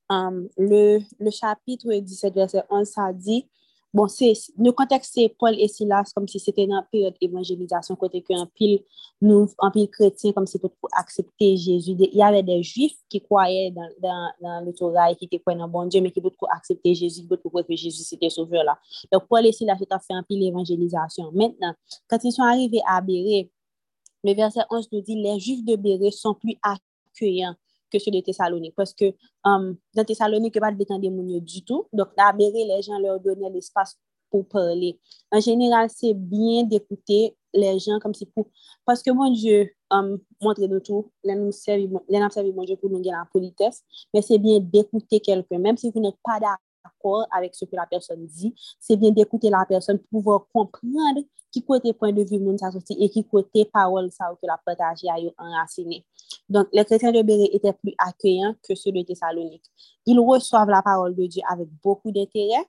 [0.09, 3.47] um, le, le chapitre 17, verset 11, ça dit,
[3.95, 8.23] bon, le contexte, c'est Paul et Silas, comme si c'était dans la période d'évangélisation, côté
[8.23, 8.83] qu'un pile,
[9.23, 11.93] nous, un pile chrétien, comme si pour, pour accepter Jésus.
[11.99, 15.87] Il y avait des juifs qui croyaient dans, le et qui étaient croyants dans bon
[15.87, 18.79] Dieu, mais qui pour accepter Jésus, pour croire que Jésus c'était sauveur là.
[19.13, 21.31] Donc, Paul et Silas, ils ont fait un pile d'évangélisation.
[21.33, 21.73] Maintenant,
[22.09, 23.51] quand ils sont arrivés à Béré,
[24.25, 27.55] le verset 11 nous dit, les juifs de Béré sont plus accueillants
[27.95, 28.75] ke sou de Tesalonik.
[28.79, 29.13] Paske
[29.47, 31.87] um, nan Tesalonik, yo pat betande moun yo du tout.
[31.95, 33.97] Dok nan Ameri, le jan lor donè l'espace
[34.35, 34.97] pou parle.
[35.35, 37.23] An general, se bien dekoute
[37.55, 38.51] le jan kom si pou.
[38.89, 43.15] Paske moun dieu um, montre nou tou, lè nan observi moun dieu pou nou gen
[43.15, 45.61] la politesse, men se bien dekoute kelke.
[45.63, 48.55] Mem si pou nou pa da d'accord avec ce que la personne dit.
[48.79, 52.73] C'est bien d'écouter la personne pour pouvoir comprendre qui côté point de vue moun sa
[52.73, 56.05] sorti et qui côté parole ça que la partager a enraciné.
[56.49, 59.65] Donc, les chrétiens de Béret étaient plus accueillants que ceux de Thessalonique.
[60.05, 62.67] Ils reçoivent la parole de Dieu avec beaucoup d'intérêt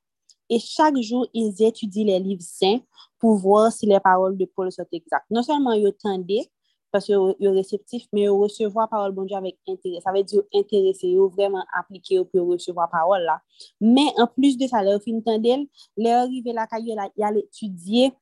[0.49, 2.79] et chaque jour, ils étudient les livres saints
[3.19, 5.25] pour voir si les paroles de Paul sont exactes.
[5.31, 6.47] Non seulement ils tendaient,
[6.95, 9.99] parce qu'ils sont réceptifs, mais ils recevoir la parole de Dieu avec intérêt.
[9.99, 13.41] Ça veut dire intéressés, ils vraiment appliqués pour recevoir la parole là.
[13.81, 15.67] Mais en plus de ça, leur fin tendel,
[15.97, 18.13] leur arrivé là, il y a étudier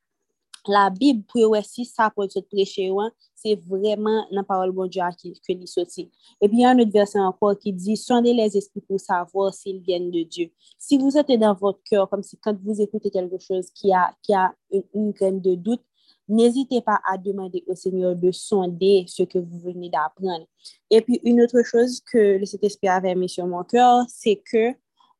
[0.65, 2.89] la Bible pour si ça peut être prêché,
[3.35, 6.09] c'est vraiment la parole de Dieu qui que sorti.
[6.41, 8.99] Et puis il y a un autre verset encore qui dit sondez les esprits pour
[8.99, 10.49] savoir s'ils viennent de Dieu.
[10.79, 14.15] Si vous êtes dans votre cœur comme si quand vous écoutez quelque chose qui a
[14.23, 15.83] qui a une, une graine de doute,
[16.27, 20.45] n'hésitez pas à demander au Seigneur de sonder ce que vous venez d'apprendre.
[20.89, 24.73] Et puis, une autre chose que le Saint-Esprit avait mis sur mon cœur, c'est que,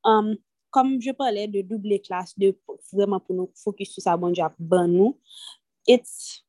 [0.03, 0.35] um,
[0.69, 2.57] comme je parlais de double classe, de
[2.91, 5.19] vraiment pour nous focus sur ça, bon Dieu, bon nous,
[5.87, 6.43] it's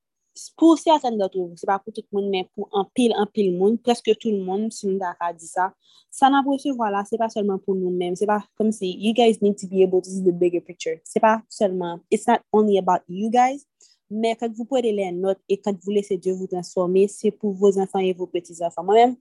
[0.57, 3.27] pour certaines d'entre vous, c'est pas pour tout le monde, mais pour un pile, un
[3.27, 5.73] pile monde, presque tout le monde, si nous avons dit ça,
[6.11, 9.39] ça n'a pas voilà, c'est pas seulement pour nous-mêmes, c'est pas comme si, you guys
[9.41, 12.79] need to be able to see the bigger picture, c'est pas seulement, it's not only
[12.79, 13.65] about you guys,
[14.11, 17.53] mais quand vous prenez les notes et quand vous laissez Dieu vous transformer, c'est pour
[17.53, 18.85] vos enfants et vos petits-enfants.
[18.85, 19.17] Moi-même,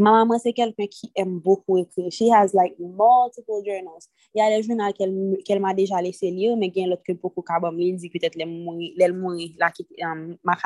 [0.00, 2.10] ma maman, c'est quelqu'un qui aime beaucoup écrire.
[2.10, 4.08] She has like multiple journals.
[4.34, 5.12] Il y a des journaux qu'elle
[5.44, 8.08] qu m'a déjà laissé lire, mais il y a l'autre que beaucoup kabam li, dit
[8.08, 10.56] peut-être l'elle mourir là qui um, m'a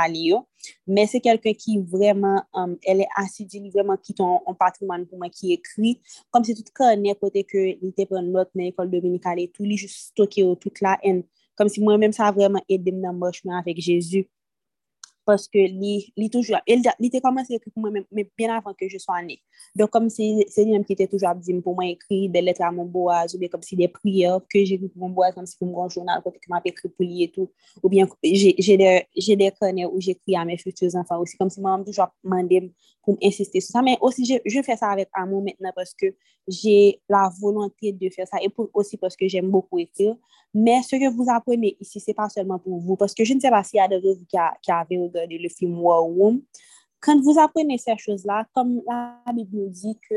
[0.86, 5.18] Mais c'est quelqu'un qui vraiment, um, elle est assidue, vraiment qui ton un patrimoine pour
[5.18, 6.00] moi qui écrit.
[6.30, 9.64] Comme si tout connaît côté que il était prendre note dans l'école dominicale et tout,
[9.64, 10.98] il juste stocké tout là.
[11.04, 11.22] And
[11.57, 14.28] comme si moi-même ça a vraiment aidé dans mon chemin avec Jésus.
[15.26, 16.57] paske li toujou,
[17.00, 19.39] li te komanse ekri pou mwen, men bien avan ke je so ane.
[19.78, 22.42] Don kom se li menm ki te toujou ap di m pou mwen ekri de
[22.44, 25.34] letre a moun boaz, ou bien kom si de priyo, ke j'ekri pou moun boaz,
[25.36, 27.49] kom si pou moun jounal, kote ki m ap ekri pou li etou,
[27.83, 31.86] ou bien jè de kone ou j'ekri a mè futus anfa osi, kom si mwen
[31.89, 32.66] toujou ap mande
[33.05, 36.12] pou m insisté sou sa, men osi je fè sa avèk a moun mètena, paske
[36.49, 40.12] jè la volonté de fè sa, et osi paske jèm beaucoup ekri,
[40.55, 43.41] mais ce que vous apprenez ici, c'est pas seulement pour vous, parce que je ne
[43.41, 44.36] sais pas s'il y a vous qui
[44.70, 46.42] avez regardé le film War Room.
[47.00, 50.15] Quand vous apprenez ces choses-là, comme la Bible nous dit que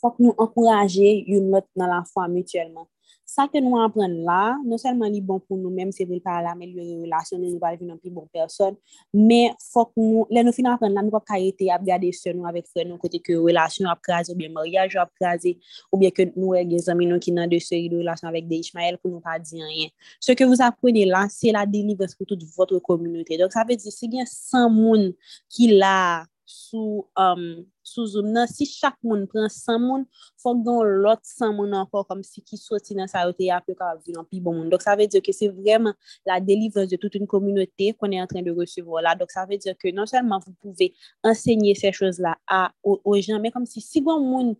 [0.00, 2.88] faut que nous encourager une autre dans la foi mutuellement.
[3.26, 6.38] sa ke nou apren la, non selman li bon pou nou menm se vil pa
[6.44, 8.76] la amelyore relasyon, nou pa vin an pi bon person,
[9.10, 12.30] men fok nou, le nou fin apren la, nou wap ka ete ap gade se
[12.32, 15.56] nou avek fre nou kote ke relasyon ap kraze, ou bien maryaj ap kraze,
[15.90, 18.46] ou bien ke nou e gen zami nou ki nan de seri de relasyon avek
[18.48, 19.92] de Ishmael pou nou pa di anyen.
[20.22, 23.36] Se ke vous aprene la, se la delivres pou tout votre kominote.
[23.42, 25.10] Donk sa ve di, se gen san moun
[25.52, 25.98] ki la
[26.46, 30.04] sou, um, sou zoom nan, si chak moun pren san moun,
[30.42, 33.74] fok don lot san moun ankor, kom si ki soti nan sa yote ya pe
[33.78, 34.70] ka avi nan pi bon moun.
[34.70, 35.96] Dok sa ve diyo ke se vreman
[36.28, 39.16] la delivrance de tout un kominote kon e an tren de resevo la.
[39.18, 40.92] Dok sa ve diyo ke non selman vou pouve
[41.26, 44.54] ensegne se chos la a, o, o jan, men kom si si gwa moun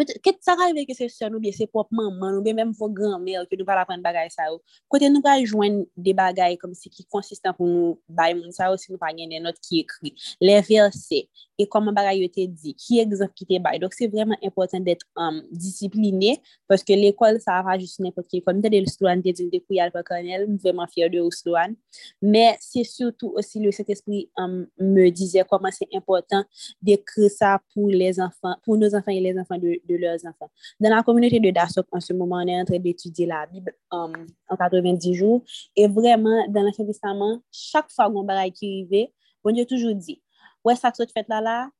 [0.00, 2.72] Ket sa ka rive ke se sè nou biye se pop maman ou biye mèm
[2.76, 4.60] fò granmèr ke nou pa la pren bagay sa ou.
[4.92, 8.70] Kote nou pa jwen de bagay kom si ki konsistan pou nou bay moun sa
[8.72, 10.14] ou si nou pa gen de not ki ekri.
[10.40, 11.24] Le verse,
[11.60, 13.80] e koman bagay yo te di, ki egzop ki te bay.
[13.82, 16.36] Dok se vreman important det um, disipline
[16.70, 18.56] paske l'ekol sa va jist nepot ki ekol.
[18.56, 21.32] Mwen te de l'Sloan te di kou yal pa konel, mwen vreman fyer de ou
[21.34, 21.76] l'Sloan.
[22.22, 26.46] Mè se surtout osi le set espri um, me dize koman se important
[26.84, 30.24] de kre sa pou les anfan, pou nou anfan e les anfan de, de leurs
[30.26, 30.50] enfants.
[30.78, 33.72] Dans la communauté de Dasok, en ce moment, on est en train d'étudier la Bible
[33.90, 34.12] um,
[34.48, 35.42] en 90 jours.
[35.76, 39.12] Et vraiment, dans l'Ancien Testament, chaque fois qu'on bagaille qui arrivait,
[39.44, 40.22] bon toujours dit,
[40.64, 41.70] ouais, ça que tu fais là, là,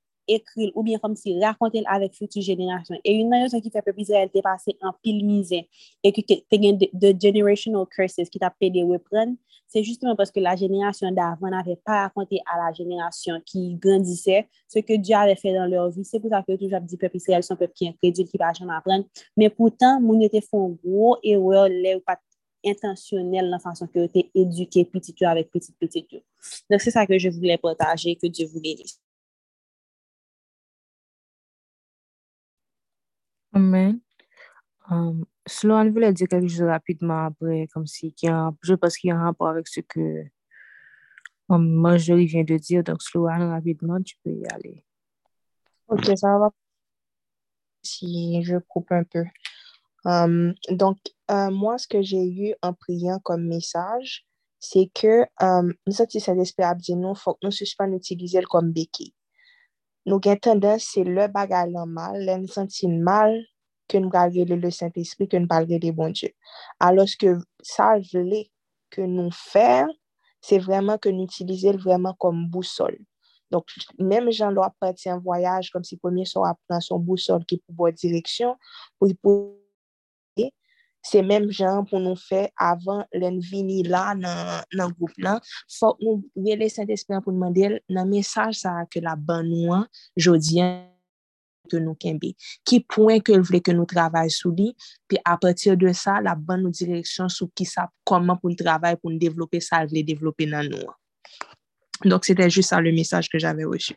[0.75, 2.97] ou bien comme si raconter avec future génération.
[3.05, 5.65] Et une raison qui fait peuple Israël t'est passé en pile misère
[6.03, 9.35] et que t'es de generational curses qui t'a payé de reprendre,
[9.67, 14.49] c'est justement parce que la génération d'avant n'avait pas raconté à la génération qui grandissait
[14.67, 16.05] ce que Dieu avait fait dans leur vie.
[16.05, 18.75] C'est pour ça que toujours dit peuple Israël sont peuple qui est qui va jamais
[18.75, 19.05] apprendre.
[19.37, 22.19] Mais pourtant, mon était font gros erreur, là, pas
[22.65, 26.07] intentionnel dans la façon que tu es éduqué petit avec petit petit.
[26.69, 29.01] Donc, c'est ça que je voulais partager, que Dieu vous bénisse.
[33.53, 34.01] Amen.
[34.91, 39.11] Um, Sloan voulait dire quelque chose rapidement après, comme si, a, je pense qu'il y
[39.13, 40.25] a un rapport avec ce que
[41.49, 42.83] um, vient de dire.
[42.85, 44.85] Donc, Sloan, rapidement, tu peux y aller.
[45.89, 46.51] Ok, ça va.
[47.83, 49.25] Si je coupe un peu.
[50.05, 50.99] Um, donc,
[51.31, 54.27] euh, moi, ce que j'ai eu en priant comme message,
[54.59, 58.43] c'est que um, nous sommes cet esprit à dire non, faut que nous suspendons utiliser
[58.43, 59.15] comme béquille.
[60.09, 63.37] nou gen tendans se le bagay lan mal, le nou sentin mal,
[63.91, 66.33] ke nou gare le le Saint-Esprit, ke nou gare le bon Dieu.
[66.83, 67.35] Alos ke
[67.67, 68.45] sa vle
[68.95, 69.89] ke nou fer,
[70.41, 72.97] se vreman ke nou itilize l vreman kom bousol.
[73.51, 77.59] Donk, menm jan lwa prati an voyaj, kom si pwemye son apren son bousol ki
[77.65, 78.55] pou bo direksyon,
[78.99, 79.41] pou pou
[81.07, 85.41] se menm jan pou nou fe avan len vini la nan, nan goup lan,
[85.79, 89.87] fok nou rele Saint-Esprit pou nou mandel nan mesaj sa ke la ban nou an,
[90.19, 90.81] jodi an,
[91.71, 92.33] ke nou kenbe.
[92.67, 94.71] Ki pouen ke l vle ke nou travay sou li,
[95.11, 98.99] pi apatir de sa, la ban nou direksyon sou ki sa koman pou nou travay
[98.99, 100.97] pou nou devlope sa vle devlope nan nou an.
[102.01, 103.95] Donk, se te jist sa le mesaj ke jave weche.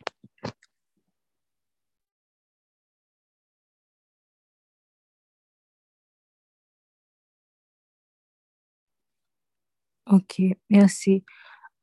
[10.06, 11.24] Ok, merci.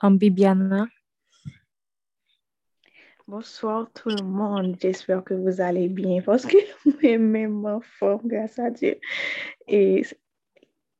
[0.03, 0.87] Bibiana?
[3.27, 4.75] Bonsoir tout le monde.
[4.79, 6.57] J'espère que vous allez bien parce que
[7.01, 8.99] moi-même en forme, grâce à Dieu.
[9.67, 10.03] Et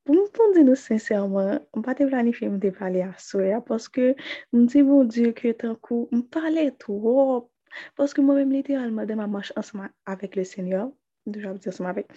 [0.04, 4.16] pour me dire nous sincèrement, on ne pas planifier de parler à soi parce que
[4.52, 7.52] me dis bon Dieu que tant coup, me parler trop
[7.96, 10.92] parce que moi-même littéralement dans ma marche ensemble avec le Seigneur,
[11.26, 12.08] Deja ap di ansama vek.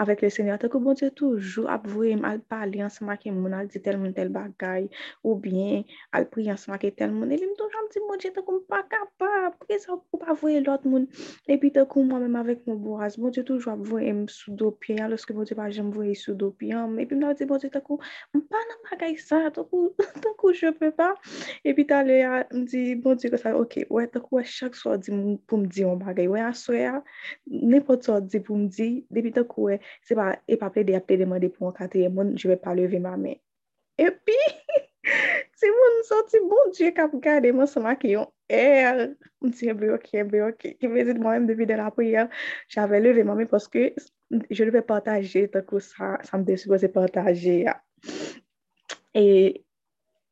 [0.00, 0.56] Avek le senyor.
[0.56, 3.98] Tako bon diyo toujou ap vwe m al pali ansama ke moun al di tel
[4.00, 4.86] moun tel bagay.
[5.20, 5.84] Ou bien
[6.16, 7.28] al pri ansama ke tel moun.
[7.28, 9.58] E li m toujou ap di bon diyo tako m pa kapab.
[9.60, 11.04] Pou sa pou pa vwe lot moun.
[11.44, 13.18] E pi tako m mèm avek moun boaz.
[13.20, 15.12] Bon diyo toujou ap vwe m sou do piyan.
[15.12, 16.96] Lorske bon diyo pa jem vwe sou do piyan.
[16.96, 18.00] E pi m la di bon diyo tako
[18.32, 19.42] m pa nan bagay sa.
[19.52, 21.10] Tako je pe pa.
[21.60, 23.52] E pi talè ya m di bon diyo ke sa.
[23.60, 23.84] Ok.
[23.92, 25.12] wè tako wè chak so di
[25.44, 26.32] pou m di yon bagay.
[26.32, 26.96] Wè aswe ya.
[27.44, 28.53] Nè pot so di pou.
[28.54, 31.18] pou m di, depi ta kouè, e, se pa, e pa ple de ap te
[31.18, 33.40] demande pou an kateye moun, je ve pa leve ma men.
[33.98, 34.38] E pi,
[35.60, 39.02] se moun soti, bon diye kap gade moun soma ki yon er,
[39.42, 42.28] m diye be ok, be ok, ki vezit mwen m depi de la priye,
[42.70, 43.90] jave leve ma men, poske
[44.30, 47.78] je leve partaje, ta kou sa, sa mde supose suppose partaje ya.
[49.14, 49.26] E...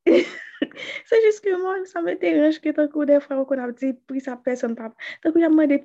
[1.09, 4.37] Se jist ke moun, sa mè deranj ke tankou defra wakon ap di pri sa
[4.47, 4.91] person pa.
[5.25, 5.79] Tankou yaman de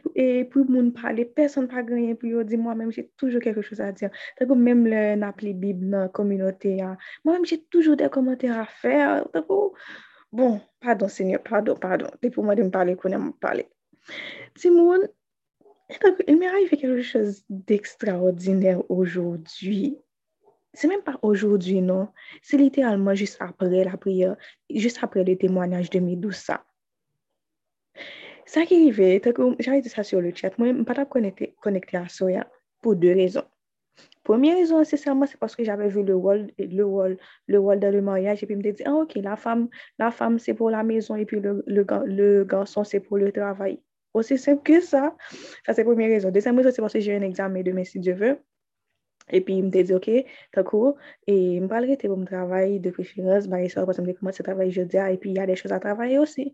[0.52, 3.82] pou moun pale, person pa ganyen pou yo di, mwen mèm jè toujou kèkè chouz
[3.84, 4.14] a dir.
[4.40, 6.94] Tankou mèm le nap li bib nan kominote ya.
[7.26, 9.28] Mwen mèm jè toujou de komante a fèr.
[9.36, 9.74] Tankou,
[10.32, 12.14] bon, pardon senyor, pardon, pardon.
[12.22, 13.68] Te pou mwen de m pale konen m pale.
[14.58, 15.08] Ti moun,
[16.02, 19.98] tankou, il mè arrive kèkè chouz d'ekstraordinèr oujou dwi.
[20.78, 22.12] Se mèm pa oujoudwi, non.
[22.46, 24.36] Se literalman jist apre la priye,
[24.70, 26.60] jist apre le temwanyaj de mi dousa.
[28.48, 32.06] Sa ki rive, takou, jare di sa sur le chat, mwen m patap konekte a
[32.08, 32.46] Soya
[32.80, 33.48] pou de rezon.
[34.24, 37.90] Premier rezon, se serman, se paske jave vu le wol, le wol, le wol de
[37.92, 39.66] le maryaj, epi m de di, ah ok, la fam,
[40.00, 43.80] la fam se pou la mezon, epi le ganson se pou le travay.
[44.14, 45.10] Osi semp ke sa,
[45.66, 46.32] sa se premier rezon.
[46.36, 48.40] Desem rezon, se paske jè un examen de men si Dieu veut,
[49.28, 50.08] E pi m te di, ok,
[50.56, 50.94] takou,
[51.28, 54.16] e m pal rete pou m travay de preferans, ba yiswa kwa se m de
[54.20, 56.48] komanse travay jodia, e pi y a de chos a travay osi.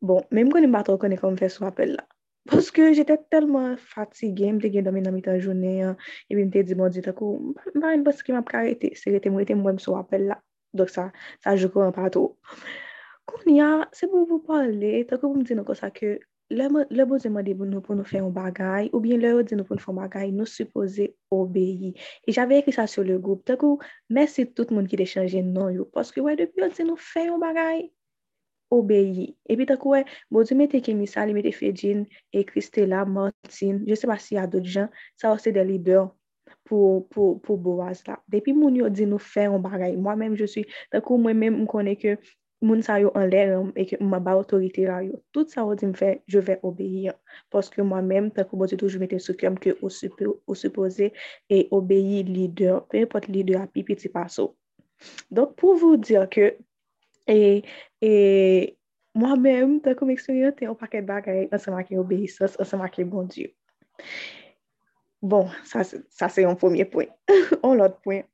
[0.00, 2.04] Bon, men m konen baton konen kon m fè sou apel la.
[2.48, 5.96] Poske jete telman fatige, m te gen domen nan mitan jounen,
[6.30, 8.52] e pi m te di, bon, di takou, m pa yon bas ki m ap
[8.54, 10.38] karete, se rete m rete m wèm sou apel la.
[10.78, 11.10] Dok sa,
[11.42, 12.36] sa joko an pato.
[13.28, 16.18] Koun ya, se pou pou pale, takou pou m di nan kosa ke,
[16.50, 19.54] le bon Dieu m'a dit nou pour nous faire un bagay, ou bien le dit
[19.54, 21.92] nous pour nous faire un bagay, nous supposons obéir.
[22.26, 23.46] Et j'avais écrit ça sur le groupe.
[23.46, 23.78] D'un coup,
[24.08, 25.84] merci tout le monde qui a changé non yo.
[25.86, 27.92] Parce que ouais, depuis on dit nous faire un bagay,
[28.70, 29.34] obéir.
[29.48, 33.84] Et puis d'un coup, ouais, bon Dieu mettez Kimissa, il mettez Fedjin, et Christella, Martine,
[33.86, 36.14] je sais pas s'il y a d'autres gens, ça aussi des leaders
[36.64, 38.22] pour, pour, pour Boaz là.
[38.28, 41.66] Depuis mon yo dit nous faire un bagay, moi-même je suis, d'un coup, moi-même, je
[41.66, 42.16] connais que
[42.64, 45.20] moun sa yo an lèr um, e ke mwa ba otorite la yo.
[45.34, 47.18] Tout sa yo di m fè, je vè obeyi an.
[47.54, 51.10] Poske mwen mèm, ta kou bote toujou mette sou kem ke ou suppose
[51.50, 54.50] e obeyi lider, pe pot lider api piti paso.
[55.30, 56.50] Donk pou vou dir ke,
[57.30, 57.38] e,
[58.02, 58.10] e,
[59.18, 62.30] mwa mèm, ta kou mèk sou yo, te yo paket bagay, an seman ki obeyi
[62.32, 63.52] sos, an seman ki bon diyo.
[65.22, 65.82] Bon, sa,
[66.14, 67.10] sa se yon pwemye pwen.
[67.66, 68.26] On lot pwen.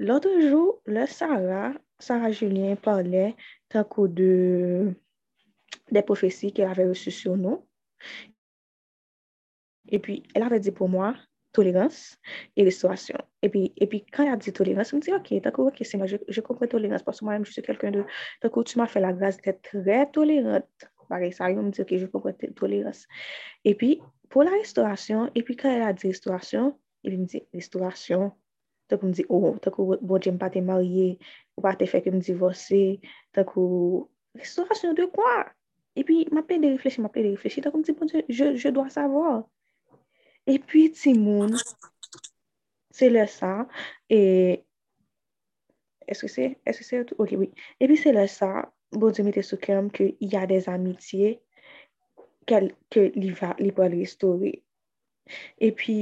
[0.00, 3.34] Anjou, le Sarah, Sarah Julien, parle
[3.68, 4.94] ta kou de
[5.90, 7.62] de profesi ke la ve resu sou nou.
[9.86, 11.12] E pi, el ave di pou mwa,
[11.54, 12.18] tolérance
[12.56, 13.18] et restauration.
[13.42, 15.80] Et puis, et puis quand il a dit tolérance, je me dis, ok, d'accord, ok,
[15.94, 18.04] moi, je, je, comprends tolérance parce que moi-même, je suis quelqu'un de,
[18.42, 20.68] d'accord, tu m'as fait la grâce d'être très tolérante.
[21.08, 23.06] Pareil, ça arrive, me dit, ok, je comprends tolérance.
[23.64, 27.42] Et puis, pour la restauration, et puis quand elle a dit restauration, il me dit,
[27.52, 28.32] restauration,
[28.90, 31.14] tak ou m di, oh, tak ou bon jem pa te marye,
[31.56, 32.82] ou pa te fek m divorse,
[33.34, 34.04] tak ou,
[34.38, 35.36] restaurasyon de kwa?
[35.94, 38.10] E pi, m apen de reflechi, m apen de reflechi, tak ou m di, bon
[38.10, 39.44] jem, je, je doa savor.
[40.44, 41.56] E pi, ti moun,
[42.94, 43.54] se le sa,
[44.12, 44.20] e,
[46.10, 47.48] eske se, eske se, ok, oui,
[47.80, 51.38] e pi se le sa, bon jem ete soukrem ke y a des amitye,
[52.46, 54.52] ke li va, li pa li restore.
[55.56, 55.96] E pi,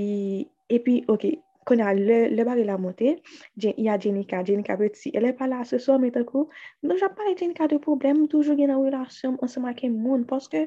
[0.69, 1.29] e pi, ok,
[1.69, 3.17] konya le, le bari la monte,
[3.57, 6.49] jen, ya Jenika, Jenika beti, ele pala se som etakou,
[6.83, 10.67] nou jap pale Jenika de problem, toujou gen an relasyon ansama ke moun, poske,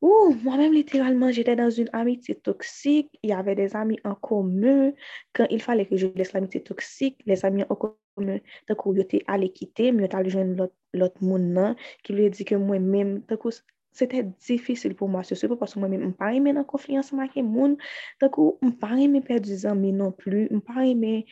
[0.00, 4.94] ou, mwen mèm literalman, jete dans un amiti toksik, y ave des ami an komeu,
[5.36, 9.20] kan il fale ke je les l'amiti toksik, les ami an komeu, takou yo te
[9.28, 12.88] ale kite, mwen yo tal joun lot, lot moun nan, ki lè di ke mwen
[12.92, 13.52] mèm, takou,
[13.90, 17.42] Sete difisil pou mwa, se sepo pasou mwen mwen pari men an konfliyansan mwen ke
[17.42, 17.76] moun,
[18.22, 21.24] takou mwen pari men perdi zan men non plu, mwen pari men,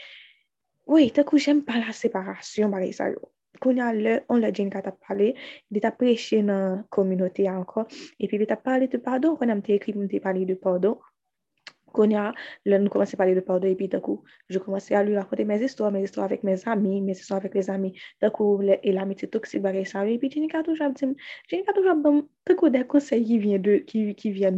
[0.91, 3.31] oui, takou jem pa la separasyon bari sa yo.
[3.63, 5.33] Konya le, on la jen kata pale,
[5.71, 7.87] de ta preche nan kominote ya anko,
[8.23, 10.99] epi de ta pale de pardon, konya mte ekri mte pale de pardon,
[11.95, 12.29] koun ya
[12.69, 15.91] lè nou komanse pale de pardon, epi takou, je komanse a lui rakote mes istwa,
[15.95, 17.93] mes istwa avèk mes ami, mes istwa avèk les ami,
[18.23, 21.15] takou, lè, el ami te toksik bagay sa, epi djen kat toujab dim,
[21.49, 23.79] djen kat toujab bam, takou de konsey ki vyen de,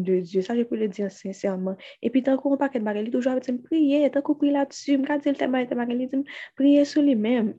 [0.07, 3.15] de Diyo, sa je pou le diyan sensèrman, epi takou, an pa ket bagay li
[3.15, 6.25] toujab dim, priye, takou priye la tsu, mka dil te bagay li dim,
[6.59, 7.52] priye sou li mèm,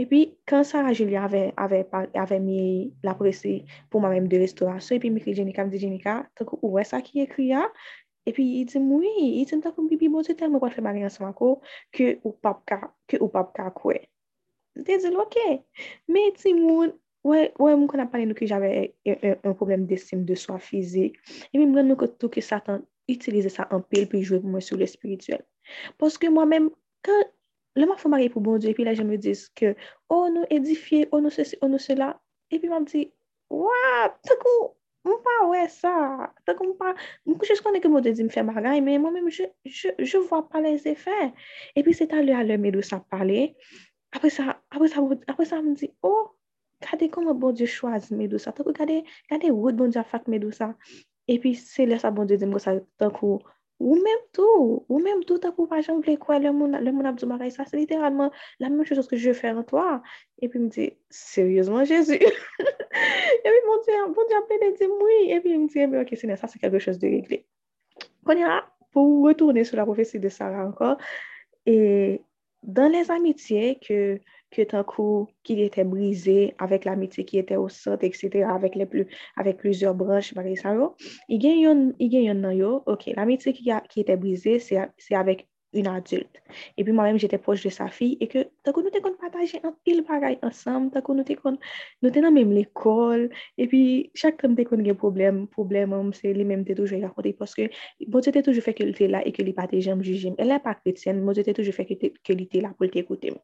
[0.00, 5.34] epi, kan Sarah Julia avè mi la presse pou mèm de restaurasyon, epi mi kri
[5.36, 7.64] Jenika, mi di Jenika, takou, ouè sa ki ekri ya,
[8.28, 11.04] epi yi di mwi, yi di mta kon bibi bote tel mwen kwa fè bari
[11.04, 11.58] ansama ko
[11.94, 14.00] ke ou pap ka, ke ou pap ka kwe.
[14.86, 15.36] Te zil, ok,
[16.10, 16.94] me ti moun,
[17.24, 18.70] wè mwen kon ap pale nou ki jave
[19.06, 21.20] un problem desim de swa fizik,
[21.52, 24.88] epi mwen nou koto ki satan itilize sa anpil pi jwe pou mwen sou le
[24.88, 25.44] spirituel.
[26.00, 26.70] Poske mwen men,
[27.04, 27.26] kan
[27.76, 29.74] le mwen fò mari pou bon die, epi la jen me diz ke,
[30.12, 32.14] oh nou edifiye, oh nou se si, oh nou se la,
[32.52, 33.06] epi mwen di,
[33.52, 34.72] wap, takou,
[35.04, 35.94] Mwen pa wè sa.
[36.48, 36.94] Tak mwen pa,
[37.26, 40.20] mwen kou jous konen ke mwen de di mwen fè bagay, men mwen mèm, je,
[40.30, 41.18] vwa pa les efè.
[41.76, 43.50] E pi se ta lè alè mè dou sa pale,
[44.16, 46.30] apre sa, apre sa, apre sa mwen di, oh,
[46.84, 48.54] gade kon mwen bon di chwaz mè dou sa.
[48.56, 49.02] Tak ou gade,
[49.32, 50.72] gade wout bon di a fak mè dou sa.
[51.28, 53.42] E pi se lè sa bon di di mwen sa, tak ou,
[53.82, 56.92] ou mèm tou, ou mèm tou, tak wè pa jan vle kwa lè moun, lè
[56.94, 58.30] moun abdou bagay sa, se literalman
[58.62, 60.00] la mèm chousos ke je fè an toa.
[60.42, 62.20] E pi mwen di, seryosman, Jésus?
[63.44, 65.32] Et puis, mon Dieu, mon Dieu, il dit oui.
[65.32, 67.46] Et puis, il me dit, mais ok, ça, c'est quelque chose de réglé.
[68.28, 68.46] Il
[68.92, 70.96] pour retourner sur la prophétie de Sarah encore,
[71.66, 72.22] et
[72.66, 74.18] dans les amitiés que,
[74.50, 78.86] que d'un coup, qu'il était brisé avec l'amitié qui était au centre, etc., avec, les
[78.86, 80.34] plus, avec plusieurs branches,
[81.28, 85.14] il y a une, il y a une, ok, l'amitié qui, qui était brisée, c'est
[85.14, 86.40] avec un adulte.
[86.78, 89.16] E pi mwen mèm jete poche de sa fi, e ke takou nou te kon
[89.20, 91.58] pataje an pil bagay ansam, takou nou te kon,
[92.02, 93.28] nou te nan mèm l'ekol,
[93.58, 93.82] e pi
[94.18, 97.70] chak kon te kon gen problem, problem mèm se li mèm te toujou rakote, poske
[98.06, 100.48] mwen jete toujou fè ke li te la, e ke li pataje mèm jujim, e
[100.48, 103.34] la pa kretien, mwen jete toujou fè ke li te la pou li te ekote
[103.34, 103.42] mèm.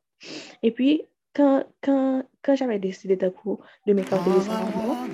[0.63, 1.01] E pi,
[1.37, 5.11] kan, kan, kan javè deside takou de mè kante de sa maman,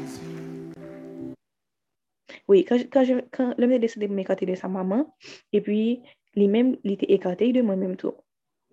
[2.47, 5.05] oui, kan, kan, kan, lè mè deside mè kante de sa maman,
[5.53, 5.81] e pi,
[6.37, 8.15] li men li te ekate de mwen menm tou.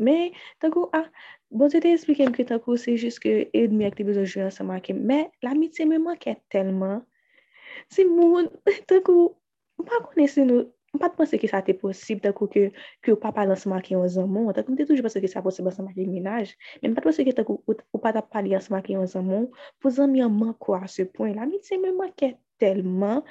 [0.04, 0.34] Men,
[0.64, 1.06] tankou, ah,
[1.54, 4.80] bon se te esplikem ke tankou se jist ke edmi ak te bezon jwe ansama
[4.84, 7.04] ke, men, la mitse mè manke telman.
[7.94, 8.50] Se moun,
[8.90, 9.34] tankou,
[9.80, 12.68] m pa kone se nou, m pa te pense ke sa te posib tankou ke,
[13.06, 15.46] ke ou pa pale ansama ke yon zanmon, tankou m te toujou pense ke sa
[15.46, 18.26] posib ansama ke minaj, men m pa te pense ke tankou ou, ou pa ta
[18.26, 19.48] pale ansama ke yon zanmon,
[19.82, 22.34] pou zanmi an manko a se pon, mitse mè manke
[22.64, 23.22] telman,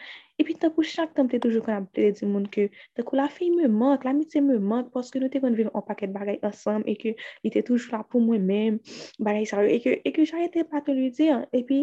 [0.43, 2.63] E pi takou chak tam te toujou kon ap ple di moun ke
[2.99, 5.85] takou la fey me mank, la mitse me mank poske nou te kon vive an
[5.91, 7.13] paket bagay ansam e ke
[7.45, 8.81] li te toujou la pou mwen men
[9.29, 9.69] bagay saryo
[10.09, 11.29] e ke jarete pa te li di.
[11.59, 11.79] E pi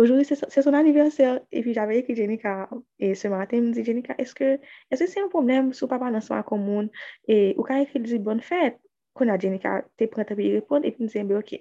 [0.00, 2.56] oujou se son aniverser e pi jave ek Jenika
[2.98, 4.56] e se maten mi di Jenika eske
[4.96, 6.90] se yon problem sou papa nan swa komoun
[7.28, 8.80] e ou ka ek li di bon fèt?
[9.16, 11.52] kon a Jenika te prenta pi repond, epi mwen zembe, ok,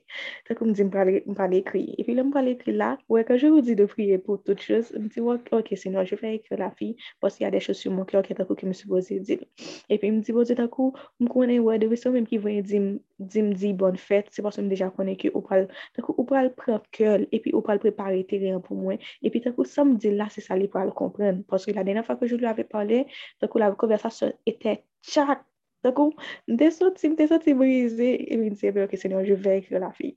[0.48, 1.84] ta kon mwen zembe mwen pale ekri.
[2.02, 4.60] Epi lè mwen pale ekri la, wè, kan jè wou di de priye pou tout
[4.60, 5.24] chos, mwen di,
[5.60, 6.92] ok, senon, jè fè ekri la fi,
[7.24, 9.40] pos y a de chos sou mwen ki, ok, takou ki mwen supose di.
[9.88, 13.52] Epi mwen di, bote ta konen wè, de wè son mwen ki vwen di m
[13.56, 16.92] di bon fèt, se pos mwen deja konen ki ou pral, takou, ou pral prep
[16.96, 20.44] kèl, epi ou pral prepare teren pou mwen, epi takou, sa m di la, se
[20.44, 23.06] sa li pral kompren, pos ki la dena fwa ke jè lou avè pale,
[23.40, 25.46] takou, la konversasyon etè chak,
[25.86, 26.14] Takou,
[26.50, 30.16] mte soti, mte soti brize, e mi dize, ok, senyon, je ve ekri la fi.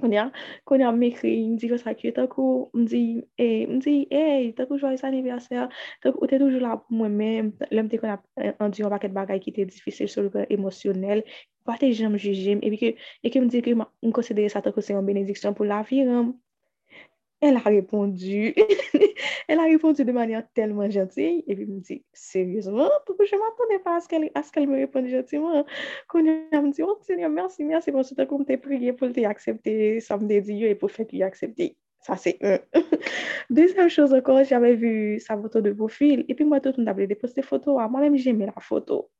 [0.00, 0.24] Konya,
[0.66, 5.68] konya mekri, mdi yo sakye, takou, mdi, e, mdi, e, takou, jwa yis aniverser,
[6.02, 8.24] takou, ou te toujou la pou mwen men, lèm te kon ap
[8.64, 11.22] andi yon paket bagay ki te difisil sou lupè emosyonel,
[11.64, 12.90] pa te jem jujim, e pi ke,
[13.22, 16.34] e ke mdi ke m konsidere sa takou se yon benediksyon pou la fi, ram,
[17.46, 18.54] Elle a répondu.
[19.48, 21.44] elle a répondu de manière tellement gentille.
[21.46, 24.76] Et puis, elle me dit, sérieusement, je ne m'attendais pas à ce qu'elle qu me
[24.76, 25.62] réponde gentiment?
[26.14, 30.00] Elle me dit, oh Seigneur, merci, merci pour ce que tu as prié pour t'accepter,
[30.00, 31.76] ça me dit et pour faire accepter.
[32.00, 32.58] Ça, c'est un.
[33.50, 36.24] Deuxième chose encore, j'avais vu sa photo de profil.
[36.28, 37.76] Et puis, moi, tout le monde avait déposé des photos.
[37.90, 39.10] Moi-même, j'aimais la photo.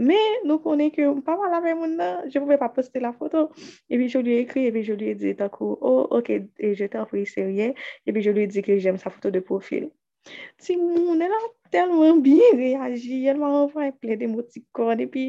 [0.00, 3.48] Men nou konen ke mpa wala ve moun nan, je pouve pa poste la foto.
[3.92, 6.74] E pi je li ekri, e pi je li e di takou, oh ok, e
[6.78, 7.72] je te apoui serye,
[8.06, 9.90] e pi je li e di ki jem sa foto de profil.
[10.62, 15.24] Ti moun, el an telman bi reagi, el man anvay ple de motikon, e pi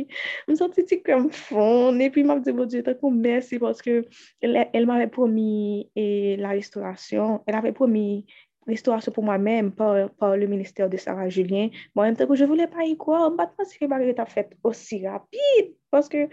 [0.47, 3.95] msanti ti kem fon, e pi map di bo di takou mersi, paske
[4.45, 6.05] el, el m'ave promi e
[6.43, 8.05] la restaurasyon, el ave promi
[8.67, 11.69] restauration pour moi-même par, par, le ministère de Sarah Julien.
[11.95, 13.31] Moi-même, je ne voulais pas y croire.
[13.37, 16.27] Je ne pense que Marie a fait aussi rapide parce que,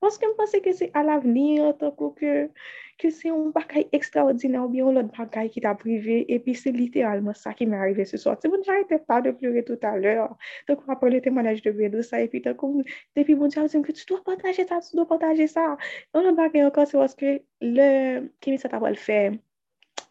[0.00, 1.74] parce que je pensais que c'est à l'avenir,
[2.16, 2.48] que,
[2.96, 6.32] que c'est un bagage extraordinaire ou bien un autre bagage qui t'a privé.
[6.32, 8.36] Et puis, c'est littéralement ça qui m'est arrivé ce soir.
[8.40, 10.36] C'est bon, j'arrêtais pas de pleurer tout à l'heure.
[10.68, 14.22] Donc, après le témoignage de Bédou, ça, et puis, depuis mon Dieu, que tu dois
[14.24, 15.76] partager ça, tu dois partager ça.
[16.14, 19.32] Un autre bagage encore, c'est parce que le, t'a le faire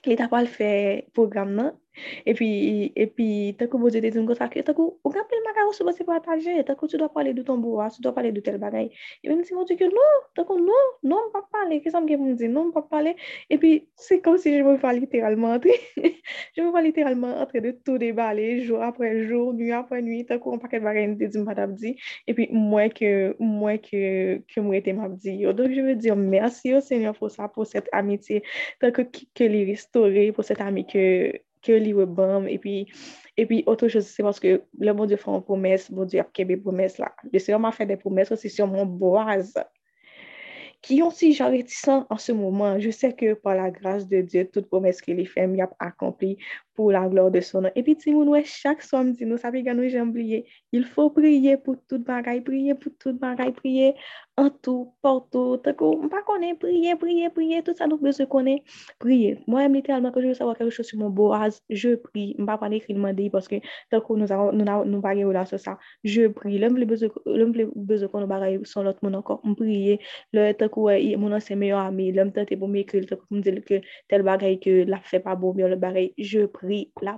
[0.07, 0.71] li tapal fè
[1.15, 1.73] program nan,
[2.25, 6.03] epi, epi, takou boze de zin gwa sakye, takou, ou kapil maka ou sou bose
[6.05, 8.89] pataje, takou, tu do pale de ton boa, tu do pale de tel bagay,
[9.23, 12.69] epi, mwen di ke, non, takou, non, non mpa pale, kisan mke mwen di, non
[12.69, 13.15] mpa pale,
[13.49, 17.99] epi, se kom si je mwen fa literalman, je mwen fa literalman atre de tout
[18.01, 21.95] debale, jou apre jou, nou apre nou, takou, mpa ket bagay nite di mpa tabdi,
[22.29, 23.11] epi, mwen ke,
[23.41, 24.03] mwen ke,
[24.49, 27.49] ke mwen ete mabdi yo, donk je ve di yo, mersi yo, senyor, pou sa,
[27.51, 28.41] pou set amiti,
[28.81, 31.05] takou, ke li restore, pou set ami ke
[31.61, 32.87] que li bam et puis
[33.37, 36.19] et puis autre chose c'est parce que le bon Dieu fait une promesse bon Dieu
[36.19, 37.13] a fait des promesses là.
[37.31, 39.53] Le Seigneur m'a fait des promesses aussi sur mon boise.
[40.81, 42.79] Qui ont si genre réticents en ce moment?
[42.79, 46.37] Je sais que par la grâce de Dieu, toute promesse qu'il fait, il a accompli
[46.79, 47.69] pour la gloire de son nom.
[47.75, 51.75] Et puis, si nous, chaque samedi, nous savons que nous oublié, il faut prier pour
[51.89, 53.95] toute bagaille, prier pour toute bagaille, prier
[54.37, 55.57] en tout, partout.
[55.57, 58.63] Tant pas qu'on est, prier, prier, prier, tout ça, nous besoin qu'on est,
[58.97, 59.39] prier.
[59.45, 62.35] Moi-même, littéralement, quand je veux savoir quelque chose sur mon boaz, je prie.
[62.37, 63.57] Je ne vais pas écrire, demander, parce que
[63.91, 66.57] tant que nous avons, nous avons, nous avons là sur ça, je prie.
[66.59, 67.09] L'homme, le besoin
[68.07, 69.99] qu'on nous bagaille sur l'autre monde encore, on prie.
[70.31, 73.41] Le tant que mon ancien meilleur ami, l'homme, tant pour bon, m'écrire, tant que me
[73.41, 76.68] dire que tel bagaille que la fait pas bon, bien le bagaille, je prie.
[76.69, 77.17] La.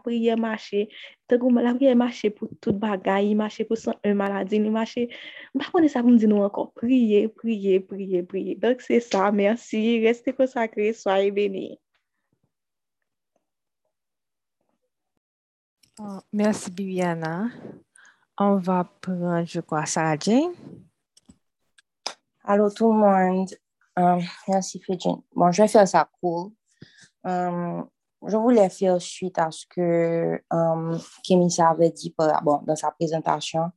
[1.28, 5.00] Tant que la prière marche pour toute bagaille, marche pour un maladie, marche.
[5.58, 8.56] Pas connaît ça pour me dire nous encore, prier, prier, prier, prier.
[8.56, 9.32] Donc c'est ça.
[9.32, 10.06] Merci.
[10.06, 10.94] Restez consacrés.
[10.94, 11.80] Soyez bénis.
[16.00, 17.50] Oh, merci, Bibiana.
[18.38, 20.54] On va prendre, je crois, Sarah Jane.
[22.44, 23.50] Allô tout le monde.
[24.00, 25.22] Euh, merci, Fidjin.
[25.36, 26.52] Bon, je vais faire ça cool.
[28.28, 33.72] Je voulais faire suite à ce que euh, Kémissa avait dit bon, dans sa présentation.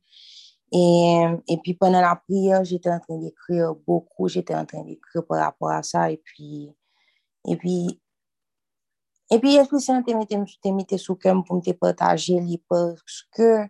[0.71, 4.27] Et, et puis pendant la prière, j'étais en train d'écrire beaucoup.
[4.27, 6.11] J'étais en train d'écrire par rapport à ça.
[6.11, 6.69] Et puis,
[7.47, 8.01] et puis
[9.31, 13.63] et puis, Esprit Saint te mette sous cœur pour me partager parce que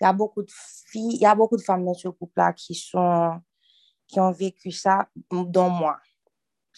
[0.00, 0.50] il y a beaucoup de
[0.90, 3.40] filles, il y a beaucoup de femmes dans ce couple-là qui sont,
[4.06, 5.98] qui ont vécu ça, dont moi.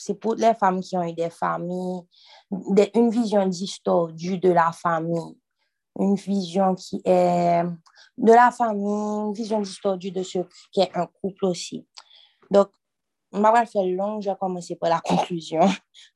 [0.00, 2.00] C'est pour les femmes qui ont eu des familles,
[2.94, 5.36] une vision distordue de la famille,
[5.98, 7.62] une vision qui est
[8.16, 10.38] de la famille, une vision distordue de ce
[10.72, 11.86] qui est un couple aussi.
[12.50, 12.70] Donc,
[13.30, 15.68] ma va faire long, j'ai commencé par la conclusion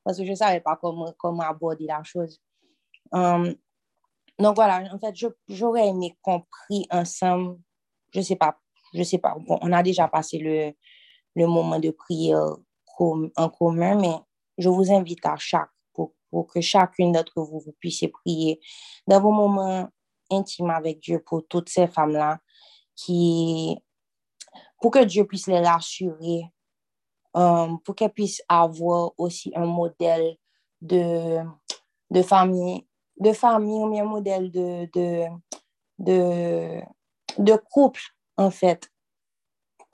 [0.03, 2.41] parce que je ne savais pas comment, comment aborder la chose.
[3.11, 3.53] Um,
[4.39, 5.15] donc voilà, en fait,
[5.47, 7.59] j'aurais aimé compris ensemble,
[8.11, 8.57] je ne sais pas,
[8.95, 10.73] je sais pas, on a déjà passé le,
[11.35, 12.55] le moment de prière
[12.99, 14.15] en commun, mais
[14.57, 16.13] je vous invite à chaque, pour,
[16.47, 18.59] que chacune d'entre vous, vous puissiez prier
[19.07, 19.87] dans vos moments
[20.29, 22.39] intimes avec Dieu pour toutes ces femmes-là
[24.81, 26.51] pour que Dieu puisse les rassurer
[27.37, 30.37] Um, pour qu'elles puissent avoir aussi un modèle
[30.79, 31.39] de,
[32.09, 32.87] de famille,
[33.19, 34.87] de famille ou un modèle de,
[35.99, 36.81] de,
[37.37, 37.99] de couple,
[38.37, 38.89] en fait.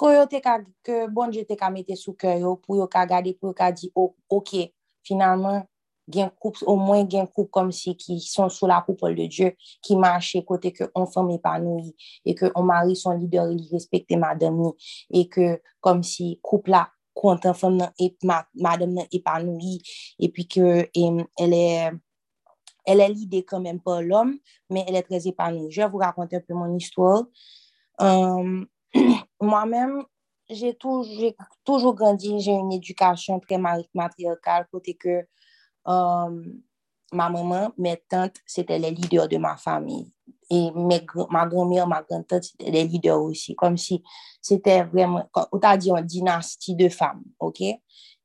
[0.01, 3.71] Que bon Dieu te ka mette sous cœur pour yo ka gade, pour yo ka
[3.71, 4.55] di, oh, ok,
[5.03, 5.63] finalement,
[6.09, 9.55] gen couple, au moins gen couple comme si qui sont sous la coupole de Dieu,
[9.81, 14.11] qui marche côté que on femme épanouie et que on mari son leader, il respecte
[14.13, 14.71] madame
[15.11, 18.17] et que comme si couple là kontan fèm nan ep,
[18.55, 19.81] madame nan epanoui,
[20.49, 21.91] ke elle est
[22.85, 24.39] elle est l'idée quand même pas l'homme,
[24.69, 25.69] mais elle est très épanouie.
[25.69, 27.25] Je vais vous raconter un peu mon histoire.
[28.01, 28.65] Euh,
[29.41, 30.03] moi-même,
[30.49, 35.25] j'ai toujours, toujours grandi, j'ai une éducation très matriarcale, côté que
[35.87, 36.43] euh,
[37.13, 40.13] ma maman, mes tantes, c'était les leaders de ma famille.
[40.49, 43.55] Et mes, ma grand-mère, ma grand-tante, c'était les leaders aussi.
[43.55, 44.03] Comme si
[44.41, 47.61] c'était vraiment, autant dit, une dynastie de femmes, OK?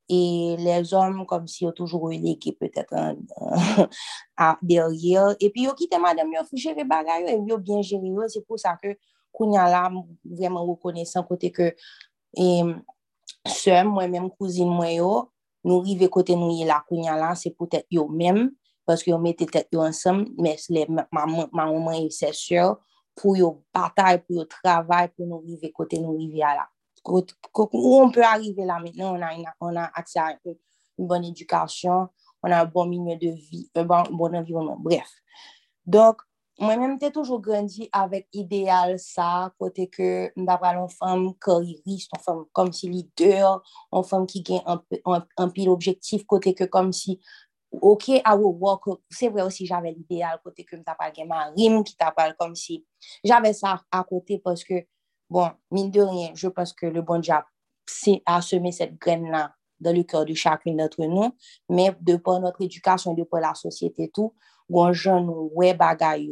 [0.09, 2.95] Et les hommes, comme si ont toujours eu l'équipe peut-être
[4.63, 5.35] derrière.
[5.41, 7.83] Et puis, ils ont quitté madame, ils ont fait gérer les bagages, ils ont bien
[7.83, 8.09] géré.
[8.29, 8.97] C'est pour ça que
[9.37, 9.93] qu'on y a là,
[10.25, 11.75] vraiment reconnaissant côté que,
[12.37, 12.63] et,
[13.47, 15.31] soeur, moi-même, cousine, moi, yo,
[15.63, 18.51] nous arrivons côté nous, là, qu'on y a là, c'est peut-être eux-mêmes
[18.87, 22.79] parce qu'ils mettaient tête ensemble, mais les, ma, maman et ses soeurs,
[23.15, 26.69] pour yo bataille, pour yo travail, pour nous arriver côté nous arriver là.
[27.05, 30.57] Où on peut arriver là maintenant, on a, on a accès à une,
[30.99, 32.09] bonne éducation,
[32.43, 35.09] on a un bon milieu de vie, un bon, bon environnement, bref.
[35.85, 36.23] Donc,
[36.59, 42.45] moi-même, j'ai toujours grandi avec idéal ça, côté que d'avoir une femme carriériste, une femme
[42.53, 43.63] comme si leader,
[43.93, 47.21] une femme qui gagne un, un, un pile objectif, côté que comme si
[47.73, 51.85] ok, I will walk C'est vrai aussi, j'avais l'idéal côté que je pas ma rime
[51.85, 52.87] qui t'appelle comme si
[53.25, 54.75] j'avais ça à côté parce que,
[55.29, 57.35] bon, mine de rien, je que le bon Dieu
[58.27, 61.37] a semé cette graine-là dans le cœur de chacune d'entre nous,
[61.69, 64.35] mais de par notre éducation, de par la société tout,
[64.69, 66.31] bon, jeune, ouais, bagaille,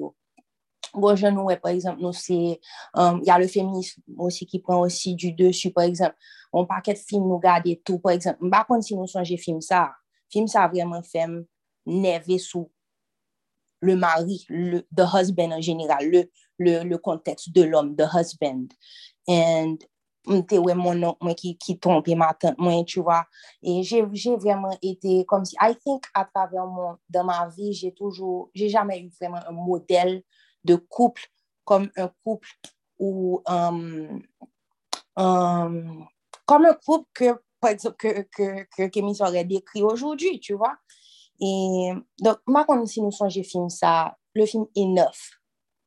[0.93, 2.61] bon, jeune, ouais, par exemple, nous, c'est,
[2.95, 6.17] um, il y a le féminisme aussi qui prend aussi du dessus, par exemple,
[6.53, 9.61] on paquet de films, nous garder tout, par exemple, par contre, si nous songeons film
[9.61, 9.93] ça,
[10.31, 11.27] film ça a vraiment fait
[11.87, 12.71] nerver sous
[13.81, 18.69] le mari, le the husband en général, le, le, le contexte de l'homme, the husband.
[19.29, 19.79] And
[20.27, 21.17] m'te ouais mon
[21.81, 23.25] trompe ma tante tu vois
[23.63, 24.03] et j'ai
[24.37, 28.69] vraiment été comme si I think à travers mon dans ma vie j'ai toujours j'ai
[28.69, 30.23] jamais eu vraiment un modèle
[30.65, 31.23] de couple
[31.65, 32.49] comme un couple
[32.99, 34.23] ou um,
[35.17, 36.07] um,
[36.47, 40.77] comme un couple que par exemple, que, que, que Kémy aurait décrit aujourd'hui, tu vois.
[41.41, 45.41] Et donc, moi, comme si nous songeons film ça, le film Enough,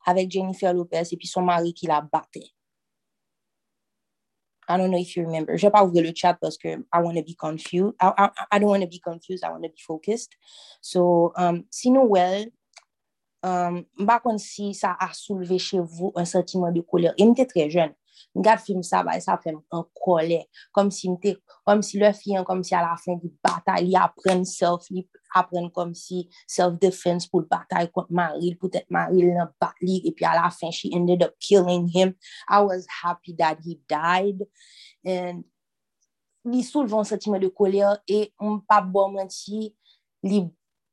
[0.03, 2.49] avec Jennifer Lopez et puis son mari qui la battait.
[4.67, 5.55] I don't know if you remember.
[5.57, 7.95] Je vais pas ouvrir le chat parce que I want to be confused.
[8.01, 9.43] I, I, I don't want to be confused.
[9.43, 10.35] I want to be focused.
[10.81, 12.45] So, um, si nou well,
[13.43, 17.13] um, mba kon si sa a soulevé chez vous un sentiment de colère.
[17.17, 17.93] Et m'était très jeune.
[18.35, 20.45] M'gade film sa, ba, sa fèm en colère.
[20.71, 23.95] Comme si m'était, comme si le fiyan, comme si à la fin du bataille, li
[23.95, 25.07] apprenne self, li
[25.39, 30.25] apprenne comme si self-defense pour le bataille contre Maril, peut-être Maril nan bat et puis
[30.25, 32.13] à la fin, she ended up killing him.
[32.49, 34.45] I was happy that he died.
[35.05, 35.43] And
[36.47, 39.75] li souleve un sentiment de colère, et m'pa bon menti,
[40.23, 40.47] li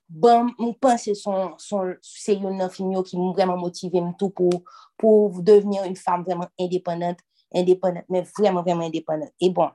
[0.09, 4.63] bon, m'pense son, son, se yon nan film yo ki m'm vraiment motive pour,
[4.99, 7.19] pour devenir une femme vraiment indépendante,
[7.55, 9.33] indépendante, mais vraiment, vraiment indépendante.
[9.41, 9.71] Et bon,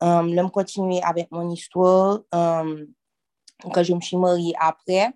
[0.00, 2.20] um, là, continuer avec mon histoire.
[2.32, 2.86] Um,
[3.62, 5.10] quand je me suis mariée après,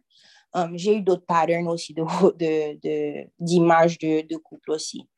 [0.55, 1.95] um, j'ai eu d'autres patterns aussi
[3.39, 5.09] d'images de, de, de, de, couple aussi.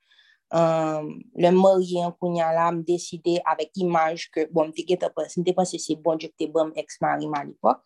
[0.51, 5.97] Um, le marié en kounya là, me décidé avec image que, bon, me pensé c'est
[5.97, 7.81] bon je que bon ex-mari à l'époque.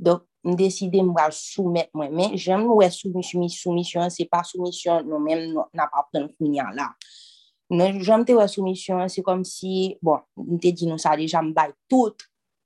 [0.00, 2.36] Donc, me décidé me soumettre moi-même.
[2.36, 6.90] J'aime ouais soumission, soumission, c'est pas soumission, nous-mêmes, non, n'a pas pris kounya là.
[7.70, 11.52] Non, j'aime te ouais soumission, c'est comme si, bon, me dit nous ça déjà me
[11.52, 12.14] bail tout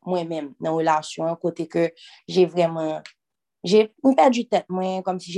[0.04, 1.92] moi-même dans la relation, côté que
[2.28, 3.00] j'ai vraiment,
[3.64, 5.32] j'ai perdu tête, moi, comme si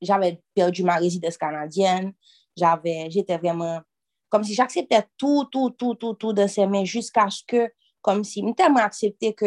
[0.00, 2.12] j'avais perdu ma résidence canadienne,
[2.56, 3.80] j'avais, j'étais vraiment,
[4.28, 8.42] comme si j'acceptais tout, tout, tout, tout, tout de mains jusqu'à ce que, comme si,
[8.46, 9.46] je tellement accepté que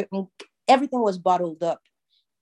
[0.68, 1.80] everything was bottled up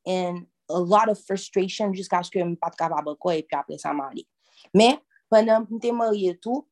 [0.05, 3.57] and a lot of frustration jusqu'à ce que je ne pas capable quoi et puis
[3.57, 4.27] après ça m'a allé.
[4.73, 4.97] Mais
[5.29, 6.67] pendant que j'étais mariée tout,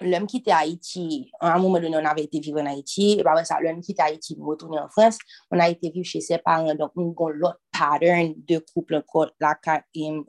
[0.00, 3.16] l'homme qui était à Haïti, à un moment donné, on avait été vivre en Haïti,
[3.18, 5.18] et après ça, l'homme qui était à Haïti, nous retourner en France,
[5.50, 9.02] on a été vivre chez ses parents, donc on a l'autre pattern de couple
[9.40, 9.56] là,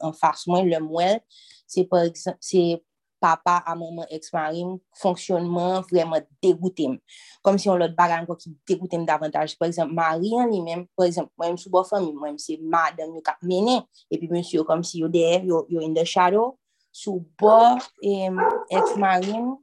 [0.02, 1.19] en face moi, le moi,
[1.68, 2.82] c'est par exemple, c'est
[3.19, 4.64] papa à maman ex-mari,
[4.94, 6.88] fonctionnement vraiment dégoûté.
[7.42, 9.58] Comme si on l'autre bagarre qui dégoûtait davantage.
[9.58, 13.30] Par exemple, Marie en lui-même, par exemple, moi-même, sous bonne famille, moi-même, c'est madame qui
[13.32, 16.60] a mené, et puis monsieur, comme si you're there, you're, you're in the shadow,
[16.95, 18.30] sous bord et
[18.69, 19.57] ex-marine,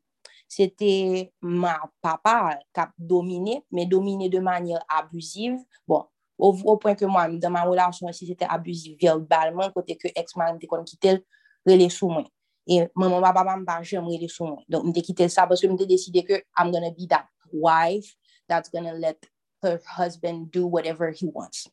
[0.47, 5.57] c'était ma papa qui a dominé, mais dominé de manière abusive.
[5.89, 6.05] Bon,
[6.36, 10.67] au, point que moi, dans ma relation aussi, c'était abusif verbalement, côté que ex-marine était
[10.67, 11.25] qu'on quittait
[11.65, 12.25] les sous moi.
[12.67, 14.59] Et maman, papa, maman, j'aimerais les sous moi.
[14.69, 18.15] Donc, je quitté ça parce que je décidé que I'm gonna be that wife
[18.47, 19.17] that's gonna let
[19.62, 21.67] her husband do whatever he wants.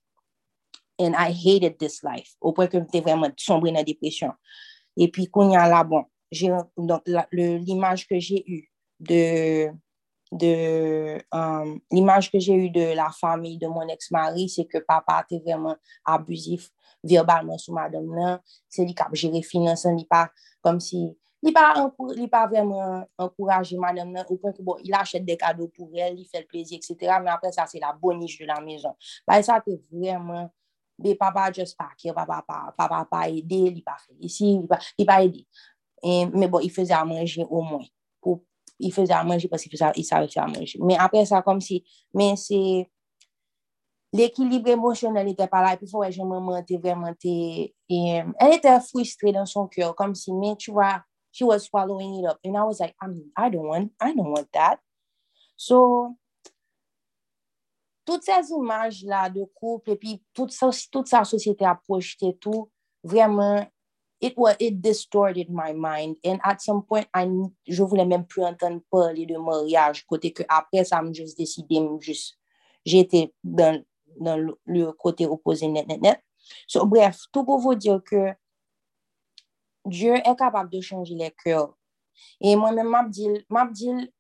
[0.97, 4.31] And I hated this life, au point que j'étais vraiment sombre dans la dépression.
[4.99, 6.03] Et puis, il y a là, bon,
[7.31, 8.69] l'image que j'ai eue
[8.99, 9.69] de,
[10.33, 11.17] de
[12.53, 16.69] eue de la famille de mon ex-mari, c'est que papa était vraiment abusif
[17.01, 18.39] verbalement sur madame.
[18.67, 20.29] C'est lui qui a géré finances, il pas
[20.61, 21.89] comme si, il pas,
[22.29, 26.25] pas vraiment encouragé madame au point que bon, il achète des cadeaux pour elle, il
[26.25, 27.19] fait le plaisir, etc.
[27.23, 28.93] Mais après ça, c'est la boniche de la maison.
[29.25, 30.51] Bah, ça, c'est vraiment
[31.03, 34.67] mais papa just pas qui papa pas papa pas aider il pas fait ici il
[34.67, 35.47] pas il pas aider
[36.03, 37.85] et mais bon il faisait à manger au moins
[38.21, 38.41] pour
[38.79, 41.41] il faisait à manger parce qu'il faisait il savait faire à manger mais après ça
[41.41, 42.89] comme si mais c'est
[44.11, 48.79] l'équilibre émotionnel n'était pas là et puis faut je maman était vraiment et elle était
[48.81, 52.57] frustrée dans son cœur comme si mais tu vois she was swallowing it up and
[52.57, 54.79] I was like I mean I don't want I don't want that.
[55.55, 56.15] So
[58.09, 60.71] Tout ces images la de couple, epi tout sa,
[61.05, 62.65] sa sosyete a projete tout,
[63.03, 63.67] vremen,
[64.19, 66.15] it, it distorted my mind.
[66.25, 67.27] And at some point, I,
[67.67, 71.77] je voulais même plus entendre parler de mariage, kote ke apre sa m jous deside,
[71.77, 72.33] m jous,
[72.83, 73.85] j'ete dans,
[74.17, 76.19] dans le kote opposé net, net, net.
[76.65, 78.33] So bref, tout pou vous dire que
[79.85, 81.77] Dieu est capable de changer les cœurs.
[82.41, 84.11] Et moi-même, m'abdil, m'abdil,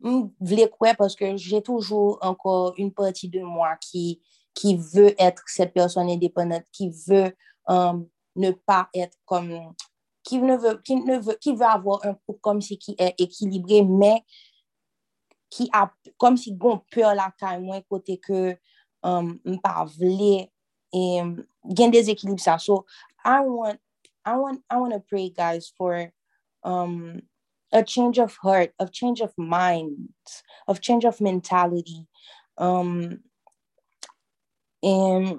[0.00, 4.22] vle quoi parce que j'ai toujours encore une partie de moi qui,
[4.54, 7.34] qui veut être cette personne indépendante, qui veut
[7.66, 9.74] um, ne pas être comme,
[10.22, 13.14] qui ne veut, qui ne veut, qui veut avoir un couple comme si qui est
[13.20, 14.24] équilibré, mais
[15.50, 18.56] qui a, comme si gon peur la taille, moins côté que
[19.02, 20.48] um, pas vle
[20.92, 21.20] et
[21.64, 22.58] gain des équilibres ça.
[22.58, 22.86] So,
[23.24, 23.78] I want,
[24.24, 26.12] I want, I want to pray, guys, for
[26.64, 27.20] um,
[27.72, 30.08] a change of heart, of change of mind,
[30.66, 32.06] of change of mentality.
[32.56, 33.18] Um,
[34.82, 35.36] et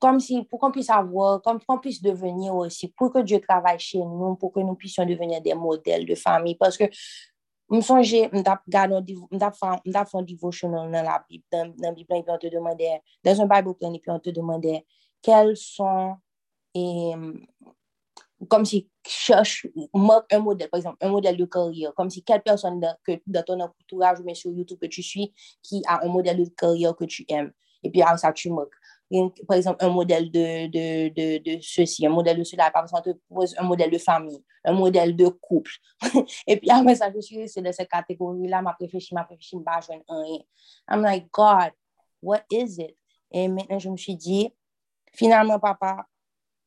[0.00, 3.78] comme si, pour qu'on puisse avoir, comme qu'on puisse devenir aussi, pour que Dieu travaille
[3.78, 6.56] chez nous, pour que nous puissions devenir des modèles de famille.
[6.56, 6.84] Parce que
[7.72, 12.20] M sonje, m tap gade, m tap fon devotional nan la bib, nan bib lan,
[12.20, 12.90] pi an te demande,
[13.24, 14.74] dan son bible plan, pi an te demande,
[15.24, 16.18] kel son,
[18.48, 22.42] kom si chèche, mok un model, par exemple, un model de carrière, kom si kel
[22.42, 26.38] person de ton entourage ou men sur YouTube que tu suis, ki a un model
[26.38, 28.72] de carrière que tu eme, et puis a sa tu mok.
[29.46, 33.14] par exemple, un modèle de, de, de, de, ceci, un modèle de cela, par exemple,
[33.58, 35.72] un modèle de famille, un modèle de couple.
[36.46, 39.62] Et puis après ça, je suis restée dans cette catégorie-là, m'a réfléchi, m'a réfléchi, m'a
[39.64, 40.40] pas rien.
[40.88, 41.72] I'm like, God,
[42.22, 42.96] what is it?
[43.30, 44.50] Et maintenant, je me suis dit,
[45.12, 46.06] finalement, papa,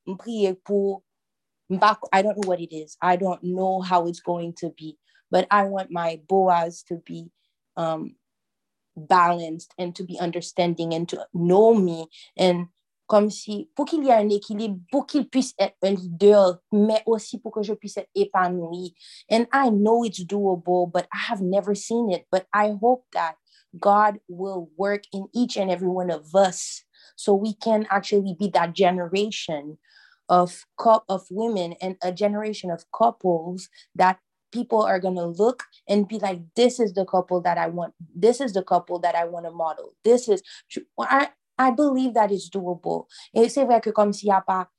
[0.06, 1.04] me prier pour,
[1.72, 2.98] I don't know what it is.
[3.02, 4.98] I don't know how it's going to be,
[5.32, 7.32] but I want my Boaz to be
[7.76, 8.16] um,
[8.96, 12.08] balanced and to be understanding and to know me.
[12.38, 12.68] And
[13.08, 17.04] comme si, pour qu'il y ait un équilibre, pour qu'il puisse être un leader, mais
[17.06, 18.96] aussi pour que je puisse être épanoui.
[19.30, 22.26] And I know it's doable, but I have never seen it.
[22.32, 23.36] But I hope that
[23.80, 26.84] God will work in each and every one of us
[27.16, 29.78] so we can actually be that generation
[30.30, 30.66] of
[31.10, 34.20] of women and a generation of couples that
[34.52, 37.94] people are going to look and be like, this is the couple that I want.
[38.16, 39.94] This is the couple that I want to model.
[40.04, 40.42] This is,
[41.00, 43.08] I, I believe that is doable.
[43.34, 44.70] Et c'est vrai que comme s'il n'y a pas,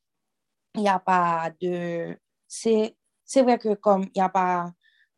[0.75, 2.17] il y a pas de,
[2.49, 4.73] c'est, c'est vrai que comme il y a pas,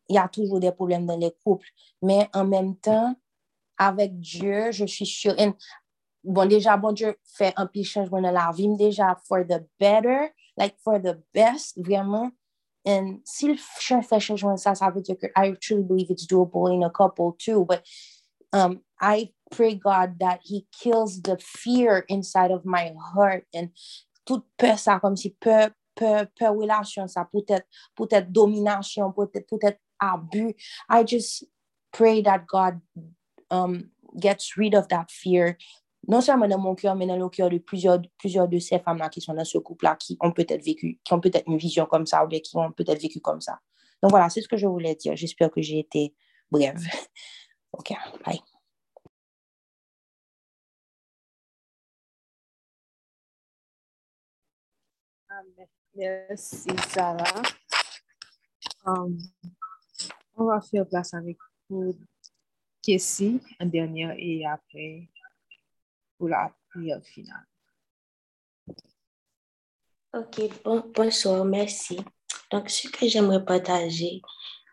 [0.09, 1.67] il y a toujours des problèmes dans les couples,
[2.01, 3.15] mais en même temps,
[3.77, 5.53] avec Dieu, je suis sûre, et,
[6.23, 10.31] bon, deja, bon Diyo fè an pi chanjwen nan la vim deja for the better,
[10.57, 12.31] like for the best, vreman.
[12.85, 16.83] And si fè chanjwen sa, sa vè diyo ke I truly believe it's doable in
[16.83, 17.85] a couple too, but
[18.53, 23.69] um, I pray God that He kills the fear inside of my heart and
[24.25, 29.79] tout pe sa kom si pe, pe, pe relasyon sa, pou tèt, dominasyon, pou tèt,
[29.99, 30.53] abu.
[30.87, 31.43] I just
[31.91, 32.81] pray that God
[33.51, 35.57] um, gets rid of that fear
[36.09, 39.09] non seulement dans mon cœur, mais dans le cœur de plusieurs, plusieurs de ces femmes-là
[39.09, 42.07] qui sont dans ce couple-là, qui ont peut-être vécu, qui ont peut-être une vision comme
[42.07, 43.59] ça, ou bien qui ont peut-être vécu comme ça.
[44.01, 45.15] Donc voilà, c'est ce que je voulais dire.
[45.15, 46.15] J'espère que j'ai été
[46.49, 46.79] brève.
[47.73, 47.93] OK,
[48.25, 48.41] bye.
[55.93, 57.41] Merci, Sarah.
[58.83, 59.15] Um,
[60.35, 61.37] on va faire place avec
[61.69, 61.93] vous,
[62.81, 65.09] Kessie, en dernière, et après,
[66.19, 67.45] pour la prière finale.
[70.13, 71.99] Ok, bon, bonsoir, merci.
[72.51, 74.21] Donc, ce que j'aimerais partager,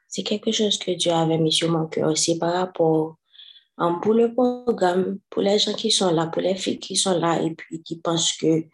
[0.08, 3.16] c'est quelque chose que Dieu avait mis sur mon cœur aussi par rapport
[3.78, 7.18] um, pour le programme, pour les gens qui sont là, pour les filles qui sont
[7.18, 8.64] là et puis qui pensent que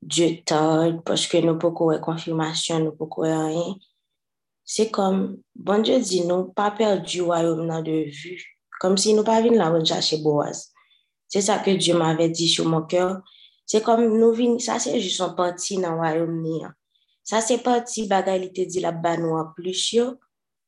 [0.00, 3.74] Dieu tarde parce que nous pouvons avoir confirmation, nous pouvons rien.
[4.64, 9.24] C'est comme, bon Dieu dit, nous pas perdu le royaume de vue, comme si nous
[9.24, 10.72] pas venus là chercher Boaz.
[11.28, 13.20] C'est ça que Dieu m'avait dit sur mon cœur.
[13.66, 16.72] C'est comme nous venons, ça c'est juste un parti dans le royaume.
[17.22, 19.96] Ça c'est parti, bagalité dit la banoua plus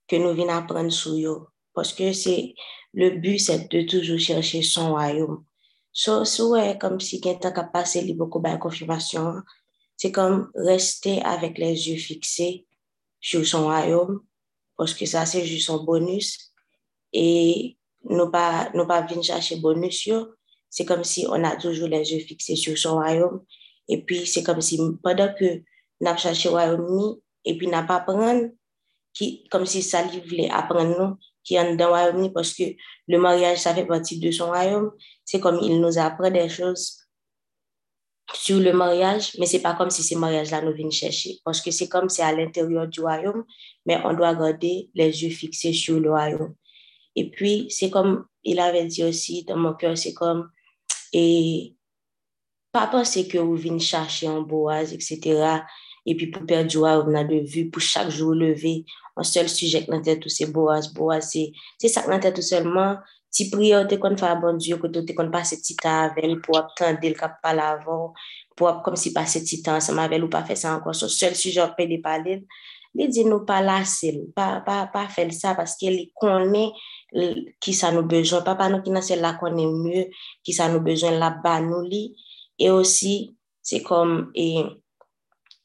[0.07, 1.47] que nous venons apprendre sur eux.
[1.73, 2.55] Parce que c'est
[2.93, 5.45] le but, c'est de toujours chercher son royaume.
[5.93, 9.43] So, ouais, comme si quelqu'un a passé beaucoup de confirmation,
[9.97, 12.67] c'est comme rester avec les yeux fixés
[13.21, 14.21] sur son royaume,
[14.77, 16.53] parce que ça, c'est juste un bonus.
[17.13, 20.09] Et nous pas, nous pas venir chercher bonus,
[20.71, 23.45] c'est comme si on a toujours les yeux fixés sur son royaume.
[23.89, 25.63] Et puis, c'est comme si pendant que
[26.01, 28.51] nous cherché royaume, et puis n'a pas apprendre,
[29.13, 32.63] qui, comme si ça lui voulait apprendre nous, qui est dans le royaume, parce que
[33.09, 34.93] le mariage, ça fait partie de son royaume.
[35.25, 36.99] C'est comme il nous apprend des choses
[38.33, 41.73] sur le mariage, mais c'est pas comme si ce mariage-là nous vient chercher, parce que
[41.73, 43.45] c'est comme c'est à l'intérieur du royaume,
[43.87, 46.55] mais on doit garder les yeux fixés sur le royaume.
[47.17, 50.49] Et puis, c'est comme il avait dit aussi dans mon cœur, c'est comme
[51.13, 51.75] et
[52.73, 55.63] pas penser que vous venez chercher un boaz, etc.
[56.07, 58.85] Et puis pour perdre on a de vue, pour chaque jour lever,
[59.17, 61.37] un seul sujet dans tête, c'est boaz, boaz,
[61.79, 62.97] c'est ça dans tête seulement.
[63.29, 66.59] Si prière, tu qu'on fait bon Dieu, que tu qu'on passe petit temps avec pour
[66.59, 68.13] attendre le cap pas l'avant,
[68.57, 70.95] pour comme si passer petit temps ensemble avec ou pas faire ça encore.
[70.95, 72.45] Son seul sujet, on peut parler.
[72.95, 76.73] Il dit nous pas lasser, pas, pas, pas faire ça parce qu'il connaît
[77.61, 78.43] qui ça nous besoin.
[78.43, 80.07] Papa nous qui c'est là qu'on est mieux,
[80.43, 82.17] qui ça nous besoin là-bas nous lit.
[82.59, 84.63] Et aussi, c'est comme, et,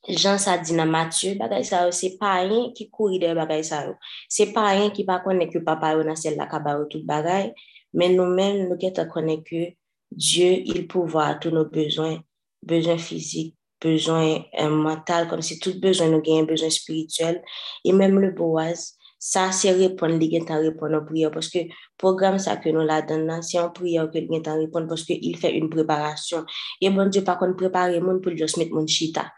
[0.07, 3.88] Jean ça dit dans Matthieu, bagay ça c'est pas rien qui courir de bagay ça.
[4.30, 7.53] C'est pas rien qui pas connaître que papa on a celle là kaba tout bagay,
[7.93, 9.74] mais nous-mêmes nous qui connaît que
[10.11, 12.19] Dieu il pourvoit tous nos besoins,
[12.61, 17.41] besoins physiques, besoins euh, mentaux comme si tout besoin nous gagne besoin spirituel
[17.83, 21.32] et même le Boaz Sa se repon li gen tan repon an priyo.
[21.34, 21.66] Paske
[22.02, 24.90] program sa ke nou la dan nan, se an priyo ke li gen tan repon
[24.92, 26.45] paske il fe yon preparasyon.
[26.82, 29.30] E bon diyo pa kon prepare moun pou diyo smet moun chita.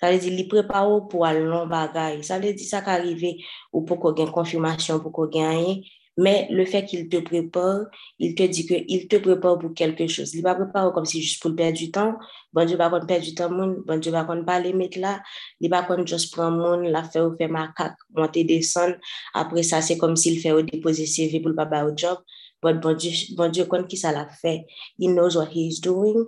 [0.00, 2.20] Sa le di li prepa ou pou al non bagay.
[2.26, 3.36] Sa le di sa ka arrive
[3.72, 5.84] ou pou ko gen konfirmasyon, pou ko gen ayen.
[6.16, 7.86] Mais le fait qu'il te prépare,
[8.20, 10.32] il te dit qu'il te prépare pour quelque chose.
[10.34, 12.16] Il ne va pas préparer comme si juste pour perdre du temps.
[12.52, 15.22] Bon Dieu va perdre du temps, bon Dieu va pas les mettre là.
[15.60, 18.94] Il va juste prendre monde, la faire faire macaque, monter, descendre.
[19.34, 22.18] Après ça, c'est comme s'il fait au déposer CV pour le pas au job.
[22.62, 24.66] Bon Dieu, bon Dieu, quand qui ça l'a fait,
[24.98, 26.24] he knows what he is doing.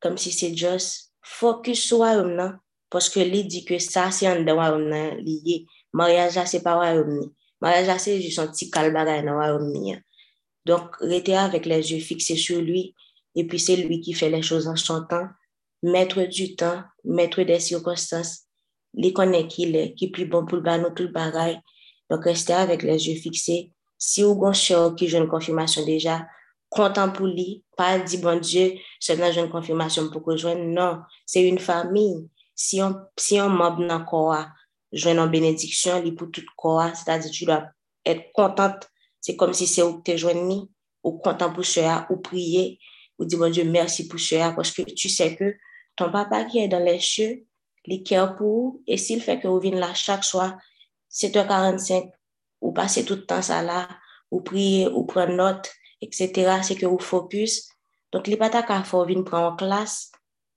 [0.00, 2.58] Comme si c'est juste focus sur là.
[2.90, 5.66] Parce que lui dit que ça, c'est un de lié.
[5.92, 7.88] Mariage, c'est pas royaume Mariage,
[9.34, 10.00] royaume
[10.64, 12.94] Donc, rester avec les yeux fixés sur lui,
[13.34, 15.28] et puis c'est lui qui fait les choses en son temps,
[16.24, 18.46] du temps, mettre des circonstances,
[19.12, 21.60] connaît qu'il est, qui est plus bon pour le nous tout bagaille.
[22.08, 23.72] Donc, rester avec les yeux fixés.
[23.96, 26.26] Si vous avez cher qui joue une confirmation déjà,
[26.70, 31.02] content pour lui, pas dire bon Dieu, seulement j'ai une confirmation pour que je Non,
[31.26, 32.28] c'est une famille.
[32.54, 33.84] Si on, si on membre
[34.92, 37.64] dans joindre en bénédiction, pour tout corps, c'est-à-dire tu dois
[38.04, 38.88] être contente.
[39.20, 40.24] C'est comme si c'est où tu es
[41.02, 42.78] ou content pour cela, ou prier,
[43.18, 45.54] ou dire, mon Dieu, merci pour cela, parce que tu sais que
[45.96, 47.46] ton papa qui est dans les cieux,
[47.86, 48.02] il
[48.36, 50.58] pour et s'il fait que vous venez là chaque soir,
[51.10, 52.10] 7h45,
[52.60, 53.88] ou passer tout le temps ça là,
[54.30, 55.70] ou prier, ou prendre note,
[56.00, 57.68] etc., c'est que vous focus.
[58.12, 60.12] Donc, les pas qu'à faut venir prendre en classe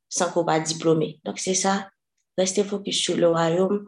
[0.09, 1.19] sans qu'on pas diplômé.
[1.23, 1.89] Donc, c'est ça.
[2.37, 3.85] Restez focus sur le royaume,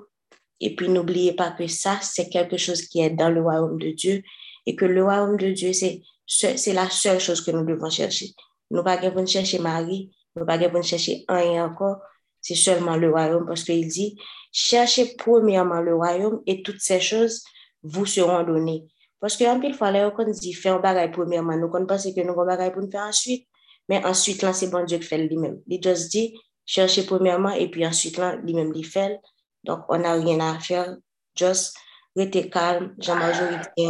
[0.59, 3.91] et puis, n'oubliez pas que ça, c'est quelque chose qui est dans le royaume de
[3.91, 4.23] Dieu
[4.65, 8.27] et que le royaume de Dieu, c'est, la seule chose que nous devons chercher.
[8.71, 11.97] Nous pas devons chercher Marie, nous pas devons chercher rien encore,
[12.41, 14.17] c'est seulement le royaume parce qu'il dit,
[14.51, 17.43] cherchez premièrement le royaume et toutes ces choses
[17.83, 18.85] vous seront données.
[19.19, 22.31] Parce qu'en pile fois, là, on dit, faire un bagage premièrement, nous pensons que nous
[22.31, 23.47] avons un bagage pour nous faire ensuite,
[23.89, 25.61] mais ensuite, là, c'est bon Dieu qui fait lui-même.
[25.67, 26.33] Il dit,
[26.65, 29.19] cherchez premièrement et puis ensuite, là, lui-même, il fait.
[29.65, 30.95] Donc, on n'a rien à faire.
[31.37, 31.75] Juste
[32.15, 33.89] rester calme, jean majorité,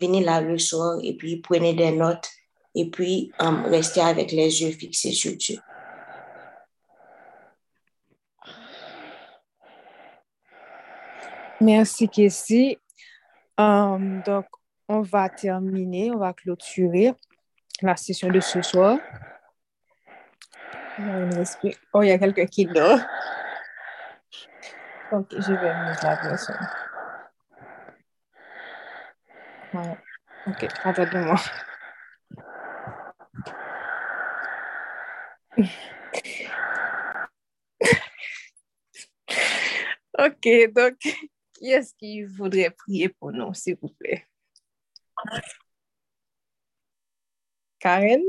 [0.00, 2.28] venez là le soir et puis prenez des notes
[2.74, 5.58] et puis um, restez avec les yeux fixés sur Dieu.
[11.60, 12.78] Merci, Kessie.
[13.58, 14.46] Um, donc,
[14.88, 17.12] on va terminer, on va clôturer
[17.82, 18.98] la session de ce soir.
[21.92, 22.98] Oh, il y a quelqu'un qui dort.
[25.12, 26.14] Ok, je vais mettre la.
[29.74, 29.98] Ouais.
[30.46, 31.36] Ok, attendez-moi.
[40.18, 40.98] ok, donc,
[41.54, 44.26] qui est-ce qui voudrait prier pour nous, s'il vous plaît?
[47.80, 48.22] Karen,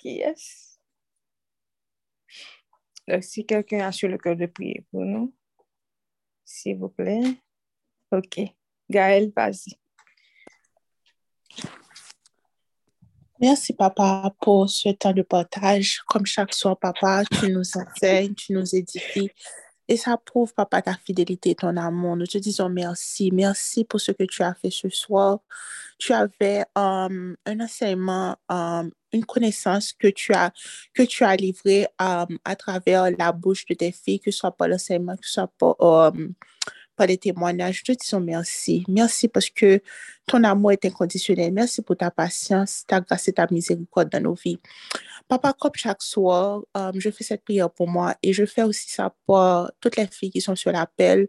[0.00, 0.78] qui est-ce?
[3.06, 5.32] Donc, si quelqu'un a sur le cœur de prier pour nous
[6.44, 7.22] s'il vous plaît.
[8.12, 8.40] OK.
[8.90, 9.78] Gaëlle, vas-y.
[13.40, 16.00] Merci, papa, pour ce temps de partage.
[16.06, 19.30] Comme chaque soir, papa, tu nous enseignes, tu nous édifies.
[19.86, 22.16] Et ça prouve, papa, ta fidélité, ton amour.
[22.16, 23.30] Nous te disons merci.
[23.32, 25.40] Merci pour ce que tu as fait ce soir.
[25.98, 30.52] Tu avais um, un enseignement, um, une connaissance que tu as,
[30.92, 34.56] que tu as livrée um, à travers la bouche de tes filles, que ce soit
[34.56, 35.76] par l'enseignement, que ce soit par,
[36.96, 37.82] par les témoignages.
[37.88, 38.84] Nous te disons merci.
[38.88, 39.80] Merci parce que
[40.26, 41.52] ton amour est inconditionnel.
[41.52, 44.58] Merci pour ta patience, ta grâce et ta miséricorde dans nos vies.
[45.28, 48.90] Papa, comme chaque soir, euh, je fais cette prière pour moi et je fais aussi
[48.90, 51.28] ça pour toutes les filles qui sont sur l'appel,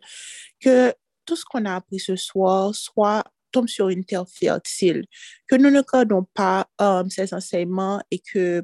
[0.60, 0.94] que
[1.26, 3.24] tout ce qu'on a appris ce soir soit
[3.56, 5.06] tombe sur une terre fertile,
[5.48, 8.64] que nous ne gardons pas euh, ces enseignements et que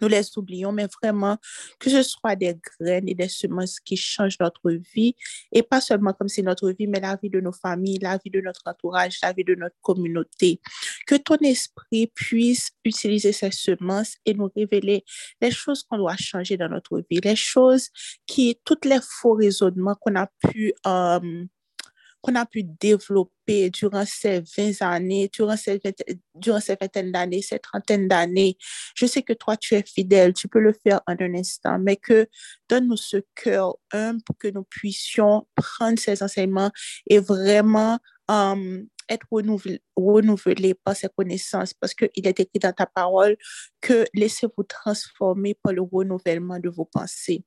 [0.00, 1.36] nous les oublions, mais vraiment
[1.78, 5.14] que ce soit des graines et des semences qui changent notre vie,
[5.52, 8.30] et pas seulement comme c'est notre vie, mais la vie de nos familles, la vie
[8.30, 10.60] de notre entourage, la vie de notre communauté.
[11.06, 15.04] Que ton esprit puisse utiliser ces semences et nous révéler
[15.40, 17.90] les choses qu'on doit changer dans notre vie, les choses
[18.26, 20.72] qui, toutes les faux raisonnements qu'on a pu...
[20.86, 21.44] Euh,
[22.24, 25.80] qu'on a pu développer durant ces 20 années, durant ces,
[26.34, 28.56] durant ces vingtaines d'années, ces trentaines d'années.
[28.94, 31.96] Je sais que toi, tu es fidèle, tu peux le faire en un instant, mais
[31.96, 32.26] que
[32.68, 36.70] donne-nous ce cœur humble pour que nous puissions prendre ces enseignements
[37.08, 37.98] et vraiment
[38.28, 43.36] um, être renouvelé, renouvelé par ses connaissances, parce qu'il est écrit dans ta parole
[43.80, 47.44] que laissez-vous transformer par le renouvellement de vos pensées.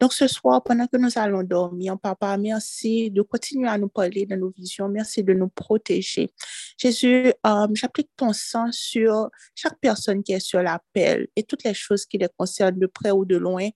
[0.00, 4.26] Donc ce soir, pendant que nous allons dormir, papa, merci de continuer à nous parler
[4.26, 6.32] de nos visions, merci de nous protéger.
[6.78, 11.74] Jésus, euh, j'applique ton sang sur chaque personne qui est sur l'appel et toutes les
[11.74, 13.68] choses qui les concernent de près ou de loin.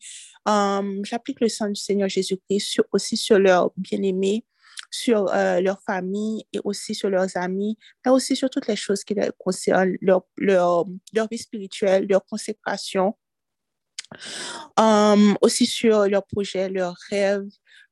[0.48, 4.44] Euh, j'applique le sang du Seigneur Jésus-Christ aussi sur leurs bien-aimés,
[4.90, 9.05] sur euh, leur famille et aussi sur leurs amis, mais aussi sur toutes les choses
[9.05, 10.24] qui les concernent, leur,
[11.30, 13.16] vie spirituelle, leur consécration,
[14.76, 17.48] um, aussi sur leurs projets, leurs rêves,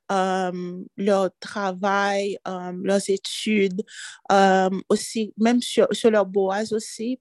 [0.08, 3.82] um, leur travail, um, leurs études,
[4.30, 7.20] um, aussi, même sur, sur leur boise aussi,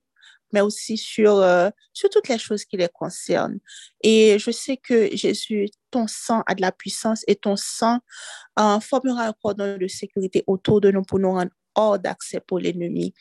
[0.53, 3.59] mais aussi sur, euh, sur toutes les choses qui les concernent.
[4.01, 7.99] Et je sais que Jésus, ton sang a de la puissance et ton sang
[8.59, 12.59] euh, formera un cordon de sécurité autour de nous pour nous rendre hors d'accès pour
[12.59, 13.13] l'ennemi.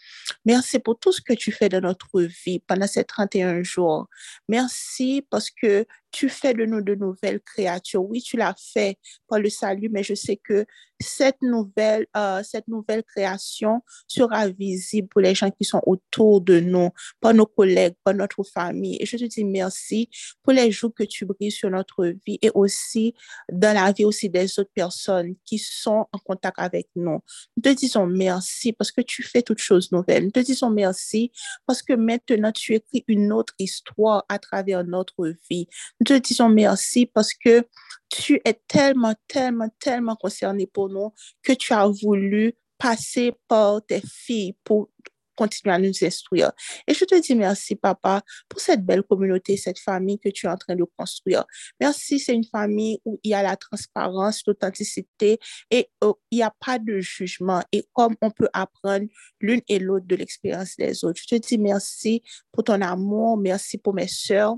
[0.44, 4.08] Merci pour tout ce que tu fais dans notre vie pendant ces 31 jours.
[4.48, 8.04] Merci parce que tu fais de nous de nouvelles créatures.
[8.04, 10.66] Oui, tu l'as fait par le salut, mais je sais que
[11.00, 16.60] cette nouvelle, euh, cette nouvelle création sera visible pour les gens qui sont autour de
[16.60, 18.96] nous, par nos collègues, par notre famille.
[19.00, 20.08] Et je te dis merci
[20.42, 23.14] pour les jours que tu brilles sur notre vie et aussi
[23.52, 27.20] dans la vie aussi des autres personnes qui sont en contact avec nous.
[27.56, 30.24] Nous te disons merci parce que tu fais toutes choses nouvelles.
[30.24, 31.30] Nous te disons merci
[31.66, 35.68] parce que maintenant tu écris une autre histoire à travers notre vie.
[36.06, 37.66] Te disons merci parce que
[38.08, 41.12] tu es tellement, tellement, tellement concerné pour nous
[41.42, 44.90] que tu as voulu passer par tes filles pour
[45.36, 46.50] continuer à nous instruire.
[46.88, 50.48] Et je te dis merci, papa, pour cette belle communauté, cette famille que tu es
[50.48, 51.44] en train de construire.
[51.78, 55.38] Merci, c'est une famille où il y a la transparence, l'authenticité
[55.70, 57.62] et euh, il n'y a pas de jugement.
[57.70, 59.06] Et comme on peut apprendre
[59.40, 61.20] l'une et l'autre de l'expérience des autres.
[61.22, 64.56] Je te dis merci pour ton amour, merci pour mes soeurs.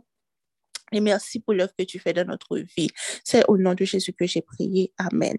[0.93, 2.91] Et merci pour l'œuvre que tu fais dans notre vie.
[3.25, 4.93] C'est au nom de Jésus que j'ai prié.
[4.99, 5.37] Amen.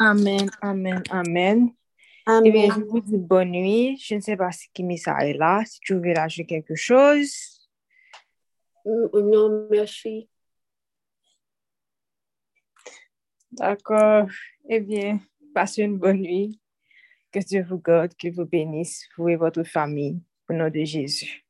[0.00, 1.74] Amen, amen, amen.
[2.24, 2.46] Amen.
[2.46, 3.96] Eh bien, je vous dis bonne nuit.
[3.98, 5.62] Je ne sais pas si Kimisa est là.
[5.64, 7.68] Si tu veux lâcher quelque chose.
[8.84, 10.28] Non, merci.
[13.50, 14.28] D'accord.
[14.68, 15.20] Eh bien,
[15.54, 16.60] passez une bonne nuit.
[17.32, 21.47] Que Dieu vous garde, que vous bénisse, vous et votre famille, au nom de Jésus.